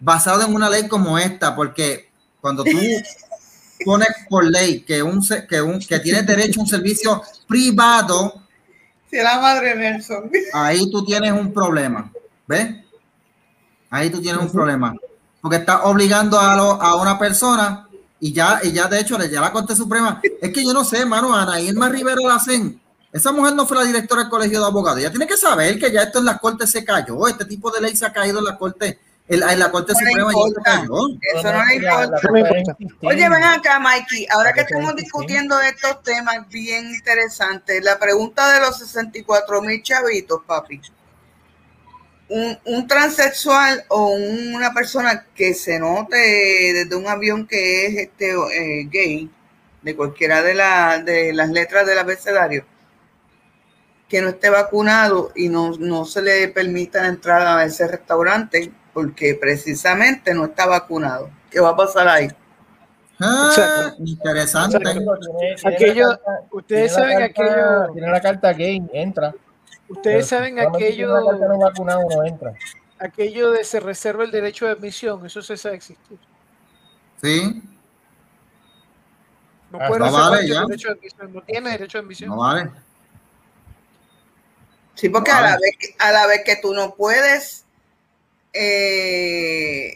basado 0.00 0.42
en 0.42 0.52
una 0.52 0.68
ley 0.68 0.88
como 0.88 1.16
esta, 1.16 1.54
porque 1.54 2.10
cuando 2.40 2.64
tú 2.64 2.70
pone 3.84 4.06
por 4.28 4.44
ley 4.44 4.80
que 4.80 5.02
un 5.02 5.24
que 5.48 5.60
un 5.62 5.78
que 5.78 5.98
tienes 6.00 6.26
derecho 6.26 6.60
a 6.60 6.62
un 6.64 6.68
servicio 6.68 7.22
privado, 7.46 8.42
si 9.10 9.16
la 9.16 9.40
madre 9.40 9.74
Nelson. 9.74 10.30
Ahí 10.52 10.90
tú 10.90 11.04
tienes 11.04 11.32
un 11.32 11.52
problema, 11.52 12.12
¿ves? 12.46 12.76
Ahí 13.90 14.10
tú 14.10 14.20
tienes 14.20 14.40
un 14.40 14.52
problema, 14.52 14.94
porque 15.40 15.56
estás 15.56 15.80
obligando 15.84 16.38
a, 16.38 16.54
a 16.54 16.96
una 16.96 17.18
persona 17.18 17.88
y 18.20 18.32
ya 18.32 18.60
y 18.62 18.72
ya 18.72 18.86
de 18.86 19.00
hecho 19.00 19.18
ya 19.18 19.40
la 19.40 19.52
Corte 19.52 19.74
Suprema, 19.74 20.20
es 20.22 20.52
que 20.52 20.64
yo 20.64 20.72
no 20.72 20.84
sé, 20.84 20.98
hermano, 20.98 21.34
Ana 21.34 21.60
Irma 21.60 21.88
Rivera 21.88 22.20
Lacen, 22.22 22.80
esa 23.10 23.32
mujer 23.32 23.54
no 23.54 23.66
fue 23.66 23.78
la 23.78 23.84
directora 23.84 24.22
del 24.22 24.30
Colegio 24.30 24.60
de 24.60 24.66
Abogados, 24.66 25.00
ella 25.00 25.10
tiene 25.10 25.26
que 25.26 25.36
saber 25.36 25.78
que 25.78 25.90
ya 25.90 26.02
esto 26.02 26.18
en 26.18 26.26
la 26.26 26.38
Corte 26.38 26.66
se 26.66 26.84
cayó, 26.84 27.26
este 27.26 27.46
tipo 27.46 27.70
de 27.70 27.80
ley 27.80 27.96
se 27.96 28.04
ha 28.04 28.12
caído 28.12 28.40
en 28.40 28.44
la 28.44 28.58
Corte 28.58 28.98
en 29.28 29.58
la 29.58 29.70
Corte 29.70 29.92
Suprema 29.94 30.30
Eso 30.30 31.52
no 31.52 31.64
le 31.66 31.74
importa. 31.74 32.20
Oye, 33.02 33.28
ven 33.28 33.44
acá, 33.44 33.78
Mikey. 33.78 34.26
Ahora 34.30 34.52
que 34.52 34.60
estamos 34.60 34.96
discutiendo 34.96 35.60
estos 35.60 36.02
temas 36.02 36.48
bien 36.48 36.94
interesantes, 36.94 37.84
la 37.84 37.98
pregunta 37.98 38.52
de 38.54 38.60
los 38.60 38.78
64 38.78 39.62
mil 39.62 39.82
chavitos, 39.82 40.40
papi. 40.46 40.80
Un, 42.30 42.58
un, 42.66 42.86
transexual 42.86 43.84
o 43.88 44.08
una 44.08 44.74
persona 44.74 45.26
que 45.34 45.54
se 45.54 45.78
note 45.78 46.16
desde 46.74 46.94
un 46.94 47.06
avión 47.06 47.46
que 47.46 47.86
es 47.86 47.96
este 47.96 48.32
eh, 48.32 48.86
gay, 48.90 49.30
de 49.80 49.96
cualquiera 49.96 50.42
de, 50.42 50.52
la, 50.52 50.98
de 50.98 51.32
las 51.32 51.48
letras 51.48 51.86
del 51.86 51.98
abecedario, 51.98 52.66
que 54.10 54.20
no 54.20 54.28
esté 54.28 54.50
vacunado 54.50 55.32
y 55.36 55.48
no, 55.48 55.70
no 55.78 56.04
se 56.04 56.20
le 56.20 56.48
permita 56.48 57.00
la 57.00 57.08
entrada 57.08 57.60
a 57.60 57.64
ese 57.64 57.88
restaurante 57.88 58.72
porque 58.98 59.38
precisamente 59.40 60.34
no 60.34 60.46
está 60.46 60.66
vacunado. 60.66 61.30
¿Qué 61.52 61.60
va 61.60 61.68
a 61.68 61.76
pasar 61.76 62.08
ahí? 62.08 62.26
Ah, 63.20 63.94
interesante. 64.00 64.76
aquello, 65.64 66.18
ustedes 66.50 66.94
saben 66.94 67.22
aquello. 67.22 67.92
Tiene 67.92 68.10
la 68.10 68.20
carta 68.20 68.52
gay, 68.52 68.82
entra. 68.92 69.32
Ustedes 69.88 70.26
saben 70.26 70.58
aquello. 70.58 71.14
no 71.20 71.58
vacunado 71.60 72.08
no 72.10 72.24
entra. 72.24 72.52
Aquello 72.98 73.52
de 73.52 73.62
se 73.62 73.78
reserva 73.78 74.24
el 74.24 74.32
derecho 74.32 74.66
de 74.66 74.72
admisión, 74.72 75.24
eso 75.24 75.42
se 75.42 75.56
sabe 75.56 75.76
existir. 75.76 76.18
Sí. 77.22 77.62
No 79.70 79.78
puede 79.78 80.00
no 80.00 80.10
vale, 80.10 80.48
ya. 80.48 80.64
derecho 80.64 80.88
de 80.88 80.94
admisión, 80.94 81.32
no 81.34 81.42
tiene 81.42 81.70
derecho 81.70 81.98
de 81.98 82.02
admisión. 82.02 82.30
No 82.30 82.38
vale. 82.38 82.68
Sí, 84.94 85.08
porque 85.08 85.30
a, 85.30 85.40
la 85.40 85.56
vez, 85.56 85.94
a 86.00 86.10
la 86.10 86.26
vez 86.26 86.42
que 86.44 86.56
tú 86.56 86.74
no 86.74 86.96
puedes 86.96 87.64
eh, 88.52 89.94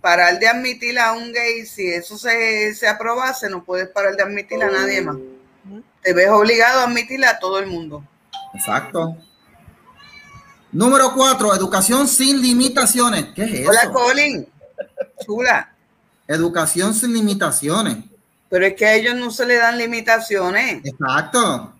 parar 0.00 0.38
de 0.38 0.48
admitir 0.48 0.98
a 0.98 1.12
un 1.12 1.32
gay, 1.32 1.66
si 1.66 1.88
eso 1.88 2.16
se, 2.16 2.74
se 2.74 2.88
aprobase, 2.88 3.48
no 3.48 3.64
puedes 3.64 3.88
parar 3.88 4.16
de 4.16 4.22
admitir 4.22 4.62
a 4.62 4.70
nadie 4.70 5.02
más. 5.02 5.16
Te 6.02 6.12
ves 6.12 6.28
obligado 6.28 6.80
a 6.80 6.84
admitir 6.84 7.24
a 7.24 7.38
todo 7.38 7.58
el 7.58 7.66
mundo. 7.66 8.04
Exacto. 8.54 9.16
Número 10.72 11.12
cuatro, 11.14 11.54
educación 11.54 12.06
sin 12.06 12.40
limitaciones. 12.40 13.26
¿Qué 13.34 13.44
es 13.44 13.52
eso? 13.60 13.70
Hola, 13.70 13.90
Colin. 13.92 14.46
Chula. 15.24 15.72
Educación 16.28 16.94
sin 16.94 17.12
limitaciones. 17.14 17.98
Pero 18.48 18.66
es 18.66 18.74
que 18.74 18.86
a 18.86 18.94
ellos 18.94 19.16
no 19.16 19.30
se 19.30 19.46
le 19.46 19.56
dan 19.56 19.78
limitaciones. 19.78 20.84
Exacto. 20.84 21.74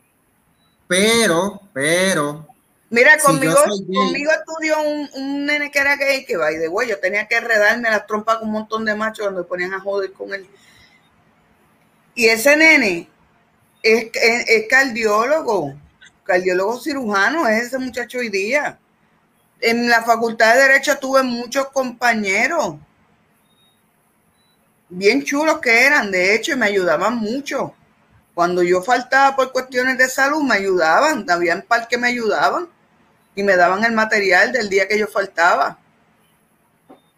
Pero, 0.89 1.61
pero. 1.73 2.47
Mira, 2.89 3.19
conmigo, 3.19 3.57
conmigo 3.93 4.31
estudió 4.31 4.81
un, 4.81 5.45
nene 5.45 5.71
que 5.73 5.79
era 5.81 5.97
gay, 5.97 6.25
que 6.25 6.37
va 6.37 6.53
y 6.53 6.57
de 6.57 6.69
güey, 6.69 6.89
yo 6.89 7.01
tenía 7.01 7.27
que 7.27 7.37
enredarme 7.37 7.91
las 7.91 8.07
trompas 8.07 8.37
con 8.37 8.47
un 8.47 8.53
montón 8.53 8.85
de 8.85 8.95
machos 8.95 9.25
cuando 9.27 9.41
me 9.41 9.47
ponían 9.47 9.75
a 9.75 9.81
joder 9.81 10.13
con 10.13 10.33
él. 10.33 10.47
Y 12.15 12.27
ese 12.27 12.57
nene 12.57 13.09
es, 13.83 14.11
es, 14.15 14.69
cardiólogo, 14.69 15.75
cardiólogo 16.23 16.79
cirujano, 16.81 17.49
es 17.49 17.65
ese 17.65 17.79
muchacho 17.79 18.19
hoy 18.19 18.29
día. 18.29 18.79
En 19.61 19.89
la 19.89 20.05
facultad 20.05 20.55
de 20.55 20.63
Derecho 20.63 20.97
tuve 20.99 21.25
muchos 21.25 21.69
compañeros, 21.71 22.77
bien 24.89 25.25
chulos 25.25 25.59
que 25.59 25.87
eran, 25.87 26.13
de 26.13 26.37
hecho, 26.37 26.53
y 26.53 26.57
me 26.57 26.67
ayudaban 26.67 27.17
mucho. 27.17 27.75
Cuando 28.33 28.63
yo 28.63 28.81
faltaba 28.81 29.35
por 29.35 29.51
cuestiones 29.51 29.99
de 29.99 30.09
salud, 30.09 30.43
me 30.43 30.55
ayudaban, 30.55 31.29
había 31.29 31.57
un 31.57 31.63
par 31.63 31.89
que 31.89 31.99
me 31.99 32.09
ayudaban 32.09 32.76
y 33.37 33.43
me 33.43 33.55
daban 33.55 33.85
el 33.85 33.93
material 33.93 34.51
del 34.51 34.69
día 34.69 34.89
que 34.89 34.99
yo 34.99 35.07
faltaba. 35.07 35.79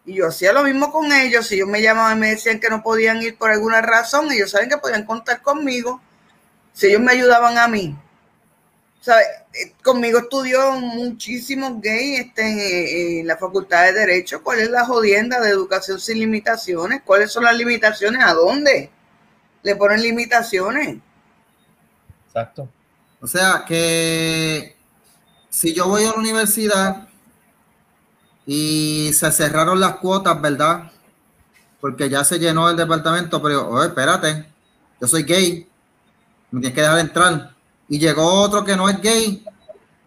Y 0.04 0.14
yo 0.14 0.26
hacía 0.26 0.52
lo 0.52 0.64
mismo 0.64 0.90
con 0.90 1.12
ellos. 1.12 1.46
Si 1.46 1.54
ellos 1.54 1.68
me 1.68 1.80
llamaban 1.80 2.18
y 2.18 2.20
me 2.20 2.30
decían 2.30 2.58
que 2.58 2.68
no 2.68 2.82
podían 2.82 3.22
ir 3.22 3.38
por 3.38 3.52
alguna 3.52 3.80
razón, 3.80 4.30
ellos 4.32 4.50
saben 4.50 4.68
que 4.68 4.78
podían 4.78 5.06
contar 5.06 5.40
conmigo. 5.42 6.02
Si 6.72 6.88
ellos 6.88 7.00
me 7.00 7.12
ayudaban 7.12 7.56
a 7.56 7.68
mí. 7.68 7.96
¿Sabe? 9.00 9.22
Eh, 9.54 9.74
conmigo 9.82 10.18
estudió 10.18 10.72
muchísimos 10.72 11.80
gays 11.80 12.20
este, 12.20 13.20
en, 13.20 13.26
la 13.26 13.36
Facultad 13.36 13.84
de 13.84 13.92
Derecho. 13.92 14.42
¿Cuál 14.42 14.58
es 14.58 14.70
la 14.70 14.84
jodienda 14.84 15.40
de 15.40 15.50
educación 15.50 16.00
sin 16.00 16.18
limitaciones? 16.18 17.02
¿Cuáles 17.04 17.30
son 17.30 17.44
las 17.44 17.56
limitaciones? 17.56 18.24
¿A 18.24 18.34
dónde? 18.34 18.90
Le 19.62 19.76
ponen 19.76 20.02
limitaciones. 20.02 20.96
Exacto. 22.26 22.68
O 23.20 23.26
sea 23.28 23.64
que 23.66 24.77
si 25.50 25.74
yo 25.74 25.88
voy 25.88 26.04
a 26.04 26.12
la 26.12 26.18
universidad 26.18 27.08
y 28.46 29.10
se 29.12 29.30
cerraron 29.30 29.80
las 29.80 29.96
cuotas, 29.96 30.40
¿verdad? 30.40 30.90
Porque 31.80 32.08
ya 32.08 32.24
se 32.24 32.38
llenó 32.38 32.68
el 32.70 32.76
departamento, 32.76 33.40
pero 33.42 33.68
oye, 33.68 33.88
espérate, 33.88 34.46
yo 35.00 35.06
soy 35.06 35.22
gay, 35.22 35.68
me 36.50 36.60
tienes 36.60 36.74
que 36.74 36.82
dejar 36.82 36.98
entrar. 36.98 37.50
Y 37.88 37.98
llegó 37.98 38.24
otro 38.24 38.64
que 38.64 38.76
no 38.76 38.88
es 38.88 39.00
gay. 39.00 39.44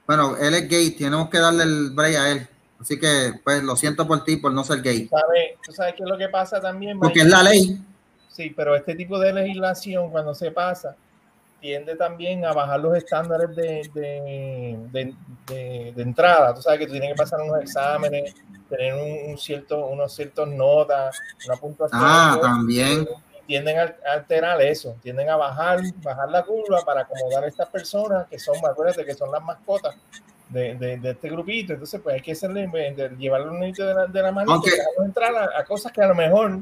Bueno, 0.06 0.36
él 0.38 0.54
es 0.54 0.68
gay, 0.68 0.92
tenemos 0.92 1.30
que 1.30 1.40
darle 1.40 1.64
el 1.64 1.92
break 1.92 2.16
a 2.16 2.30
él. 2.32 2.48
Así 2.80 3.00
que, 3.00 3.40
pues, 3.44 3.64
lo 3.64 3.76
siento 3.76 4.08
por 4.08 4.24
ti, 4.24 4.38
por 4.38 4.52
no 4.52 4.64
ser 4.64 4.82
gay. 4.82 5.10
¿Tú 5.64 5.72
sabes 5.72 5.94
qué 5.96 6.04
es 6.04 6.10
lo 6.10 6.18
que 6.18 6.28
pasa 6.30 6.60
también? 6.60 7.00
Porque 7.00 7.22
es 7.22 7.28
la 7.28 7.44
ley. 7.44 7.80
Sí, 8.28 8.52
pero 8.56 8.76
este 8.76 8.96
tipo 8.96 9.20
de 9.20 9.34
legislación, 9.34 10.10
cuando 10.10 10.34
se 10.34 10.50
pasa, 10.52 10.96
tiende 11.62 11.96
también 11.96 12.44
a 12.44 12.54
bajar 12.54 12.80
los 12.80 12.98
estándares 12.98 13.56
de, 13.56 13.90
de, 13.94 15.16
de, 15.48 16.02
entrada. 16.02 16.54
Tú 16.56 16.62
sabes 16.62 16.80
que 16.80 16.88
tú 16.88 16.94
tienes 16.94 17.12
que 17.12 17.16
pasar 17.16 17.40
unos 17.40 17.62
exámenes, 17.62 18.34
tener 18.68 18.96
un, 18.96 19.38
cierto, 19.38 19.86
unos 19.88 20.14
ciertos 20.14 20.48
notas, 20.50 21.18
una 21.46 21.56
puntuación. 21.56 22.02
Ah, 22.04 22.38
también. 22.42 23.08
Tienden 23.46 23.80
a 23.80 23.96
alterar 24.14 24.62
eso, 24.62 24.96
tienden 25.02 25.30
a 25.30 25.36
bajar, 25.36 25.82
bajar 25.98 26.30
la 26.30 26.44
curva 26.44 26.82
para 26.86 27.02
acomodar 27.02 27.44
a 27.44 27.48
estas 27.48 27.70
personas 27.70 28.28
que 28.28 28.40
son, 28.40 28.56
acuérdate 28.66 29.06
que 29.06 29.14
son 29.14 29.32
las 29.32 29.44
mascotas 29.44 29.96
de, 30.50 31.00
este 31.04 31.30
grupito. 31.30 31.74
Entonces, 31.74 32.02
pues 32.02 32.16
hay 32.16 32.22
que 32.22 32.32
hacerle, 32.32 32.70
llevarlo 33.18 33.52
un 33.52 33.60
de 33.60 33.94
la, 33.94 34.08
de 34.08 34.22
la 34.22 34.32
mano 34.32 34.62
y 34.66 35.04
entrar 35.04 35.36
a, 35.36 35.60
a 35.60 35.66
cosas 35.66 35.92
que 35.92 36.02
a 36.02 36.08
lo 36.08 36.16
mejor 36.16 36.62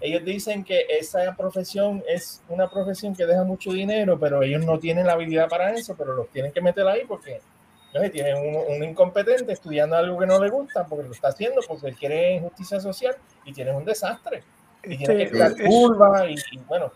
ellos 0.00 0.24
dicen 0.24 0.64
que 0.64 0.86
esa 0.88 1.34
profesión 1.36 2.02
es 2.08 2.42
una 2.48 2.70
profesión 2.70 3.14
que 3.14 3.26
deja 3.26 3.44
mucho 3.44 3.72
dinero, 3.72 4.18
pero 4.18 4.42
ellos 4.42 4.64
no 4.64 4.78
tienen 4.78 5.06
la 5.06 5.12
habilidad 5.12 5.48
para 5.48 5.72
eso, 5.72 5.94
pero 5.96 6.14
los 6.14 6.28
tienen 6.30 6.52
que 6.52 6.62
meter 6.62 6.86
ahí 6.86 7.02
porque 7.06 7.40
¿no? 7.92 8.10
tienen 8.10 8.36
un, 8.68 8.82
incompetente 8.82 9.52
estudiando 9.52 9.96
algo 9.96 10.18
que 10.18 10.26
no 10.26 10.42
le 10.42 10.48
gusta 10.48 10.86
porque 10.86 11.06
lo 11.06 11.12
está 11.12 11.28
haciendo 11.28 11.60
porque 11.66 11.88
él 11.88 11.96
quiere 11.96 12.40
justicia 12.40 12.80
social 12.80 13.14
y 13.44 13.52
tiene 13.52 13.72
un 13.72 13.84
desastre. 13.84 14.42
Y 14.82 14.96
tiene 14.96 15.28
que 15.28 15.38
dar 15.38 15.54
curva 15.62 16.26
y, 16.30 16.36
bueno. 16.66 16.90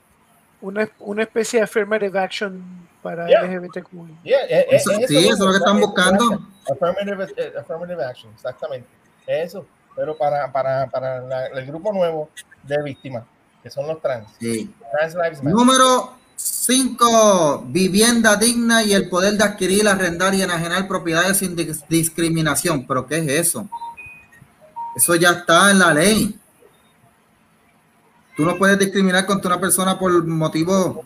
Una, 0.63 0.89
una 1.01 1.25
especie 1.25 1.59
de 1.59 1.65
affirmative 1.65 2.19
action 2.19 2.89
para 3.03 3.29
LGBTQ. 3.29 4.23
Yeah, 4.23 4.47
eh, 4.49 4.67
eh, 4.71 4.79
sí, 4.79 4.95
eso 5.03 5.33
es 5.35 5.39
lo 5.39 5.51
que 5.51 5.59
están 5.59 5.79
buscando. 5.79 6.41
Affirmative, 6.71 7.35
eh, 7.37 7.53
affirmative 7.59 8.03
action, 8.03 8.33
exactamente. 8.33 8.89
Eso 9.27 9.67
pero 9.95 10.17
para, 10.17 10.51
para, 10.51 10.87
para 10.89 11.47
el 11.47 11.67
grupo 11.67 11.93
nuevo 11.93 12.31
de 12.63 12.83
víctimas, 12.83 13.25
que 13.63 13.71
son 13.71 13.87
los 13.87 14.01
trans. 14.01 14.29
Número 15.43 16.15
5, 16.37 17.65
vivienda 17.69 18.37
digna 18.37 18.83
y 18.83 18.93
el 18.93 19.09
poder 19.09 19.35
de 19.35 19.45
adquirir, 19.45 19.87
arrendar 19.87 20.35
y 20.35 20.43
enajenar 20.43 20.89
propiedades 20.89 21.39
sin 21.39 21.57
discriminación. 21.89 22.87
¿Pero 22.87 23.07
qué 23.07 23.19
es 23.19 23.29
eso? 23.29 23.69
Eso 24.97 25.15
ya 25.15 25.31
está 25.31 25.71
en 25.71 25.79
la 25.79 25.95
ley. 25.95 26.39
Tú 28.37 28.45
no 28.45 28.57
puedes 28.59 28.79
discriminar 28.79 29.27
contra 29.27 29.53
una 29.53 29.61
persona 29.61 29.99
por 29.99 30.27
motivo 30.27 31.05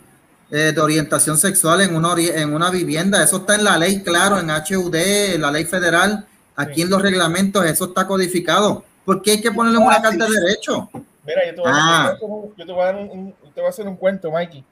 eh, 0.49 0.71
de 0.73 0.81
orientación 0.81 1.37
sexual 1.37 1.81
en 1.81 1.95
una, 1.95 2.15
en 2.19 2.53
una 2.53 2.71
vivienda. 2.71 3.23
Eso 3.23 3.37
está 3.37 3.53
en 3.55 3.63
la 3.63 3.77
ley, 3.77 4.01
claro, 4.01 4.39
en 4.39 4.49
HUD, 4.49 4.95
en 4.95 5.41
la 5.41 5.51
ley 5.51 5.65
federal 5.65 6.25
Aquí 6.59 6.81
en 6.81 6.89
los 6.89 7.01
reglamentos 7.01 7.65
eso 7.65 7.85
está 7.85 8.05
codificado. 8.05 8.83
¿Por 9.05 9.21
qué 9.21 9.31
hay 9.31 9.41
que 9.41 9.49
ponerle 9.49 9.77
una 9.77 10.01
carta 10.01 10.25
de 10.25 10.41
derecho? 10.41 10.89
Mira, 11.23 11.45
yo 11.45 11.55
te 11.55 11.61
voy, 11.61 11.71
a, 11.71 12.85
dar 12.85 12.95
un, 12.97 13.33
te 13.55 13.61
voy 13.61 13.65
a 13.65 13.69
hacer 13.69 13.87
un 13.87 13.95
cuento, 13.95 14.29
Mikey. 14.29 14.65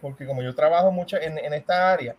Porque 0.00 0.24
como 0.24 0.44
yo 0.44 0.54
trabajo 0.54 0.92
mucho 0.92 1.16
en, 1.16 1.36
en 1.38 1.54
esta 1.54 1.90
área, 1.90 2.14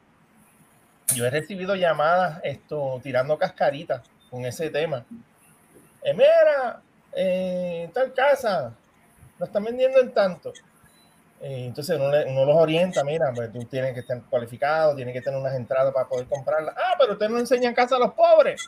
yo 1.15 1.25
he 1.25 1.29
recibido 1.29 1.75
llamadas 1.75 2.41
esto, 2.43 2.99
tirando 3.01 3.37
cascaritas 3.37 4.01
con 4.29 4.43
ese 4.45 4.69
tema. 4.69 5.05
Eh, 6.03 6.13
mira, 6.13 6.81
eh, 7.13 7.89
tal 7.93 8.13
casa, 8.13 8.73
lo 9.37 9.45
están 9.45 9.63
vendiendo 9.63 10.01
en 10.01 10.13
tanto. 10.13 10.51
Eh, 11.39 11.67
entonces 11.67 11.97
uno, 11.97 12.11
uno, 12.27 12.45
los 12.45 12.55
orienta, 12.57 13.01
mira, 13.05 13.31
pues 13.33 13.53
tú 13.53 13.63
tienes 13.63 13.93
que 13.93 14.01
estar 14.01 14.21
cualificado, 14.23 14.93
tienes 14.93 15.13
que 15.13 15.21
tener 15.21 15.39
unas 15.39 15.55
entradas 15.55 15.93
para 15.93 16.05
poder 16.05 16.27
comprarla. 16.27 16.75
Ah, 16.75 16.95
pero 16.99 17.13
usted 17.13 17.29
no 17.29 17.39
enseña 17.39 17.69
en 17.69 17.75
casa 17.75 17.95
a 17.95 17.99
los 17.99 18.13
pobres. 18.13 18.61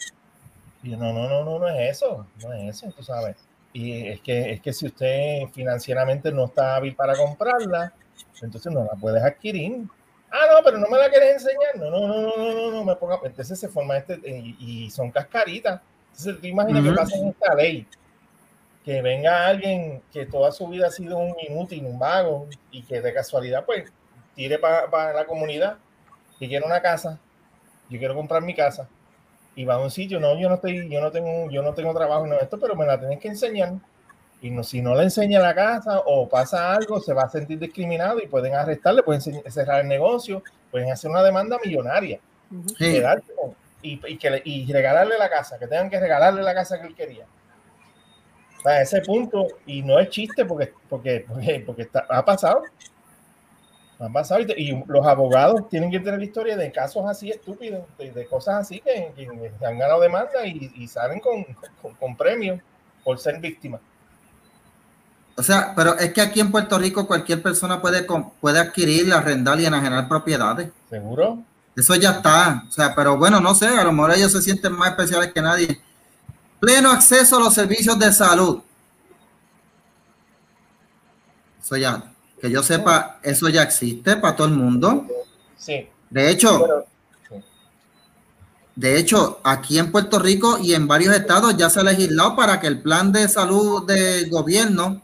Y 0.84 0.92
yo, 0.92 0.98
no, 0.98 1.14
no, 1.14 1.28
no, 1.30 1.44
no, 1.44 1.60
no 1.60 1.68
es 1.68 1.98
eso, 1.98 2.26
no 2.44 2.54
es 2.54 2.78
eso, 2.78 2.92
tú 2.96 3.04
sabes. 3.04 3.36
Y 3.74 4.08
es 4.08 4.22
que, 4.22 4.54
es 4.54 4.62
que 4.62 4.74
si 4.74 4.88
usted 4.88 5.44
financieramente 5.54 6.32
no 6.32 6.46
está 6.46 6.76
hábil 6.76 6.96
para 6.96 7.16
comprarla, 7.16 7.94
entonces 8.42 8.72
no 8.72 8.84
la 8.84 8.94
puedes 9.00 9.24
adquirir. 9.24 9.88
Ah, 10.32 10.46
no, 10.50 10.64
pero 10.64 10.78
no 10.78 10.88
me 10.88 10.98
la 10.98 11.10
quieres 11.10 11.34
enseñar. 11.34 11.76
No, 11.76 11.90
no, 11.90 12.08
no, 12.08 12.22
no, 12.22 12.38
no, 12.38 12.54
no, 12.54 12.72
no 12.72 12.84
me 12.84 12.96
ponga. 12.96 13.20
Entonces 13.24 13.60
se 13.60 13.68
forma 13.68 13.98
este, 13.98 14.20
y, 14.26 14.90
son 14.90 15.12
cascaritas. 15.12 15.82
Entonces 16.12 16.42
tú 16.42 16.48
imaginas 16.48 16.84
que 16.84 16.92
pasa 16.92 17.18
en 17.18 17.28
esta 17.30 17.56
ley 17.56 17.88
que 18.84 19.02
venga 19.02 19.48
alguien 19.48 20.02
que 20.12 20.26
toda 20.26 20.52
su 20.52 20.68
vida 20.68 20.88
ha 20.88 20.92
sido 20.92 21.18
un 21.18 21.36
inútil, 21.48 21.86
un 21.86 22.00
vago, 22.00 22.48
y 22.72 22.84
que 22.84 23.02
de 23.02 23.14
casualidad 23.14 23.66
pues 23.66 23.92
tire 24.36 24.58
para 24.58 25.14
la 25.14 25.26
comunidad, 25.26 25.78
que 26.40 26.48
quiere 26.48 26.66
una 26.66 26.82
casa, 26.82 27.20
yo 27.90 28.00
quiero 28.00 28.16
comprar 28.16 28.42
mi 28.42 28.56
casa, 28.56 28.90
y 29.56 29.66
va 29.66 29.76
a 29.76 29.80
un 29.80 29.92
sitio, 29.92 30.20
no, 30.20 30.40
yo 30.40 30.48
no 30.48 30.56
estoy, 30.56 30.90
yo 30.90 31.02
no 31.02 31.12
tengo, 31.12 31.50
yo 31.50 31.62
no 31.62 31.74
tengo 31.74 31.94
trabajo 31.94 32.26
en 32.26 32.34
esto, 32.34 32.60
pero 32.60 32.76
me 32.76 32.86
la 32.86 33.00
tienes 33.00 33.20
que 33.20 33.28
enseñar. 33.28 33.74
Y 34.42 34.50
no, 34.50 34.64
si 34.64 34.82
no 34.82 34.96
le 34.96 35.04
enseña 35.04 35.40
la 35.40 35.54
casa 35.54 36.02
o 36.06 36.28
pasa 36.28 36.74
algo, 36.74 37.00
se 37.00 37.14
va 37.14 37.24
a 37.24 37.30
sentir 37.30 37.60
discriminado 37.60 38.20
y 38.20 38.28
pueden 38.28 38.56
arrestarle, 38.56 39.04
pueden 39.04 39.22
cerrar 39.22 39.82
el 39.82 39.88
negocio, 39.88 40.42
pueden 40.72 40.92
hacer 40.92 41.12
una 41.12 41.22
demanda 41.22 41.60
millonaria. 41.64 42.20
Sí. 42.78 43.02
Y, 43.84 44.00
y, 44.08 44.18
que, 44.18 44.42
y 44.46 44.72
regalarle 44.72 45.18
la 45.18 45.30
casa, 45.30 45.58
que 45.60 45.68
tengan 45.68 45.90
que 45.90 46.00
regalarle 46.00 46.42
la 46.44 46.54
casa 46.54 46.80
que 46.80 46.88
él 46.88 46.96
quería. 46.96 47.26
A 48.64 48.82
ese 48.82 49.02
punto, 49.02 49.48
y 49.66 49.82
no 49.82 50.00
es 50.00 50.10
chiste 50.10 50.46
porque, 50.46 50.72
porque, 50.88 51.26
porque, 51.28 51.64
porque 51.66 51.82
está, 51.84 52.06
ha 52.10 52.24
pasado. 52.24 52.64
Ha 54.02 54.10
pasado 54.10 54.42
y, 54.42 54.84
los 54.88 55.06
abogados 55.06 55.70
tienen 55.70 55.92
que 55.92 56.00
tener 56.00 56.22
historia 56.24 56.58
de 56.58 56.72
casos 56.72 57.06
así 57.08 57.30
estúpidos, 57.30 57.84
de, 58.00 58.26
cosas 58.26 58.62
así 58.62 58.80
que, 58.80 59.12
que, 59.16 59.66
han 59.66 59.78
ganado 59.78 60.02
demanda 60.02 60.46
y, 60.46 60.72
y 60.76 60.88
salen 60.88 61.20
con, 61.20 61.44
con, 61.82 61.94
con 61.94 62.18
premios 62.18 62.60
por 63.04 63.20
ser 63.20 63.40
víctimas. 63.40 63.80
O 65.38 65.44
sea, 65.44 65.74
pero 65.76 65.98
es 65.98 66.14
que 66.14 66.22
aquí 66.22 66.40
en 66.40 66.52
Puerto 66.52 66.78
Rico 66.78 67.08
cualquier 67.08 67.42
persona 67.42 67.82
puede, 67.82 68.06
puede 68.40 68.60
adquirir, 68.60 69.14
arrendar 69.14 69.60
y 69.60 69.66
enajenar 69.66 70.08
propiedades. 70.08 70.70
¿Seguro? 70.90 71.44
Eso 71.76 71.96
ya 71.96 72.12
está. 72.12 72.64
O 72.68 72.72
sea, 72.72 72.94
pero 72.94 73.18
bueno, 73.18 73.40
no 73.40 73.56
sé, 73.56 73.68
a 73.68 73.84
lo 73.84 73.92
mejor 73.92 74.12
ellos 74.12 74.32
se 74.32 74.42
sienten 74.42 74.74
más 74.74 74.90
especiales 74.90 75.32
que 75.34 75.42
nadie. 75.42 75.82
Pleno 76.60 76.92
acceso 76.92 77.38
a 77.38 77.40
los 77.40 77.54
servicios 77.54 77.98
de 77.98 78.12
salud. 78.12 78.62
Eso 81.62 81.78
ya, 81.78 82.11
que 82.42 82.50
yo 82.50 82.64
sepa, 82.64 83.20
eso 83.22 83.48
ya 83.50 83.62
existe 83.62 84.16
para 84.18 84.36
todo 84.36 84.48
el 84.48 84.54
mundo. 84.54 85.06
Sí. 85.58 85.88
De 86.10 86.30
hecho, 86.30 86.86
de 88.76 88.98
hecho, 88.98 89.40
aquí 89.44 89.78
en 89.78 89.92
Puerto 89.92 90.18
Rico 90.18 90.58
y 90.60 90.74
en 90.74 90.88
varios 90.88 91.16
estados 91.16 91.56
ya 91.56 91.70
se 91.70 91.82
ha 91.82 91.84
legislado 91.84 92.36
para 92.36 92.60
que 92.60 92.68
el 92.68 92.82
plan 92.82 93.12
de 93.12 93.28
salud 93.28 93.86
del 93.86 94.30
gobierno 94.30 95.02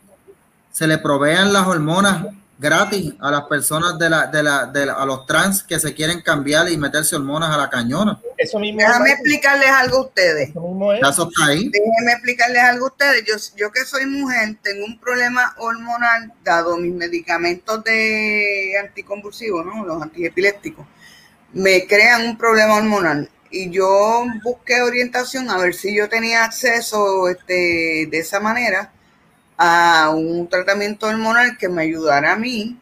se 0.71 0.87
le 0.87 0.97
provean 0.97 1.53
las 1.53 1.67
hormonas 1.67 2.25
gratis 2.57 3.13
a 3.19 3.29
las 3.29 3.43
personas 3.43 3.99
de 3.99 4.09
la, 4.09 4.27
de 4.27 4.41
la, 4.41 4.65
de 4.65 4.89
a 4.89 5.05
los 5.05 5.25
trans 5.25 5.63
que 5.63 5.79
se 5.79 5.93
quieren 5.93 6.21
cambiar 6.21 6.71
y 6.71 6.77
meterse 6.77 7.15
hormonas 7.15 7.53
a 7.53 7.57
la 7.57 7.69
cañona. 7.69 8.19
Eso 8.37 8.59
mismo 8.59 8.79
Déjame 8.79 9.11
explicarles 9.11 9.69
algo 9.69 9.97
a 9.97 10.01
ustedes. 10.01 10.49
Eso 10.49 10.61
mismo 10.61 10.93
es. 10.93 11.01
ahí. 11.43 11.69
Déjenme 11.69 12.11
explicarles 12.11 12.61
algo 12.63 12.85
a 12.85 12.89
ustedes. 12.89 13.23
Yo, 13.25 13.35
yo 13.55 13.71
que 13.71 13.83
soy 13.83 14.05
mujer, 14.05 14.57
tengo 14.61 14.85
un 14.85 14.99
problema 14.99 15.55
hormonal 15.57 16.31
dado 16.43 16.77
mis 16.77 16.93
medicamentos 16.93 17.83
de 17.83 18.77
anticonvulsivos, 18.79 19.65
¿no? 19.65 19.83
Los 19.85 20.01
antiepilépticos. 20.01 20.85
Me 21.53 21.87
crean 21.87 22.27
un 22.27 22.37
problema 22.37 22.75
hormonal. 22.75 23.29
Y 23.49 23.71
yo 23.71 24.25
busqué 24.43 24.81
orientación 24.81 25.49
a 25.49 25.57
ver 25.57 25.73
si 25.73 25.95
yo 25.95 26.07
tenía 26.07 26.43
acceso 26.43 27.29
este, 27.29 28.07
de 28.11 28.19
esa 28.19 28.39
manera 28.39 28.91
a 29.57 30.11
un 30.11 30.47
tratamiento 30.47 31.07
hormonal 31.07 31.57
que 31.57 31.67
me 31.67 31.81
ayudara 31.81 32.33
a 32.33 32.35
mí, 32.35 32.79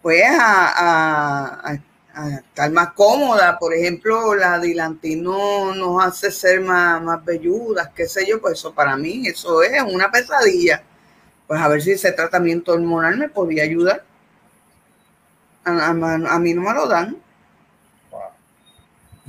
pues 0.00 0.24
a, 0.30 1.78
estar 2.26 2.70
más 2.70 2.92
cómoda. 2.92 3.58
Por 3.58 3.74
ejemplo, 3.74 4.34
la 4.34 4.58
dilantina 4.58 5.22
no 5.22 5.74
nos 5.74 6.04
hace 6.04 6.30
ser 6.30 6.60
más, 6.60 7.02
más 7.02 7.24
velludas, 7.24 7.90
qué 7.94 8.06
sé 8.06 8.26
yo, 8.26 8.40
pues 8.40 8.54
eso 8.54 8.74
para 8.74 8.96
mí, 8.96 9.26
eso 9.26 9.62
es 9.62 9.82
una 9.82 10.10
pesadilla. 10.10 10.82
Pues 11.46 11.60
a 11.60 11.68
ver 11.68 11.80
si 11.82 11.92
ese 11.92 12.12
tratamiento 12.12 12.72
hormonal 12.72 13.16
me 13.16 13.28
podía 13.28 13.62
ayudar. 13.64 14.04
A, 15.64 15.92
mí 15.92 16.54
no 16.54 16.62
me 16.62 16.72
lo 16.72 16.86
dan. 16.86 17.16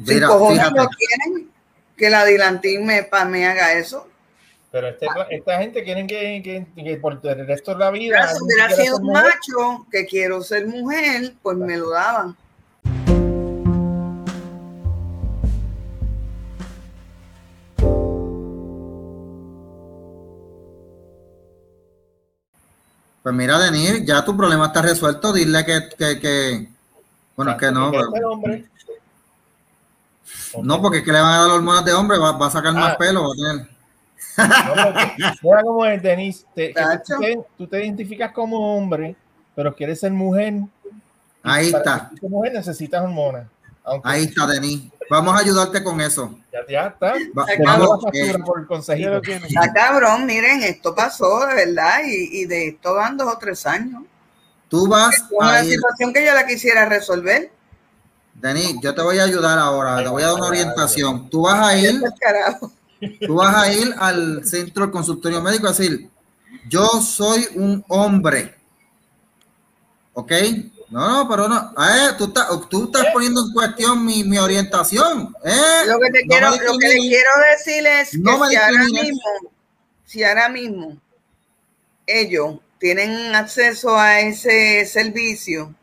si 0.05 0.21
cojones 0.21 0.71
no 0.71 0.87
quieren 0.87 1.51
que 1.97 2.09
la 2.09 2.23
dilantina 2.23 2.85
me, 2.85 3.25
me 3.25 3.45
haga 3.45 3.73
eso, 3.73 4.07
pero 4.71 4.87
este, 4.87 5.07
esta 5.31 5.57
gente 5.57 5.83
quieren 5.83 6.05
que, 6.05 6.41
que, 6.43 6.83
que, 6.83 6.97
por 6.97 7.19
el 7.23 7.47
resto 7.47 7.73
de 7.73 7.79
la 7.79 7.89
vida. 7.89 8.27
Si 8.27 8.43
hubiera 8.43 8.69
sido 8.69 8.97
un 8.97 9.11
macho 9.11 9.87
que 9.91 10.05
quiero 10.05 10.41
ser 10.41 10.67
mujer, 10.67 11.33
pues 11.41 11.57
me 11.57 11.75
lo 11.75 11.89
daban. 11.89 12.37
Pues 23.29 23.37
mira, 23.37 23.59
Denir, 23.59 24.03
ya 24.03 24.25
tu 24.25 24.35
problema 24.35 24.65
está 24.65 24.81
resuelto. 24.81 25.31
Dile 25.31 25.63
que, 25.63 25.87
que, 25.95 26.19
que 26.19 26.67
bueno, 27.35 27.55
que 27.57 27.71
no. 27.71 27.91
Hombre. 27.91 28.65
No, 30.63 30.81
porque 30.81 30.97
es 30.97 31.03
que 31.03 31.11
le 31.11 31.21
van 31.21 31.33
a 31.33 31.41
dar 31.41 31.51
hormonas 31.51 31.85
de 31.85 31.93
hombre, 31.93 32.17
va, 32.17 32.31
va 32.31 32.47
a 32.47 32.49
sacar 32.49 32.73
más 32.73 32.93
ah. 32.93 32.97
pelo, 32.97 33.21
va 33.21 33.29
a 33.29 33.35
tener. 33.35 33.69
Mira 35.43 35.61
cómo 35.61 35.85
es, 35.85 36.01
Denise. 36.01 36.43
tú, 37.55 37.67
te, 37.67 37.85
identificas 37.85 38.31
como 38.31 38.75
hombre, 38.75 39.15
pero 39.53 39.75
quieres 39.75 39.99
ser 39.99 40.11
mujer. 40.11 40.61
Ahí 41.43 41.67
está. 41.67 42.09
Como 42.19 42.37
mujer 42.37 42.53
necesitas 42.53 43.03
hormonas. 43.03 43.45
Ahí 44.03 44.23
está, 44.23 44.47
Denise. 44.47 44.89
Vamos 45.09 45.35
a 45.35 45.39
ayudarte 45.39 45.83
con 45.83 45.99
eso. 46.01 46.37
Ya, 46.53 46.59
ya 46.69 46.87
está. 46.87 47.15
está 49.47 49.73
cabrón, 49.73 50.25
miren, 50.25 50.61
esto 50.63 50.93
pasó 50.93 51.45
de 51.47 51.55
verdad 51.55 52.01
y, 52.05 52.45
de 52.45 52.69
esto 52.69 52.93
van 52.93 53.17
dos 53.17 53.33
o 53.33 53.37
tres 53.37 53.65
años. 53.65 54.03
Tú 54.67 54.87
vas 54.87 55.15
es 55.15 55.23
una 55.31 55.63
situación 55.63 56.13
que 56.13 56.25
yo 56.25 56.33
la 56.33 56.45
quisiera 56.45 56.85
resolver. 56.85 57.51
Denis, 58.35 58.75
yo 58.81 58.93
te 58.93 59.01
voy 59.01 59.17
a 59.17 59.23
ayudar 59.23 59.57
ahora, 59.57 60.03
te 60.03 60.09
voy 60.09 60.21
a 60.21 60.27
dar 60.27 60.35
una 60.35 60.47
orientación. 60.47 61.29
Tú 61.29 61.41
vas 61.41 61.59
a 61.59 61.77
ir. 61.77 62.01
Tú 63.25 63.35
vas 63.35 63.55
a 63.55 63.73
ir 63.73 63.95
al 63.97 64.45
centro 64.45 64.83
del 64.83 64.91
consultorio 64.91 65.41
médico 65.41 65.67
a 65.67 65.71
decir, 65.71 66.09
yo 66.67 66.85
soy 67.01 67.47
un 67.55 67.83
hombre. 67.87 68.55
¿Ok? 70.13 70.33
No, 70.89 71.07
no, 71.07 71.29
pero 71.29 71.47
no. 71.47 71.73
Eh, 71.77 72.13
tú, 72.17 72.25
estás, 72.25 72.47
tú 72.69 72.85
estás 72.85 73.07
poniendo 73.13 73.41
en 73.41 73.53
cuestión 73.53 74.05
mi, 74.05 74.23
mi 74.23 74.37
orientación. 74.37 75.35
Eh, 75.43 75.85
lo 75.85 75.99
que, 75.99 76.11
te 76.11 76.21
quiero, 76.25 76.49
lo 76.49 76.77
que 76.77 76.87
le 76.87 76.97
quiero 76.97 77.29
decir 77.51 77.85
es 77.85 78.11
que 78.11 78.17
si 78.17 78.55
ahora 78.55 78.83
mismo, 78.83 79.21
si 80.05 80.23
ahora 80.23 80.49
mismo 80.49 80.97
ellos 82.07 82.55
tienen 82.79 83.35
acceso 83.35 83.97
a 83.97 84.19
ese 84.21 84.85
servicio 84.85 85.75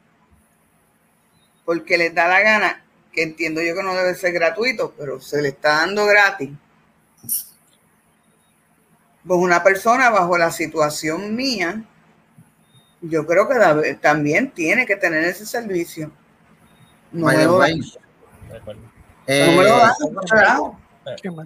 porque 1.65 1.99
les 1.99 2.15
da 2.15 2.29
la 2.29 2.41
gana, 2.41 2.85
que 3.13 3.23
entiendo 3.23 3.61
yo 3.63 3.75
que 3.75 3.83
no 3.83 3.95
debe 3.95 4.15
ser 4.15 4.33
gratuito, 4.33 4.95
pero 4.97 5.21
se 5.21 5.43
le 5.43 5.49
está 5.49 5.81
dando 5.81 6.07
gratis 6.07 6.51
pues 9.27 9.41
una 9.41 9.63
persona 9.63 10.11
bajo 10.11 10.39
la 10.39 10.53
situación 10.53 11.35
mía, 11.35 11.85
yo 13.01 13.27
creo 13.27 13.49
que 13.49 13.95
también 13.95 14.51
tiene 14.51 14.87
que 14.87 14.97
tener 14.97 15.25
ese 15.25 15.47
servicio. 15.47 16.11
No 17.13 17.27
me 17.27 17.45
lo. 17.45 17.61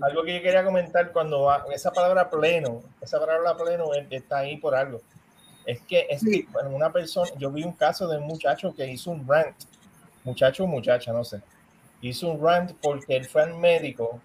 Algo 0.03 0.25
que 0.25 0.37
yo 0.37 0.43
quería 0.43 0.65
comentar 0.65 1.13
cuando 1.13 1.43
va, 1.43 1.67
esa 1.75 1.93
palabra 1.93 2.31
pleno, 2.31 2.83
esa 3.01 3.21
palabra 3.21 3.57
pleno 3.57 3.93
está 4.11 4.39
ahí 4.39 4.57
por 4.57 4.75
algo. 4.75 5.03
Es 5.67 5.83
que 5.83 6.07
es 6.09 6.25
que 6.25 6.47
una 6.71 6.91
persona, 6.91 7.31
yo 7.37 7.51
vi 7.51 7.63
un 7.63 7.73
caso 7.73 8.09
de 8.09 8.17
un 8.17 8.25
muchacho 8.25 8.75
que 8.75 8.87
hizo 8.87 9.11
un 9.11 9.29
rant, 9.29 9.55
muchacho 10.25 10.65
o 10.65 10.67
muchacha, 10.67 11.13
no 11.13 11.25
sé, 11.25 11.43
hizo 12.01 12.29
un 12.29 12.43
rant 12.43 12.73
porque 12.81 13.17
él 13.17 13.27
fue 13.27 13.43
al 13.43 13.55
médico, 13.55 14.21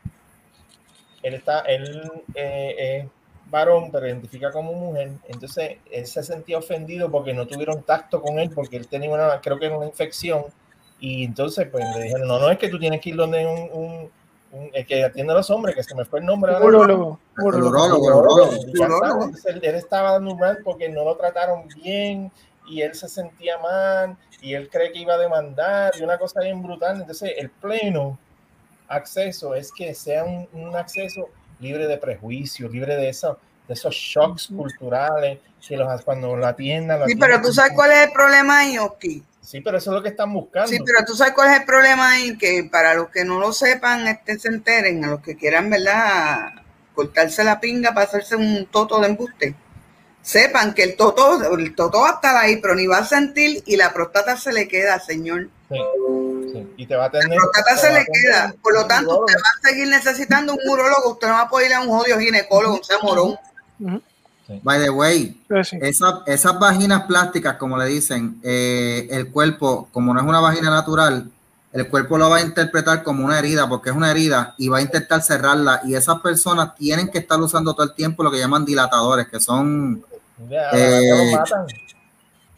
él 1.22 1.34
está, 1.34 1.60
él 1.62 2.10
eh, 2.34 2.76
eh, 2.78 3.10
varón, 3.50 3.90
pero 3.92 4.08
identifica 4.08 4.52
como 4.52 4.74
mujer. 4.74 5.12
Entonces 5.28 5.78
él 5.92 6.06
se 6.08 6.24
sentía 6.24 6.58
ofendido 6.58 7.10
porque 7.12 7.34
no 7.34 7.48
tuvieron 7.48 7.84
tacto 7.84 8.22
con 8.22 8.40
él, 8.40 8.50
porque 8.54 8.78
él 8.78 8.88
tenía 8.88 9.12
una, 9.12 9.40
creo 9.42 9.60
que 9.60 9.68
era 9.68 9.78
una 9.78 9.86
infección. 9.86 10.46
Y 11.00 11.26
entonces, 11.26 11.68
pues 11.72 11.84
le 11.96 12.04
dijeron: 12.04 12.28
No, 12.28 12.40
no 12.40 12.50
es 12.50 12.58
que 12.58 12.70
tú 12.70 12.80
tienes 12.80 13.02
que 13.02 13.10
ir 13.10 13.16
donde 13.16 13.46
un, 13.46 14.10
un, 14.54 14.70
el 14.74 14.86
que 14.86 15.04
atiende 15.04 15.34
a 15.34 15.38
los 15.38 15.50
hombres, 15.50 15.76
que 15.76 15.84
se 15.84 15.96
me 15.96 16.06
fue 16.06 16.20
el 16.20 16.26
nombre. 16.26 16.54
Urólogo. 17.38 19.30
Él, 19.46 19.60
él 19.62 19.76
estaba 19.76 20.14
dando 20.14 20.34
un 20.34 20.40
rant 20.40 20.60
porque 20.64 20.90
no 20.90 21.04
lo 21.04 21.16
trataron 21.16 21.68
bien 21.68 22.32
y 22.68 22.82
él 22.82 22.96
se 22.96 23.08
sentía 23.08 23.58
mal 23.60 24.18
y 24.42 24.54
él 24.54 24.70
cree 24.70 24.92
que 24.92 25.00
iba 25.00 25.14
a 25.14 25.18
demandar 25.18 25.94
y 26.00 26.04
una 26.04 26.18
cosa 26.18 26.42
bien 26.42 26.64
brutal. 26.64 27.02
Entonces, 27.02 27.34
el 27.38 27.50
pleno 27.50 28.18
acceso 28.88 29.56
es 29.56 29.72
que 29.72 29.94
sea 29.94 30.24
un, 30.24 30.48
un 30.54 30.76
acceso 30.76 31.30
libre 31.60 31.88
de 31.88 31.98
prejuicios, 31.98 32.72
libre 32.72 32.96
de, 32.96 33.10
eso, 33.10 33.40
de 33.68 33.74
esos 33.74 33.96
shocks 33.96 34.48
culturales 34.48 35.40
que 35.68 35.78
los, 35.78 36.02
cuando 36.04 36.36
la 36.38 36.50
atiendan. 36.50 37.08
sí, 37.08 37.16
pero 37.16 37.42
tú 37.42 37.52
sabes 37.52 37.72
cuál 37.74 37.92
es 37.92 38.08
el 38.08 38.12
problema 38.12 38.60
ahí, 38.60 38.78
Oki. 38.78 39.24
Sí, 39.42 39.62
pero 39.62 39.78
eso 39.78 39.92
es 39.92 39.96
lo 39.96 40.04
que 40.04 40.10
están 40.10 40.34
buscando. 40.34 40.68
Sí, 40.68 40.80
pero 40.84 41.06
tú 41.06 41.16
sabes 41.16 41.34
cuál 41.34 41.52
es 41.52 41.60
el 41.60 41.66
problema 41.66 42.12
ahí, 42.12 42.38
que 42.38 42.68
para 42.72 42.96
los 42.96 43.10
que 43.10 43.24
no 43.24 43.40
lo 43.40 43.54
sepan, 43.54 44.08
este, 44.08 44.40
se 44.40 44.48
enteren, 44.48 45.06
a 45.06 45.10
los 45.10 45.22
que 45.22 45.36
quieran, 45.36 45.70
¿verdad? 45.70 46.50
Cortarse 46.96 47.44
la 47.44 47.60
pinga 47.60 47.94
para 47.94 48.08
hacerse 48.08 48.36
un 48.36 48.66
toto 48.72 49.00
de 49.00 49.08
embuste. 49.08 49.56
Sepan 50.22 50.74
que 50.74 50.82
el 50.82 50.96
toto, 50.96 51.56
el 51.56 51.76
toto 51.76 52.02
va 52.02 52.10
a 52.10 52.14
estar 52.14 52.36
ahí, 52.36 52.58
pero 52.58 52.74
ni 52.74 52.88
va 52.88 53.00
a 53.00 53.06
sentir 53.06 53.62
y 53.68 53.76
la 53.76 53.94
próstata 53.94 54.36
se 54.36 54.52
le 54.52 54.68
queda, 54.68 55.00
señor. 55.00 55.50
Sí. 55.70 55.78
Y 56.78 56.86
te 56.86 56.96
va 56.96 57.06
a 57.06 57.12
tener. 57.12 57.38
La 57.68 57.78
se 57.78 57.92
le 57.92 58.06
queda. 58.06 58.54
Por 58.62 58.74
lo 58.74 58.86
tanto, 58.86 59.20
usted 59.20 59.36
va 59.36 59.50
a 59.50 59.70
seguir 59.70 59.88
necesitando 59.88 60.54
un 60.54 60.60
urologo. 60.70 61.14
Usted 61.14 61.28
no 61.28 61.34
va 61.34 61.42
a 61.42 61.50
poder 61.50 61.68
ir 61.68 61.74
a 61.74 61.82
un 61.82 61.90
jodido 61.90 62.20
ginecólogo, 62.20 62.76
un 62.76 62.84
sea 62.84 62.98
morón. 63.02 63.38
By 64.62 64.80
the 64.80 64.92
way, 64.92 65.42
esas 65.82 66.60
vaginas 66.60 67.04
plásticas, 67.04 67.58
como 67.58 67.78
le 67.78 67.86
dicen, 67.88 68.40
eh, 68.44 69.08
el 69.10 69.32
cuerpo, 69.32 69.90
como 69.92 70.14
no 70.14 70.20
es 70.20 70.28
una 70.28 70.40
vagina 70.40 70.70
natural, 70.70 71.32
el 71.74 71.90
cuerpo 71.90 72.18
lo 72.18 72.30
va 72.30 72.38
a 72.38 72.42
interpretar 72.42 73.04
como 73.04 73.26
una 73.26 73.40
herida, 73.40 73.68
porque 73.68 73.90
es 73.90 73.96
una 73.96 74.12
herida, 74.12 74.54
y 74.58 74.70
va 74.70 74.78
a 74.78 74.82
intentar 74.82 75.22
cerrarla. 75.22 75.82
Y 75.84 75.96
esas 75.96 76.22
personas 76.22 76.76
tienen 76.76 77.10
que 77.10 77.18
estar 77.18 77.40
usando 77.42 77.74
todo 77.74 77.88
el 77.88 77.94
tiempo 77.94 78.24
lo 78.24 78.32
que 78.32 78.38
llaman 78.40 78.64
dilatadores, 78.64 79.28
que 79.28 79.40
son... 79.40 80.04
Eh, 80.50 81.34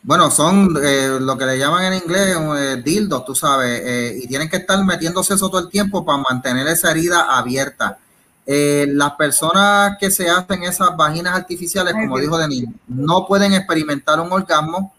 bueno, 0.07 0.31
son 0.31 0.75
eh, 0.81 1.19
lo 1.19 1.38
que 1.38 1.45
le 1.45 1.59
llaman 1.59 1.85
en 1.85 2.01
inglés 2.01 2.35
eh, 2.35 2.81
dildos, 2.84 3.25
tú 3.25 3.35
sabes, 3.35 4.17
y 4.23 4.27
tienen 4.27 4.49
que 4.49 4.57
estar 4.57 4.84
metiéndose 4.84 5.35
eso 5.35 5.49
todo 5.49 5.59
el 5.59 5.69
tiempo 5.69 6.03
para 6.03 6.17
mantener 6.17 6.65
esa 6.67 6.89
herida 6.89 7.38
abierta. 7.38 7.99
las 8.45 9.11
personas 9.13 9.97
que 9.99 10.09
se 10.09 10.29
hacen 10.29 10.63
esas 10.63 10.97
vaginas 10.97 11.35
artificiales, 11.35 11.93
como 11.93 12.17
dijo 12.17 12.38
Denis, 12.39 12.65
no 12.88 13.27
pueden 13.27 13.53
experimentar 13.53 14.19
un 14.19 14.31
orgasmo. 14.31 14.93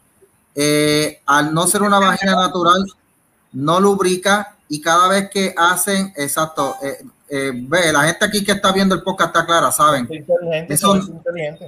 al 1.26 1.52
no 1.52 1.66
ser 1.66 1.82
una 1.82 1.98
vagina 1.98 2.36
natural, 2.36 2.84
no 3.52 3.80
lubrica 3.80 4.54
y 4.68 4.80
cada 4.80 5.08
vez 5.08 5.30
que 5.30 5.54
hacen, 5.56 6.12
exacto, 6.16 6.76
eh, 6.82 6.98
eh, 7.30 7.52
ve, 7.54 7.92
la 7.92 8.02
gente 8.04 8.24
aquí 8.24 8.44
que 8.44 8.52
está 8.52 8.72
viendo 8.72 8.94
el 8.94 9.02
podcast 9.02 9.34
está 9.34 9.46
clara, 9.46 9.72
¿saben? 9.72 10.08
Eso, 10.68 11.00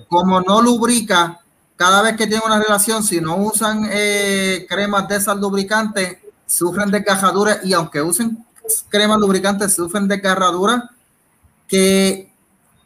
como 0.08 0.40
no 0.40 0.60
lubrica, 0.60 1.40
cada 1.80 2.02
vez 2.02 2.14
que 2.14 2.26
tienen 2.26 2.42
una 2.44 2.62
relación, 2.62 3.02
si 3.02 3.22
no 3.22 3.36
usan 3.36 3.88
eh, 3.90 4.66
cremas 4.68 5.08
de 5.08 5.16
esas 5.16 5.38
lubricantes, 5.38 6.18
sufren 6.44 6.90
desgarraduras 6.90 7.64
y 7.64 7.72
aunque 7.72 8.02
usen 8.02 8.44
cremas 8.90 9.18
lubricantes, 9.18 9.76
sufren 9.76 10.06
desgarraduras 10.06 10.84
que, 11.66 12.30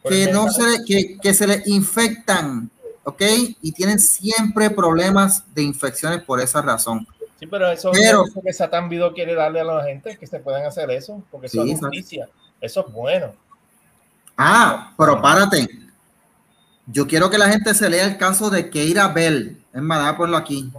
que 0.07 0.31
no 0.31 0.49
se, 0.49 0.85
que, 0.85 1.17
que 1.21 1.33
se 1.33 1.45
les 1.45 1.67
infectan, 1.67 2.71
¿ok? 3.03 3.21
Y 3.61 3.73
tienen 3.73 3.99
siempre 3.99 4.69
problemas 4.69 5.43
de 5.53 5.63
infecciones 5.63 6.23
por 6.23 6.39
esa 6.39 6.61
razón. 6.61 7.05
Sí, 7.37 7.47
pero 7.47 7.69
eso 7.69 7.91
es 7.91 8.13
lo 8.13 8.41
que 8.41 8.53
Satán 8.53 8.87
Vido 8.87 9.13
quiere 9.13 9.35
darle 9.35 9.59
a 9.59 9.65
la 9.65 9.83
gente, 9.83 10.17
que 10.17 10.25
se 10.25 10.39
puedan 10.39 10.63
hacer 10.65 10.89
eso, 10.91 11.21
porque 11.31 11.47
eso 11.47 11.65
es 11.65 11.77
justicia. 11.81 12.29
Eso 12.61 12.85
es 12.87 12.93
bueno. 12.93 13.33
Ah, 14.37 14.93
pero 14.97 15.21
párate. 15.21 15.84
Yo 16.87 17.07
quiero 17.07 17.29
que 17.29 17.37
la 17.37 17.49
gente 17.49 17.73
se 17.73 17.89
lea 17.89 18.05
el 18.05 18.17
caso 18.17 18.49
de 18.49 18.69
Keira 18.69 19.07
Bell. 19.07 19.61
Es 19.73 19.81
más, 19.81 19.99
déjame 19.99 20.17
ponerlo 20.17 20.37
aquí. 20.37 20.71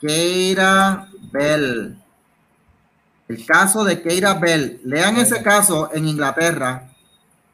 Keira 0.00 1.08
Bell. 1.32 1.96
El 3.28 3.46
caso 3.46 3.84
de 3.84 4.00
Keira 4.00 4.34
Bell. 4.34 4.80
Lean 4.84 5.16
ese 5.16 5.42
caso 5.42 5.90
en 5.92 6.06
Inglaterra. 6.08 6.88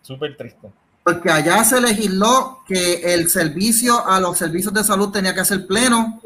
Súper 0.02 0.36
triste. 0.36 0.70
Porque 1.02 1.30
allá 1.30 1.64
se 1.64 1.80
legisló 1.80 2.60
que 2.66 3.14
el 3.14 3.28
servicio 3.28 4.06
a 4.06 4.20
los 4.20 4.38
servicios 4.38 4.72
de 4.74 4.84
salud 4.84 5.10
tenía 5.10 5.34
que 5.34 5.44
ser 5.44 5.66
pleno 5.66 6.20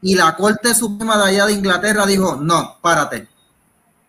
y 0.00 0.14
la 0.14 0.36
Corte 0.36 0.74
Suprema 0.74 1.18
de 1.18 1.30
allá 1.30 1.46
de 1.46 1.54
Inglaterra 1.54 2.06
dijo, 2.06 2.36
no, 2.36 2.76
párate. 2.80 3.28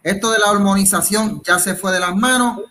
Esto 0.04 0.32
de 0.32 0.40
la 0.40 0.52
hormonización 0.52 1.41
ya 1.44 1.60
se 1.60 1.76
fue 1.76 1.91
de 1.91 1.99
las 1.99 2.16
manos. 2.16 2.62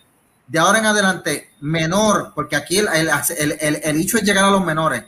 De 0.46 0.58
ahora 0.58 0.78
en 0.78 0.86
adelante, 0.86 1.50
menor, 1.66 2.32
porque 2.34 2.54
aquí 2.54 2.78
el, 2.78 2.88
el, 2.88 3.96
hecho 4.00 4.18
es 4.18 4.22
llegar 4.22 4.44
a 4.44 4.50
los 4.50 4.64
menores. 4.64 5.04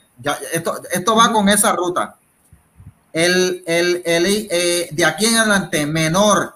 Esto, 0.52 0.80
esto 0.90 1.16
va 1.16 1.32
con 1.32 1.48
esa 1.48 1.72
ruta. 1.72 2.16
El, 3.12 3.62
eh, 3.66 4.88
de 4.90 5.04
aquí 5.04 5.26
en 5.26 5.36
adelante, 5.36 5.86
menor 5.86 6.54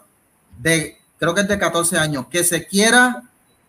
de, 0.58 0.98
creo 1.18 1.34
que 1.34 1.42
es 1.42 1.48
de 1.48 1.58
14 1.58 1.98
años, 1.98 2.26
que 2.28 2.42
se 2.42 2.66
quiera 2.66 3.22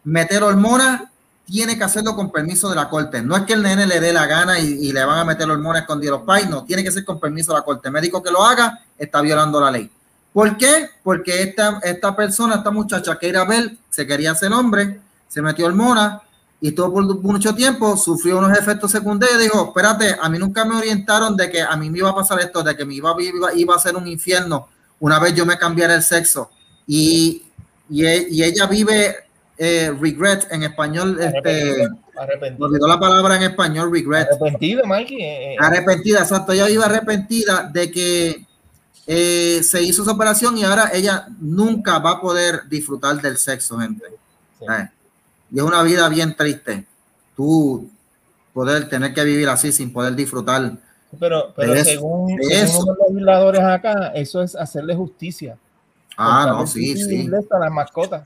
meter 0.04 0.44
hormonas, 0.44 1.04
tiene 1.46 1.78
que 1.78 1.84
hacerlo 1.84 2.16
con 2.16 2.32
permiso 2.32 2.70
de 2.70 2.76
la 2.76 2.90
corte. 2.90 3.22
No 3.22 3.36
es 3.36 3.44
que 3.44 3.54
el 3.54 3.62
nene 3.62 3.86
le 3.86 4.00
dé 4.00 4.12
la 4.12 4.26
gana 4.26 4.60
y, 4.60 4.92
le 4.92 5.06
van 5.06 5.20
a 5.20 5.26
meter 5.26 5.50
hormonas 5.50 5.86
con 5.86 6.02
pais, 6.26 6.50
no, 6.50 6.64
tiene 6.64 6.84
que 6.84 6.92
ser 6.92 7.06
con 7.06 7.20
permiso 7.20 7.54
de 7.54 7.60
la 7.60 7.66
corte. 7.66 7.92
médico 7.92 8.24
que 8.24 8.32
lo 8.32 8.44
haga 8.44 8.80
está 8.98 9.22
violando 9.22 9.62
la 9.62 9.70
ley. 9.70 9.90
¿Por 10.32 10.58
qué? 10.58 10.90
Porque 11.04 11.44
esta, 11.44 11.80
esta 11.84 12.16
persona, 12.16 12.56
esta 12.56 12.72
muchacha 12.72 13.20
que 13.20 13.30
era 13.30 13.46
Bell, 13.46 13.78
se 13.92 14.08
quería 14.08 14.32
hacer 14.32 14.52
hombre, 14.52 15.00
se 15.34 15.42
metió 15.42 15.66
hormonas 15.66 16.22
y 16.62 16.72
todo 16.72 16.94
por 16.94 17.04
mucho 17.22 17.56
tiempo 17.56 17.98
sufrió 17.98 18.38
unos 18.38 18.58
efectos 18.58 18.92
secundarios 18.92 19.40
dijo, 19.40 19.66
espérate, 19.68 20.16
a 20.22 20.30
mí 20.30 20.38
nunca 20.38 20.64
me 20.64 20.78
orientaron 20.78 21.36
de 21.36 21.50
que 21.50 21.62
a 21.62 21.76
mí 21.76 21.90
me 21.90 21.98
iba 21.98 22.12
a 22.12 22.16
pasar 22.16 22.40
esto, 22.40 22.62
de 22.62 22.78
que 22.78 22.86
me 22.86 22.94
iba, 22.94 23.16
iba, 23.20 23.54
iba 23.54 23.76
a 23.76 23.80
ser 23.80 23.96
un 23.96 24.08
infierno 24.08 24.68
una 25.00 25.20
vez 25.20 25.34
yo 25.34 25.46
me 25.46 25.58
cambiara 25.58 25.96
el 25.96 26.04
sexo. 26.04 26.52
Y, 26.88 27.44
y, 27.90 28.06
y 28.06 28.44
ella 28.44 28.68
vive 28.68 29.16
eh, 29.58 29.92
regret 30.00 30.48
en 30.52 30.64
español. 30.64 31.20
Este, 31.20 31.90
olvidó 32.60 32.88
la 32.88 33.00
palabra 33.00 33.36
en 33.36 33.44
español, 33.44 33.92
regret. 33.92 34.28
Arrepentida, 34.30 34.84
Mikey. 34.86 35.22
Eh, 35.22 35.54
eh. 35.54 35.58
Arrepentida, 35.60 36.20
exacto. 36.20 36.54
Ella 36.54 36.70
iba 36.70 36.86
arrepentida 36.86 37.70
de 37.74 37.92
que 37.92 38.46
se 39.62 39.82
hizo 39.82 40.04
esa 40.04 40.12
operación 40.14 40.58
y 40.58 40.64
ahora 40.64 40.92
ella 40.94 41.28
nunca 41.42 42.00
va 42.00 42.12
a 42.12 42.22
poder 42.22 42.62
disfrutar 42.70 43.22
del 43.22 43.38
sexo, 43.38 43.80
gente. 43.80 44.06
Y 45.54 45.60
es 45.60 45.64
una 45.64 45.84
vida 45.84 46.10
bien 46.10 46.36
triste. 46.36 46.86
Tú 47.36 47.90
poder 48.54 48.90
tener 48.90 49.14
que 49.14 49.24
vivir 49.24 49.48
así 49.48 49.72
sin 49.72 49.94
poder 49.94 50.16
disfrutar. 50.16 50.74
Pero, 51.20 51.54
pero 51.56 51.76
según, 51.84 52.36
los 52.38 52.98
legisladores 53.08 53.62
acá, 53.62 54.12
eso 54.16 54.42
es 54.42 54.56
hacerle 54.56 54.96
justicia. 54.96 55.58
Ah, 56.18 56.46
no, 56.48 56.68
sí, 56.68 56.98
sí. 56.98 57.30
A 57.52 57.60
las 57.60 57.72
mascotas 57.72 58.24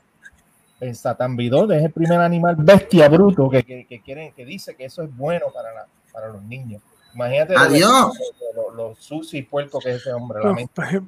el 0.80 0.96
Satan 0.96 1.38
es 1.40 1.84
el 1.84 1.92
primer 1.92 2.20
animal 2.20 2.56
bestia 2.58 3.10
bruto 3.10 3.50
que, 3.50 3.64
que, 3.64 4.02
quieren, 4.02 4.32
que 4.34 4.46
dice 4.46 4.76
que 4.76 4.86
eso 4.86 5.02
es 5.02 5.16
bueno 5.16 5.48
para, 5.54 5.74
la, 5.74 5.88
para 6.14 6.30
los 6.30 6.44
niños. 6.44 6.82
Imagínate 7.16 7.56
Adiós. 7.58 8.12
Lo, 8.56 8.74
lo, 8.74 8.96
sucio 8.96 9.40
y 9.40 9.42
puerco 9.42 9.80
que 9.80 9.92
es 9.92 10.02
ese 10.02 10.14
hombre. 10.14 10.40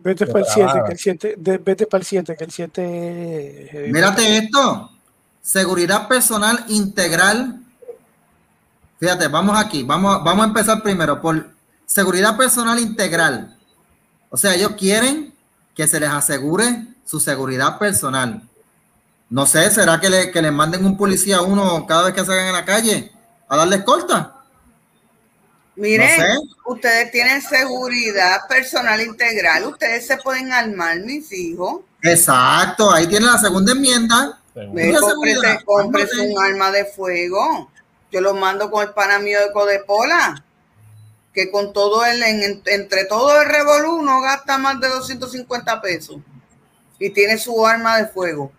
vete 0.01 0.25
para 0.25 0.39
el 0.39 0.45
7, 0.45 0.71
que 0.85 0.91
el 0.91 0.97
7, 0.97 1.35
vete 1.37 1.85
para 1.85 1.99
el 1.99 2.05
7, 2.05 2.35
que 2.35 2.43
el 2.43 2.51
7. 2.51 3.89
Mírate 3.91 4.37
esto. 4.37 4.91
Seguridad 5.49 6.07
personal 6.07 6.63
integral. 6.67 7.59
Fíjate, 8.99 9.27
vamos 9.29 9.57
aquí, 9.57 9.81
vamos, 9.81 10.23
vamos 10.23 10.45
a 10.45 10.47
empezar 10.49 10.83
primero 10.83 11.19
por 11.19 11.49
seguridad 11.87 12.37
personal 12.37 12.77
integral. 12.77 13.57
O 14.29 14.37
sea, 14.37 14.53
ellos 14.53 14.73
quieren 14.77 15.33
que 15.73 15.87
se 15.87 15.99
les 15.99 16.11
asegure 16.11 16.83
su 17.03 17.19
seguridad 17.19 17.79
personal. 17.79 18.43
No 19.31 19.47
sé, 19.47 19.71
¿será 19.71 19.99
que 19.99 20.11
le, 20.11 20.29
que 20.29 20.39
le 20.39 20.51
manden 20.51 20.85
un 20.85 20.95
policía 20.95 21.37
a 21.37 21.41
uno 21.41 21.83
cada 21.87 22.03
vez 22.03 22.13
que 22.13 22.23
salgan 22.23 22.45
en 22.45 22.53
la 22.53 22.65
calle 22.65 23.11
a 23.47 23.57
darle 23.57 23.77
escolta? 23.77 24.35
Miren, 25.75 26.11
ustedes 26.67 27.09
tienen 27.11 27.41
seguridad 27.41 28.41
personal 28.47 29.01
integral, 29.01 29.65
ustedes 29.65 30.05
se 30.05 30.17
pueden 30.17 30.51
armar, 30.51 30.99
mis 30.99 31.31
hijos. 31.31 31.81
Exacto, 32.03 32.91
ahí 32.91 33.07
tiene 33.07 33.25
la 33.25 33.39
segunda 33.39 33.71
enmienda. 33.71 34.39
Cómprese, 35.65 36.21
un 36.21 36.43
arma 36.43 36.71
de 36.71 36.85
fuego. 36.85 37.71
Yo 38.11 38.21
lo 38.21 38.33
mando 38.33 38.71
con 38.71 38.87
el 38.87 38.93
pana 38.93 39.19
mío 39.19 39.39
de 39.39 39.51
Codepola, 39.51 40.43
que 41.33 41.51
con 41.51 41.73
todo 41.73 42.03
el, 42.05 42.23
entre 42.23 43.05
todo 43.05 43.39
el 43.39 43.47
revolú 43.47 44.01
no 44.01 44.21
gasta 44.21 44.57
más 44.57 44.79
de 44.79 44.87
250 44.87 45.81
pesos 45.81 46.17
y 46.99 47.09
tiene 47.11 47.37
su 47.37 47.65
arma 47.65 47.97
de 47.97 48.07
fuego. 48.07 48.51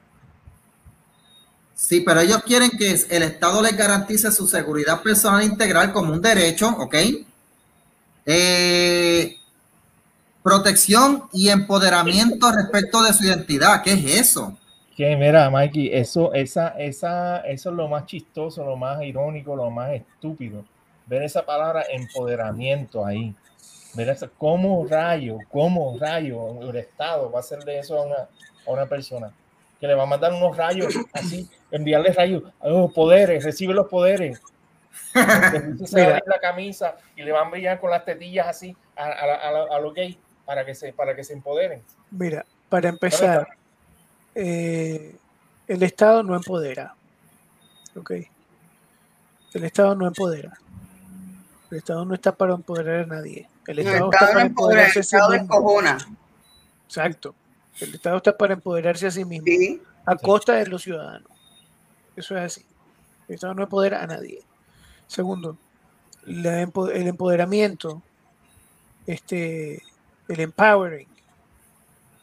Sí, 1.74 2.00
pero 2.00 2.20
ellos 2.20 2.42
quieren 2.44 2.70
que 2.70 2.90
el 3.08 3.22
Estado 3.22 3.62
les 3.62 3.76
garantice 3.76 4.30
su 4.30 4.46
seguridad 4.46 5.02
personal 5.02 5.42
integral 5.42 5.92
como 5.92 6.12
un 6.12 6.20
derecho, 6.20 6.68
¿ok? 6.68 6.94
Eh, 8.26 9.38
protección 10.42 11.24
y 11.32 11.48
empoderamiento 11.48 12.52
respecto 12.52 13.02
de 13.02 13.14
su 13.14 13.24
identidad. 13.24 13.82
¿Qué 13.82 13.92
es 13.92 14.20
eso? 14.20 14.58
Que 15.00 15.16
mira, 15.16 15.48
Mikey, 15.48 15.94
eso, 15.94 16.34
esa, 16.34 16.74
esa, 16.78 17.38
eso 17.38 17.70
es 17.70 17.74
lo 17.74 17.88
más 17.88 18.04
chistoso, 18.04 18.62
lo 18.62 18.76
más 18.76 19.00
irónico, 19.00 19.56
lo 19.56 19.70
más 19.70 19.92
estúpido. 19.92 20.62
Ver 21.06 21.22
esa 21.22 21.46
palabra 21.46 21.84
empoderamiento 21.90 23.06
ahí. 23.06 23.34
Ver 23.94 24.10
eso, 24.10 24.28
cómo 24.36 24.86
rayo, 24.86 25.38
cómo 25.50 25.96
rayo 25.98 26.60
el 26.68 26.76
Estado 26.76 27.30
va 27.32 27.38
a 27.38 27.40
hacerle 27.40 27.78
eso 27.78 27.98
a 27.98 28.04
una, 28.04 28.16
a 28.16 28.70
una 28.70 28.84
persona 28.84 29.32
que 29.80 29.86
le 29.86 29.94
va 29.94 30.02
a 30.02 30.06
mandar 30.06 30.34
unos 30.34 30.54
rayos 30.54 30.94
así, 31.14 31.48
enviarle 31.70 32.12
rayos, 32.12 32.42
los 32.62 32.92
poderes, 32.92 33.42
recibe 33.42 33.72
los 33.72 33.88
poderes. 33.88 34.42
se 35.86 36.06
va 36.06 36.16
a 36.16 36.22
la 36.26 36.40
camisa 36.42 36.98
y 37.16 37.22
le 37.22 37.32
van 37.32 37.46
a 37.46 37.50
brillar 37.50 37.80
con 37.80 37.88
las 37.88 38.04
tetillas 38.04 38.48
así 38.48 38.76
a, 38.96 39.06
a, 39.06 39.76
a, 39.76 39.80
los 39.80 39.94
gays 39.94 40.18
para 40.44 40.66
que 40.66 40.74
se 40.74 40.92
para 40.92 41.16
que 41.16 41.24
se 41.24 41.32
empoderen. 41.32 41.82
Mira, 42.10 42.44
para 42.68 42.90
empezar, 42.90 43.48
eh, 44.42 45.16
el 45.68 45.82
Estado 45.82 46.22
no 46.22 46.34
empodera. 46.34 46.94
¿Ok? 47.94 48.12
El 49.52 49.64
Estado 49.64 49.94
no 49.94 50.06
empodera. 50.06 50.58
El 51.70 51.78
Estado 51.78 52.04
no 52.06 52.14
está 52.14 52.34
para 52.34 52.54
empoderar 52.54 53.00
a 53.00 53.06
nadie. 53.06 53.48
El 53.66 53.80
Estado, 53.80 54.10
está 54.10 54.32
para 54.32 54.42
empoderar 54.42 54.90
el 54.90 54.98
Estado 54.98 55.34
Exacto. 56.86 57.34
El 57.80 57.94
Estado 57.94 58.16
está 58.16 58.36
para 58.36 58.54
empoderarse 58.54 59.06
a 59.06 59.10
sí 59.10 59.24
mismo, 59.24 59.46
a 60.06 60.16
costa 60.16 60.54
de 60.54 60.66
los 60.66 60.82
ciudadanos. 60.82 61.30
Eso 62.16 62.36
es 62.36 62.42
así. 62.42 62.66
El 63.28 63.34
Estado 63.34 63.54
no 63.54 63.62
empodera 63.62 64.02
a 64.02 64.06
nadie. 64.06 64.42
Segundo, 65.06 65.56
el 66.26 67.06
empoderamiento, 67.06 68.02
este, 69.06 69.82
el 70.28 70.40
empowering, 70.40 71.08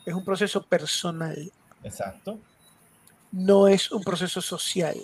es 0.05 0.13
un 0.13 0.25
proceso 0.25 0.63
personal. 0.63 1.51
Exacto. 1.83 2.39
No 3.31 3.67
es 3.67 3.91
un 3.91 4.03
proceso 4.03 4.41
social. 4.41 4.97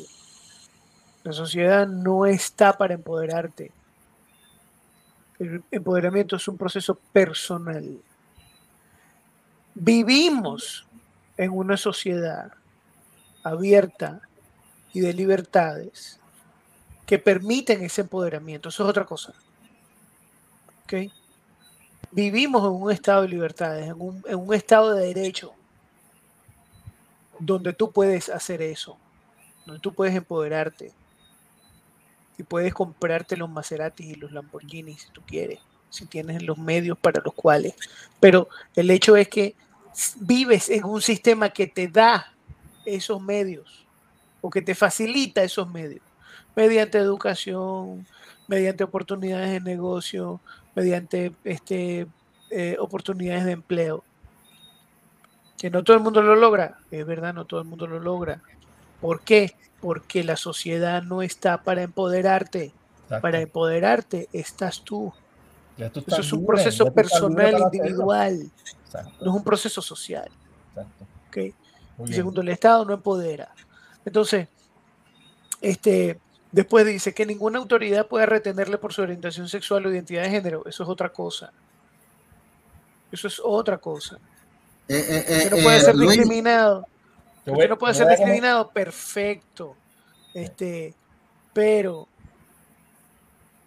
La 1.23 1.31
sociedad 1.31 1.87
no 1.87 2.25
está 2.25 2.73
para 2.73 2.93
empoderarte. 2.93 3.71
El 5.39 5.63
empoderamiento 5.71 6.35
es 6.35 6.47
un 6.47 6.57
proceso 6.57 6.95
personal. 6.95 7.97
Vivimos 9.73 10.85
en 11.37 11.51
una 11.51 11.77
sociedad 11.77 12.53
abierta 13.43 14.21
y 14.93 15.01
de 15.01 15.13
libertades 15.13 16.19
que 17.05 17.19
permiten 17.19 17.83
ese 17.83 18.01
empoderamiento. 18.01 18.69
Eso 18.69 18.83
es 18.83 18.89
otra 18.89 19.05
cosa. 19.05 19.33
¿Okay? 20.83 21.11
Vivimos 22.11 22.63
en 22.63 22.81
un 22.81 22.91
estado 22.91 23.23
de 23.23 23.29
libertades, 23.29 23.87
en 23.87 23.99
un, 23.99 24.23
en 24.27 24.35
un 24.35 24.53
estado 24.53 24.93
de 24.93 25.07
derecho, 25.07 25.53
donde 27.45 27.73
tú 27.73 27.91
puedes 27.91 28.29
hacer 28.29 28.61
eso, 28.61 28.97
donde 29.65 29.81
tú 29.81 29.93
puedes 29.93 30.15
empoderarte 30.15 30.91
y 32.37 32.43
puedes 32.43 32.73
comprarte 32.73 33.37
los 33.37 33.49
Maserati 33.49 34.11
y 34.11 34.15
los 34.15 34.31
Lamborghini 34.31 34.97
si 34.97 35.09
tú 35.09 35.21
quieres, 35.25 35.59
si 35.89 36.05
tienes 36.05 36.41
los 36.43 36.57
medios 36.57 36.97
para 36.97 37.21
los 37.23 37.33
cuales. 37.33 37.75
Pero 38.19 38.49
el 38.75 38.89
hecho 38.91 39.15
es 39.15 39.27
que 39.27 39.55
vives 40.17 40.69
en 40.69 40.85
un 40.85 41.01
sistema 41.01 41.49
que 41.49 41.67
te 41.67 41.87
da 41.87 42.33
esos 42.85 43.21
medios 43.21 43.85
o 44.41 44.49
que 44.49 44.61
te 44.61 44.75
facilita 44.75 45.43
esos 45.43 45.69
medios 45.69 46.01
mediante 46.55 46.97
educación, 46.97 48.05
mediante 48.47 48.83
oportunidades 48.83 49.51
de 49.51 49.59
negocio, 49.61 50.39
mediante 50.75 51.33
este, 51.43 52.07
eh, 52.49 52.77
oportunidades 52.79 53.45
de 53.45 53.51
empleo. 53.53 54.03
Que 55.57 55.69
no 55.69 55.83
todo 55.83 55.95
el 55.95 56.03
mundo 56.03 56.21
lo 56.21 56.35
logra, 56.35 56.77
es 56.91 57.05
verdad, 57.05 57.33
no 57.33 57.45
todo 57.45 57.61
el 57.61 57.67
mundo 57.67 57.87
lo 57.87 57.99
logra. 57.99 58.41
¿Por 58.99 59.21
qué? 59.21 59.55
Porque 59.81 60.23
la 60.23 60.37
sociedad 60.37 61.03
no 61.03 61.21
está 61.21 61.63
para 61.63 61.83
empoderarte. 61.83 62.73
Para 63.21 63.41
empoderarte 63.41 64.27
estás 64.33 64.81
tú. 64.81 65.13
Eso 65.77 66.21
es 66.21 66.33
un 66.33 66.45
proceso 66.45 66.93
personal, 66.93 67.59
individual. 67.59 68.51
No 69.21 69.31
es 69.31 69.35
un 69.35 69.43
proceso 69.43 69.81
social. 69.81 70.29
¿Okay? 71.27 71.53
Y 72.05 72.13
segundo, 72.13 72.41
el 72.41 72.49
Estado 72.49 72.85
no 72.85 72.93
empodera. 72.93 73.49
Entonces, 74.05 74.47
este, 75.61 76.19
después 76.51 76.85
dice 76.85 77.13
que 77.13 77.25
ninguna 77.25 77.59
autoridad 77.59 78.07
puede 78.07 78.25
retenerle 78.25 78.77
por 78.77 78.93
su 78.93 79.01
orientación 79.01 79.47
sexual 79.47 79.85
o 79.85 79.91
identidad 79.91 80.23
de 80.23 80.29
género. 80.29 80.63
Eso 80.65 80.83
es 80.83 80.89
otra 80.89 81.09
cosa. 81.09 81.51
Eso 83.11 83.27
es 83.27 83.41
otra 83.43 83.77
cosa. 83.77 84.17
Eh, 84.87 85.25
eh, 85.27 85.47
no 85.49 85.57
eh, 85.57 85.63
puede 85.63 85.77
eh, 85.77 85.81
ser 85.81 85.95
Luis, 85.95 86.11
discriminado. 86.11 86.87
Usted 87.45 87.69
no 87.69 87.77
puede 87.77 87.93
ser 87.93 88.07
discriminado, 88.07 88.69
perfecto. 88.69 89.75
Este, 90.33 90.93
pero 91.53 92.07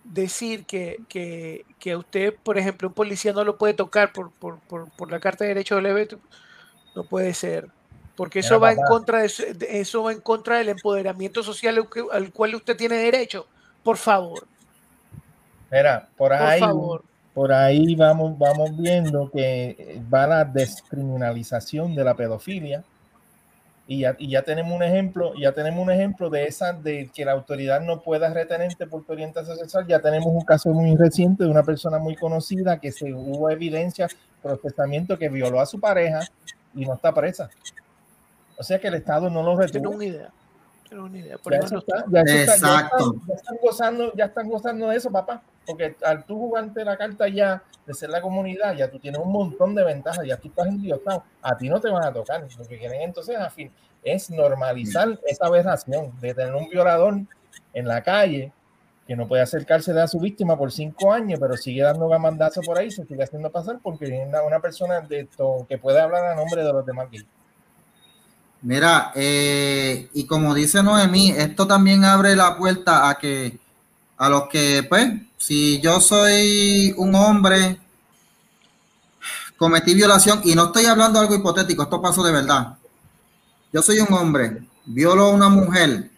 decir 0.04 0.64
que, 0.64 1.00
que, 1.08 1.64
que 1.78 1.92
a 1.92 1.98
usted, 1.98 2.34
por 2.42 2.58
ejemplo, 2.58 2.88
un 2.88 2.94
policía 2.94 3.32
no 3.32 3.44
lo 3.44 3.56
puede 3.56 3.74
tocar 3.74 4.12
por, 4.12 4.30
por, 4.30 4.58
por, 4.60 4.90
por 4.90 5.10
la 5.10 5.20
Carta 5.20 5.44
de 5.44 5.48
Derechos 5.48 5.82
del 5.82 5.92
LGBT, 5.92 6.14
no 6.94 7.04
puede 7.04 7.34
ser. 7.34 7.68
Porque 8.16 8.38
eso 8.38 8.58
va 8.58 8.72
en 8.72 8.78
contra 8.88 9.20
de, 9.20 9.30
eso 9.68 10.04
va 10.04 10.12
en 10.12 10.20
contra 10.20 10.56
del 10.56 10.70
empoderamiento 10.70 11.42
social 11.42 11.86
al, 12.12 12.32
cual 12.32 12.54
usted 12.54 12.74
tiene 12.74 12.96
derecho. 12.96 13.46
Por 13.82 13.98
favor, 13.98 14.46
Mira, 15.70 16.08
por 16.16 16.30
por 16.30 16.32
ahí, 16.32 16.58
favor. 16.60 17.04
Por 17.36 17.52
ahí 17.52 17.94
vamos, 17.94 18.38
vamos 18.38 18.74
viendo 18.78 19.30
que 19.30 20.00
va 20.12 20.26
la 20.26 20.42
descriminalización 20.46 21.94
de 21.94 22.02
la 22.02 22.14
pedofilia. 22.14 22.82
Y 23.86 24.00
ya, 24.00 24.16
y 24.18 24.30
ya 24.30 24.40
tenemos 24.40 24.72
un 24.72 24.82
ejemplo, 24.82 25.34
ya 25.38 25.52
tenemos 25.52 25.84
un 25.84 25.92
ejemplo 25.92 26.30
de 26.30 26.46
esa, 26.46 26.72
de 26.72 27.10
que 27.14 27.26
la 27.26 27.32
autoridad 27.32 27.82
no 27.82 28.00
pueda 28.00 28.32
retenerte 28.32 28.86
por 28.86 29.04
tu 29.04 29.12
orientación 29.12 29.58
sexual. 29.58 29.86
Ya 29.86 30.00
tenemos 30.00 30.28
un 30.28 30.46
caso 30.46 30.70
muy 30.70 30.96
reciente 30.96 31.44
de 31.44 31.50
una 31.50 31.62
persona 31.62 31.98
muy 31.98 32.16
conocida 32.16 32.80
que 32.80 32.90
se 32.90 33.12
hubo 33.12 33.50
evidencia, 33.50 34.08
procesamiento 34.42 35.18
que 35.18 35.28
violó 35.28 35.60
a 35.60 35.66
su 35.66 35.78
pareja 35.78 36.20
y 36.74 36.86
no 36.86 36.94
está 36.94 37.12
presa. 37.12 37.50
O 38.56 38.62
sea 38.62 38.78
que 38.78 38.88
el 38.88 38.94
Estado 38.94 39.28
no 39.28 39.42
lo 39.42 39.58
retuvo. 39.58 39.90
una 39.90 40.06
idea. 40.06 40.30
Idea. 40.90 41.38
Por 41.38 41.52
Ya 41.52 41.58
eso 41.60 41.78
está, 41.78 42.04
ya 42.08 42.20
eso 42.20 42.34
está, 42.34 42.46
ya 42.46 42.54
Exacto. 42.54 42.96
están- 42.98 43.26
ya 43.28 43.34
están 43.34 43.56
gozando, 43.62 44.12
ya 44.14 44.24
están 44.26 44.48
gozando 44.48 44.88
de 44.88 44.96
eso, 44.96 45.10
papá. 45.10 45.42
Porque 45.66 45.96
al 46.04 46.24
tú 46.24 46.38
jugarte 46.38 46.84
la 46.84 46.96
carta 46.96 47.26
ya 47.28 47.62
de 47.86 47.94
ser 47.94 48.10
la 48.10 48.20
comunidad, 48.20 48.74
ya 48.76 48.90
tú 48.90 48.98
tienes 48.98 49.20
un 49.20 49.32
montón 49.32 49.74
de 49.74 49.82
ventajas, 49.84 50.24
ya 50.26 50.36
tú 50.36 50.48
estás 50.48 50.66
endiosado. 50.68 51.24
A 51.42 51.56
ti 51.56 51.68
no 51.68 51.80
te 51.80 51.90
van 51.90 52.04
a 52.04 52.12
tocar. 52.12 52.46
Lo 52.58 52.64
que 52.66 52.78
quieren 52.78 53.02
entonces 53.02 53.36
a 53.36 53.50
fin, 53.50 53.70
es 54.04 54.30
normalizar 54.30 55.18
esa 55.26 55.46
aberración 55.46 56.12
de 56.20 56.34
tener 56.34 56.54
un 56.54 56.68
violador 56.68 57.14
en 57.74 57.88
la 57.88 58.02
calle 58.02 58.52
que 59.06 59.16
no 59.16 59.26
puede 59.28 59.42
acercarse 59.42 59.92
a 60.00 60.06
su 60.08 60.18
víctima 60.18 60.56
por 60.58 60.72
cinco 60.72 61.12
años, 61.12 61.38
pero 61.40 61.56
sigue 61.56 61.82
dando 61.82 62.08
gamandazo 62.08 62.60
por 62.62 62.76
ahí, 62.78 62.90
se 62.90 63.04
sigue 63.04 63.22
haciendo 63.22 63.50
pasar 63.50 63.78
porque 63.82 64.04
es 64.06 64.26
una, 64.28 64.42
una 64.42 64.60
persona 64.60 65.00
de 65.00 65.20
esto 65.20 65.64
que 65.68 65.78
puede 65.78 66.00
hablar 66.00 66.26
a 66.26 66.34
nombre 66.34 66.64
de 66.64 66.72
los 66.72 66.84
demás 66.84 67.08
gays. 67.10 67.24
Mira, 68.66 69.12
eh, 69.14 70.10
y 70.12 70.26
como 70.26 70.52
dice 70.52 70.82
Noemí, 70.82 71.30
esto 71.30 71.68
también 71.68 72.04
abre 72.04 72.34
la 72.34 72.56
puerta 72.56 73.08
a 73.08 73.16
que 73.16 73.60
a 74.16 74.28
los 74.28 74.48
que, 74.48 74.84
pues, 74.88 75.06
si 75.38 75.80
yo 75.80 76.00
soy 76.00 76.92
un 76.96 77.14
hombre, 77.14 77.78
cometí 79.56 79.94
violación, 79.94 80.40
y 80.42 80.56
no 80.56 80.64
estoy 80.64 80.86
hablando 80.86 81.20
de 81.20 81.26
algo 81.26 81.36
hipotético, 81.36 81.84
esto 81.84 82.02
pasó 82.02 82.24
de 82.24 82.32
verdad. 82.32 82.76
Yo 83.72 83.82
soy 83.82 84.00
un 84.00 84.12
hombre, 84.12 84.66
violo 84.84 85.26
a 85.26 85.30
una 85.30 85.48
mujer. 85.48 86.10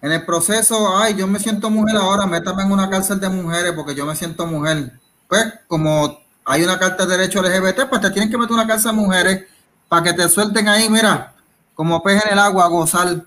En 0.00 0.12
el 0.12 0.24
proceso, 0.24 0.96
ay, 0.96 1.16
yo 1.16 1.26
me 1.26 1.40
siento 1.40 1.68
mujer 1.68 1.96
ahora, 1.96 2.26
métame 2.26 2.62
en 2.62 2.70
una 2.70 2.88
cárcel 2.88 3.18
de 3.18 3.28
mujeres 3.28 3.72
porque 3.72 3.96
yo 3.96 4.06
me 4.06 4.14
siento 4.14 4.46
mujer. 4.46 5.00
Pues, 5.26 5.52
como 5.66 6.16
hay 6.44 6.62
una 6.62 6.78
carta 6.78 7.06
de 7.06 7.16
derecho 7.16 7.42
LGBT, 7.42 7.88
pues 7.88 8.00
te 8.00 8.10
tienen 8.10 8.30
que 8.30 8.38
meter 8.38 8.52
una 8.52 8.68
cárcel 8.68 8.92
de 8.92 8.98
mujeres 8.98 9.44
para 9.88 10.04
que 10.04 10.12
te 10.12 10.28
suelten 10.28 10.68
ahí, 10.68 10.88
mira, 10.88 11.31
como 11.74 12.02
pez 12.02 12.24
en 12.26 12.32
el 12.32 12.38
agua, 12.38 12.64
a 12.64 12.68
gozar. 12.68 13.24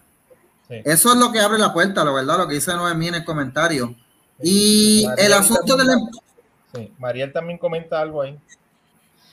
Sí. 0.68 0.76
Eso 0.84 1.12
es 1.14 1.18
lo 1.18 1.32
que 1.32 1.40
abre 1.40 1.60
la 1.60 1.74
puerta, 1.74 2.04
la 2.04 2.12
verdad, 2.12 2.38
lo 2.40 2.48
que 2.48 2.56
dice 2.56 2.74
Noemí 2.74 3.08
en 3.10 3.16
el 3.16 3.26
comentario. 3.26 3.96
Y 4.42 5.06
el 5.18 5.34
asunto 5.34 5.76
del... 5.78 5.90
em- 5.90 6.10
Sí, 6.74 6.92
Mariel 7.00 7.32
también 7.32 7.58
comenta 7.58 8.02
algo 8.02 8.22
ahí. 8.22 8.38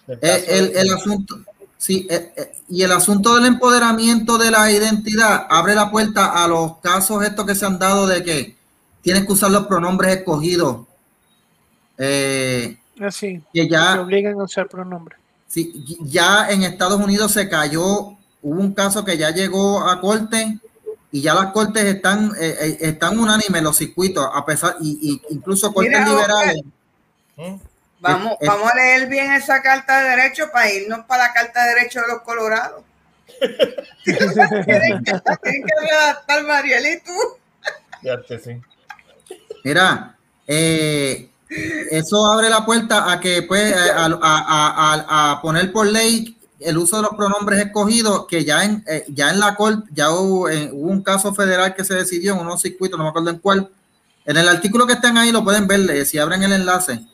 Eh, 0.06 0.72
el, 0.76 0.93
asunto, 0.93 1.40
sí, 1.78 2.06
eh, 2.10 2.32
eh, 2.36 2.52
y 2.68 2.82
el 2.82 2.93
asunto 2.93 3.34
del 3.34 3.47
empoderamiento 3.47 4.36
de 4.39 4.51
la 4.51 4.70
identidad 4.70 5.47
abre 5.48 5.74
la 5.74 5.90
puerta 5.90 6.44
a 6.44 6.47
los 6.47 6.76
casos 6.78 7.24
estos 7.24 7.44
que 7.47 7.55
se 7.56 7.66
han 7.66 7.78
dado 7.80 8.06
de 8.06 8.22
que 8.22 8.56
tienes 9.01 9.26
que 9.26 9.32
usar 9.32 9.51
los 9.51 9.66
pronombres 9.66 10.18
escogidos. 10.18 10.86
Eh, 11.98 12.78
Así. 13.01 13.43
que 13.52 13.62
Te 13.64 13.68
ya, 13.70 14.01
obligan 14.01 14.39
a 14.40 14.44
usar 14.44 14.68
pronombre. 14.68 15.16
sí, 15.47 15.84
ya 16.01 16.48
en 16.51 16.62
Estados 16.62 17.01
Unidos 17.01 17.32
se 17.32 17.48
cayó, 17.48 18.16
hubo 18.43 18.60
un 18.60 18.74
caso 18.74 19.05
que 19.05 19.16
ya 19.16 19.31
llegó 19.31 19.89
a 19.89 20.01
corte 20.01 20.59
y 21.10 21.20
ya 21.23 21.35
las 21.35 21.52
cortes 21.52 21.85
están, 21.85 22.32
eh, 22.40 22.56
eh, 22.60 22.78
están 22.81 23.19
unánimes 23.19 23.62
los 23.62 23.77
circuitos, 23.77 24.27
a 24.32 24.44
pesar, 24.44 24.77
y, 24.81 24.98
y 25.28 25.35
incluso 25.35 25.73
cortes 25.73 25.93
Mira, 25.93 26.09
liberales. 26.09 26.62
¿Mm? 27.36 27.55
Vamos, 28.01 28.36
Es- 28.40 28.48
vamos 28.48 28.70
a 28.70 28.74
leer 28.74 29.09
bien 29.09 29.31
esa 29.32 29.62
carta 29.62 30.02
de 30.02 30.09
derecho 30.10 30.51
para 30.52 30.70
irnos 30.73 31.05
para 31.06 31.28
la 31.28 31.32
carta 31.32 31.62
de 31.64 31.74
derecho 31.74 32.01
de 32.01 32.09
los 32.09 32.23
colorados. 32.23 32.82
Tienen 34.05 35.05
que, 35.05 35.12
redactar 35.12 36.44
Mariel 36.44 36.86
y 36.86 37.01
tú. 37.01 37.12
Ya 38.02 38.20
te 38.23 38.39
sí. 38.39 38.60
Mira, 39.64 40.16
eh, 40.47 41.28
eso 41.90 42.27
abre 42.32 42.51
la 42.51 42.64
puerta 42.64 43.10
a 43.12 43.20
que 43.20 43.43
pues 43.43 43.73
a- 43.74 44.06
a- 44.06 44.14
a- 44.20 45.32
a 45.32 45.43
poner 45.43 45.70
por 45.73 45.86
ley 45.86 46.36
el 46.64 46.78
uso 46.78 46.97
de 46.97 47.02
los 47.02 47.14
pronombres 47.16 47.64
escogidos, 47.64 48.26
que 48.26 48.44
ya 48.44 48.64
en, 48.64 48.84
eh, 48.86 49.05
ya 49.09 49.30
en 49.30 49.40
la 49.40 49.55
corte, 49.55 49.89
ya 49.93 50.10
hubo, 50.10 50.48
eh, 50.48 50.70
hubo 50.72 50.90
un 50.90 51.02
caso 51.02 51.34
federal 51.34 51.74
que 51.74 51.84
se 51.84 51.94
decidió 51.94 52.34
en 52.34 52.40
unos 52.40 52.62
circuitos, 52.62 52.98
no 52.98 53.05
me 53.05 53.10
acuerdo 53.10 53.30
en 53.30 53.39
cuál. 53.39 53.70
En 54.24 54.36
el 54.36 54.48
artículo 54.48 54.86
que 54.86 54.94
están 54.94 55.18
ahí 55.18 55.32
lo 55.32 55.44
pueden 55.44 55.66
ver, 55.66 55.90
eh, 55.90 56.05
si 56.05 56.18
abren 56.18 56.43
el 56.43 56.52
enlace. 56.52 57.05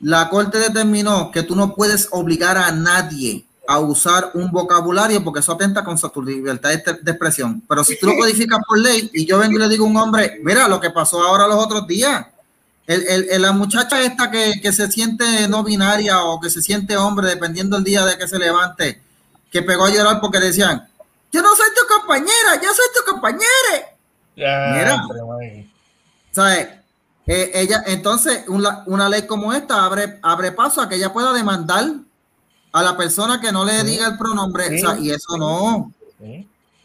La 0.00 0.28
corte 0.28 0.58
determinó 0.58 1.30
que 1.30 1.42
tú 1.42 1.56
no 1.56 1.74
puedes 1.74 2.08
obligar 2.12 2.56
a 2.56 2.70
nadie 2.70 3.44
a 3.66 3.80
usar 3.80 4.30
un 4.34 4.50
vocabulario 4.50 5.22
porque 5.22 5.40
eso 5.40 5.52
atenta 5.52 5.84
contra 5.84 6.08
tu 6.08 6.22
libertad 6.22 6.70
de, 6.70 6.98
de 7.02 7.10
expresión. 7.10 7.62
Pero 7.68 7.84
si 7.84 7.98
tú 7.98 8.06
lo 8.06 8.16
codificas 8.16 8.60
por 8.66 8.78
ley 8.78 9.10
y 9.12 9.26
yo 9.26 9.38
vengo 9.38 9.56
y 9.56 9.60
le 9.60 9.68
digo 9.68 9.84
a 9.84 9.88
un 9.88 9.96
hombre, 9.96 10.40
mira 10.42 10.68
lo 10.68 10.80
que 10.80 10.90
pasó 10.90 11.22
ahora 11.22 11.46
los 11.46 11.62
otros 11.62 11.86
días, 11.86 12.26
el, 12.88 13.28
el- 13.30 13.42
la 13.42 13.52
muchacha 13.52 14.00
esta 14.02 14.30
que, 14.30 14.60
que 14.60 14.72
se 14.72 14.90
siente 14.90 15.46
no 15.48 15.62
binaria 15.62 16.22
o 16.24 16.40
que 16.40 16.50
se 16.50 16.60
siente 16.62 16.96
hombre, 16.96 17.28
dependiendo 17.28 17.76
el 17.76 17.84
día 17.84 18.04
de 18.04 18.18
que 18.18 18.26
se 18.26 18.38
levante, 18.38 19.00
que 19.52 19.62
pegó 19.62 19.84
a 19.84 19.90
llorar 19.90 20.20
porque 20.20 20.40
decían, 20.40 20.88
yo 21.30 21.42
no 21.42 21.54
soy 21.54 21.68
tu 21.76 21.86
compañera, 21.94 22.54
yo 22.62 22.68
soy 22.74 22.86
tu 22.96 23.10
compañera. 23.10 23.46
Mira. 24.74 25.02
¿Sabes? 26.32 26.68
Eh, 27.26 27.50
ella, 27.54 27.82
entonces, 27.86 28.44
una, 28.48 28.82
una 28.86 29.08
ley 29.08 29.26
como 29.26 29.52
esta 29.52 29.84
abre, 29.84 30.18
abre 30.22 30.52
paso 30.52 30.80
a 30.80 30.88
que 30.88 30.94
ella 30.96 31.12
pueda 31.12 31.32
demandar 31.34 31.84
a 32.72 32.82
la 32.82 32.96
persona 32.96 33.40
que 33.40 33.52
no 33.52 33.64
le 33.66 33.82
diga 33.84 34.06
el 34.06 34.16
pronombre, 34.18 34.66
y 34.98 35.10
eso 35.10 35.36
no. 35.36 35.92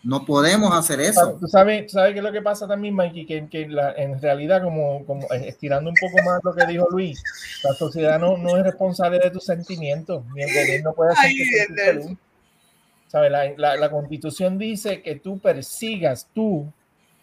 No 0.03 0.25
podemos 0.25 0.73
hacer 0.73 0.99
eso. 0.99 1.37
¿Tú 1.39 1.47
sabes, 1.47 1.89
sabes 1.89 2.11
qué 2.11 2.19
es 2.19 2.23
lo 2.23 2.31
que 2.33 2.41
pasa 2.41 2.67
también, 2.67 2.93
Mikey? 2.93 3.25
Que, 3.25 3.47
que 3.47 3.61
en 3.61 4.21
realidad, 4.21 4.61
como, 4.61 5.05
como 5.05 5.21
eh, 5.31 5.47
estirando 5.47 5.89
un 5.89 5.95
poco 5.95 6.21
más 6.25 6.41
lo 6.43 6.53
que 6.53 6.65
dijo 6.65 6.87
Luis, 6.89 7.23
la 7.63 7.73
sociedad 7.73 8.19
no, 8.19 8.37
no 8.37 8.57
es 8.57 8.63
responsable 8.63 9.19
de 9.19 9.31
tus 9.31 9.45
sentimientos, 9.45 10.25
ni 10.35 10.43
el 10.43 10.53
gobierno 10.53 10.93
puede 10.93 11.13
hacer 11.13 11.31
que 11.31 12.17
¿Sabes? 13.07 13.31
La, 13.31 13.53
la, 13.55 13.75
la, 13.77 13.91
constitución 13.91 14.57
dice 14.57 15.01
que 15.03 15.15
tú 15.15 15.39
persigas, 15.39 16.27
tú 16.33 16.67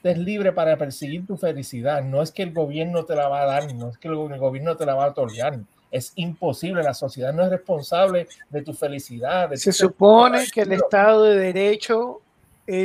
eres 0.02 0.18
libre 0.18 0.52
para 0.52 0.76
perseguir 0.78 1.26
tu 1.26 1.36
felicidad. 1.36 2.02
No 2.02 2.22
es 2.22 2.30
que 2.30 2.44
el 2.44 2.54
gobierno 2.54 3.04
te 3.04 3.14
la 3.14 3.28
va 3.28 3.42
a 3.42 3.46
dar, 3.46 3.74
no 3.74 3.90
es 3.90 3.98
que 3.98 4.08
el 4.08 4.14
gobierno 4.14 4.76
te 4.76 4.86
la 4.86 4.94
va 4.94 5.06
a 5.06 5.08
otorgar. 5.08 5.58
Es 5.90 6.12
imposible, 6.14 6.82
la 6.82 6.94
sociedad 6.94 7.34
no 7.34 7.42
es 7.42 7.50
responsable 7.50 8.28
de 8.48 8.62
tu 8.62 8.72
felicidad. 8.72 9.52
Se 9.54 9.72
supone 9.72 10.46
que 10.52 10.62
el 10.62 10.72
Estado 10.72 11.24
de 11.24 11.36
Derecho 11.36 12.22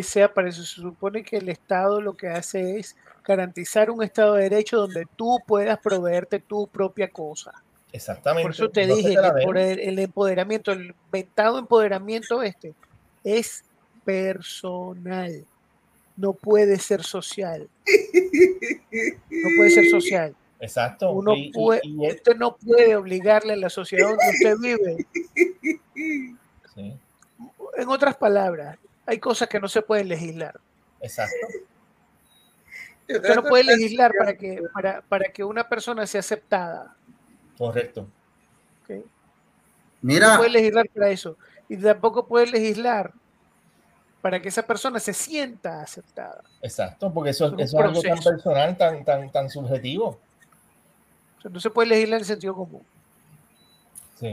sea 0.04 0.34
para 0.34 0.50
eso. 0.50 0.64
Se 0.64 0.82
supone 0.82 1.24
que 1.24 1.38
el 1.38 1.50
Estado 1.50 2.02
lo 2.02 2.14
que 2.14 2.28
hace 2.28 2.80
es 2.80 2.96
garantizar 3.24 3.90
un 3.90 4.04
Estado 4.04 4.36
de 4.36 4.44
Derecho 4.44 4.78
donde 4.78 5.06
tú 5.16 5.40
puedas 5.46 5.80
proveerte 5.80 6.40
tu 6.40 6.68
propia 6.68 7.10
cosa. 7.10 7.52
Exactamente. 7.92 8.44
Por 8.44 8.52
eso 8.52 8.70
te 8.70 8.86
dije, 8.88 9.16
que 9.16 9.72
el, 9.84 10.00
empoderamiento, 10.00 10.72
el 10.72 10.94
inventado 11.06 11.58
empoderamiento 11.58 12.44
este, 12.44 12.74
es 13.24 13.64
personal. 14.04 15.46
No 16.18 16.34
puede 16.34 16.78
ser 16.78 17.04
social. 17.04 17.70
No 19.30 19.50
puede 19.58 19.70
ser 19.70 19.90
social. 19.90 20.36
Exacto. 20.60 21.12
Uno 21.12 21.34
puede, 21.54 21.82
usted 21.86 22.36
no 22.36 22.56
puede 22.56 22.96
obligarle 22.96 23.54
a 23.54 23.58
la 23.58 23.70
sociedad 23.70 24.10
donde 24.10 24.30
usted 24.30 24.56
vive. 24.58 25.06
En 27.78 27.90
otras 27.90 28.16
palabras, 28.16 28.78
hay 29.06 29.20
cosas 29.20 29.48
que 29.48 29.60
no 29.60 29.68
se 29.68 29.82
pueden 29.82 30.08
legislar. 30.08 30.60
Exacto. 31.02 31.36
Usted 33.08 33.36
no 33.36 33.44
puede 33.44 33.64
legislar 33.64 34.12
para 34.18 34.36
que, 34.36 34.64
para, 34.74 35.02
para 35.02 35.26
que 35.32 35.44
una 35.44 35.68
persona 35.68 36.08
sea 36.08 36.22
aceptada. 36.22 36.96
Correcto. 37.58 38.08
Mira. 40.02 40.34
No 40.34 40.38
puede 40.38 40.52
legislar 40.52 40.88
para 40.90 41.10
eso. 41.10 41.38
Y 41.68 41.78
tampoco 41.78 42.28
puede 42.28 42.48
legislar 42.48 43.12
para 44.22 44.40
que 44.42 44.50
esa 44.50 44.64
persona 44.64 45.00
se 45.00 45.14
sienta 45.14 45.82
aceptada. 45.82 46.44
Exacto, 46.62 47.12
porque 47.12 47.32
eso, 47.32 47.56
es 47.58 47.74
algo 47.74 48.02
tan 48.02 48.20
personal, 48.20 48.78
tan, 48.78 49.06
tan, 49.06 49.32
tan 49.32 49.50
subjetivo. 49.50 50.20
no 51.44 51.60
se 51.60 51.70
puede 51.70 51.90
legislar 51.90 52.18
en 52.18 52.22
el 52.22 52.26
sentido 52.26 52.56
común. 52.56 52.84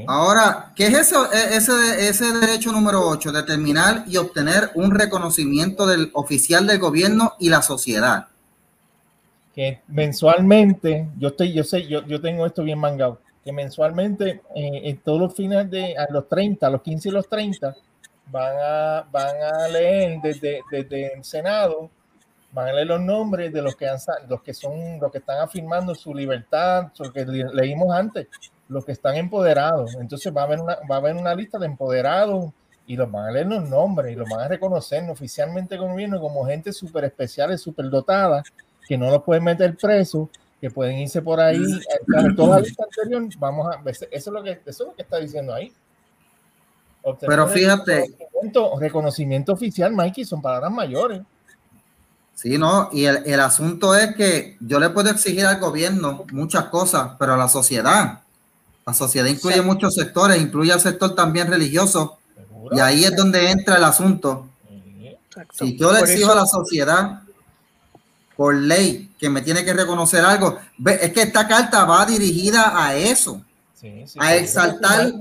Ahora, 0.06 0.72
¿qué 0.76 0.86
es 0.86 0.94
eso, 0.94 1.32
e, 1.32 1.56
ese, 1.56 2.09
ese 2.09 2.32
derecho 2.32 2.70
número 2.70 3.06
8? 3.09 3.32
Determinar 3.32 4.04
y 4.06 4.16
obtener 4.16 4.70
un 4.74 4.92
reconocimiento 4.92 5.86
del 5.86 6.10
oficial 6.14 6.66
del 6.66 6.78
gobierno 6.78 7.34
y 7.40 7.48
la 7.48 7.62
sociedad. 7.62 8.28
Que 9.54 9.80
mensualmente, 9.88 11.09
yo 11.18 11.28
estoy, 11.28 11.52
yo 11.52 11.64
sé, 11.64 11.86
yo, 11.88 12.06
yo 12.06 12.20
tengo 12.20 12.46
esto 12.46 12.62
bien 12.62 12.78
mangado, 12.78 13.18
que 13.44 13.52
mensualmente 13.52 14.42
eh, 14.54 14.80
en 14.84 14.98
todos 14.98 15.20
los 15.20 15.34
fines 15.34 15.68
de 15.70 15.96
a 15.96 16.06
los 16.10 16.28
30, 16.28 16.64
a 16.66 16.70
los 16.70 16.82
15 16.82 17.09
y 17.09 17.12
los 17.12 17.28
30, 17.28 17.74
van 18.30 18.54
a, 18.62 19.04
van 19.10 19.34
a 19.42 19.68
leer 19.68 20.20
desde, 20.22 20.60
desde 20.70 21.14
el 21.14 21.24
Senado, 21.24 21.90
van 22.52 22.68
a 22.68 22.72
leer 22.72 22.86
los 22.86 23.00
nombres 23.00 23.52
de 23.52 23.62
los 23.62 23.74
que 23.74 23.88
han, 23.88 23.98
los 24.28 24.42
que 24.42 24.54
son, 24.54 25.00
los 25.00 25.10
que 25.10 25.18
están 25.18 25.40
afirmando 25.40 25.94
su 25.94 26.14
libertad, 26.14 26.92
lo 26.98 27.12
que 27.12 27.24
leímos 27.24 27.92
antes, 27.94 28.28
los 28.73 28.85
que 28.85 28.93
están 28.93 29.16
empoderados. 29.16 29.94
Entonces 30.01 30.35
va 30.35 30.43
a 30.43 30.44
haber 30.44 30.61
una, 30.61 30.78
va 30.90 30.97
a 30.97 30.99
haber 30.99 31.15
una 31.15 31.35
lista 31.35 31.59
de 31.59 31.66
empoderados 31.66 32.51
y 32.86 32.97
los 32.97 33.11
van 33.11 33.28
a 33.28 33.31
leer 33.31 33.47
los 33.47 33.69
nombres 33.69 34.12
y 34.12 34.16
los 34.16 34.28
van 34.28 34.40
a 34.40 34.49
reconocer 34.49 35.09
oficialmente 35.09 35.77
con 35.77 35.89
el 35.89 35.93
gobierno 35.93 36.20
como 36.20 36.47
gente 36.47 36.73
súper 36.73 37.05
especial, 37.05 37.57
súper 37.59 37.89
dotada, 37.90 38.43
que 38.89 38.99
no 38.99 39.11
los 39.11 39.23
pueden 39.23 39.44
meter 39.44 39.77
preso, 39.77 40.28
que 40.61 40.70
pueden 40.70 40.99
irse 40.99 41.23
por 41.23 41.39
ahí. 41.39 41.62
Toda 42.36 42.57
la 42.57 42.62
lista 42.62 42.85
anterior, 42.85 43.28
vamos 43.39 43.69
a 43.69 43.81
eso 43.90 44.07
es 44.11 44.27
lo 44.27 44.43
que, 44.43 44.51
eso 44.51 44.82
es 44.85 44.89
lo 44.89 44.94
que 44.94 45.03
está 45.03 45.19
diciendo 45.19 45.55
ahí. 45.55 45.73
Pero 47.20 47.49
fíjate. 47.49 48.01
Reconocimiento, 48.01 48.78
reconocimiento, 48.78 49.53
oficial, 49.53 49.93
Mikey, 49.93 50.24
son 50.24 50.40
palabras 50.40 50.73
mayores. 50.73 51.23
Sí, 52.35 52.59
no, 52.59 52.89
y 52.93 53.05
el, 53.05 53.23
el, 53.27 53.40
asunto 53.40 53.94
es 53.94 54.16
que 54.16 54.57
yo 54.61 54.81
le 54.81 54.90
puedo 54.90 55.11
exigir 55.11 55.44
al 55.44 55.61
gobierno 55.61 56.24
muchas 56.32 56.65
cosas, 56.65 57.12
pero 57.19 57.35
a 57.35 57.36
la 57.36 57.49
sociedad 57.49 58.23
la 58.86 58.94
sociedad 58.94 59.26
incluye 59.26 59.62
muchos 59.62 59.94
sectores, 59.94 60.40
incluye 60.40 60.72
el 60.72 60.80
sector 60.80 61.14
también 61.14 61.48
religioso. 61.48 62.18
Y 62.72 62.80
ahí 62.80 63.04
es 63.04 63.14
donde 63.16 63.50
entra 63.50 63.76
el 63.76 63.84
asunto. 63.84 64.48
Si 65.52 65.76
yo 65.76 65.92
le 65.92 66.00
exijo 66.00 66.32
a 66.32 66.36
la 66.36 66.46
sociedad 66.46 67.22
por 68.36 68.54
ley 68.54 69.10
que 69.18 69.30
me 69.30 69.42
tiene 69.42 69.64
que 69.64 69.72
reconocer 69.72 70.24
algo, 70.24 70.59
es 70.84 71.12
que 71.12 71.22
esta 71.22 71.46
carta 71.46 71.84
va 71.84 72.04
dirigida 72.06 72.72
a 72.84 72.94
eso, 72.94 73.40
a 74.18 74.34
exaltar 74.34 75.12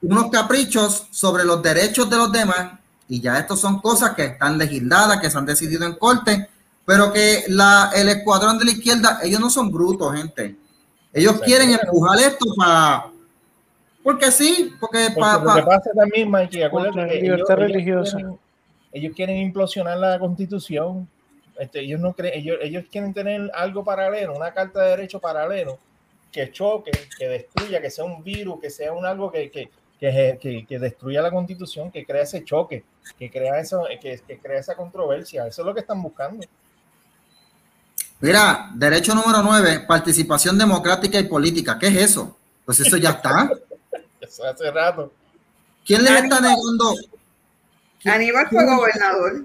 unos 0.00 0.30
caprichos 0.30 1.06
sobre 1.10 1.44
los 1.44 1.62
derechos 1.62 2.08
de 2.08 2.16
los 2.16 2.32
demás. 2.32 2.78
Y 3.08 3.20
ya 3.20 3.38
estos 3.38 3.60
son 3.60 3.80
cosas 3.80 4.14
que 4.14 4.24
están 4.24 4.56
legisladas, 4.56 5.20
que 5.20 5.30
se 5.30 5.36
han 5.36 5.44
decidido 5.44 5.84
en 5.84 5.96
corte, 5.96 6.48
pero 6.86 7.12
que 7.12 7.44
la, 7.48 7.90
el 7.94 8.08
escuadrón 8.08 8.58
de 8.58 8.64
la 8.64 8.70
izquierda, 8.70 9.20
ellos 9.22 9.40
no 9.40 9.50
son 9.50 9.70
brutos, 9.70 10.14
gente. 10.16 10.56
Ellos 11.12 11.40
quieren 11.40 11.70
empujar 11.70 12.18
esto 12.18 12.46
para. 12.56 13.10
Porque 14.02 14.30
sí, 14.30 14.72
porque, 14.80 15.08
para. 15.18 15.42
Lo 15.42 15.54
que 15.54 15.62
pasa 15.62 15.90
también, 15.94 16.30
Mikey, 16.30 16.62
acuérdate 16.62 17.08
que 17.08 17.20
libertad 17.20 17.58
ellos, 17.58 17.72
religiosa. 17.72 18.18
Ellos 18.18 18.30
quieren, 18.30 18.40
ellos 18.92 19.14
quieren, 19.14 19.36
implosionar 19.38 19.98
la 19.98 20.18
constitución. 20.18 21.08
Este, 21.58 21.80
ellos 21.80 22.00
no 22.00 22.14
creen, 22.14 22.34
ellos, 22.38 22.56
ellos 22.62 22.84
quieren 22.90 23.12
tener 23.12 23.50
algo 23.54 23.84
paralelo, 23.84 24.34
una 24.34 24.52
carta 24.52 24.82
de 24.82 24.90
derecho 24.90 25.20
paralelo 25.20 25.78
que 26.32 26.50
choque, 26.50 26.90
que 27.18 27.28
destruya, 27.28 27.80
que 27.80 27.90
sea 27.90 28.04
un 28.04 28.24
virus, 28.24 28.58
que 28.60 28.70
sea 28.70 28.92
un 28.92 29.04
algo 29.04 29.30
que, 29.30 29.50
que, 29.50 29.68
que, 30.00 30.64
que, 30.66 30.78
destruya 30.78 31.20
la 31.20 31.30
constitución, 31.30 31.90
que 31.90 32.06
crea 32.06 32.22
ese 32.22 32.42
choque, 32.42 32.84
que 33.18 33.30
crea 33.30 33.60
eso, 33.60 33.84
que, 34.00 34.18
que 34.26 34.38
crea 34.38 34.58
esa 34.58 34.74
controversia. 34.74 35.46
Eso 35.46 35.60
es 35.60 35.66
lo 35.66 35.74
que 35.74 35.80
están 35.80 36.02
buscando. 36.02 36.44
Mira, 38.22 38.70
derecho 38.74 39.16
número 39.16 39.42
9, 39.42 39.80
participación 39.80 40.56
democrática 40.56 41.18
y 41.18 41.24
política. 41.24 41.76
¿Qué 41.76 41.88
es 41.88 41.96
eso? 41.96 42.38
Pues 42.64 42.78
eso 42.78 42.96
ya 42.96 43.10
está. 43.10 43.50
eso 44.20 44.44
hace 44.46 44.70
rato. 44.70 45.12
¿Quién 45.84 46.04
le 46.04 46.10
está 46.10 46.40
negando? 46.40 46.94
Aníbal 48.04 48.48
fue 48.48 48.64
gobernador. 48.64 49.44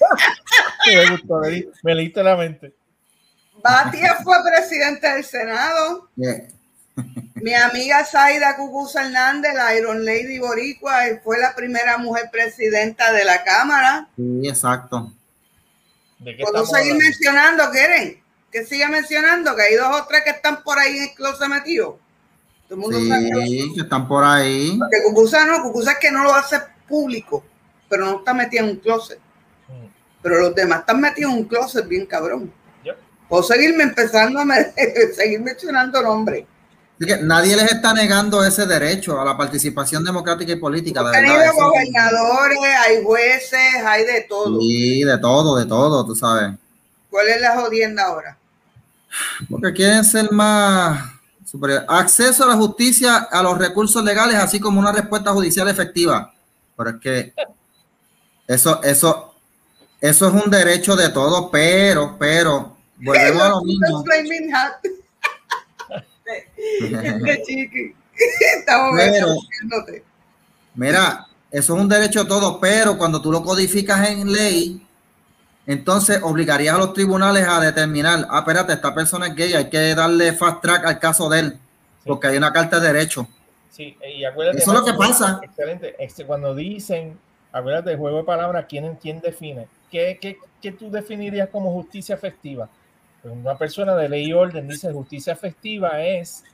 me 0.86 1.10
gustó, 1.10 1.42
me 1.82 1.94
leíste 1.94 2.22
la 2.22 2.36
mente. 2.36 2.74
Batia 3.62 4.16
fue 4.24 4.36
presidente 4.48 5.06
del 5.06 5.22
Senado. 5.22 6.08
Mi 7.34 7.52
amiga 7.52 8.02
Zaida 8.06 8.56
Cucuza 8.56 9.04
Hernández, 9.04 9.52
la 9.54 9.76
Iron 9.76 10.06
Lady 10.06 10.38
Boricua, 10.38 11.00
fue 11.22 11.38
la 11.38 11.54
primera 11.54 11.98
mujer 11.98 12.30
presidenta 12.32 13.12
de 13.12 13.26
la 13.26 13.44
Cámara. 13.44 14.08
Sí, 14.16 14.48
exacto. 14.48 15.12
¿Puedo 16.22 16.66
seguir 16.66 16.94
mencionando, 16.94 17.70
quieren? 17.70 18.22
Que 18.50 18.64
siga 18.64 18.88
mencionando, 18.88 19.54
que 19.54 19.62
hay 19.62 19.74
dos 19.76 20.00
o 20.00 20.06
tres 20.06 20.22
que 20.24 20.30
están 20.30 20.62
por 20.62 20.78
ahí 20.78 20.98
en 20.98 21.02
el 21.04 21.14
closet 21.14 21.48
metidos. 21.48 21.96
Todo 22.68 22.74
el 22.74 22.80
mundo 22.80 22.98
sí, 22.98 23.72
que 23.74 23.80
están 23.80 24.06
por 24.06 24.24
ahí. 24.24 24.78
Que 24.90 25.02
Cucusa 25.02 25.46
no, 25.46 25.62
Cucusa 25.62 25.92
es 25.92 25.98
que 25.98 26.10
no 26.10 26.24
lo 26.24 26.34
hace 26.34 26.58
público, 26.88 27.44
pero 27.88 28.04
no 28.04 28.18
está 28.18 28.34
metido 28.34 28.64
en 28.64 28.70
un 28.70 28.76
closet. 28.76 29.18
Mm. 29.68 29.86
Pero 30.22 30.40
los 30.40 30.54
demás 30.54 30.80
están 30.80 31.00
metidos 31.00 31.32
en 31.32 31.38
un 31.38 31.44
closet 31.44 31.86
bien 31.88 32.06
cabrón. 32.06 32.52
Puedo 33.28 33.44
seguirme 33.44 33.84
empezando 33.84 34.40
a 34.40 34.44
seguir 35.14 35.40
mencionando 35.40 36.02
nombres 36.02 36.44
nadie 37.22 37.56
les 37.56 37.72
está 37.72 37.94
negando 37.94 38.44
ese 38.44 38.66
derecho 38.66 39.18
a 39.20 39.24
la 39.24 39.36
participación 39.36 40.04
democrática 40.04 40.52
y 40.52 40.56
política. 40.56 41.00
hay 41.00 41.50
gobernadores, 41.52 42.58
hay 42.86 43.02
jueces, 43.02 43.84
hay 43.84 44.04
de 44.04 44.26
todo. 44.28 44.60
Sí, 44.60 45.02
de 45.04 45.18
todo, 45.18 45.56
de 45.56 45.66
todo, 45.66 46.04
tú 46.04 46.14
sabes. 46.14 46.54
¿Cuál 47.08 47.28
es 47.28 47.40
la 47.40 47.58
jodienda 47.58 48.04
ahora? 48.04 48.36
Porque 49.48 49.72
quieren 49.72 50.04
ser 50.04 50.30
más 50.30 51.10
superior. 51.44 51.84
Acceso 51.88 52.44
a 52.44 52.48
la 52.48 52.56
justicia, 52.56 53.16
a 53.16 53.42
los 53.42 53.58
recursos 53.58 54.04
legales, 54.04 54.36
así 54.36 54.60
como 54.60 54.78
una 54.78 54.92
respuesta 54.92 55.32
judicial 55.32 55.68
efectiva. 55.68 56.32
Pero 56.76 56.90
es 56.90 56.96
que 57.00 57.32
eso, 58.46 58.82
eso, 58.82 59.34
eso 60.00 60.28
es 60.28 60.44
un 60.44 60.50
derecho 60.50 60.94
de 60.96 61.08
todos, 61.08 61.48
pero, 61.50 62.16
pero, 62.18 62.76
volvemos 62.98 63.42
a 63.42 63.48
lo 63.48 63.62
mismo. 63.62 64.04
mira, 70.74 71.26
eso 71.50 71.74
es 71.74 71.80
un 71.82 71.88
derecho 71.88 72.22
de 72.22 72.28
todos, 72.28 72.58
pero 72.60 72.96
cuando 72.96 73.20
tú 73.20 73.32
lo 73.32 73.42
codificas 73.42 74.08
en 74.08 74.30
ley, 74.32 74.86
entonces 75.66 76.20
obligarías 76.22 76.74
a 76.74 76.78
los 76.78 76.92
tribunales 76.92 77.46
a 77.46 77.60
determinar, 77.60 78.26
ah, 78.30 78.40
espérate, 78.40 78.72
esta 78.72 78.94
persona 78.94 79.28
es 79.28 79.34
gay, 79.34 79.52
hay 79.54 79.68
que 79.68 79.94
darle 79.94 80.32
fast 80.32 80.62
track 80.62 80.84
al 80.84 80.98
caso 80.98 81.28
de 81.28 81.40
él, 81.40 81.58
porque 82.04 82.28
hay 82.28 82.36
una 82.36 82.52
carta 82.52 82.80
de 82.80 82.92
derecho. 82.92 83.28
Sí, 83.70 83.96
y 84.16 84.24
acuérdate. 84.24 84.58
Eso 84.58 84.72
es 84.72 84.78
lo 84.78 84.84
que 84.84 84.94
pasa. 84.94 85.40
Excelente. 85.42 85.94
Este, 85.98 86.26
cuando 86.26 86.54
dicen, 86.54 87.18
acuérdate, 87.52 87.96
juego 87.96 88.18
de 88.18 88.24
palabras, 88.24 88.66
¿quién, 88.68 88.96
quién 88.96 89.20
define? 89.20 89.68
¿Qué, 89.90 90.18
qué, 90.20 90.38
qué 90.60 90.72
tú 90.72 90.90
definirías 90.90 91.48
como 91.48 91.72
justicia 91.72 92.14
efectiva? 92.14 92.68
Pues 93.22 93.34
una 93.34 93.56
persona 93.56 93.94
de 93.96 94.08
ley 94.08 94.26
y 94.28 94.32
orden 94.32 94.68
dice 94.68 94.92
justicia 94.92 95.32
efectiva 95.32 96.02
es 96.02 96.44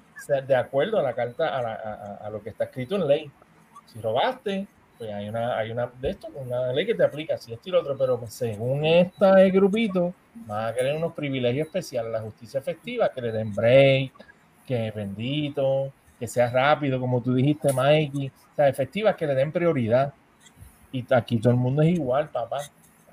de 0.47 0.57
acuerdo 0.57 0.99
a 0.99 1.03
la 1.03 1.15
carta, 1.15 1.59
a, 2.25 2.31
lo 2.31 2.43
que 2.43 2.51
está 2.51 2.65
escrito 2.65 2.97
en 2.97 3.07
ley. 3.07 3.31
Si 3.87 4.01
robaste, 4.01 4.67
pues 4.99 5.13
hay 5.13 5.29
una, 5.29 5.57
hay 5.57 5.71
una 5.71 5.87
de 5.87 6.11
esto, 6.11 6.29
una 6.35 6.73
ley 6.73 6.87
que 6.87 6.95
te 6.95 7.05
aplica, 7.05 7.39
si 7.39 7.53
esto 7.53 7.69
y 7.69 7.73
lo 7.73 7.81
otro, 7.81 7.97
pero 7.97 8.19
pues 8.19 8.33
según 8.33 8.85
este 8.85 9.51
grupito, 9.51 10.15
van 10.47 10.67
a 10.67 10.75
querer 10.75 10.97
unos 10.97 11.13
privilegios 11.13 11.67
especiales, 11.67 12.11
la 12.11 12.21
justicia 12.21 12.59
efectiva, 12.59 13.11
que 13.11 13.21
le 13.21 13.33
den 13.33 13.55
break, 13.55 14.13
que 14.67 14.91
bendito, 14.91 15.93
que 16.19 16.27
sea 16.27 16.51
rápido, 16.51 16.99
como 16.99 17.23
tú 17.23 17.35
dijiste, 17.35 17.73
Mikey, 17.73 18.29
o 18.29 18.57
sea, 18.57 19.17
que 19.17 19.27
le 19.27 19.35
den 19.35 19.53
prioridad. 19.53 20.13
Y 20.93 21.05
aquí 21.13 21.39
todo 21.39 21.53
el 21.53 21.59
mundo 21.59 21.83
es 21.83 21.91
igual, 21.91 22.31
papá. 22.31 22.59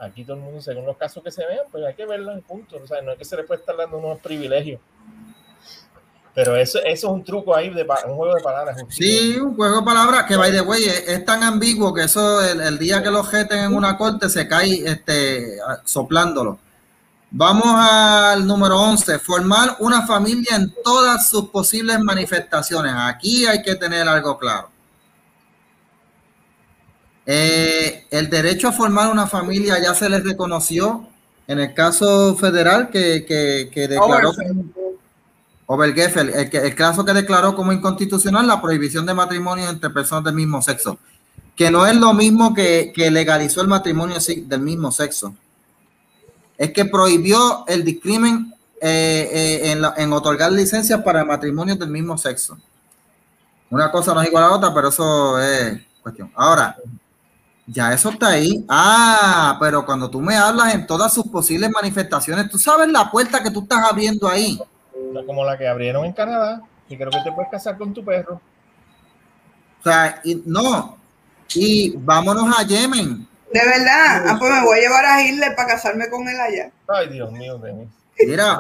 Aquí 0.03 0.23
todo 0.23 0.37
el 0.37 0.43
mundo, 0.43 0.61
según 0.61 0.85
los 0.85 0.97
casos 0.97 1.23
que 1.23 1.31
se 1.31 1.45
vean, 1.45 1.65
pues 1.71 1.83
hay 1.85 1.93
que 1.93 2.05
verlo 2.05 2.31
en 2.31 2.41
punto. 2.41 2.77
O 2.83 2.87
sea, 2.87 3.01
no 3.01 3.11
es 3.11 3.17
que 3.17 3.25
se 3.25 3.35
le 3.35 3.43
puede 3.43 3.61
estar 3.61 3.75
dando 3.75 3.97
unos 3.97 4.19
privilegios. 4.19 4.79
Pero 6.35 6.55
eso, 6.55 6.79
eso 6.79 6.87
es 6.87 7.03
un 7.03 7.23
truco 7.23 7.55
ahí, 7.55 7.69
de, 7.69 7.83
un 7.83 8.15
juego 8.15 8.33
de 8.33 8.41
palabras. 8.41 8.77
sí, 8.89 9.37
un 9.37 9.55
juego 9.55 9.81
de 9.81 9.85
palabras 9.85 10.23
que, 10.23 10.35
by 10.35 10.51
the 10.51 10.61
way, 10.61 10.83
es, 10.83 11.23
tan 11.25 11.43
ambiguo 11.43 11.93
que 11.93 12.03
eso, 12.03 12.41
el, 12.41 12.79
día 12.79 13.03
que 13.03 13.11
lo 13.11 13.23
jeten 13.23 13.59
en 13.59 13.75
una 13.75 13.95
corte, 13.97 14.27
se 14.29 14.47
cae 14.47 14.83
este, 14.83 15.59
soplándolo. 15.85 16.57
Vamos 17.29 17.65
al 17.67 18.45
número 18.45 18.79
11, 18.79 19.19
formar 19.19 19.77
una 19.79 20.05
familia 20.07 20.55
en 20.55 20.73
todas 20.83 21.29
sus 21.29 21.49
posibles 21.49 21.99
manifestaciones. 21.99 22.93
Aquí 22.95 23.45
hay 23.45 23.61
que 23.61 23.75
tener 23.75 24.07
algo 24.07 24.37
claro. 24.37 24.72
Eh, 27.25 28.05
el 28.11 28.29
derecho 28.29 28.67
a 28.67 28.73
formar 28.73 29.11
una 29.11 29.27
familia 29.27 29.81
ya 29.81 29.93
se 29.95 30.09
les 30.09 30.23
reconoció 30.23 31.07
en 31.47 31.59
el 31.59 31.73
caso 31.73 32.35
federal 32.35 32.89
que, 32.89 33.25
que, 33.25 33.69
que 33.73 33.87
declaró 33.87 34.31
Obergefell, 35.65 36.29
el, 36.29 36.49
el 36.53 36.75
caso 36.75 37.05
que 37.05 37.13
declaró 37.13 37.55
como 37.55 37.71
inconstitucional 37.71 38.45
la 38.45 38.61
prohibición 38.61 39.05
de 39.05 39.13
matrimonio 39.13 39.69
entre 39.69 39.89
personas 39.89 40.25
del 40.25 40.35
mismo 40.35 40.61
sexo, 40.61 40.99
que 41.55 41.71
no 41.71 41.85
es 41.85 41.95
lo 41.95 42.13
mismo 42.13 42.53
que, 42.53 42.91
que 42.93 43.09
legalizó 43.09 43.61
el 43.61 43.67
matrimonio 43.67 44.17
del 44.19 44.59
mismo 44.59 44.91
sexo. 44.91 45.33
Es 46.57 46.73
que 46.73 46.85
prohibió 46.85 47.65
el 47.67 47.83
discrimen 47.83 48.53
eh, 48.81 49.29
eh, 49.31 49.71
en, 49.71 49.83
en, 49.95 50.13
otorgar 50.13 50.51
licencias 50.51 51.01
para 51.01 51.23
matrimonios 51.23 51.79
del 51.79 51.89
mismo 51.89 52.17
sexo. 52.17 52.57
Una 53.69 53.89
cosa 53.89 54.13
no 54.13 54.21
es 54.21 54.27
igual 54.27 54.43
a 54.43 54.47
la 54.49 54.55
otra, 54.55 54.73
pero 54.73 54.89
eso 54.89 55.41
es 55.41 55.81
cuestión. 56.01 56.29
Ahora, 56.35 56.75
ya 57.67 57.93
eso 57.93 58.09
está 58.09 58.29
ahí. 58.29 58.65
Ah, 58.67 59.57
pero 59.59 59.85
cuando 59.85 60.09
tú 60.09 60.21
me 60.21 60.35
hablas 60.35 60.73
en 60.73 60.87
todas 60.87 61.13
sus 61.13 61.27
posibles 61.27 61.69
manifestaciones, 61.69 62.49
tú 62.49 62.57
sabes 62.57 62.87
la 62.89 63.09
puerta 63.09 63.41
que 63.41 63.51
tú 63.51 63.61
estás 63.61 63.89
abriendo 63.89 64.27
ahí 64.27 64.59
como 65.25 65.45
la 65.45 65.57
que 65.57 65.67
abrieron 65.67 66.05
en 66.05 66.13
Canadá, 66.13 66.61
y 66.89 66.97
creo 66.97 67.11
que 67.11 67.21
te 67.23 67.31
puedes 67.31 67.51
casar 67.51 67.77
con 67.77 67.93
tu 67.93 68.03
perro. 68.03 68.41
O 69.79 69.83
sea, 69.83 70.21
y, 70.23 70.41
no, 70.45 70.97
y 71.53 71.95
vámonos 71.97 72.57
a 72.57 72.63
Yemen. 72.63 73.27
De 73.53 73.59
verdad, 73.65 74.25
ah, 74.27 74.37
pues 74.39 74.51
me 74.51 74.63
voy 74.63 74.79
a 74.79 74.81
llevar 74.81 75.05
a 75.05 75.23
Hitler 75.23 75.55
para 75.55 75.69
casarme 75.69 76.09
con 76.09 76.27
él 76.27 76.39
allá. 76.39 76.71
Ay, 76.87 77.09
Dios 77.09 77.31
mío, 77.31 77.57
Denis. 77.59 77.89
Mira, 78.25 78.59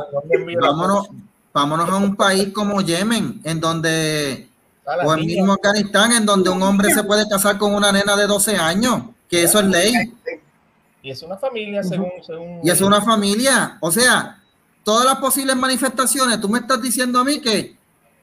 vámonos, 0.61 1.09
vámonos 1.51 1.89
a 1.89 1.95
un 1.95 2.15
país 2.15 2.49
como 2.53 2.81
Yemen, 2.81 3.41
en 3.43 3.59
donde, 3.59 4.49
o 4.85 5.13
el 5.13 5.25
mismo 5.25 5.53
Afganistán, 5.53 6.11
en 6.13 6.25
donde 6.25 6.49
un 6.49 6.61
hombre 6.61 6.93
se 6.93 7.03
puede 7.03 7.27
casar 7.27 7.57
con 7.57 7.73
una 7.73 7.91
nena 7.91 8.15
de 8.15 8.27
12 8.27 8.55
años, 8.57 9.03
que 9.29 9.43
eso 9.43 9.59
es 9.59 9.65
ley. 9.65 9.93
Y 11.01 11.11
es 11.11 11.21
una 11.21 11.37
familia, 11.37 11.83
según, 11.83 12.11
según... 12.25 12.59
Y 12.63 12.69
es 12.69 12.81
una 12.81 13.01
familia, 13.01 13.77
o 13.81 13.91
sea, 13.91 14.41
todas 14.83 15.05
las 15.05 15.17
posibles 15.17 15.55
manifestaciones, 15.55 16.39
tú 16.39 16.49
me 16.49 16.59
estás 16.59 16.81
diciendo 16.81 17.19
a 17.19 17.23
mí 17.23 17.41
que, 17.41 17.75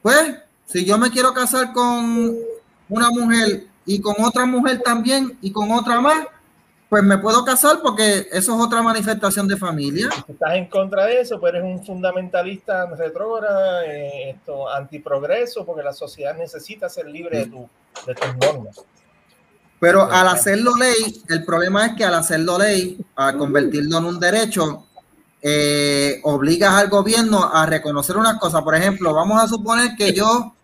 pues, 0.03 0.35
si 0.67 0.85
yo 0.85 0.99
me 0.99 1.11
quiero 1.11 1.35
casar 1.35 1.73
con 1.73 2.37
una 2.89 3.11
mujer 3.11 3.67
y 3.85 4.01
con 4.01 4.15
otra 4.23 4.47
mujer 4.47 4.81
también 4.85 5.37
y 5.43 5.51
con 5.51 5.71
otra 5.73 6.01
más, 6.01 6.27
pues 6.91 7.05
me 7.05 7.19
puedo 7.19 7.45
casar 7.45 7.79
porque 7.81 8.27
eso 8.33 8.55
es 8.57 8.61
otra 8.61 8.83
manifestación 8.83 9.47
de 9.47 9.57
familia. 9.57 10.09
Estás 10.27 10.55
en 10.55 10.67
contra 10.67 11.07
de 11.07 11.21
eso, 11.21 11.39
pues 11.39 11.55
eres 11.55 11.65
un 11.65 11.87
fundamentalista 11.87 12.85
retrógrada, 12.97 13.87
eh, 13.87 14.31
esto, 14.31 14.69
antiprogreso, 14.69 15.65
porque 15.65 15.85
la 15.85 15.93
sociedad 15.93 16.37
necesita 16.37 16.89
ser 16.89 17.07
libre 17.07 17.39
de, 17.39 17.47
tu, 17.47 17.69
de 18.07 18.15
tus 18.17 18.37
normas. 18.39 18.85
Pero 19.79 20.11
al 20.11 20.27
hacerlo 20.27 20.73
ley, 20.77 21.23
el 21.29 21.45
problema 21.45 21.87
es 21.87 21.93
que 21.95 22.05
al 22.05 22.15
hacerlo 22.15 22.59
ley, 22.59 22.99
a 23.15 23.35
convertirlo 23.35 23.99
en 23.99 24.05
un 24.07 24.19
derecho, 24.19 24.87
eh, 25.41 26.21
obligas 26.25 26.75
al 26.75 26.89
gobierno 26.89 27.49
a 27.53 27.67
reconocer 27.67 28.17
una 28.17 28.37
cosa. 28.37 28.65
Por 28.65 28.75
ejemplo, 28.75 29.15
vamos 29.15 29.41
a 29.41 29.47
suponer 29.47 29.95
que 29.97 30.13
yo, 30.13 30.57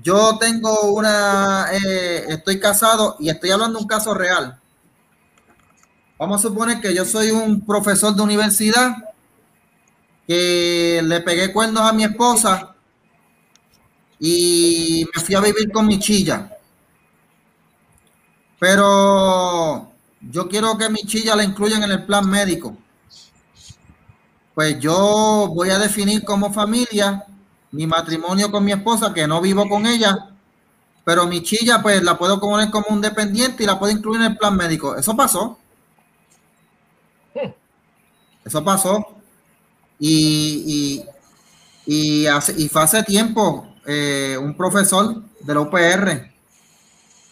yo 0.00 0.38
tengo 0.38 0.92
una, 0.92 1.66
eh, 1.72 2.26
estoy 2.28 2.60
casado 2.60 3.16
y 3.18 3.28
estoy 3.28 3.50
hablando 3.50 3.78
de 3.80 3.82
un 3.82 3.88
caso 3.88 4.14
real. 4.14 4.59
Vamos 6.20 6.44
a 6.44 6.48
suponer 6.48 6.80
que 6.80 6.94
yo 6.94 7.04
soy 7.04 7.30
un 7.30 7.62
profesor 7.62 8.14
de 8.14 8.22
universidad 8.22 8.94
que 10.26 11.00
le 11.02 11.20
pegué 11.22 11.52
cuernos 11.52 11.82
a 11.82 11.92
mi 11.92 12.04
esposa 12.04 12.76
y 14.20 15.06
me 15.12 15.22
fui 15.22 15.34
a 15.34 15.40
vivir 15.40 15.72
con 15.72 15.86
mi 15.86 15.98
chilla. 15.98 16.56
Pero 18.58 19.90
yo 20.20 20.46
quiero 20.46 20.76
que 20.78 20.90
mi 20.90 21.00
chilla 21.06 21.34
la 21.34 21.42
incluyan 21.42 21.82
en 21.82 21.90
el 21.90 22.04
plan 22.04 22.28
médico 22.28 22.76
pues 24.54 24.78
yo 24.78 25.50
voy 25.54 25.70
a 25.70 25.78
definir 25.78 26.22
como 26.22 26.52
familia 26.52 27.24
mi 27.72 27.86
matrimonio 27.86 28.52
con 28.52 28.62
mi 28.62 28.72
esposa, 28.72 29.14
que 29.14 29.26
no 29.26 29.40
vivo 29.40 29.66
con 29.66 29.86
ella, 29.86 30.28
pero 31.02 31.26
mi 31.26 31.42
chilla 31.42 31.80
pues 31.80 32.02
la 32.02 32.18
puedo 32.18 32.38
poner 32.38 32.70
como 32.70 32.88
un 32.90 33.00
dependiente 33.00 33.62
y 33.62 33.66
la 33.66 33.78
puedo 33.78 33.90
incluir 33.90 34.20
en 34.20 34.32
el 34.32 34.36
plan 34.36 34.54
médico. 34.54 34.96
Eso 34.96 35.16
pasó. 35.16 35.56
Eso 38.50 38.64
pasó. 38.64 39.06
Y, 40.00 41.04
y, 41.86 42.26
hace, 42.26 42.68
fue 42.68 42.82
hace 42.82 43.04
tiempo 43.04 43.76
eh, 43.86 44.36
un 44.40 44.56
profesor 44.56 45.22
de 45.38 45.54
la 45.54 45.60
UPR 45.60 46.32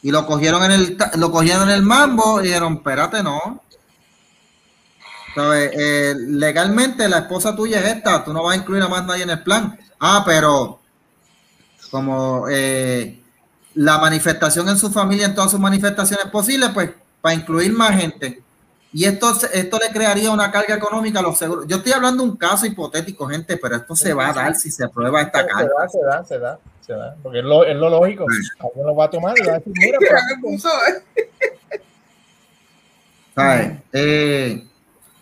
y 0.01 0.12
lo 0.12 0.24
cogieron 0.27 0.62
en 0.62 0.70
el 0.70 0.99
lo 1.16 1.32
cogieron 1.32 1.69
en 1.69 1.74
el 1.74 1.82
mambo 1.82 2.40
y 2.40 2.45
dijeron, 2.45 2.74
espérate, 2.74 3.24
no, 3.24 3.65
eh, 5.55 6.15
legalmente 6.16 7.09
la 7.09 7.19
esposa 7.19 7.57
tuya 7.57 7.81
es 7.81 7.97
esta, 7.97 8.24
tú 8.24 8.32
no 8.32 8.45
vas 8.45 8.55
a 8.57 8.61
incluir 8.61 8.85
a 8.85 8.89
más 8.89 9.05
nadie 9.05 9.24
en 9.24 9.31
el 9.31 9.43
plan. 9.43 9.77
Ah, 9.99 10.23
pero 10.24 10.78
como 11.90 12.47
eh, 12.49 13.20
la 13.74 13.99
manifestación 13.99 14.69
en 14.69 14.78
su 14.78 14.93
familia, 14.93 15.27
en 15.27 15.35
todas 15.35 15.51
sus 15.51 15.59
manifestaciones 15.59 16.27
posibles, 16.27 16.70
pues 16.73 16.90
para 17.20 17.35
incluir 17.35 17.73
más 17.73 18.01
gente. 18.01 18.45
Y 18.93 19.05
esto, 19.05 19.32
esto 19.52 19.78
le 19.78 19.93
crearía 19.93 20.31
una 20.31 20.51
carga 20.51 20.74
económica 20.74 21.19
a 21.19 21.23
los 21.23 21.36
seguros. 21.39 21.66
Yo 21.69 21.77
estoy 21.77 21.93
hablando 21.93 22.23
de 22.23 22.31
un 22.31 22.36
caso 22.36 22.65
hipotético, 22.66 23.27
gente, 23.27 23.56
pero 23.59 23.77
esto 23.77 23.94
se 23.94 24.15
va 24.15 24.31
a 24.31 24.32
dar 24.32 24.55
si 24.56 24.70
se 24.70 24.85
aprueba 24.85 25.20
esta 25.20 25.47
carga. 25.47 25.89
Se 25.89 25.98
da, 26.02 26.24
se 26.24 26.39
da, 26.39 26.59
se 26.81 26.93
da, 26.94 27.16
porque 27.23 27.40
es 27.40 27.44
lo, 27.44 27.65
es 27.65 27.77
lo 27.77 27.90
lógico. 27.90 28.24
Alguien 28.59 28.86
lo 28.86 28.97
va 28.97 29.05
a 29.05 29.10
tomar 29.10 29.39
y 29.39 29.47
va 29.47 29.52
a 29.52 29.59
decir, 29.59 29.73
mira, 29.77 29.98
¿sabes? 33.35 33.78
Eh, 33.93 34.69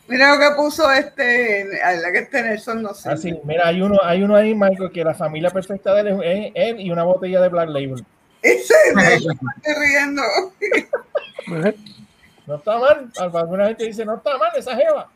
Mira 0.08 0.34
lo 0.34 0.40
que 0.40 0.54
puso 0.54 0.90
este, 0.92 1.64
la 1.64 2.12
que 2.12 2.18
este 2.18 2.42
Nelson, 2.42 2.82
no 2.82 2.94
sé. 2.94 3.10
Ah, 3.10 3.16
sí, 3.16 3.36
mira, 3.44 3.66
hay 3.66 3.82
uno, 3.82 3.98
hay 4.02 4.22
uno 4.22 4.36
ahí, 4.36 4.54
Michael, 4.54 4.92
que 4.92 5.02
la 5.02 5.14
familia 5.14 5.50
perfecta 5.50 5.94
de 5.94 6.00
él 6.02 6.20
es 6.22 6.52
él 6.54 6.80
y 6.80 6.90
una 6.90 7.02
botella 7.02 7.40
de 7.40 7.48
Black 7.48 7.68
Label. 7.68 8.04
Ese 8.42 8.74
es 8.94 8.96
estoy 9.56 9.74
riendo. 9.74 10.22
No 12.46 12.56
está 12.56 12.78
mal, 12.78 13.10
alguna 13.16 13.66
gente 13.68 13.84
dice, 13.84 14.04
no 14.04 14.16
está 14.16 14.38
mal 14.38 14.50
esa 14.56 14.76
jeva. 14.76 15.08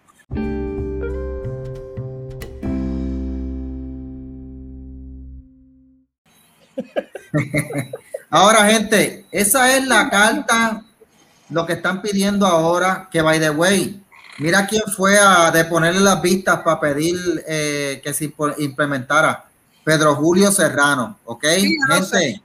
Ahora, 8.30 8.64
gente, 8.66 9.26
esa 9.30 9.76
es 9.76 9.86
la 9.86 10.08
carta, 10.10 10.82
lo 11.50 11.66
que 11.66 11.74
están 11.74 12.02
pidiendo 12.02 12.46
ahora, 12.46 13.08
que 13.10 13.22
by 13.22 13.40
the 13.40 13.50
way, 13.50 14.00
Mira 14.40 14.66
quién 14.66 14.82
fue 14.96 15.18
a 15.18 15.50
deponerle 15.50 16.00
las 16.00 16.22
vistas 16.22 16.60
para 16.62 16.80
pedir 16.80 17.14
eh, 17.46 18.00
que 18.02 18.14
se 18.14 18.32
implementara. 18.56 19.44
Pedro 19.84 20.14
Julio 20.14 20.50
Serrano, 20.50 21.18
¿ok? 21.26 21.44
Gente, 21.44 22.40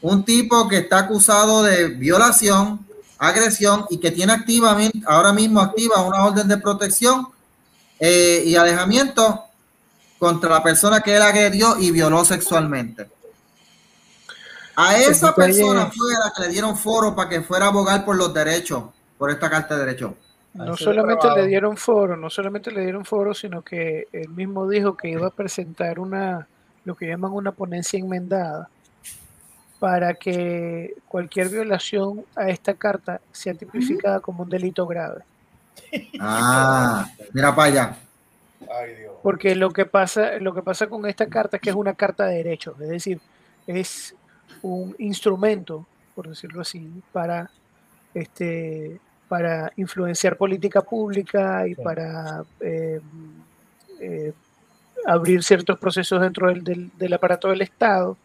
un 0.00 0.24
tipo 0.24 0.68
que 0.68 0.78
está 0.78 0.98
acusado 0.98 1.64
de 1.64 1.88
violación, 1.88 2.86
agresión 3.18 3.84
y 3.90 3.98
que 3.98 4.10
tiene 4.10 4.32
activamente, 4.32 5.00
ahora 5.06 5.32
mismo 5.32 5.60
activa 5.60 6.02
una 6.02 6.24
orden 6.24 6.48
de 6.48 6.58
protección 6.58 7.26
eh, 7.98 8.42
y 8.46 8.54
alejamiento 8.56 9.44
contra 10.18 10.50
la 10.50 10.62
persona 10.62 11.00
que 11.00 11.16
él 11.16 11.22
agredió 11.22 11.76
y 11.78 11.90
violó 11.90 12.24
sexualmente. 12.24 13.08
A 14.76 14.96
esa 14.96 15.34
persona 15.34 15.90
fue 15.90 16.12
la 16.12 16.32
que 16.34 16.42
le 16.42 16.48
dieron 16.50 16.76
foro 16.76 17.14
para 17.14 17.28
que 17.28 17.42
fuera 17.42 17.66
a 17.66 17.68
abogar 17.68 18.04
por 18.04 18.16
los 18.16 18.32
derechos, 18.32 18.84
por 19.16 19.30
esta 19.30 19.50
carta 19.50 19.76
de 19.76 19.84
derechos. 19.84 20.12
No 20.54 20.76
solamente 20.76 21.28
le 21.34 21.46
dieron 21.46 21.76
foro, 21.76 22.16
no 22.16 22.30
solamente 22.30 22.70
le 22.70 22.82
dieron 22.82 23.04
foro, 23.04 23.34
sino 23.34 23.62
que 23.62 24.06
él 24.12 24.28
mismo 24.30 24.68
dijo 24.68 24.96
que 24.96 25.08
iba 25.10 25.26
a 25.26 25.30
presentar 25.30 25.98
una, 25.98 26.46
lo 26.84 26.96
que 26.96 27.06
llaman 27.06 27.32
una 27.32 27.52
ponencia 27.52 27.98
enmendada, 27.98 28.68
para 29.78 30.14
que 30.14 30.94
cualquier 31.06 31.48
violación 31.48 32.24
a 32.34 32.48
esta 32.48 32.74
carta 32.74 33.20
sea 33.30 33.54
tipificada 33.54 34.20
como 34.20 34.42
un 34.42 34.48
delito 34.48 34.86
grave. 34.86 35.22
Ah, 36.20 37.08
mira 37.32 37.54
para 37.54 37.68
allá. 37.68 37.96
Porque 39.22 39.54
lo 39.54 39.70
que 39.70 39.86
pasa, 39.86 40.38
lo 40.38 40.52
que 40.54 40.62
pasa 40.62 40.88
con 40.88 41.06
esta 41.06 41.26
carta 41.26 41.56
es 41.56 41.62
que 41.62 41.70
es 41.70 41.76
una 41.76 41.94
carta 41.94 42.26
de 42.26 42.36
derechos, 42.36 42.80
es 42.80 42.88
decir, 42.88 43.20
es 43.66 44.14
un 44.62 44.94
instrumento, 44.98 45.86
por 46.14 46.28
decirlo 46.28 46.62
así, 46.62 46.90
para 47.12 47.50
este 48.14 49.00
para 49.28 49.70
influenciar 49.76 50.36
política 50.36 50.80
pública 50.80 51.68
y 51.68 51.74
para 51.74 52.44
eh, 52.60 52.98
eh, 54.00 54.32
abrir 55.06 55.42
ciertos 55.42 55.78
procesos 55.78 56.20
dentro 56.20 56.48
del, 56.48 56.90
del, 56.96 57.12
aparato 57.12 57.48
del 57.48 57.60
Estado, 57.60 58.16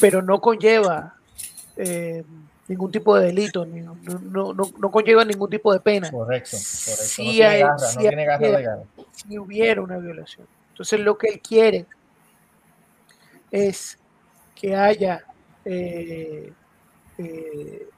pero 0.00 0.22
no 0.22 0.40
conlleva 0.40 1.14
eh, 1.76 2.24
ningún 2.68 2.90
tipo 2.90 3.16
de 3.16 3.26
delito, 3.26 3.66
no, 3.66 3.96
no, 4.02 4.54
no, 4.54 4.72
no, 4.78 4.90
conlleva 4.90 5.24
ningún 5.24 5.50
tipo 5.50 5.72
de 5.72 5.80
pena. 5.80 6.10
Correcto, 6.10 6.56
correcto. 6.56 7.04
Si, 7.04 7.42
hay, 7.42 7.62
si, 7.78 9.28
si 9.28 9.38
hubiera 9.38 9.82
una 9.82 9.98
violación. 9.98 10.46
Entonces 10.70 11.00
lo 11.00 11.18
que 11.18 11.28
él 11.28 11.40
quiere 11.40 11.86
es 13.50 13.98
que 14.54 14.74
haya 14.74 15.24
eh, 15.64 16.52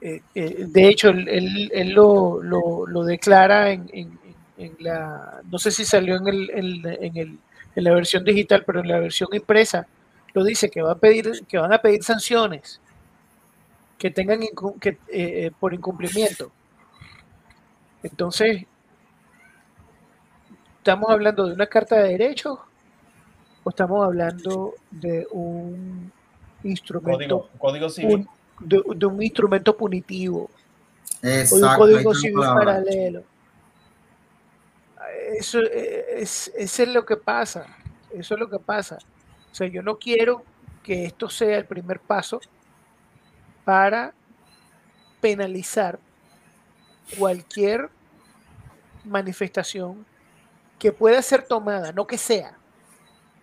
eh, 0.01 0.21
eh, 0.35 0.65
de 0.67 0.87
hecho, 0.89 1.09
él, 1.09 1.69
él, 1.73 1.89
lo, 1.91 2.41
lo, 2.43 2.85
lo, 2.85 3.03
declara 3.05 3.71
en, 3.71 3.89
en, 3.93 4.19
en, 4.57 4.75
la, 4.79 5.41
no 5.49 5.57
sé 5.59 5.71
si 5.71 5.85
salió 5.85 6.17
en, 6.17 6.27
el, 6.27 6.49
en, 6.49 7.17
el, 7.17 7.39
en 7.75 7.83
la 7.83 7.93
versión 7.93 8.25
digital, 8.25 8.63
pero 8.65 8.81
en 8.81 8.89
la 8.89 8.99
versión 8.99 9.29
impresa 9.31 9.87
lo 10.33 10.43
dice 10.43 10.69
que, 10.69 10.81
va 10.81 10.93
a 10.93 10.97
pedir, 10.97 11.45
que 11.47 11.57
van 11.57 11.73
a 11.73 11.81
pedir 11.81 12.03
sanciones 12.03 12.81
que 14.03 14.11
tengan 14.11 14.41
que, 14.81 14.97
eh, 15.07 15.51
por 15.59 15.73
incumplimiento. 15.73 16.51
Entonces, 18.01 18.65
¿estamos 20.79 21.09
hablando 21.09 21.47
de 21.47 21.53
una 21.53 21.67
carta 21.67 21.95
de 21.95 22.09
derechos 22.09 22.59
o 23.63 23.69
estamos 23.69 24.03
hablando 24.03 24.73
de 24.91 25.25
un 25.31 26.11
instrumento 26.65 27.47
código, 27.47 27.49
código 27.57 27.89
civil? 27.89 28.27
Un, 28.59 28.67
de, 28.67 28.83
de, 28.93 29.05
un 29.05 29.23
instrumento 29.23 29.77
punitivo 29.77 30.49
Exacto, 31.21 31.55
o 31.55 31.57
de 31.59 31.65
un 31.65 32.03
código 32.03 32.13
civil 32.13 32.39
paralelo. 32.39 33.23
Eso 35.37 35.61
es, 35.61 36.51
eso 36.57 36.83
es 36.83 36.89
lo 36.89 37.05
que 37.05 37.15
pasa. 37.15 37.67
Eso 38.11 38.33
es 38.33 38.39
lo 38.41 38.49
que 38.49 38.59
pasa. 38.59 38.97
O 39.53 39.55
sea, 39.55 39.67
yo 39.67 39.83
no 39.83 39.99
quiero 39.99 40.43
que 40.81 41.05
esto 41.05 41.29
sea 41.29 41.59
el 41.59 41.65
primer 41.65 41.99
paso 41.99 42.41
para 43.63 44.15
penalizar 45.21 45.99
cualquier 47.19 47.91
manifestación 49.05 50.07
que 50.79 50.91
pueda 50.91 51.21
ser 51.21 51.43
tomada, 51.43 51.91
no 51.91 52.07
que 52.07 52.17
sea, 52.17 52.57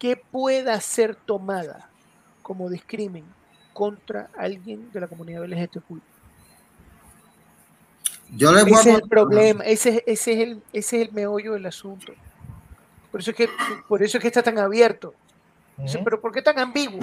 que 0.00 0.16
pueda 0.16 0.80
ser 0.80 1.14
tomada 1.14 1.88
como 2.42 2.68
discrimen 2.68 3.24
contra 3.72 4.30
alguien 4.36 4.90
de 4.90 5.00
la 5.00 5.06
comunidad 5.06 5.44
LGTB. 5.44 6.00
Yo 8.30 8.52
le 8.52 8.64
voy 8.64 8.72
ese 8.72 8.90
a... 8.90 8.94
es 8.94 9.02
el 9.04 9.08
problema, 9.08 9.62
ese, 9.64 10.02
ese, 10.08 10.32
es 10.32 10.38
el, 10.40 10.62
ese 10.72 11.02
es 11.02 11.08
el 11.08 11.14
meollo 11.14 11.52
del 11.52 11.66
asunto. 11.66 12.12
Por 13.12 13.20
eso 13.20 13.30
es 13.30 13.36
que, 13.36 13.48
por 13.88 14.02
eso 14.02 14.18
es 14.18 14.22
que 14.22 14.28
está 14.28 14.42
tan 14.42 14.58
abierto. 14.58 15.14
Pero 16.04 16.20
¿por 16.20 16.32
qué 16.32 16.42
tan 16.42 16.58
ambiguo? 16.58 17.00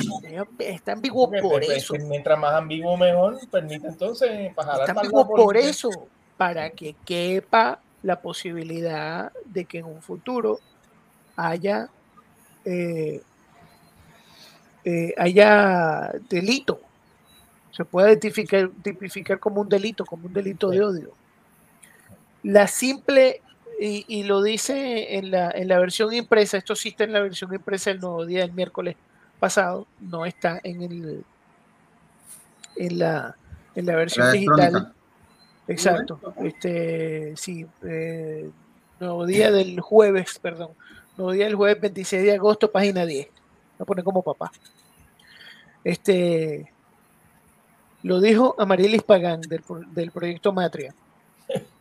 Está 0.59 0.93
ambiguo 0.93 1.25
Porque, 1.25 1.41
por 1.41 1.65
pues, 1.65 1.77
eso. 1.77 1.93
mientras 2.07 2.37
más 2.37 2.53
ambiguo 2.53 2.97
mejor, 2.97 3.39
permite 3.49 3.87
entonces 3.87 4.53
bajar 4.55 4.81
Está 4.81 4.91
ambiguo 4.91 5.27
por 5.27 5.57
eso, 5.57 5.89
para 6.37 6.69
que 6.69 6.95
quepa 7.05 7.79
la 8.03 8.21
posibilidad 8.21 9.31
de 9.45 9.65
que 9.65 9.79
en 9.79 9.85
un 9.85 10.01
futuro 10.01 10.59
haya 11.35 11.89
eh, 12.65 13.21
eh, 14.89 15.13
haya 15.17 16.13
delito, 16.29 16.79
se 17.71 17.83
pueda 17.83 18.17
tipificar, 18.17 18.69
tipificar, 18.81 19.37
como 19.37 19.59
un 19.59 19.67
delito, 19.67 20.05
como 20.05 20.27
un 20.27 20.33
delito 20.33 20.69
de 20.69 20.81
odio. 20.81 21.11
La 22.43 22.67
simple, 22.67 23.41
y, 23.79 24.05
y 24.07 24.23
lo 24.23 24.41
dice 24.41 25.17
en 25.17 25.31
la, 25.31 25.51
en 25.51 25.67
la, 25.67 25.79
versión 25.79 26.13
impresa, 26.13 26.57
esto 26.57 26.75
sí 26.75 26.89
está 26.89 27.03
en 27.03 27.13
la 27.13 27.21
versión 27.21 27.53
impresa 27.53 27.91
el 27.91 27.99
nuevo 27.99 28.25
día 28.25 28.41
del 28.41 28.53
miércoles 28.53 28.95
pasado, 29.39 29.87
no 29.99 30.25
está 30.25 30.59
en 30.63 30.81
el 30.81 31.23
en 32.75 32.99
la, 32.99 33.35
en 33.75 33.85
la 33.85 33.95
versión 33.95 34.27
la 34.27 34.31
digital. 34.31 34.93
Exacto. 35.67 36.19
Este, 36.41 37.35
sí, 37.35 37.65
eh, 37.83 38.49
nuevo 38.99 39.25
día 39.25 39.51
del 39.51 39.79
jueves, 39.81 40.39
perdón. 40.39 40.71
Nuevo 41.17 41.31
día 41.31 41.45
del 41.45 41.55
jueves 41.55 41.81
26 41.81 42.23
de 42.23 42.33
agosto, 42.33 42.71
página 42.71 43.05
10. 43.05 43.27
Voy 43.27 43.35
a 43.79 43.85
poner 43.85 44.03
como 44.03 44.21
papá. 44.21 44.51
Este 45.83 46.71
lo 48.03 48.21
dijo 48.21 48.55
Amarilis 48.57 49.03
Pagán 49.03 49.41
del, 49.41 49.61
del 49.91 50.11
proyecto 50.11 50.53
Matria. 50.53 50.93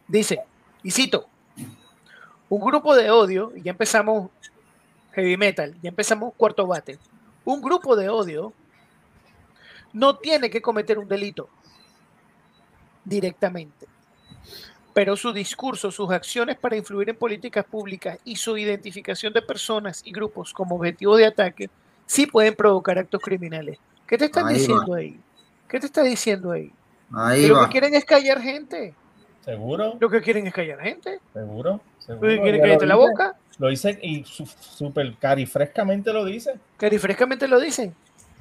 Dice, 0.08 0.40
y 0.82 0.90
cito, 0.90 1.28
un 2.48 2.60
grupo 2.60 2.94
de 2.94 3.10
odio, 3.10 3.52
y 3.56 3.62
ya 3.62 3.72
empezamos 3.72 4.30
heavy 5.12 5.36
metal, 5.36 5.74
ya 5.82 5.88
empezamos 5.88 6.34
cuarto 6.36 6.66
bate. 6.66 6.98
Un 7.44 7.60
grupo 7.60 7.96
de 7.96 8.08
odio 8.08 8.52
no 9.92 10.16
tiene 10.16 10.50
que 10.50 10.60
cometer 10.60 10.98
un 10.98 11.08
delito 11.08 11.48
directamente, 13.04 13.86
pero 14.92 15.16
su 15.16 15.32
discurso, 15.32 15.90
sus 15.90 16.10
acciones 16.10 16.58
para 16.58 16.76
influir 16.76 17.10
en 17.10 17.16
políticas 17.16 17.64
públicas 17.64 18.18
y 18.24 18.36
su 18.36 18.56
identificación 18.56 19.32
de 19.32 19.42
personas 19.42 20.02
y 20.04 20.12
grupos 20.12 20.52
como 20.52 20.76
objetivo 20.76 21.16
de 21.16 21.26
ataque 21.26 21.70
sí 22.06 22.26
pueden 22.26 22.54
provocar 22.54 22.98
actos 22.98 23.20
criminales. 23.20 23.78
¿Qué 24.06 24.16
te 24.18 24.26
están 24.26 24.46
ahí 24.46 24.54
diciendo 24.54 24.92
va. 24.92 24.98
ahí? 24.98 25.20
¿Qué 25.68 25.80
te 25.80 25.86
está 25.86 26.02
diciendo 26.02 26.52
ahí? 26.52 26.72
ahí 27.12 27.46
lo 27.46 27.56
va. 27.56 27.66
que 27.66 27.72
quieren 27.72 27.94
es 27.94 28.04
callar 28.04 28.40
gente. 28.40 28.94
¿Seguro? 29.46 29.96
Lo 30.00 30.10
que 30.10 30.20
quieren 30.20 30.46
es 30.48 30.52
callar 30.52 30.80
gente. 30.80 31.20
¿Seguro? 31.32 31.80
¿Lo 32.08 32.20
que 32.20 32.40
quieren 32.40 32.60
callarte 32.60 32.86
la 32.86 32.96
boca? 32.96 33.36
Lo 33.58 33.68
dice 33.68 33.96
y 34.02 34.24
súper 34.24 35.14
carifrescamente 35.14 36.12
lo 36.12 36.24
dice. 36.24 36.56
Carifrescamente 36.76 37.46
lo 37.46 37.60
dicen. 37.60 37.94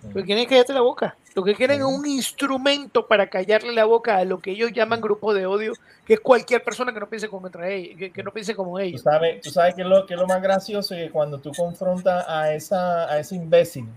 Lo 0.04 0.16
que 0.16 0.24
quieren 0.24 0.44
es 0.44 0.50
callarte 0.50 0.74
la 0.74 0.82
boca. 0.82 1.16
Lo 1.36 1.44
que 1.44 1.54
quieren 1.54 1.82
es 1.82 1.86
un 1.86 2.08
instrumento 2.08 3.08
para 3.08 3.28
callarle 3.28 3.72
la 3.72 3.86
boca 3.86 4.18
a 4.18 4.26
lo 4.26 4.40
que 4.40 4.52
ellos 4.52 4.72
llaman 4.74 5.00
grupo 5.00 5.34
de 5.36 5.46
odio, 5.46 5.74
que 6.06 6.16
es 6.16 6.20
cualquier 6.20 6.64
persona 6.64 6.92
que 6.92 7.00
no 7.00 7.08
piense 7.08 7.30
como 7.30 7.48
ellos, 7.48 7.98
que, 8.00 8.12
que 8.12 8.24
no 8.24 8.32
piense 8.32 8.56
como 8.56 8.80
ellos. 8.80 9.04
Tú 9.04 9.10
sabes, 9.10 9.42
tú 9.42 9.52
sabes 9.52 9.76
que 9.76 9.84
es 9.84 9.88
lo, 9.88 10.08
que 10.08 10.16
es 10.16 10.20
lo 10.20 10.26
más 10.26 10.42
gracioso 10.42 10.96
que 10.96 11.12
cuando 11.12 11.40
tú 11.40 11.52
confrontas 11.56 12.26
a 12.28 12.52
esa 12.52 13.12
a 13.12 13.20
ese 13.20 13.36
imbécil 13.36 13.88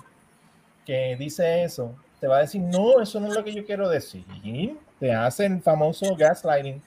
que 0.85 1.16
dice 1.18 1.64
eso, 1.64 1.94
te 2.20 2.26
va 2.26 2.39
a 2.39 2.40
decir, 2.40 2.60
no, 2.60 3.01
eso 3.01 3.18
no 3.18 3.28
es 3.28 3.35
lo 3.35 3.44
que 3.44 3.52
yo 3.52 3.64
quiero 3.64 3.89
decir. 3.89 4.24
Te 5.01 5.12
hacen 5.12 5.62
famoso 5.62 6.14
gaslighting. 6.16 6.82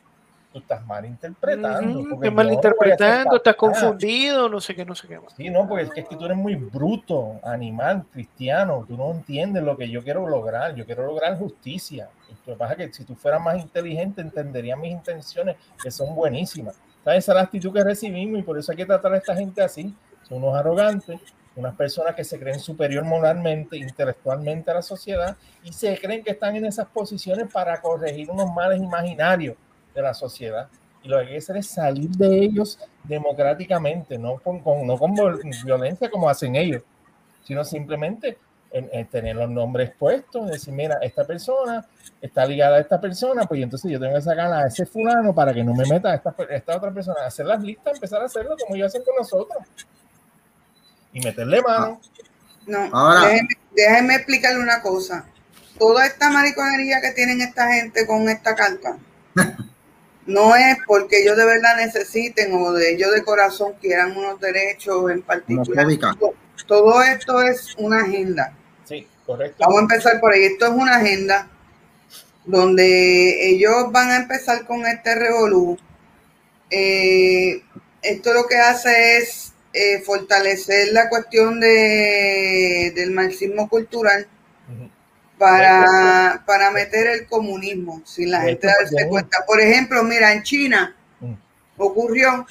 Tú 0.51 0.59
estás 0.59 0.85
malinterpretando. 0.85 1.99
Uh 1.99 2.03
-huh, 2.03 2.13
estás 2.15 2.33
malinterpretando, 2.33 3.37
estás 3.37 3.55
confundido, 3.55 4.49
no 4.49 4.59
sé 4.59 4.75
qué, 4.75 4.83
no 4.83 4.93
sé 4.95 5.07
qué 5.07 5.17
más. 5.17 5.33
Sí, 5.33 5.49
no, 5.49 5.65
porque 5.65 5.85
es 5.85 5.91
que, 5.91 6.01
es 6.01 6.09
que 6.09 6.17
tú 6.17 6.25
eres 6.25 6.35
muy 6.35 6.55
bruto, 6.55 7.39
animal, 7.41 8.03
cristiano. 8.11 8.83
Tú 8.85 8.97
no 8.97 9.11
entiendes 9.11 9.63
lo 9.63 9.77
que 9.77 9.89
yo 9.89 10.03
quiero 10.03 10.27
lograr. 10.27 10.75
Yo 10.75 10.85
quiero 10.85 11.05
lograr 11.05 11.37
justicia. 11.37 12.09
Lo 12.45 12.53
que 12.53 12.59
pasa 12.59 12.73
es 12.73 12.77
que 12.77 12.93
si 12.93 13.05
tú 13.05 13.15
fueras 13.15 13.41
más 13.41 13.61
inteligente, 13.61 14.21
entenderías 14.21 14.77
mis 14.77 14.91
intenciones, 14.91 15.55
que 15.81 15.89
son 15.89 16.13
buenísimas. 16.13 16.75
¿Sabes? 17.05 17.19
Esa 17.19 17.31
es 17.31 17.35
la 17.35 17.41
actitud 17.43 17.73
que 17.73 17.83
recibimos 17.83 18.39
y 18.39 18.43
por 18.43 18.59
eso 18.59 18.73
hay 18.73 18.77
que 18.77 18.85
tratar 18.85 19.13
a 19.13 19.17
esta 19.17 19.35
gente 19.35 19.61
así. 19.61 19.95
Son 20.23 20.43
unos 20.43 20.55
arrogantes, 20.55 21.17
unas 21.55 21.75
personas 21.75 22.13
que 22.13 22.25
se 22.25 22.37
creen 22.37 22.59
superior 22.59 23.05
moralmente, 23.05 23.77
intelectualmente 23.77 24.69
a 24.69 24.75
la 24.75 24.81
sociedad 24.81 25.37
y 25.63 25.71
se 25.71 25.97
creen 25.97 26.23
que 26.23 26.31
están 26.31 26.57
en 26.57 26.65
esas 26.65 26.87
posiciones 26.87 27.51
para 27.51 27.79
corregir 27.81 28.29
unos 28.29 28.51
males 28.53 28.81
imaginarios 28.81 29.55
de 29.93 30.01
la 30.01 30.13
sociedad. 30.13 30.67
Y 31.03 31.09
lo 31.09 31.17
que 31.17 31.23
hay 31.23 31.29
que 31.31 31.37
hacer 31.37 31.57
es 31.57 31.67
salir 31.67 32.09
de 32.11 32.43
ellos 32.43 32.79
democráticamente, 33.03 34.17
no 34.17 34.37
con, 34.39 34.59
con 34.59 34.85
no 34.85 34.97
con 34.97 35.15
violencia 35.65 36.09
como 36.09 36.29
hacen 36.29 36.55
ellos, 36.55 36.83
sino 37.43 37.63
simplemente 37.63 38.37
en, 38.71 38.89
en 38.91 39.07
tener 39.07 39.35
los 39.35 39.49
nombres 39.49 39.91
puestos, 39.97 40.49
decir, 40.49 40.73
mira, 40.73 40.99
esta 41.01 41.25
persona 41.25 41.85
está 42.21 42.45
ligada 42.45 42.77
a 42.77 42.79
esta 42.79 43.01
persona, 43.01 43.45
pues 43.45 43.61
entonces 43.61 43.91
yo 43.91 43.99
tengo 43.99 44.13
que 44.13 44.21
sacar 44.21 44.53
a 44.53 44.67
ese 44.67 44.85
fulano 44.85 45.33
para 45.33 45.53
que 45.53 45.63
no 45.63 45.73
me 45.73 45.85
meta 45.85 46.11
a 46.11 46.15
esta, 46.15 46.35
a 46.37 46.55
esta 46.55 46.77
otra 46.77 46.91
persona, 46.91 47.25
hacer 47.25 47.47
las 47.47 47.61
listas, 47.61 47.95
empezar 47.95 48.21
a 48.21 48.25
hacerlo 48.25 48.55
como 48.61 48.75
ellos 48.75 48.87
hacen 48.87 49.03
con 49.03 49.15
nosotros 49.15 49.57
y 51.13 51.19
meterle 51.19 51.61
mano. 51.61 51.99
No, 52.67 52.89
Ahora, 52.93 53.27
déjeme, 53.27 53.49
déjenme 53.75 54.15
explicarle 54.15 54.59
una 54.59 54.81
cosa. 54.81 55.25
Toda 55.79 56.05
esta 56.05 56.29
mariconería 56.29 57.01
que 57.01 57.11
tienen 57.11 57.41
esta 57.41 57.73
gente 57.73 58.05
con 58.05 58.29
esta 58.29 58.55
carta 58.55 58.97
no 60.25 60.55
es 60.55 60.77
porque 60.85 61.21
ellos 61.21 61.35
de 61.37 61.45
verdad 61.45 61.77
necesiten 61.77 62.53
o 62.53 62.73
de 62.73 62.93
ellos 62.93 63.11
de 63.11 63.23
corazón 63.23 63.73
quieran 63.81 64.15
unos 64.15 64.39
derechos 64.39 65.09
en 65.11 65.21
particular. 65.21 65.87
Todo, 66.67 67.01
esto 67.01 67.41
es 67.41 67.75
una 67.77 68.01
agenda. 68.01 68.55
Sí, 68.85 69.07
correcto. 69.25 69.57
Vamos 69.59 69.79
a 69.79 69.81
empezar 69.81 70.19
por 70.19 70.31
ahí. 70.31 70.43
Esto 70.43 70.67
es 70.67 70.71
una 70.71 70.97
agenda 70.97 71.49
donde 72.45 73.49
ellos 73.49 73.91
van 73.91 74.11
a 74.11 74.17
empezar 74.17 74.65
con 74.65 74.85
este 74.85 75.15
revolú. 75.15 75.77
Eh, 76.69 77.63
esto 78.01 78.33
lo 78.33 78.47
que 78.47 78.57
hace 78.57 79.17
es 79.17 79.53
eh, 79.73 80.01
fortalecer 80.01 80.89
la 80.91 81.09
cuestión 81.09 81.59
de, 81.59 82.93
del 82.95 83.11
marxismo 83.11 83.67
cultural 83.67 84.27
para, 85.41 86.43
para 86.45 86.69
meter 86.69 87.07
el 87.07 87.25
comunismo 87.25 88.03
sin 88.05 88.29
la 88.29 88.41
gente 88.41 88.67
darse 88.67 89.07
cuenta. 89.07 89.39
Por 89.47 89.59
ejemplo, 89.59 90.03
mira, 90.03 90.31
en 90.33 90.43
China 90.43 90.95
mm. 91.19 91.33
ocurrió 91.77 92.45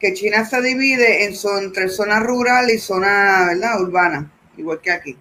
que 0.00 0.14
China 0.14 0.44
se 0.44 0.60
divide 0.60 1.26
en 1.26 1.34
entre 1.62 1.88
zona 1.88 2.18
rural 2.18 2.72
y 2.72 2.78
zona 2.78 3.46
¿verdad? 3.46 3.80
urbana, 3.80 4.32
igual 4.56 4.80
que 4.80 4.90
aquí. 4.90 5.16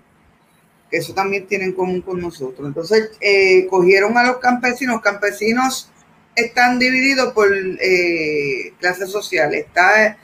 Eso 0.90 1.14
también 1.14 1.45
tienen 1.45 1.69
en 1.69 1.76
común 1.76 2.02
con 2.02 2.19
nosotros. 2.19 2.68
Entonces, 2.68 3.11
eh, 3.22 3.68
cogieron 3.69 4.18
a 4.18 4.23
los 4.23 4.38
campesinos. 4.38 4.99
Campesinos 4.99 5.91
están 6.35 6.80
divididos 6.80 7.31
por 7.34 7.48
eh, 7.53 8.73
clases 8.80 9.11
sociales. 9.11 9.68
Está 9.68 10.18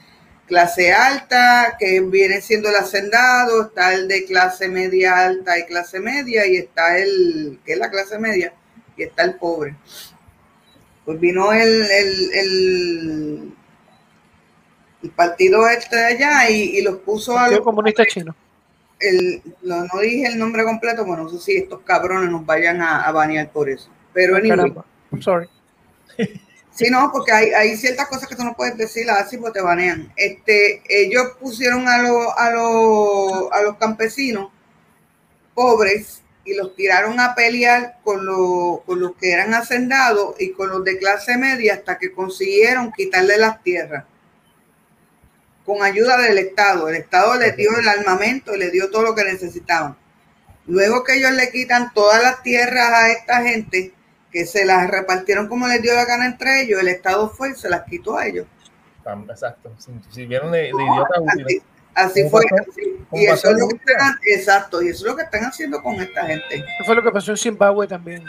clase 0.50 0.92
alta, 0.92 1.78
que 1.80 2.02
viene 2.02 2.42
siendo 2.42 2.70
el 2.70 2.76
hacendado, 2.76 3.68
está 3.68 3.94
el 3.94 4.08
de 4.08 4.26
clase 4.26 4.68
media 4.68 5.26
alta 5.26 5.58
y 5.58 5.66
clase 5.66 6.02
media, 6.02 6.46
y 6.48 6.58
está 6.58 6.98
el, 6.98 7.60
que 7.64 7.74
es 7.74 7.80
la 7.80 7.90
clase 7.90 8.20
media, 8.20 8.54
y 8.98 9.04
está 9.04 9.24
el 9.24 9.36
pobre. 9.36 9.76
Pues 11.06 11.20
vino 11.20 11.54
el, 11.54 11.90
el, 11.90 13.54
el, 15.04 15.10
partido 15.16 15.68
este 15.70 15.96
de 15.96 16.06
allá 16.06 16.50
y, 16.50 16.82
los 16.82 16.98
puso 16.98 17.38
a 17.38 17.50
los 17.50 17.62
comunista 17.62 18.06
chino. 18.06 18.36
El, 19.00 19.42
no, 19.62 19.88
dije 20.02 20.28
el 20.28 20.38
nombre 20.38 20.66
completo, 20.66 21.06
bueno, 21.06 21.24
no 21.24 21.30
sé 21.30 21.40
si 21.40 21.58
estos 21.58 21.80
cabrones 21.82 22.30
nos 22.30 22.46
vayan 22.46 22.82
a, 22.82 23.10
banear 23.12 23.50
por 23.52 23.70
eso. 23.70 23.90
Pero 24.12 24.38
en 24.38 24.52
anyway, 24.52 24.74
sorry. 25.22 25.48
Sí, 26.80 26.90
no, 26.90 27.12
porque 27.12 27.34
hay, 27.34 27.76
ciertas 27.76 28.08
cosas 28.08 28.30
que 28.30 28.38
tú 28.38 28.44
no 28.46 28.56
puedes 28.56 28.78
decir 28.78 29.10
así 29.12 29.36
porque 29.36 29.60
te 29.60 29.66
banean. 29.66 30.14
Este, 30.16 30.82
ellos 30.88 31.34
pusieron 31.38 31.86
a, 31.90 31.96
a, 31.96 32.48
a 32.48 33.62
los 33.64 33.76
campesinos 33.78 34.50
pobres 35.54 36.22
y 36.46 36.56
los 36.56 36.74
tiraron 36.78 37.20
a 37.20 37.36
pelear 37.36 37.98
con, 38.02 38.26
con 38.86 38.98
los 38.98 39.14
que 39.18 39.34
eran 39.34 39.54
hacendados 39.54 40.36
y 40.40 40.54
con 40.54 40.70
los 40.70 40.86
de 40.86 40.98
clase 40.98 41.36
media 41.38 41.74
hasta 41.74 41.98
que 41.98 42.14
consiguieron 42.14 42.94
quitarle 42.94 43.38
las 43.38 43.62
tierras 43.62 44.06
con 45.66 45.84
ayuda 45.84 46.18
del 46.18 46.38
Estado. 46.38 46.88
El 46.88 46.96
Estado 46.96 47.36
les 47.36 47.58
dio 47.58 47.78
el 47.78 47.90
armamento 47.90 48.56
y 48.56 48.60
les 48.60 48.72
dio 48.72 48.90
todo 48.90 49.02
lo 49.02 49.16
que 49.16 49.26
necesitaban. 49.26 49.98
Luego 50.66 51.04
que 51.04 51.16
ellos 51.16 51.32
le 51.32 51.52
quitan 51.52 51.94
todas 51.94 52.24
las 52.24 52.42
tierras 52.42 52.90
a 52.90 53.10
esta 53.10 53.42
gente, 53.42 53.92
que 54.32 54.46
se 54.46 54.66
las 54.66 54.90
repartieron 54.90 55.48
como 55.48 55.68
les 55.68 55.82
dio 55.82 55.94
la 55.94 56.06
gana 56.06 56.26
entre 56.26 56.62
ellos, 56.62 56.80
el 56.80 56.88
Estado 56.88 57.30
fue 57.30 57.52
y 57.52 57.56
se 57.56 57.70
las 57.70 57.84
quitó 57.84 58.18
a 58.18 58.28
ellos. 58.28 58.46
Exacto, 59.30 59.72
si, 60.10 60.26
vieron 60.26 60.52
de, 60.52 60.70
idiota 60.70 61.16
Así, 61.96 62.30
fue. 62.30 62.44
y 63.12 63.26
eso 63.26 63.50
es 63.50 63.60
lo 63.60 63.68
que 63.68 63.76
están, 63.76 64.16
exacto, 64.26 64.82
y 64.82 64.90
eso 64.90 65.06
es 65.06 65.12
lo 65.12 65.18
que 65.18 65.24
están 65.24 65.44
haciendo 65.44 65.82
con 65.82 65.96
esta 65.96 66.26
gente. 66.26 66.56
Eso 66.56 66.86
fue 66.86 66.96
lo 66.96 67.04
que 67.04 67.12
pasó 67.12 67.32
en 67.32 67.38
Zimbabue 67.38 67.88
también. 67.88 68.24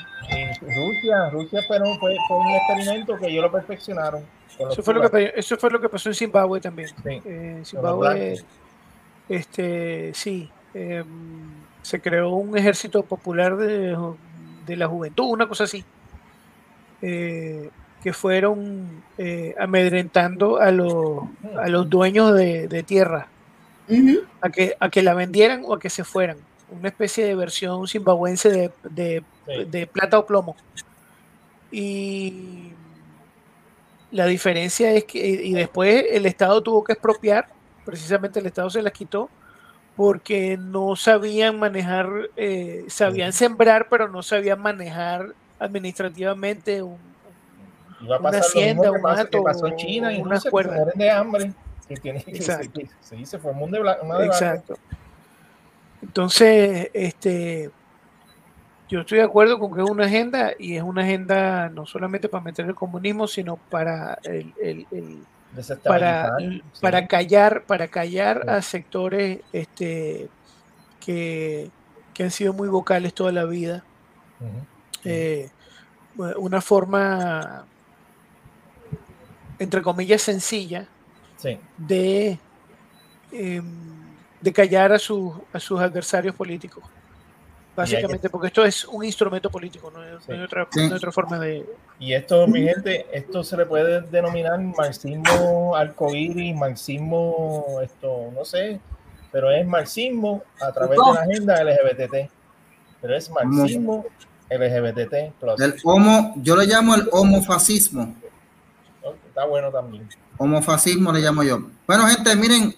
Rusia, 0.60 1.30
Rusia 1.30 1.60
fue, 1.68 1.78
fue, 1.78 2.36
un 2.36 2.50
experimento 2.50 3.16
que 3.18 3.26
ellos 3.26 3.42
lo 3.42 3.52
perfeccionaron. 3.52 4.24
Eso 4.58 4.82
fue, 4.82 4.94
lo 4.94 5.10
que, 5.10 5.32
eso 5.36 5.56
fue 5.56 5.70
lo 5.70 5.80
que 5.80 5.88
pasó 5.88 6.08
en 6.08 6.14
Zimbabue 6.14 6.60
también. 6.60 6.90
Eh, 7.04 7.62
Zimbabue, 7.64 8.42
este, 9.28 10.12
sí, 10.14 10.50
em, 10.74 11.52
se 11.82 12.00
creó 12.00 12.30
un 12.30 12.56
ejército 12.56 13.02
popular 13.04 13.56
de 13.56 13.96
de 14.66 14.76
la 14.76 14.86
juventud, 14.88 15.26
una 15.26 15.48
cosa 15.48 15.64
así, 15.64 15.84
eh, 17.02 17.70
que 18.02 18.12
fueron 18.12 19.02
eh, 19.18 19.54
amedrentando 19.58 20.58
a 20.58 20.70
los, 20.70 21.24
a 21.58 21.68
los 21.68 21.88
dueños 21.88 22.34
de, 22.34 22.84
tierra 22.86 23.28
a, 24.40 24.50
que, 24.50 24.74
a 24.78 24.88
que 24.88 25.02
la 25.02 25.14
vendieran 25.14 25.62
o 25.66 25.74
a 25.74 25.78
que 25.78 25.90
se 25.90 26.04
fueran. 26.04 26.38
Una 26.70 26.88
especie 26.88 27.24
de 27.24 27.34
versión 27.34 27.86
zimbabuense 27.88 28.72
de, 28.90 29.86
plata 29.92 30.18
o 30.18 30.26
plomo. 30.26 30.56
Y 31.70 32.72
la 34.10 34.26
diferencia 34.26 34.92
es 34.92 35.04
que, 35.04 35.18
y 35.18 35.52
después 35.52 36.04
el 36.10 36.26
Estado 36.26 36.62
tuvo 36.62 36.84
que 36.84 36.92
expropiar, 36.92 37.48
precisamente 37.84 38.40
el 38.40 38.46
Estado 38.46 38.70
se 38.70 38.82
las 38.82 38.92
quitó 38.92 39.28
porque 40.00 40.56
no 40.56 40.96
sabían 40.96 41.58
manejar, 41.58 42.08
eh, 42.34 42.86
sabían 42.88 43.34
sembrar, 43.34 43.86
pero 43.90 44.08
no 44.08 44.22
sabían 44.22 44.58
manejar 44.58 45.34
administrativamente 45.58 46.82
un, 46.82 46.96
una 48.00 48.30
hacienda, 48.30 48.92
un 48.92 49.02
mato, 49.02 49.42
pasó 49.42 49.66
en 49.66 49.76
China 49.76 50.10
y 50.10 50.22
una 50.22 50.40
cuerda 50.40 50.86
de 50.94 51.10
hambre. 51.10 51.52
Que 51.86 51.96
tiene 51.98 52.24
que. 52.24 52.40
Se, 52.40 53.26
se, 53.26 53.38
formó 53.38 53.66
un 53.66 53.72
de, 53.72 53.80
Exacto. 54.24 54.78
Entonces, 56.00 56.88
este, 56.94 57.68
yo 58.88 59.00
estoy 59.00 59.18
de 59.18 59.24
acuerdo 59.24 59.58
con 59.58 59.74
que 59.74 59.82
es 59.82 59.90
una 59.90 60.06
agenda 60.06 60.52
y 60.58 60.76
es 60.76 60.82
una 60.82 61.02
agenda 61.02 61.68
no 61.68 61.84
solamente 61.84 62.26
para 62.26 62.42
meter 62.42 62.64
el 62.64 62.74
comunismo, 62.74 63.28
sino 63.28 63.58
para 63.68 64.18
el, 64.22 64.54
el, 64.62 64.86
el 64.92 65.18
para, 65.84 66.36
para 66.80 67.06
callar, 67.06 67.64
para 67.64 67.88
callar 67.88 68.48
a 68.48 68.62
sectores 68.62 69.40
este, 69.52 70.28
que, 71.00 71.70
han 72.18 72.30
sido 72.30 72.52
muy 72.52 72.68
vocales 72.68 73.14
toda 73.14 73.32
la 73.32 73.44
vida. 73.44 73.82
Eh, 75.04 75.48
una 76.16 76.60
forma, 76.60 77.64
entre 79.58 79.82
comillas, 79.82 80.20
sencilla 80.22 80.86
de, 81.78 82.38
em, 83.32 83.64
de 84.40 84.52
callar 84.52 84.92
a, 84.92 84.98
sus 84.98 85.32
a 85.52 85.60
sus 85.60 85.80
adversarios 85.80 86.34
políticos. 86.34 86.84
Básicamente, 87.76 88.28
porque 88.28 88.48
esto 88.48 88.64
es 88.64 88.84
un 88.84 89.04
instrumento 89.04 89.48
político, 89.48 89.90
no 89.94 90.00
hay, 90.00 90.40
otra, 90.42 90.66
forma 91.12 91.38
de... 91.38 91.64
Y 91.98 92.12
esto, 92.12 92.46
mi 92.46 92.62
gente, 92.62 93.06
esto 93.12 93.44
se 93.44 93.56
le 93.56 93.64
puede 93.64 94.02
denominar 94.02 94.58
marxismo 94.58 95.74
arcoíris, 95.76 96.54
marxismo, 96.54 97.78
esto, 97.82 98.30
no 98.34 98.44
sé, 98.44 98.80
pero 99.32 99.50
es 99.50 99.66
marxismo 99.66 100.42
a 100.60 100.72
través 100.72 100.98
de 100.98 101.12
la 101.14 101.20
agenda 101.20 101.64
LGBT. 101.64 102.30
Pero 103.00 103.16
es 103.16 103.30
marxismo 103.30 104.04
LGBT. 104.50 105.14
El 105.58 105.74
homo, 105.84 106.34
yo 106.36 106.56
le 106.56 106.66
llamo 106.66 106.94
el 106.96 107.08
homofascismo. 107.12 108.14
Está 109.28 109.46
bueno 109.46 109.70
también. 109.70 110.08
Homofascismo 110.36 111.12
le 111.12 111.20
llamo 111.20 111.42
yo. 111.42 111.62
Bueno, 111.86 112.06
gente, 112.06 112.34
miren, 112.34 112.74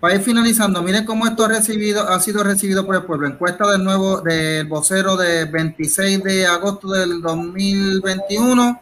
para 0.00 0.14
ir 0.14 0.22
finalizando, 0.22 0.82
miren 0.82 1.04
cómo 1.04 1.26
esto 1.26 1.44
ha, 1.44 1.48
ha 1.48 2.20
sido 2.20 2.42
recibido 2.42 2.86
por 2.86 2.96
el 2.96 3.04
pueblo. 3.04 3.26
Encuesta 3.26 3.70
del 3.70 3.84
nuevo 3.84 4.22
del 4.22 4.66
vocero 4.66 5.14
de 5.16 5.44
26 5.44 6.22
de 6.24 6.46
agosto 6.46 6.88
del 6.88 7.20
2021. 7.20 8.80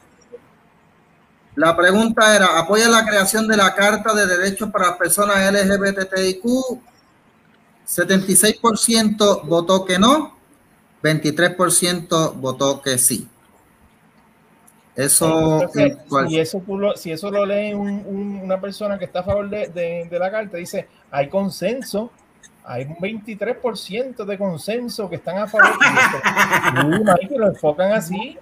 La 1.56 1.76
pregunta 1.76 2.36
era, 2.36 2.56
¿apoya 2.56 2.88
la 2.88 3.04
creación 3.04 3.48
de 3.48 3.56
la 3.56 3.74
Carta 3.74 4.14
de 4.14 4.28
Derechos 4.28 4.70
para 4.70 4.90
las 4.90 4.96
Personas 4.96 5.52
LGBTIQ? 5.52 6.44
76% 7.84 9.42
votó 9.44 9.84
que 9.84 9.98
no, 9.98 10.36
23% 11.02 12.34
votó 12.34 12.80
que 12.80 12.96
sí. 12.96 13.26
Eso, 14.98 15.60
si, 15.72 16.40
eso 16.40 16.60
lo, 16.66 16.96
si 16.96 17.12
eso 17.12 17.30
lo 17.30 17.46
lee 17.46 17.72
una 17.72 18.60
persona 18.60 18.98
que 18.98 19.04
está 19.04 19.20
a 19.20 19.22
favor 19.22 19.48
de, 19.48 20.08
la 20.10 20.28
carta, 20.28 20.56
dice, 20.56 20.88
hay 21.08 21.28
consenso, 21.28 22.10
hay 22.64 22.82
un 22.82 22.96
23% 22.96 24.24
de 24.24 24.36
consenso 24.36 25.08
que 25.08 25.14
están 25.14 25.38
a 25.38 25.46
favor. 25.46 25.70
hay 27.20 27.28
que 27.28 27.38
lo 27.38 27.46
enfocan 27.46 27.92
así. 27.92 28.36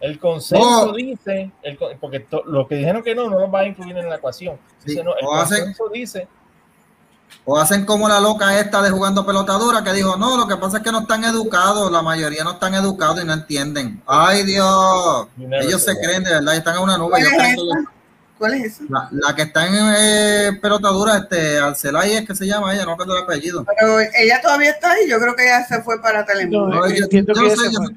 El 0.00 0.18
consenso 0.18 0.92
dice, 0.92 1.52
el, 1.62 1.78
porque 2.00 2.26
lo 2.46 2.66
que 2.66 2.74
dijeron 2.74 3.04
que 3.04 3.14
no, 3.14 3.30
no 3.30 3.38
lo 3.38 3.48
va 3.48 3.60
a 3.60 3.66
incluir 3.68 3.96
en 3.96 4.08
la 4.08 4.16
ecuación. 4.16 4.58
Dice, 4.84 5.04
no, 5.04 5.14
el 5.14 5.24
consenso 5.24 5.88
dice 5.88 6.26
o 7.44 7.58
hacen 7.58 7.84
como 7.86 8.08
la 8.08 8.18
loca 8.20 8.58
esta 8.58 8.82
de 8.82 8.90
jugando 8.90 9.24
pelotadura 9.24 9.84
que 9.84 9.92
dijo, 9.92 10.16
no, 10.16 10.36
lo 10.36 10.48
que 10.48 10.56
pasa 10.56 10.78
es 10.78 10.82
que 10.82 10.90
no 10.90 11.00
están 11.00 11.22
educados, 11.24 11.90
la 11.92 12.02
mayoría 12.02 12.42
no 12.42 12.52
están 12.52 12.74
educados 12.74 13.22
y 13.22 13.26
no 13.26 13.32
entienden. 13.34 14.02
Ay 14.06 14.42
Dios, 14.42 15.28
ellos 15.38 15.82
se 15.82 15.96
creen 16.00 16.24
de 16.24 16.30
verdad, 16.32 16.56
están 16.56 16.76
en 16.76 16.82
una 16.82 16.98
nube. 16.98 17.18
¿Cuál 18.38 18.52
es 18.54 18.74
esa? 18.74 18.84
La, 18.90 19.08
la 19.12 19.34
que 19.34 19.42
está 19.42 19.66
en 19.66 19.74
eh, 19.96 20.58
pelotadura, 20.60 21.16
este, 21.16 21.58
Arcelay 21.58 22.16
es 22.16 22.26
que 22.26 22.34
se 22.34 22.46
llama 22.46 22.74
ella, 22.74 22.84
no 22.84 22.90
recuerdo 22.90 23.16
el 23.16 23.22
apellido. 23.24 23.64
Pero 23.78 23.98
ella 23.98 24.40
todavía 24.42 24.70
está 24.72 24.90
ahí, 24.92 25.08
yo 25.08 25.18
creo 25.18 25.34
que 25.34 25.44
ella 25.44 25.64
se 25.66 25.80
fue 25.82 26.02
para 26.02 26.26
Telemundo. 26.26 26.68
No, 26.76 26.86
yo, 26.88 26.96
yo 26.96 27.08
que 27.08 27.22
no 27.22 27.40
ella 27.46 27.56
sé, 27.56 27.62
se 27.68 27.72
yo- 27.72 27.78
fue. 27.82 27.94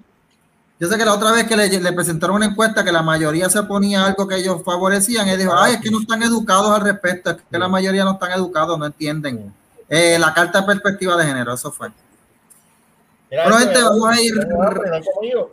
Yo 0.79 0.87
sé 0.87 0.97
que 0.97 1.05
la 1.05 1.13
otra 1.13 1.31
vez 1.31 1.45
que 1.45 1.57
le, 1.57 1.67
le 1.67 1.93
presentaron 1.93 2.37
una 2.37 2.45
encuesta 2.45 2.83
que 2.83 2.91
la 2.91 3.01
mayoría 3.01 3.49
se 3.49 3.61
ponía 3.63 4.05
algo 4.05 4.27
que 4.27 4.37
ellos 4.37 4.61
favorecían, 4.63 5.27
y 5.27 5.35
dijo, 5.35 5.53
ay, 5.55 5.73
es 5.75 5.81
que 5.81 5.91
no 5.91 5.99
están 6.01 6.23
educados 6.23 6.71
al 6.71 6.81
respecto, 6.81 7.31
es 7.31 7.37
que 7.51 7.59
la 7.59 7.67
mayoría 7.67 8.03
no 8.05 8.13
están 8.13 8.31
educados, 8.31 8.79
no 8.79 8.85
entienden. 8.85 9.53
Eh, 9.89 10.17
la 10.19 10.33
carta 10.33 10.61
de 10.61 10.67
perspectiva 10.67 11.17
de 11.17 11.25
género, 11.25 11.53
eso 11.53 11.71
fue. 11.71 11.89
Mira, 13.29 13.43
Bueno, 13.43 13.59
este, 13.59 13.73
gente, 13.75 13.83
vamos 13.89 14.09
a 14.09 14.21
ir- 14.21 14.39
he 14.41 15.11
comido. 15.13 15.51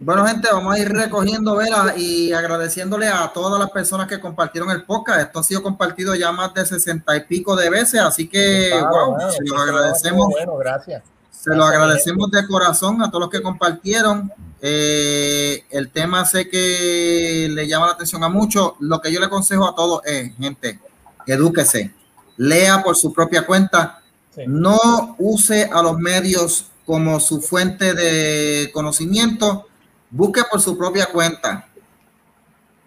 Bueno, 0.00 0.24
gente, 0.26 0.48
vamos 0.52 0.74
a 0.74 0.78
ir 0.78 0.88
recogiendo 0.92 1.56
velas 1.56 1.96
y 1.98 2.32
agradeciéndole 2.32 3.08
a 3.08 3.32
todas 3.34 3.58
las 3.58 3.70
personas 3.70 4.06
que 4.06 4.20
compartieron 4.20 4.70
el 4.70 4.84
podcast. 4.84 5.20
Esto 5.20 5.40
ha 5.40 5.42
sido 5.42 5.60
compartido 5.62 6.14
ya 6.14 6.30
más 6.30 6.54
de 6.54 6.64
sesenta 6.66 7.16
y 7.16 7.20
pico 7.24 7.56
de 7.56 7.68
veces, 7.68 8.00
así 8.00 8.28
que, 8.28 8.68
Claro, 8.70 9.06
wow, 9.12 9.30
se 9.32 9.38
los 9.44 9.60
agradecemos. 9.60 10.28
Bueno, 10.30 10.56
gracias. 10.56 11.02
Se 11.40 11.54
lo 11.54 11.64
agradecemos 11.64 12.30
de 12.30 12.46
corazón 12.46 13.00
a 13.02 13.08
todos 13.10 13.20
los 13.22 13.30
que 13.30 13.40
compartieron. 13.42 14.32
Eh, 14.60 15.64
el 15.70 15.90
tema 15.90 16.24
sé 16.24 16.48
que 16.48 17.48
le 17.50 17.68
llama 17.68 17.86
la 17.86 17.92
atención 17.92 18.24
a 18.24 18.28
muchos. 18.28 18.72
Lo 18.80 19.00
que 19.00 19.12
yo 19.12 19.20
le 19.20 19.26
aconsejo 19.26 19.68
a 19.68 19.74
todos 19.74 20.02
es, 20.04 20.34
gente, 20.36 20.80
edúquese, 21.26 21.94
lea 22.36 22.82
por 22.82 22.96
su 22.96 23.12
propia 23.12 23.46
cuenta, 23.46 24.02
Sí. 24.34 24.42
no 24.46 25.16
use 25.18 25.68
a 25.72 25.82
los 25.82 25.98
medios 25.98 26.66
como 26.86 27.18
su 27.18 27.40
fuente 27.40 27.94
de 27.94 28.70
conocimiento, 28.72 29.66
busque 30.10 30.42
por 30.50 30.60
su 30.60 30.76
propia 30.78 31.06
cuenta. 31.06 31.66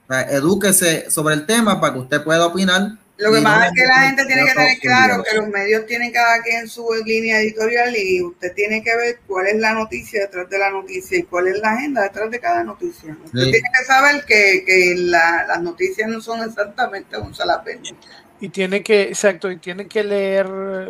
O 0.08 0.14
sea, 0.14 0.22
edúquese 0.32 1.10
sobre 1.12 1.36
el 1.36 1.46
tema 1.46 1.80
para 1.82 1.94
que 1.94 2.00
usted 2.00 2.24
pueda 2.24 2.46
opinar. 2.46 2.98
Lo 3.22 3.32
que 3.32 3.42
pasa 3.42 3.68
es 3.68 3.72
que 3.74 3.86
la 3.86 3.94
gente 4.02 4.26
tiene 4.26 4.46
que 4.46 4.52
tener 4.54 4.78
claro 4.80 5.24
que 5.24 5.38
los 5.38 5.48
medios 5.48 5.86
tienen 5.86 6.12
cada 6.12 6.42
quien 6.42 6.68
su 6.68 6.88
línea 7.06 7.40
editorial 7.40 7.96
y 7.96 8.22
usted 8.24 8.54
tiene 8.54 8.82
que 8.84 8.96
ver 8.96 9.20
cuál 9.28 9.48
es 9.48 9.56
la 9.60 9.74
noticia 9.74 10.22
detrás 10.22 10.50
de 10.50 10.58
la 10.58 10.72
noticia 10.72 11.20
y 11.20 11.24
cuál 11.24 11.48
es 11.48 11.60
la 11.60 11.74
agenda 11.74 12.02
detrás 12.04 12.32
de 12.32 12.40
cada 12.40 12.64
noticia. 12.64 13.16
Usted 13.24 13.40
Sí. 13.40 13.52
tiene 13.52 13.70
que 13.78 13.86
saber 13.86 14.26
que, 14.26 14.64
que 14.66 14.96
la- 14.98 15.46
las 15.48 15.62
noticias 15.62 16.10
no 16.10 16.20
son 16.22 16.42
exactamente 16.44 17.18
un 17.18 17.34
salapen. 17.36 17.80
Y 18.40 18.50
tiene 18.50 18.82
que, 18.82 19.04
exacto, 19.04 19.52
y 19.52 19.58
tiene 19.58 19.88
que 19.88 20.04
leer 20.04 20.48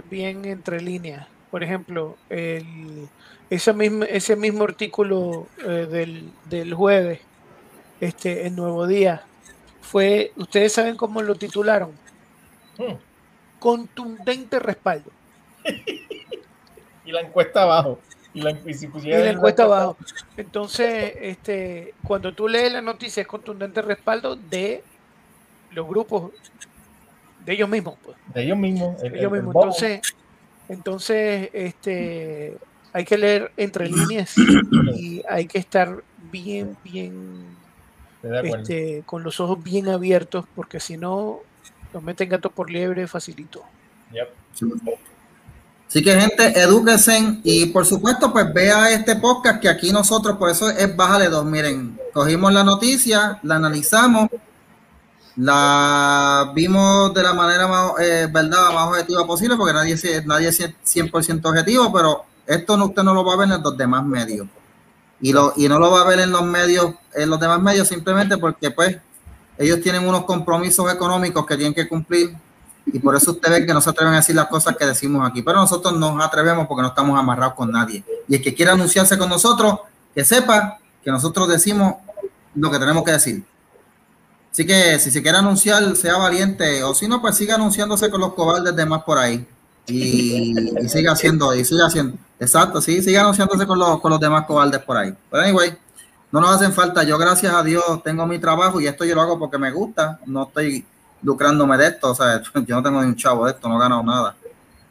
bien 0.09 0.45
entre 0.45 0.79
líneas. 0.79 1.27
Por 1.51 1.63
ejemplo, 1.63 2.17
el, 2.29 3.09
ese, 3.49 3.73
mismo, 3.73 4.05
ese 4.05 4.37
mismo 4.37 4.63
artículo 4.63 5.47
eh, 5.67 5.85
del, 5.91 6.31
del 6.49 6.73
jueves, 6.73 7.19
este, 7.99 8.47
en 8.47 8.55
Nuevo 8.55 8.87
Día, 8.87 9.23
fue, 9.81 10.31
ustedes 10.37 10.71
saben 10.71 10.95
cómo 10.95 11.21
lo 11.21 11.35
titularon. 11.35 11.91
Contundente 13.59 14.59
respaldo. 14.59 15.11
Y 17.03 17.11
la 17.11 17.21
encuesta 17.21 17.63
abajo. 17.63 17.99
Y 18.33 18.41
la, 18.41 18.51
y 18.51 18.73
si 18.73 18.85
Y 18.85 18.89
pusieran 18.89 19.25
la 19.25 19.31
encuesta 19.31 19.63
abajo. 19.63 19.97
Entonces, 20.37 21.13
este, 21.19 21.95
cuando 22.03 22.31
tú 22.33 22.47
lees 22.47 22.71
la 22.71 22.81
noticia, 22.81 23.21
es 23.21 23.27
contundente 23.27 23.81
respaldo 23.81 24.35
de 24.35 24.83
los 25.71 25.87
grupos, 25.87 26.31
de 27.43 27.53
ellos 27.53 27.67
mismos. 27.67 27.95
Pues. 28.03 28.17
De 28.33 28.43
ellos 28.43 28.57
mismos. 28.57 29.01
el- 29.03 29.15
ellos. 29.15 29.33
Entonces, 29.33 30.01
entonces, 30.69 31.49
este, 31.53 32.55
hay 32.93 33.03
que 33.03 33.17
leer 33.17 33.51
entre 33.57 33.89
líneas 33.89 34.35
y 34.93 35.23
hay 35.27 35.47
que 35.47 35.57
estar 35.57 36.03
bien, 36.31 36.77
bien, 36.83 37.47
este, 38.43 39.03
con 39.05 39.23
los 39.23 39.39
ojos 39.39 39.61
bien 39.63 39.89
abiertos, 39.89 40.45
porque 40.55 40.79
si 40.79 40.97
no, 40.97 41.39
nos 41.93 42.03
meten 42.03 42.29
gato 42.29 42.49
por 42.49 42.69
liebre 42.69 43.07
facilito. 43.07 43.63
Yep. 44.11 44.29
Así 45.87 46.01
que 46.01 46.19
gente, 46.19 46.59
edúquense 46.61 47.39
y 47.43 47.65
por 47.67 47.85
supuesto 47.85 48.31
pues 48.31 48.53
vea 48.53 48.91
este 48.91 49.17
podcast 49.17 49.59
que 49.61 49.67
aquí 49.69 49.91
nosotros, 49.91 50.37
por 50.37 50.49
eso 50.49 50.69
es 50.69 50.95
Bájale 50.95 51.27
dos, 51.27 51.45
miren, 51.45 51.99
cogimos 52.13 52.53
la 52.53 52.63
noticia, 52.63 53.39
la 53.43 53.55
analizamos, 53.57 54.29
la 55.35 56.51
vimos 56.55 57.13
de 57.13 57.23
la 57.23 57.33
manera 57.33 57.67
más, 57.67 57.91
eh, 57.99 58.27
verdad, 58.31 58.73
más 58.73 58.87
objetiva 58.89 59.25
posible, 59.25 59.55
porque 59.55 59.73
nadie, 59.73 59.93
es- 59.93 60.25
nadie 60.25 60.49
es 60.49 60.59
100% 60.83 61.49
objetivo, 61.49 61.91
pero 61.91 62.23
esto 62.45 62.77
no, 62.77 62.85
usted 62.85 63.03
no 63.03 63.13
lo 63.13 63.23
va 63.25 63.33
a 63.33 63.37
ver 63.37 63.51
en 63.51 63.61
los 63.63 63.77
demás 63.77 64.05
medios. 64.05 64.47
Y, 65.21 65.33
lo, 65.33 65.53
y 65.55 65.67
no 65.67 65.77
lo 65.77 65.91
va 65.91 66.01
a 66.01 66.07
ver 66.07 66.19
en 66.21 66.31
los 66.31 66.43
medios, 66.43 66.95
en 67.13 67.29
los 67.29 67.39
demás 67.39 67.61
medios 67.61 67.87
simplemente 67.87 68.37
porque 68.37 68.71
pues 68.71 68.97
ellos 69.57 69.81
tienen 69.81 70.07
unos 70.07 70.25
compromisos 70.25 70.91
económicos 70.91 71.45
que 71.45 71.55
tienen 71.55 71.73
que 71.73 71.87
cumplir 71.87 72.35
y 72.85 72.99
por 72.99 73.15
eso 73.15 73.31
usted 73.31 73.49
ve 73.51 73.65
que 73.65 73.73
no 73.73 73.81
se 73.81 73.89
atreven 73.89 74.13
a 74.13 74.17
decir 74.17 74.35
las 74.35 74.47
cosas 74.47 74.75
que 74.75 74.85
decimos 74.85 75.27
aquí. 75.27 75.41
Pero 75.41 75.59
nosotros 75.59 75.97
nos 75.97 76.23
atrevemos 76.23 76.67
porque 76.67 76.81
no 76.81 76.89
estamos 76.89 77.17
amarrados 77.17 77.53
con 77.53 77.71
nadie. 77.71 78.03
Y 78.27 78.35
el 78.35 78.41
que 78.41 78.53
quiera 78.53 78.73
anunciarse 78.73 79.17
con 79.17 79.29
nosotros, 79.29 79.79
que 80.13 80.25
sepa 80.25 80.79
que 81.03 81.11
nosotros 81.11 81.47
decimos 81.47 81.95
lo 82.55 82.71
que 82.71 82.79
tenemos 82.79 83.03
que 83.03 83.11
decir. 83.11 83.43
Así 84.51 84.65
que 84.65 84.99
si 84.99 85.11
se 85.11 85.21
quiere 85.21 85.37
anunciar, 85.37 85.95
sea 85.95 86.17
valiente. 86.17 86.83
O 86.83 86.93
si 86.93 87.07
no, 87.07 87.21
pues 87.21 87.35
siga 87.35 87.55
anunciándose 87.55 88.09
con 88.09 88.19
los 88.19 88.33
cobardes 88.33 88.75
de 88.75 88.85
más 88.85 89.03
por 89.03 89.17
ahí. 89.17 89.45
Y, 89.87 90.53
y 90.79 90.89
siga 90.89 91.13
haciendo, 91.13 91.53
y 91.55 91.63
siga 91.63 91.85
haciendo. 91.85 92.17
Exacto, 92.39 92.81
sí, 92.81 93.01
siga 93.01 93.21
anunciándose 93.21 93.65
con 93.65 93.77
los, 93.79 94.01
con 94.01 94.11
los 94.11 94.19
demás 94.19 94.45
cobardes 94.45 94.81
por 94.81 94.97
ahí. 94.97 95.13
Pero 95.29 95.43
anyway, 95.43 95.77
no 96.31 96.39
nos 96.39 96.51
hacen 96.51 96.73
falta. 96.73 97.03
Yo, 97.03 97.17
gracias 97.17 97.53
a 97.53 97.63
Dios, 97.63 98.01
tengo 98.03 98.25
mi 98.25 98.39
trabajo 98.39 98.79
y 98.79 98.87
esto 98.87 99.05
yo 99.05 99.15
lo 99.15 99.21
hago 99.21 99.37
porque 99.37 99.57
me 99.57 99.71
gusta. 99.71 100.19
No 100.25 100.43
estoy 100.43 100.85
lucrándome 101.23 101.77
de 101.77 101.87
esto. 101.87 102.11
O 102.11 102.15
sea, 102.15 102.41
yo 102.65 102.75
no 102.75 102.83
tengo 102.83 103.01
ni 103.01 103.07
un 103.07 103.15
chavo 103.15 103.45
de 103.45 103.51
esto, 103.51 103.67
no 103.67 103.77
he 103.77 103.79
ganado 103.79 104.03
nada. 104.03 104.35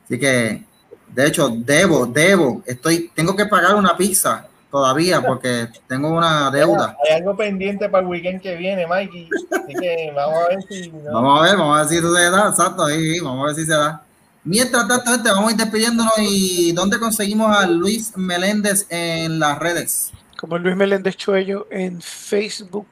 Así 0.04 0.18
que, 0.18 0.64
de 1.08 1.26
hecho, 1.26 1.48
debo, 1.48 2.06
debo, 2.06 2.62
estoy, 2.66 3.10
tengo 3.14 3.34
que 3.34 3.46
pagar 3.46 3.74
una 3.74 3.96
pizza 3.96 4.46
todavía 4.70 5.20
porque 5.22 5.68
tengo 5.88 6.08
una 6.10 6.50
deuda. 6.50 6.96
Hay 7.04 7.16
algo 7.16 7.36
pendiente 7.36 7.88
para 7.88 8.02
el 8.02 8.08
weekend 8.08 8.40
que 8.40 8.56
viene, 8.56 8.86
Mikey. 8.86 9.28
Así 9.50 9.74
que 9.74 10.12
vamos 10.14 10.38
a 10.38 10.48
ver 10.48 10.62
si. 10.68 10.90
¿no? 10.90 11.12
Vamos 11.12 11.40
a 11.40 11.42
ver, 11.44 11.56
vamos 11.56 11.76
a 11.76 11.80
ver 11.80 11.88
si 11.88 11.96
eso 11.96 12.14
se 12.14 12.30
da. 12.30 12.48
Exacto, 12.48 12.86
sí, 12.88 13.20
vamos 13.20 13.42
a 13.42 13.46
ver 13.46 13.54
si 13.56 13.64
se 13.64 13.72
da. 13.72 14.02
Mientras 14.42 14.88
tanto, 14.88 15.10
gente, 15.10 15.30
vamos 15.30 15.48
a 15.48 15.52
ir 15.52 15.58
despidiéndonos 15.58 16.12
y 16.18 16.72
¿dónde 16.72 16.98
conseguimos 16.98 17.54
a 17.54 17.66
Luis 17.66 18.16
Meléndez 18.16 18.86
en 18.88 19.38
las 19.38 19.58
redes? 19.58 20.12
Como 20.40 20.56
Luis 20.56 20.74
Meléndez 20.74 21.18
Chuello 21.18 21.66
en 21.70 22.00
Facebook, 22.00 22.88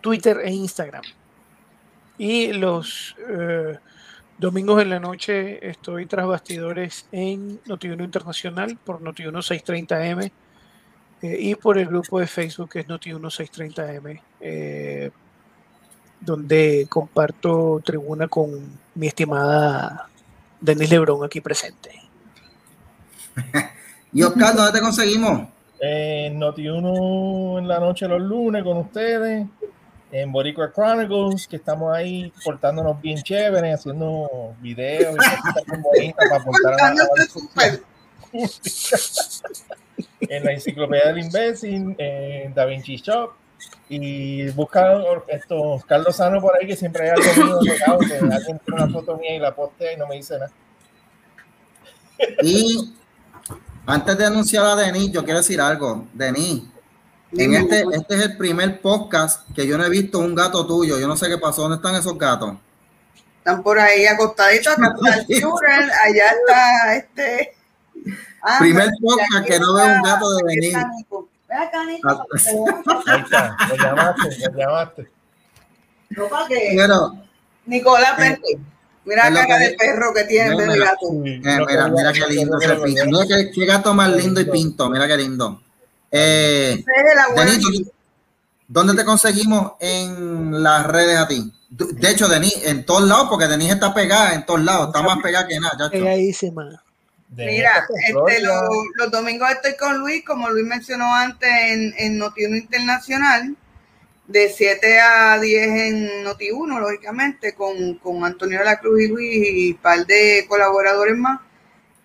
Twitter 0.00 0.38
e 0.42 0.50
Instagram. 0.50 1.02
Y 2.16 2.50
los 2.54 3.14
eh, 3.28 3.76
domingos 4.38 4.80
en 4.80 4.88
la 4.88 4.98
noche 4.98 5.68
estoy 5.68 6.06
tras 6.06 6.26
bastidores 6.26 7.08
en 7.12 7.60
Notiuno 7.66 8.02
Internacional 8.04 8.78
por 8.82 9.02
Notiuno 9.02 9.40
630M 9.40 10.32
eh, 11.20 11.36
y 11.38 11.54
por 11.56 11.76
el 11.76 11.88
grupo 11.88 12.20
de 12.20 12.26
Facebook 12.26 12.70
que 12.70 12.80
es 12.80 12.88
Notiuno 12.88 13.28
630M, 13.28 14.22
eh, 14.40 15.10
donde 16.18 16.86
comparto 16.88 17.82
tribuna 17.84 18.28
con 18.28 18.78
mi 18.94 19.08
estimada 19.08 20.08
Denis 20.58 20.88
Lebrón 20.88 21.22
aquí 21.22 21.42
presente. 21.42 22.00
Y 24.12 24.22
Oscar, 24.22 24.56
¿dónde 24.56 24.72
te 24.72 24.80
conseguimos? 24.80 25.55
En 25.78 26.40
Noti1 26.40 27.58
en 27.58 27.68
la 27.68 27.78
noche 27.78 28.08
los 28.08 28.20
lunes 28.20 28.62
con 28.62 28.78
ustedes. 28.78 29.46
En 30.12 30.32
Boricua 30.32 30.72
Chronicles, 30.72 31.48
que 31.48 31.56
estamos 31.56 31.94
ahí 31.94 32.32
portándonos 32.44 33.00
bien 33.02 33.20
chévere, 33.20 33.72
haciendo 33.72 34.54
videos 34.60 35.14
y 35.14 35.18
cositas 35.18 35.64
bien 35.66 35.82
bonitas 35.82 36.28
para 36.28 36.40
aportar 36.40 36.80
a 36.80 36.94
la. 36.94 37.08
En 40.28 40.44
la 40.44 40.52
enciclopedia 40.52 41.06
del 41.06 41.18
imbécil, 41.18 41.94
en 41.98 42.52
Da 42.54 42.64
Vinci 42.64 42.96
Shop. 42.96 43.32
Y 43.88 44.48
busca 44.50 45.00
estos 45.28 45.84
Carlos 45.84 46.16
Sano 46.16 46.40
por 46.40 46.56
ahí, 46.56 46.66
que 46.66 46.76
siempre 46.76 47.04
hay 47.04 47.10
algo 47.10 47.60
mío 47.60 47.76
que 47.76 48.26
alguien 48.28 48.58
tiene 48.58 48.82
una 48.82 48.88
foto 48.88 49.16
mía 49.16 49.36
y 49.36 49.38
la 49.38 49.54
postea 49.54 49.92
y 49.92 49.96
no 49.96 50.06
me 50.06 50.16
dice 50.16 50.34
nada. 50.34 50.50
Y 52.42 52.94
antes 53.86 54.18
de 54.18 54.26
anunciar 54.26 54.64
a 54.66 54.76
Denis, 54.76 55.12
yo 55.12 55.24
quiero 55.24 55.38
decir 55.38 55.60
algo. 55.60 56.06
Denis, 56.12 56.62
en 57.32 57.54
este, 57.54 57.84
este 57.92 58.14
es 58.16 58.20
el 58.22 58.36
primer 58.36 58.80
podcast 58.80 59.48
que 59.54 59.66
yo 59.66 59.76
no 59.78 59.84
he 59.84 59.90
visto 59.90 60.18
un 60.18 60.34
gato 60.34 60.66
tuyo. 60.66 60.98
Yo 60.98 61.06
no 61.08 61.16
sé 61.16 61.28
qué 61.28 61.38
pasó. 61.38 61.62
¿Dónde 61.62 61.76
están 61.76 61.94
esos 61.94 62.16
gatos? 62.18 62.54
Están 63.38 63.62
por 63.62 63.78
ahí 63.78 64.06
acostaditos, 64.06 64.74
allá 64.78 66.30
está 66.30 66.96
este. 66.96 67.54
Ah, 68.42 68.56
Primer 68.60 68.90
podcast 69.00 69.44
que 69.46 69.58
no 69.58 69.74
veo 69.74 69.86
un 69.96 70.02
gato 70.02 70.36
de 70.36 70.56
Nico, 70.56 71.28
Ah, 71.48 71.70
veas. 71.86 72.46
Ahí 73.06 73.20
está, 73.20 73.56
lo 73.68 73.76
llamaste, 73.76 74.48
lo 74.50 74.58
llamaste. 74.58 75.10
No, 76.10 76.28
para 76.28 76.46
que- 76.48 76.72
Pero, 76.76 77.16
Nicolás, 77.66 78.16
vente. 78.16 78.58
Mira 79.06 79.30
la 79.30 79.46
cara 79.46 79.58
de 79.60 79.74
perro 79.74 80.12
que 80.12 80.24
tiene 80.24 80.50
en 80.50 80.56
vez 80.56 80.66
de 80.66 80.74
Mira, 80.74 80.84
gato. 80.84 81.06
Eh, 81.06 81.40
no 81.58 81.66
mira, 81.66 81.88
mira 81.88 82.12
qué 82.12 82.20
no 82.20 82.26
lindo 82.28 82.58
lo 82.58 82.82
pinto. 82.82 83.04
Mira 83.06 83.26
qué, 83.28 83.50
qué 83.52 83.64
gato 83.64 83.94
más 83.94 84.10
lindo 84.10 84.40
y 84.40 84.44
pinto. 84.46 84.90
Mira 84.90 85.06
qué 85.06 85.16
lindo. 85.16 85.62
Eh, 86.10 86.72
el. 86.72 87.36
Denis, 87.36 87.62
¿dónde- 87.62 87.92
¿dónde 88.68 88.94
te 88.94 89.04
conseguimos 89.04 89.72
en 89.80 90.62
las 90.62 90.86
redes 90.86 91.18
a 91.18 91.28
ti? 91.28 91.52
De 91.70 92.10
hecho, 92.10 92.28
Denis, 92.28 92.60
en 92.64 92.84
todos 92.84 93.02
lados, 93.02 93.28
porque 93.30 93.46
Denis 93.46 93.72
está 93.72 93.94
pegada 93.94 94.34
en 94.34 94.44
todos 94.44 94.62
lados, 94.62 94.88
está 94.88 95.02
más 95.02 95.18
pegada 95.22 95.46
que 95.46 95.58
nada. 95.60 95.90
Pegadísima. 95.90 96.82
Mira, 97.28 97.86
este, 98.06 98.40
los, 98.40 99.10
domingos 99.10 99.50
estoy 99.50 99.76
con 99.76 99.98
Luis, 99.98 100.24
como 100.24 100.48
Luis 100.48 100.64
mencionó 100.64 101.12
antes, 101.12 101.48
en, 101.48 101.94
en 101.98 102.18
Notiuno 102.18 102.56
Internacional, 102.56 103.56
de 104.26 104.48
7 104.48 105.00
a 105.00 105.38
10 105.38 105.66
en 105.68 106.24
Noti1, 106.24 106.80
lógicamente, 106.80 107.54
con, 107.54 107.94
con 107.94 108.24
Antonio 108.24 108.58
de 108.58 108.64
la 108.64 108.78
Cruz 108.78 109.02
y 109.02 109.08
Luis 109.08 109.48
y 109.48 109.72
un 109.72 109.78
par 109.78 110.06
de 110.06 110.46
colaboradores 110.48 111.16
más. 111.16 111.40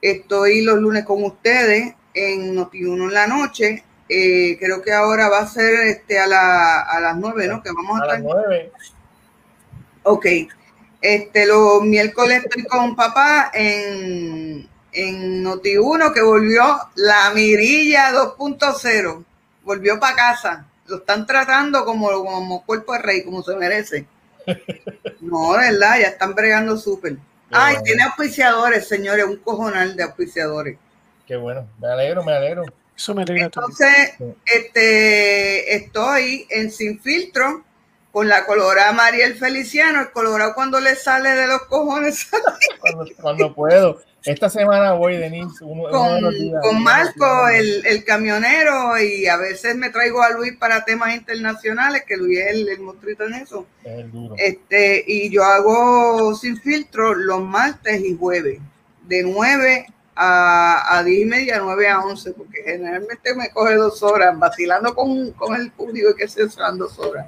Estoy 0.02 0.62
los 0.62 0.80
lunes 0.80 1.06
con 1.06 1.24
ustedes 1.24 1.96
en 2.14 2.56
Noti1 2.56 3.04
en 3.04 3.14
la 3.14 3.28
noche. 3.28 3.84
Eh, 4.10 4.58
creo 4.60 4.82
que 4.82 4.92
ahora 4.92 5.30
va 5.30 5.40
a 5.40 5.48
ser 5.48 5.74
este, 5.88 6.20
a, 6.20 6.28
la, 6.28 6.82
a 6.82 7.00
las 7.00 7.18
9, 7.18 7.48
¿no? 7.48 7.64
Que 7.64 7.72
vamos 7.72 8.00
a, 8.00 8.04
a 8.04 8.08
las 8.08 8.22
9. 8.22 8.72
Ok. 10.04 10.26
Este, 11.02 11.48
los 11.48 11.82
miércoles 11.82 12.44
estoy 12.44 12.64
con 12.66 12.96
papá 12.96 13.50
en, 13.54 14.70
en 14.92 15.44
Noti1 15.44 16.14
que 16.14 16.22
volvió 16.22 16.80
la 16.96 17.32
mirilla 17.34 18.12
2.0. 18.12 19.24
Volvió 19.64 20.00
para 20.00 20.16
casa. 20.16 20.71
Lo 20.92 20.98
están 20.98 21.26
tratando 21.26 21.86
como, 21.86 22.10
como 22.10 22.66
cuerpo 22.66 22.92
de 22.94 23.00
rey, 23.00 23.24
como 23.24 23.42
se 23.42 23.56
merece. 23.56 24.06
No, 25.22 25.52
verdad, 25.52 26.00
ya 26.02 26.08
están 26.08 26.36
bregando 26.36 26.78
súper. 26.78 27.16
Ay, 27.50 27.78
tiene 27.84 28.04
auspiciadores, 28.04 28.88
señores, 28.88 29.26
un 29.26 29.38
cojonal 29.38 29.96
de 29.96 30.04
auspiciadores. 30.04 30.78
Qué 31.26 31.38
bueno, 31.38 31.66
me 31.80 31.88
alegro, 31.88 32.24
me 32.24 32.34
alegro. 32.34 32.66
Eso 32.96 33.16
me 33.16 33.22
alegra 33.24 33.46
Entonces, 33.46 34.16
este, 34.46 35.76
estoy 35.76 36.46
en 36.50 36.70
Sin 36.72 37.00
Filtro 37.00 37.64
con 38.12 38.28
la 38.28 38.46
colorada 38.46 38.92
Mariel 38.92 39.36
Feliciano, 39.36 40.02
el 40.02 40.12
colorado 40.12 40.54
cuando 40.54 40.80
le 40.80 40.96
sale 40.96 41.30
de 41.30 41.48
los 41.48 41.64
cojones. 41.64 42.28
cuando, 42.80 43.06
cuando 43.22 43.56
puedo. 43.56 44.02
Esta 44.24 44.50
semana 44.50 44.94
voy, 44.94 45.18
Denise. 45.18 45.64
Uno, 45.64 45.90
con, 45.90 46.22
con, 46.62 46.84
Marco, 46.84 47.48
el, 47.50 47.84
el, 47.88 48.04
camionero, 48.04 49.00
y 49.02 49.26
a 49.26 49.36
veces 49.38 49.76
me 49.76 49.90
traigo 49.90 50.22
a 50.22 50.30
Luis 50.30 50.56
para 50.58 50.86
temas 50.86 51.16
internacionales, 51.16 52.04
que 52.06 52.18
Luis 52.18 52.38
es 52.38 52.48
el, 52.52 52.70
el 52.70 52.80
monstruito 52.82 53.24
en 53.24 53.34
eso. 53.36 53.66
Es 53.84 54.00
el 54.00 54.12
duro. 54.12 54.36
Este, 54.38 55.04
y 55.08 55.32
yo 55.32 55.44
hago 55.44 56.36
sin 56.36 56.58
filtro 56.58 57.16
los 57.16 57.42
martes 57.42 58.00
y 58.00 58.16
jueves, 58.16 58.60
de 59.08 59.24
9 59.24 59.88
a, 60.16 60.98
a 60.98 61.04
10 61.04 61.22
y 61.22 61.26
media, 61.26 61.60
9 61.60 61.90
a 61.90 62.02
11, 62.02 62.34
porque 62.34 62.62
generalmente 62.64 63.34
me 63.34 63.50
coge 63.50 63.74
dos 63.74 64.04
horas, 64.04 64.38
vacilando 64.38 64.94
con, 64.94 65.32
con 65.32 65.56
el 65.56 65.72
público 65.72 66.14
que 66.14 66.28
se 66.28 66.44
usan 66.44 66.78
dos 66.78 67.00
horas. 67.00 67.26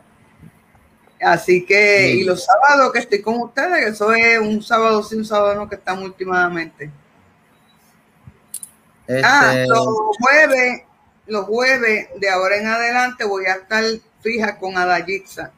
Así 1.24 1.66
que, 1.66 2.12
sí. 2.12 2.20
y 2.20 2.24
los 2.24 2.46
sábados 2.46 2.92
que 2.92 3.00
estoy 3.00 3.22
con 3.22 3.40
ustedes, 3.42 3.86
que 3.86 3.92
eso 3.92 4.14
es 4.14 4.40
un 4.40 4.62
sábado 4.62 5.04
sí, 5.04 5.16
un 5.16 5.26
sábado 5.26 5.56
no, 5.56 5.70
que 5.70 5.76
están 5.76 6.02
últimamente. 6.02 6.92
Este... 9.08 9.22
Ah, 9.26 9.66
los 9.68 9.88
jueves, 10.20 10.84
los 11.28 11.46
jueves 11.46 12.08
de 12.20 12.30
ahora 12.30 12.58
en 12.58 12.68
adelante 12.68 13.26
voy 13.26 13.46
a 13.46 13.54
estar 13.54 13.84
fija 14.22 14.58
con 14.58 14.78
Adayitza. 14.78 15.52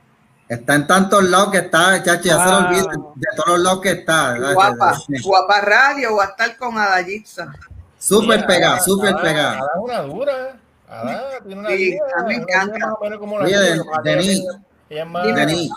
Está 0.47 0.75
en 0.75 0.85
tantos 0.85 1.23
lados 1.23 1.51
que 1.51 1.57
está, 1.57 2.03
chachi, 2.03 2.29
ya 2.29 2.43
se 2.43 2.51
lo 2.51 2.57
olviden 2.57 3.03
de 3.15 3.27
todos 3.35 3.49
los 3.49 3.59
lados 3.61 3.81
que 3.81 3.91
está. 3.91 4.37
Guapa, 4.53 5.01
guapa 5.23 5.61
radio, 5.61 6.11
voy 6.11 6.25
a 6.25 6.29
estar 6.29 6.55
con 6.57 6.77
Adayitza. 6.77 7.51
Súper 7.97 8.45
pegada, 8.45 8.79
súper 8.79 9.15
pegada. 9.15 9.57
Ada 9.57 9.79
una 9.79 10.01
dura. 10.01 10.59
Ada 10.87 11.39
tiene 11.43 11.61
una 11.61 11.69
sí, 11.69 11.97
a 11.97 12.21
mí 12.23 12.27
me 12.27 12.35
encanta. 12.35 12.93
Oye, 13.41 13.57
Denis, 14.03 14.43
Denis, 14.89 15.71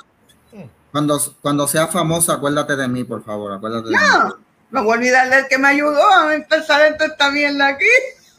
cuando, 0.93 1.21
cuando 1.43 1.69
sea 1.69 1.87
famosa, 1.87 2.35
acuérdate 2.35 2.77
de 2.77 2.89
mí, 2.89 3.05
por 3.05 3.23
favor. 3.23 3.53
Acuérdate 3.53 3.91
no, 3.91 3.99
de 3.99 4.25
mí. 4.25 4.35
no 4.71 4.85
voy 4.85 4.95
a 4.95 4.99
olvidar 4.99 5.31
del 5.31 5.49
que 5.49 5.59
me 5.59 5.69
ayudó 5.69 6.03
a 6.11 6.35
empezar 6.35 6.87
en 6.87 6.97
toda 6.97 7.11
esta 7.11 7.31
mierda 7.31 7.69
aquí. 7.69 7.87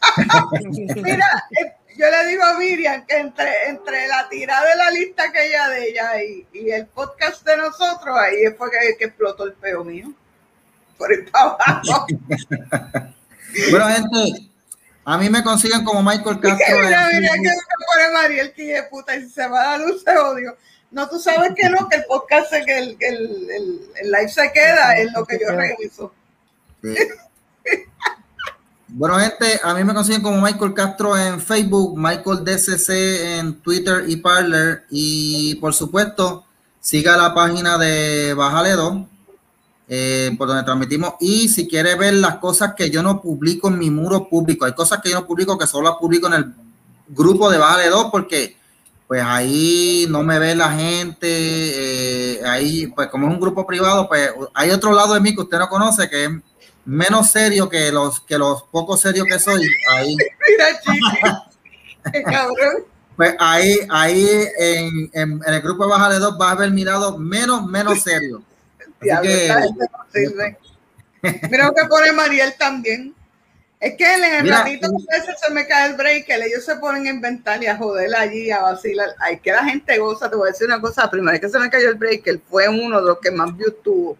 Mira, 0.96 1.44
yo 1.96 2.06
le 2.10 2.26
digo 2.26 2.42
a 2.42 2.58
Miriam 2.58 3.04
que 3.06 3.18
entre, 3.18 3.68
entre 3.68 4.08
la 4.08 4.28
tirada 4.28 4.68
de 4.68 4.76
la 4.76 4.90
lista 4.90 5.30
que 5.30 5.46
ella 5.46 5.68
de 5.68 5.88
ella 5.90 6.22
y, 6.22 6.46
y 6.52 6.70
el 6.70 6.86
podcast 6.86 7.44
de 7.44 7.56
nosotros, 7.56 8.16
ahí 8.18 8.52
fue 8.56 8.70
que, 8.70 8.96
que 8.98 9.04
explotó 9.06 9.44
el 9.44 9.52
peo 9.54 9.84
mío. 9.84 10.12
Por 10.98 11.12
ir 11.12 11.30
para 11.30 11.50
abajo. 11.50 12.06
bueno, 13.70 13.88
gente, 13.88 14.49
a 15.12 15.18
mí 15.18 15.28
me 15.28 15.42
consiguen 15.42 15.84
como 15.84 16.02
Michael 16.02 16.38
Castro. 16.40 16.76
mira, 16.84 17.08
mira 17.12 17.32
que 17.32 17.40
me 17.40 17.86
pone 17.86 18.12
Mariel, 18.12 18.52
que 18.52 18.64
de 18.64 18.82
puta, 18.84 19.16
y 19.16 19.22
si 19.22 19.30
se 19.30 19.46
va 19.48 19.60
a 19.60 19.64
dar 19.78 19.80
luz, 19.80 20.02
se 20.06 20.16
odio. 20.16 20.56
No, 20.92 21.08
tú 21.08 21.18
sabes 21.18 21.52
que 21.56 21.68
no, 21.68 21.88
que 21.88 21.96
el 21.96 22.04
podcast, 22.04 22.52
que 22.52 22.78
el, 22.78 22.96
el, 23.00 23.50
el, 23.50 23.80
el 24.02 24.10
live 24.10 24.28
se 24.28 24.52
queda, 24.52 24.96
es 24.98 25.12
lo 25.12 25.24
que 25.24 25.38
yo 25.40 25.50
reviso. 25.52 26.12
Sí. 26.82 26.94
Bueno, 28.88 29.18
gente, 29.18 29.60
a 29.62 29.74
mí 29.74 29.84
me 29.84 29.94
consiguen 29.94 30.22
como 30.22 30.40
Michael 30.40 30.74
Castro 30.74 31.16
en 31.16 31.40
Facebook, 31.40 31.96
Michael 31.96 32.44
DCC 32.44 33.38
en 33.38 33.60
Twitter 33.62 34.04
y 34.08 34.16
Parler. 34.16 34.84
Y 34.90 35.54
por 35.56 35.74
supuesto, 35.74 36.44
siga 36.80 37.16
la 37.16 37.34
página 37.34 37.78
de 37.78 38.34
Bájale 38.34 38.72
2, 38.72 39.06
eh, 39.92 40.30
por 40.38 40.46
donde 40.46 40.62
transmitimos. 40.62 41.14
Y 41.18 41.48
si 41.48 41.66
quiere 41.66 41.96
ver 41.96 42.14
las 42.14 42.36
cosas 42.36 42.74
que 42.76 42.90
yo 42.90 43.02
no 43.02 43.20
publico 43.20 43.66
en 43.66 43.78
mi 43.80 43.90
muro 43.90 44.28
público, 44.28 44.64
hay 44.64 44.72
cosas 44.72 45.00
que 45.02 45.10
yo 45.10 45.20
no 45.20 45.26
publico 45.26 45.58
que 45.58 45.66
solo 45.66 45.88
las 45.88 45.98
publico 45.98 46.28
en 46.28 46.34
el 46.34 46.54
grupo 47.08 47.50
de 47.50 47.58
Bájale 47.58 47.88
2, 47.88 48.06
porque 48.12 48.56
pues 49.08 49.20
ahí 49.20 50.06
no 50.08 50.22
me 50.22 50.38
ve 50.38 50.54
la 50.54 50.70
gente. 50.70 51.26
Eh, 51.26 52.40
ahí, 52.46 52.86
pues 52.86 53.08
como 53.08 53.26
es 53.26 53.34
un 53.34 53.40
grupo 53.40 53.66
privado, 53.66 54.06
pues 54.06 54.30
hay 54.54 54.70
otro 54.70 54.92
lado 54.92 55.14
de 55.14 55.20
mí 55.20 55.34
que 55.34 55.42
usted 55.42 55.58
no 55.58 55.68
conoce, 55.68 56.08
que 56.08 56.24
es 56.26 56.30
menos 56.84 57.28
serio 57.28 57.68
que 57.68 57.90
los 57.90 58.20
que 58.20 58.38
los 58.38 58.62
pocos 58.70 59.00
serios 59.00 59.26
que 59.26 59.38
soy 59.38 59.62
ahí 59.90 60.16
mira 60.48 61.42
cabrón 62.24 62.84
pues 63.16 63.34
ahí 63.38 63.76
ahí 63.90 64.26
en, 64.58 65.10
en, 65.12 65.40
en 65.46 65.54
el 65.54 65.60
grupo 65.60 65.84
de 65.84 65.90
baja 65.90 66.08
de 66.08 66.18
dos 66.18 66.38
vas 66.38 66.52
a 66.52 66.54
ver 66.54 66.70
mirado 66.70 67.18
menos 67.18 67.66
menos 67.66 68.00
serio 68.00 68.42
Así 69.00 69.08
que, 69.22 70.56
mira 71.50 71.66
lo 71.66 71.74
que 71.74 71.84
pone 71.88 72.12
Mariel 72.12 72.54
también 72.58 73.14
es 73.80 73.96
que 73.96 74.14
en 74.14 74.24
el 74.24 74.42
mira, 74.42 74.58
ratito 74.58 74.88
a 74.88 75.18
veces 75.18 75.36
se 75.40 75.52
me 75.54 75.66
cae 75.66 75.90
el 75.90 75.96
breaker, 75.96 76.42
ellos 76.42 76.64
se 76.66 76.76
ponen 76.76 77.06
a 77.06 77.10
inventar 77.10 77.62
y 77.62 77.66
a 77.66 77.78
joder 77.78 78.14
allí, 78.14 78.50
a 78.50 78.60
vacilar. 78.60 79.08
Ay, 79.18 79.40
que 79.40 79.52
la 79.52 79.64
gente 79.64 79.96
goza, 79.98 80.28
te 80.28 80.36
voy 80.36 80.48
a 80.48 80.52
decir 80.52 80.66
una 80.66 80.82
cosa, 80.82 81.04
la 81.04 81.10
primera 81.10 81.32
vez 81.32 81.40
que 81.40 81.48
se 81.48 81.58
me 81.58 81.70
cayó 81.70 81.88
el 81.88 81.94
breaker 81.94 82.40
fue 82.46 82.68
uno 82.68 83.00
de 83.00 83.06
los 83.06 83.18
que 83.20 83.30
más 83.30 83.56
views 83.56 83.82
tuvo. 83.82 84.18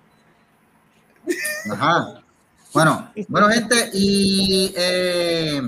Ajá. 1.70 2.23
Bueno, 2.73 3.12
bueno, 3.28 3.51
gente, 3.51 3.90
y 3.93 4.73
eh, 4.77 5.61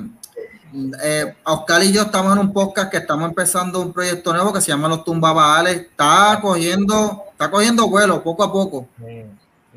eh, 1.03 1.35
Oscar 1.45 1.83
y 1.83 1.93
yo 1.93 2.03
estamos 2.03 2.33
en 2.33 2.39
un 2.39 2.53
podcast 2.53 2.91
que 2.91 2.99
estamos 2.99 3.29
empezando 3.29 3.81
un 3.81 3.93
proyecto 3.93 4.33
nuevo 4.33 4.53
que 4.53 4.61
se 4.61 4.69
llama 4.69 4.89
Los 4.89 5.05
Tumbabales. 5.05 5.77
Está 5.77 6.39
cogiendo, 6.41 7.25
está 7.33 7.51
cogiendo 7.51 7.89
vuelo 7.89 8.23
poco 8.23 8.45
a 8.45 8.53
poco. 8.53 8.89
Sí, 8.99 9.25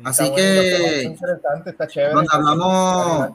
Así 0.04 0.32
que 0.34 1.02
interesante, 1.04 1.70
está 1.70 1.86
chévere. 1.86 2.14
Donde 2.14 2.28
hablamos, 2.32 3.30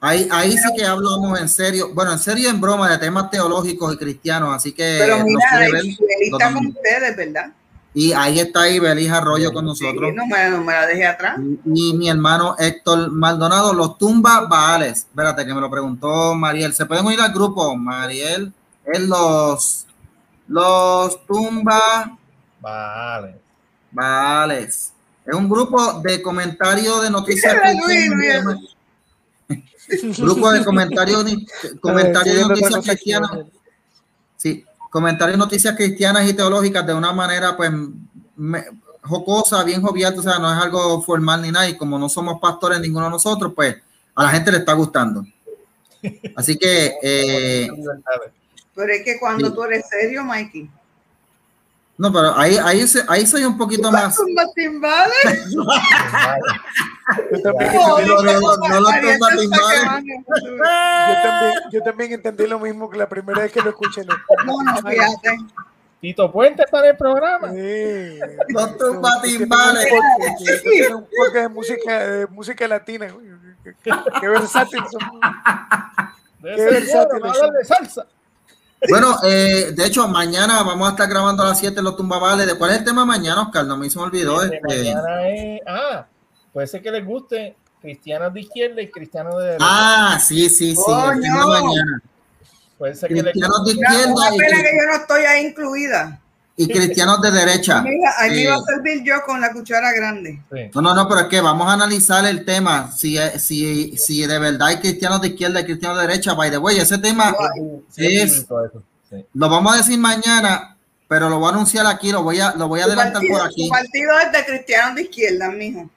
ahí, 0.00 0.28
ahí 0.30 0.52
sí 0.52 0.68
que 0.76 0.84
hablamos 0.84 1.40
en 1.40 1.48
serio, 1.48 1.92
bueno, 1.94 2.12
en 2.12 2.18
serio 2.18 2.50
en 2.50 2.60
broma 2.60 2.90
de 2.90 2.98
temas 2.98 3.30
teológicos 3.30 3.94
y 3.94 3.96
cristianos. 3.96 4.54
Así 4.54 4.72
que. 4.72 4.98
Pero 5.00 5.24
mira, 5.24 5.40
ver, 5.58 5.84
está 6.20 6.52
con 6.52 6.66
ustedes, 6.66 7.16
¿verdad? 7.16 7.52
Y 7.94 8.12
ahí 8.12 8.40
está 8.40 8.68
Ibelis 8.70 9.10
Arroyo 9.10 9.52
con 9.52 9.66
nosotros. 9.66 10.10
Sí, 10.10 10.16
no, 10.16 10.26
me, 10.26 10.50
no 10.50 10.64
me 10.64 10.72
la 10.72 10.86
dejé 10.86 11.06
atrás. 11.06 11.38
Y, 11.64 11.90
y, 11.90 11.92
mi 11.94 12.08
hermano 12.08 12.56
Héctor 12.58 13.10
Maldonado, 13.10 13.74
los 13.74 13.98
tumba 13.98 14.46
Baales. 14.48 15.00
Espérate, 15.00 15.44
que 15.44 15.52
me 15.52 15.60
lo 15.60 15.70
preguntó 15.70 16.34
Mariel. 16.34 16.72
¿Se 16.72 16.86
pueden 16.86 17.04
unir 17.04 17.20
al 17.20 17.32
grupo? 17.32 17.76
Mariel, 17.76 18.50
es 18.86 19.00
los, 19.00 19.86
los 20.48 21.26
tumba 21.26 22.16
Baales. 22.60 23.36
Baales. 23.90 24.92
Es 25.26 25.34
un 25.34 25.48
grupo 25.48 26.00
de 26.00 26.22
comentarios 26.22 27.02
de 27.02 27.10
noticias. 27.10 27.54
grupo 30.18 30.50
de 30.50 30.64
comentarios, 30.64 31.24
comentarios 31.80 32.36
de 32.36 32.42
noticias 32.42 32.84
cristianas. 32.84 33.30
Comentarios 34.92 35.38
noticias 35.38 35.74
cristianas 35.74 36.28
y 36.28 36.34
teológicas 36.34 36.86
de 36.86 36.92
una 36.92 37.12
manera 37.14 37.56
pues 37.56 37.72
me, 38.36 38.62
jocosa, 39.02 39.64
bien 39.64 39.80
jovial, 39.80 40.14
o 40.18 40.22
sea, 40.22 40.38
no 40.38 40.52
es 40.52 40.62
algo 40.62 41.02
formal 41.02 41.40
ni 41.40 41.50
nada, 41.50 41.66
y 41.66 41.78
como 41.78 41.98
no 41.98 42.10
somos 42.10 42.38
pastores 42.38 42.78
ninguno 42.78 43.06
de 43.06 43.12
nosotros, 43.12 43.52
pues 43.56 43.76
a 44.14 44.24
la 44.24 44.28
gente 44.28 44.52
le 44.52 44.58
está 44.58 44.74
gustando. 44.74 45.24
Así 46.36 46.58
que... 46.58 46.92
Eh, 47.02 47.70
pero 48.74 48.92
es 48.92 49.02
que 49.02 49.18
cuando 49.18 49.48
sí. 49.48 49.54
tú 49.54 49.64
eres 49.64 49.88
serio, 49.88 50.24
Mikey. 50.24 50.70
No, 52.02 52.12
pero 52.12 52.36
ahí, 52.36 52.56
ahí, 52.64 52.84
ahí 53.06 53.24
soy 53.24 53.44
un 53.44 53.56
poquito 53.56 53.92
más. 53.92 54.18
timbales? 54.56 55.14
Yo 57.30 57.42
también, 57.42 57.72
yo, 58.02 58.16
también, 61.22 61.54
yo 61.70 61.82
también 61.82 62.12
entendí 62.12 62.46
lo 62.46 62.58
mismo 62.58 62.88
que 62.90 62.96
la 62.98 63.08
primera 63.08 63.42
vez 63.42 63.52
que 63.52 63.60
lo 63.60 63.70
escuché. 63.70 64.04
No, 64.04 64.62
no, 64.62 64.76
fíjate. 64.76 65.36
Tito 66.00 66.32
Puente 66.32 66.62
está 66.62 66.80
en 66.80 66.86
el 66.86 66.96
programa. 66.96 67.50
Sí. 67.50 68.18
Los 68.48 68.78
tumbatimbales. 68.78 69.86
Tiene 70.62 70.94
un 70.94 71.04
poco 71.04 71.30
de 71.32 71.48
música, 71.48 72.08
de 72.08 72.26
música 72.28 72.66
latina. 72.68 73.08
Qué, 73.62 73.74
qué, 73.82 73.92
qué 74.20 74.28
versátil 74.28 74.82
son. 74.90 75.20
Qué 76.40 76.64
versátil 76.64 77.24
hablar 77.24 77.50
de 77.52 77.64
salsa. 77.64 78.06
Bueno, 78.88 79.16
eh, 79.24 79.72
de 79.74 79.86
hecho, 79.86 80.08
mañana 80.08 80.62
vamos 80.62 80.88
a 80.88 80.90
estar 80.92 81.08
grabando 81.08 81.42
a 81.42 81.48
las 81.50 81.58
7 81.58 81.80
los 81.82 81.96
tumbavales. 81.96 82.46
¿De 82.46 82.54
cuál 82.54 82.72
es 82.72 82.78
el 82.78 82.84
tema 82.84 83.04
mañana, 83.04 83.42
Oscar? 83.42 83.64
No 83.64 83.76
me 83.76 83.88
se 83.88 83.98
me 83.98 84.04
olvidó. 84.06 84.42
Este, 84.42 84.56
Este. 84.56 84.94
mañana 84.94 85.28
es, 85.28 85.60
ah, 85.66 86.06
puede 86.52 86.66
ser 86.66 86.82
que 86.82 86.90
les 86.90 87.04
guste 87.04 87.56
cristianos 87.80 88.32
de 88.34 88.40
izquierda 88.40 88.82
y 88.82 88.90
cristianos 88.90 89.36
de 89.38 89.44
derecha. 89.44 89.64
Ah, 89.68 90.18
sí, 90.20 90.48
sí, 90.48 90.74
sí. 90.74 90.82
el 91.14 91.20
tema 91.20 91.42
Coño. 91.42 91.64
mañana. 91.66 92.02
puede 92.78 92.94
ser 92.96 93.08
que 93.08 93.14
les 93.14 93.22
Cristianos 93.24 93.58
guste. 93.60 93.74
de 93.74 93.80
izquierda 93.82 94.12
una 94.14 94.34
y, 94.34 94.38
pena 94.38 94.56
cri- 94.58 94.62
que 94.62 94.76
yo 94.76 94.86
no 94.90 94.96
estoy 94.96 95.22
ahí 95.24 95.46
incluida. 95.46 96.20
Y 96.56 96.68
cristianos 96.68 97.20
de 97.22 97.30
derecha. 97.30 97.78
A 97.78 97.82
mí, 97.82 97.90
a 98.18 98.26
mí 98.28 98.34
Eh, 98.38 98.42
iba 98.42 98.54
a 98.54 98.60
servir 98.62 99.02
yo 99.02 99.22
con 99.24 99.40
la 99.40 99.52
cuchara 99.52 99.92
grande. 99.92 100.42
Sí. 100.52 100.70
No, 100.74 100.82
no, 100.82 100.94
no, 100.94 101.08
pero 101.08 101.22
es 101.22 101.26
que 101.28 101.40
vamos 101.40 101.66
a 101.66 101.72
analizar 101.72 102.24
el 102.26 102.44
tema. 102.44 102.92
Si, 102.92 103.16
si, 103.38 103.96
si 103.96 104.26
de 104.26 104.38
verdad 104.38 104.68
hay 104.68 104.76
cristianos 104.76 105.20
de 105.22 105.28
izquierda 105.28 105.60
y 105.60 105.64
cristianos 105.64 105.98
de 106.00 106.06
derecha, 106.06 106.34
by 106.34 106.50
the 106.50 106.58
way, 106.58 106.78
ese 106.78 106.98
tema 106.98 107.34
Sí, 107.90 108.18
es 108.18 108.46
sí. 109.08 109.16
lo 109.34 109.48
vamos 109.48 109.74
a 109.74 109.78
decir 109.78 109.98
mañana, 109.98 110.76
pero 111.08 111.28
lo 111.28 111.38
voy 111.38 111.48
a 111.50 111.54
anunciar 111.54 111.86
aquí, 111.86 112.12
lo 112.12 112.22
voy 112.22 112.40
a, 112.40 112.54
lo 112.54 112.68
voy 112.68 112.80
a 112.80 112.84
adelantar 112.84 113.14
partido, 113.14 113.38
por 113.38 113.46
aquí. 113.46 113.64
tu 113.64 113.70
partido 113.70 114.10
es 114.26 114.32
de 114.32 114.44
cristianos 114.44 114.94
de 114.96 115.02
izquierda, 115.02 115.50
mijo. 115.50 115.90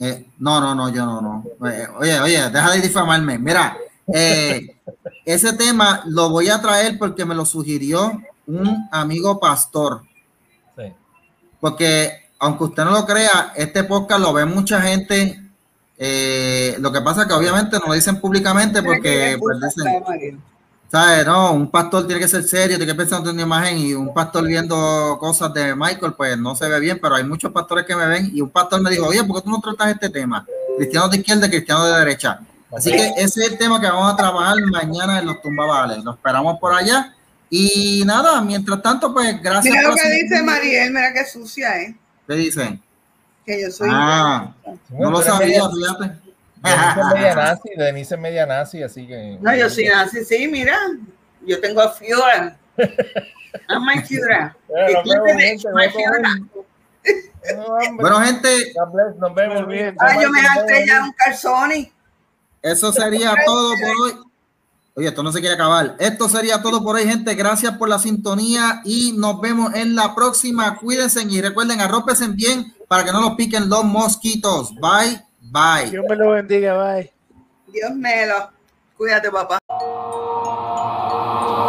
Eh, 0.00 0.26
no, 0.38 0.60
no, 0.60 0.74
no, 0.74 0.88
yo 0.92 1.04
no, 1.06 1.20
no. 1.20 1.68
Eh, 1.70 1.86
oye, 1.98 2.20
oye, 2.20 2.50
deja 2.50 2.70
de 2.72 2.80
difamarme. 2.80 3.38
Mira, 3.38 3.76
eh, 4.12 4.76
ese 5.24 5.52
tema 5.52 6.02
lo 6.06 6.30
voy 6.30 6.48
a 6.48 6.60
traer 6.60 6.98
porque 6.98 7.24
me 7.24 7.34
lo 7.36 7.44
sugirió 7.46 8.20
un 8.46 8.88
amigo 8.90 9.38
pastor. 9.38 10.02
Sí. 10.76 10.92
Porque 11.60 12.22
aunque 12.38 12.64
usted 12.64 12.84
no 12.84 12.90
lo 12.90 13.06
crea, 13.06 13.52
este 13.54 13.84
podcast 13.84 14.20
lo 14.20 14.32
ve 14.32 14.44
mucha 14.44 14.80
gente. 14.80 15.40
eh, 15.96 16.76
lo 16.80 16.90
que 16.90 17.00
pasa 17.00 17.22
es 17.22 17.28
que 17.28 17.34
obviamente 17.34 17.78
no 17.78 17.86
lo 17.86 17.92
dicen 17.92 18.20
públicamente 18.20 18.82
porque 18.82 19.36
pues, 19.38 19.58
dicen, 19.60 20.42
¿sabes? 20.90 21.24
No, 21.24 21.52
un 21.52 21.70
pastor 21.70 22.06
tiene 22.06 22.20
que 22.20 22.26
ser 22.26 22.42
serio, 22.42 22.76
tiene 22.76 22.92
que 22.92 22.96
pensar 22.96 23.22
en 23.22 23.28
una 23.28 23.42
imagen 23.42 23.78
y 23.78 23.94
un 23.94 24.12
pastor 24.12 24.44
viendo 24.44 25.16
cosas 25.20 25.54
de 25.54 25.76
Michael, 25.76 26.14
pues 26.14 26.36
no 26.36 26.56
se 26.56 26.68
ve 26.68 26.80
bien, 26.80 26.98
pero 27.00 27.14
hay 27.14 27.24
muchos 27.24 27.52
pastores 27.52 27.86
que 27.86 27.94
me 27.94 28.06
ven 28.06 28.30
y 28.34 28.40
un 28.40 28.50
pastor 28.50 28.82
me 28.82 28.90
dijo, 28.90 29.06
oye, 29.06 29.22
¿por 29.22 29.36
qué 29.36 29.42
tú 29.42 29.50
no 29.50 29.60
tratas 29.60 29.92
este 29.92 30.10
tema? 30.10 30.44
Cristianos 30.76 31.10
de 31.12 31.18
izquierda 31.18 31.46
y 31.46 31.50
cristianos 31.50 31.86
de 31.86 31.98
derecha. 31.98 32.40
Así 32.76 32.90
que 32.90 33.08
ese 33.16 33.44
es 33.44 33.52
el 33.52 33.58
tema 33.58 33.80
que 33.80 33.86
vamos 33.86 34.12
a 34.12 34.16
trabajar 34.16 34.56
mañana 34.70 35.18
en 35.20 35.26
los 35.26 35.40
tumbavales. 35.40 36.02
Lo 36.02 36.12
esperamos 36.12 36.58
por 36.58 36.74
allá. 36.74 37.14
Y 37.54 38.02
nada, 38.06 38.40
mientras 38.40 38.80
tanto, 38.80 39.12
pues 39.12 39.42
gracias. 39.42 39.74
Mira 39.74 39.90
lo 39.90 39.94
que 39.94 40.08
dice 40.08 40.42
Mariel, 40.42 40.90
mira 40.90 41.12
qué 41.12 41.26
sucia, 41.26 41.82
¿eh? 41.82 41.94
¿Qué 42.26 42.34
dicen? 42.34 42.82
Que 43.44 43.60
yo 43.60 43.70
soy. 43.70 43.90
Ah, 43.92 44.54
no 44.88 45.10
lo 45.10 45.20
sabía, 45.20 45.60
fíjate. 45.68 46.16
Denise 46.62 47.00
es 47.00 47.06
media 47.14 47.34
nazi, 47.36 47.68
Denise 47.76 48.14
es 48.14 48.20
media 48.22 48.46
nazi, 48.46 48.82
así 48.82 49.06
que. 49.06 49.36
No, 49.38 49.54
yo 49.54 49.68
soy 49.68 49.86
así, 49.88 50.24
sí, 50.24 50.48
mira. 50.48 50.78
Yo 51.42 51.60
tengo 51.60 51.82
a 51.82 51.90
Fiora. 51.90 52.56
I'm 53.68 53.84
my 53.84 54.02
Fiora. 54.02 54.56
Bueno, 57.96 58.20
gente, 58.20 58.72
nos 59.18 59.34
vemos. 59.34 59.66
Bien. 59.66 59.94
Ah, 59.98 60.22
yo 60.22 60.30
me 60.30 60.40
gasté 60.40 60.86
ya 60.86 61.02
un 61.02 61.12
calzoni. 61.12 61.92
eso 62.62 62.92
sería 62.92 63.34
todo 63.44 63.74
por 63.74 64.06
hoy. 64.06 64.31
Oye, 64.94 65.08
esto 65.08 65.22
no 65.22 65.32
se 65.32 65.40
quiere 65.40 65.54
acabar. 65.54 65.96
Esto 65.98 66.28
sería 66.28 66.60
todo 66.60 66.84
por 66.84 66.96
hoy, 66.96 67.04
gente. 67.04 67.34
Gracias 67.34 67.78
por 67.78 67.88
la 67.88 67.98
sintonía 67.98 68.82
y 68.84 69.14
nos 69.16 69.40
vemos 69.40 69.74
en 69.74 69.96
la 69.96 70.14
próxima. 70.14 70.76
Cuídense 70.76 71.22
y 71.22 71.40
recuerden, 71.40 71.80
arrópense 71.80 72.28
bien 72.28 72.74
para 72.88 73.02
que 73.02 73.12
no 73.12 73.22
los 73.22 73.34
piquen 73.36 73.70
los 73.70 73.84
mosquitos. 73.84 74.74
Bye, 74.74 75.18
bye. 75.40 75.90
Dios 75.90 76.04
me 76.06 76.16
lo 76.16 76.32
bendiga, 76.32 76.76
bye. 76.76 77.10
Dios 77.72 77.90
me 77.94 78.26
lo. 78.26 78.50
Cuídate, 78.98 79.30
papá. 79.30 79.58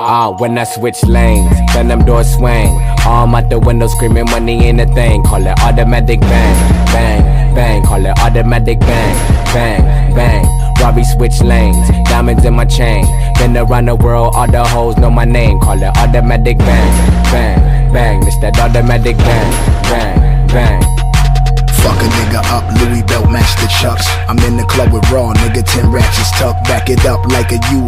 Ah, 0.05 0.35
when 0.37 0.57
I 0.57 0.65
switch 0.65 1.01
lanes, 1.05 1.55
then 1.73 1.87
them 1.87 2.03
doors 2.03 2.27
swing. 2.35 2.77
Arm 3.07 3.35
out 3.35 3.49
the 3.49 3.57
window 3.57 3.87
screaming 3.87 4.25
money 4.31 4.65
ain't 4.65 4.81
a 4.81 4.85
thing. 4.93 5.23
Call 5.23 5.47
it 5.47 5.57
automatic 5.61 6.19
bang, 6.19 6.85
bang, 6.87 7.55
bang. 7.55 7.83
Call 7.83 8.05
it 8.05 8.19
automatic 8.19 8.81
bang, 8.81 9.15
bang, 9.53 10.13
bang. 10.13 10.72
Robbie 10.83 11.05
switch 11.05 11.39
lanes, 11.39 11.87
diamonds 12.09 12.43
in 12.43 12.55
my 12.55 12.65
chain. 12.65 13.05
Been 13.39 13.55
around 13.55 13.85
the 13.85 13.95
world, 13.95 14.35
all 14.35 14.51
the 14.51 14.67
hoes 14.67 14.97
know 14.97 15.09
my 15.09 15.23
name. 15.23 15.57
Call 15.61 15.81
it 15.81 15.97
automatic 15.97 16.57
bang, 16.57 17.23
bang, 17.31 17.93
bang. 17.93 18.27
It's 18.27 18.37
that 18.39 18.59
automatic 18.59 19.15
bang, 19.15 19.51
bang, 19.87 20.47
bang. 20.47 20.81
Fuck 21.79 21.95
a 22.03 22.07
nigga 22.19 22.43
up, 22.51 22.67
Louis 22.83 23.01
belt 23.03 23.31
match 23.31 23.55
the 23.63 23.71
chucks. 23.79 24.03
I'm 24.27 24.37
in 24.39 24.57
the 24.57 24.65
club 24.65 24.91
with 24.91 25.09
raw, 25.09 25.31
nigga, 25.31 25.63
10 25.63 25.89
ratchets 25.89 26.31
tucked. 26.37 26.67
Back 26.67 26.89
it 26.89 27.05
up 27.05 27.25
like 27.31 27.53
a 27.53 27.59
U 27.71 27.87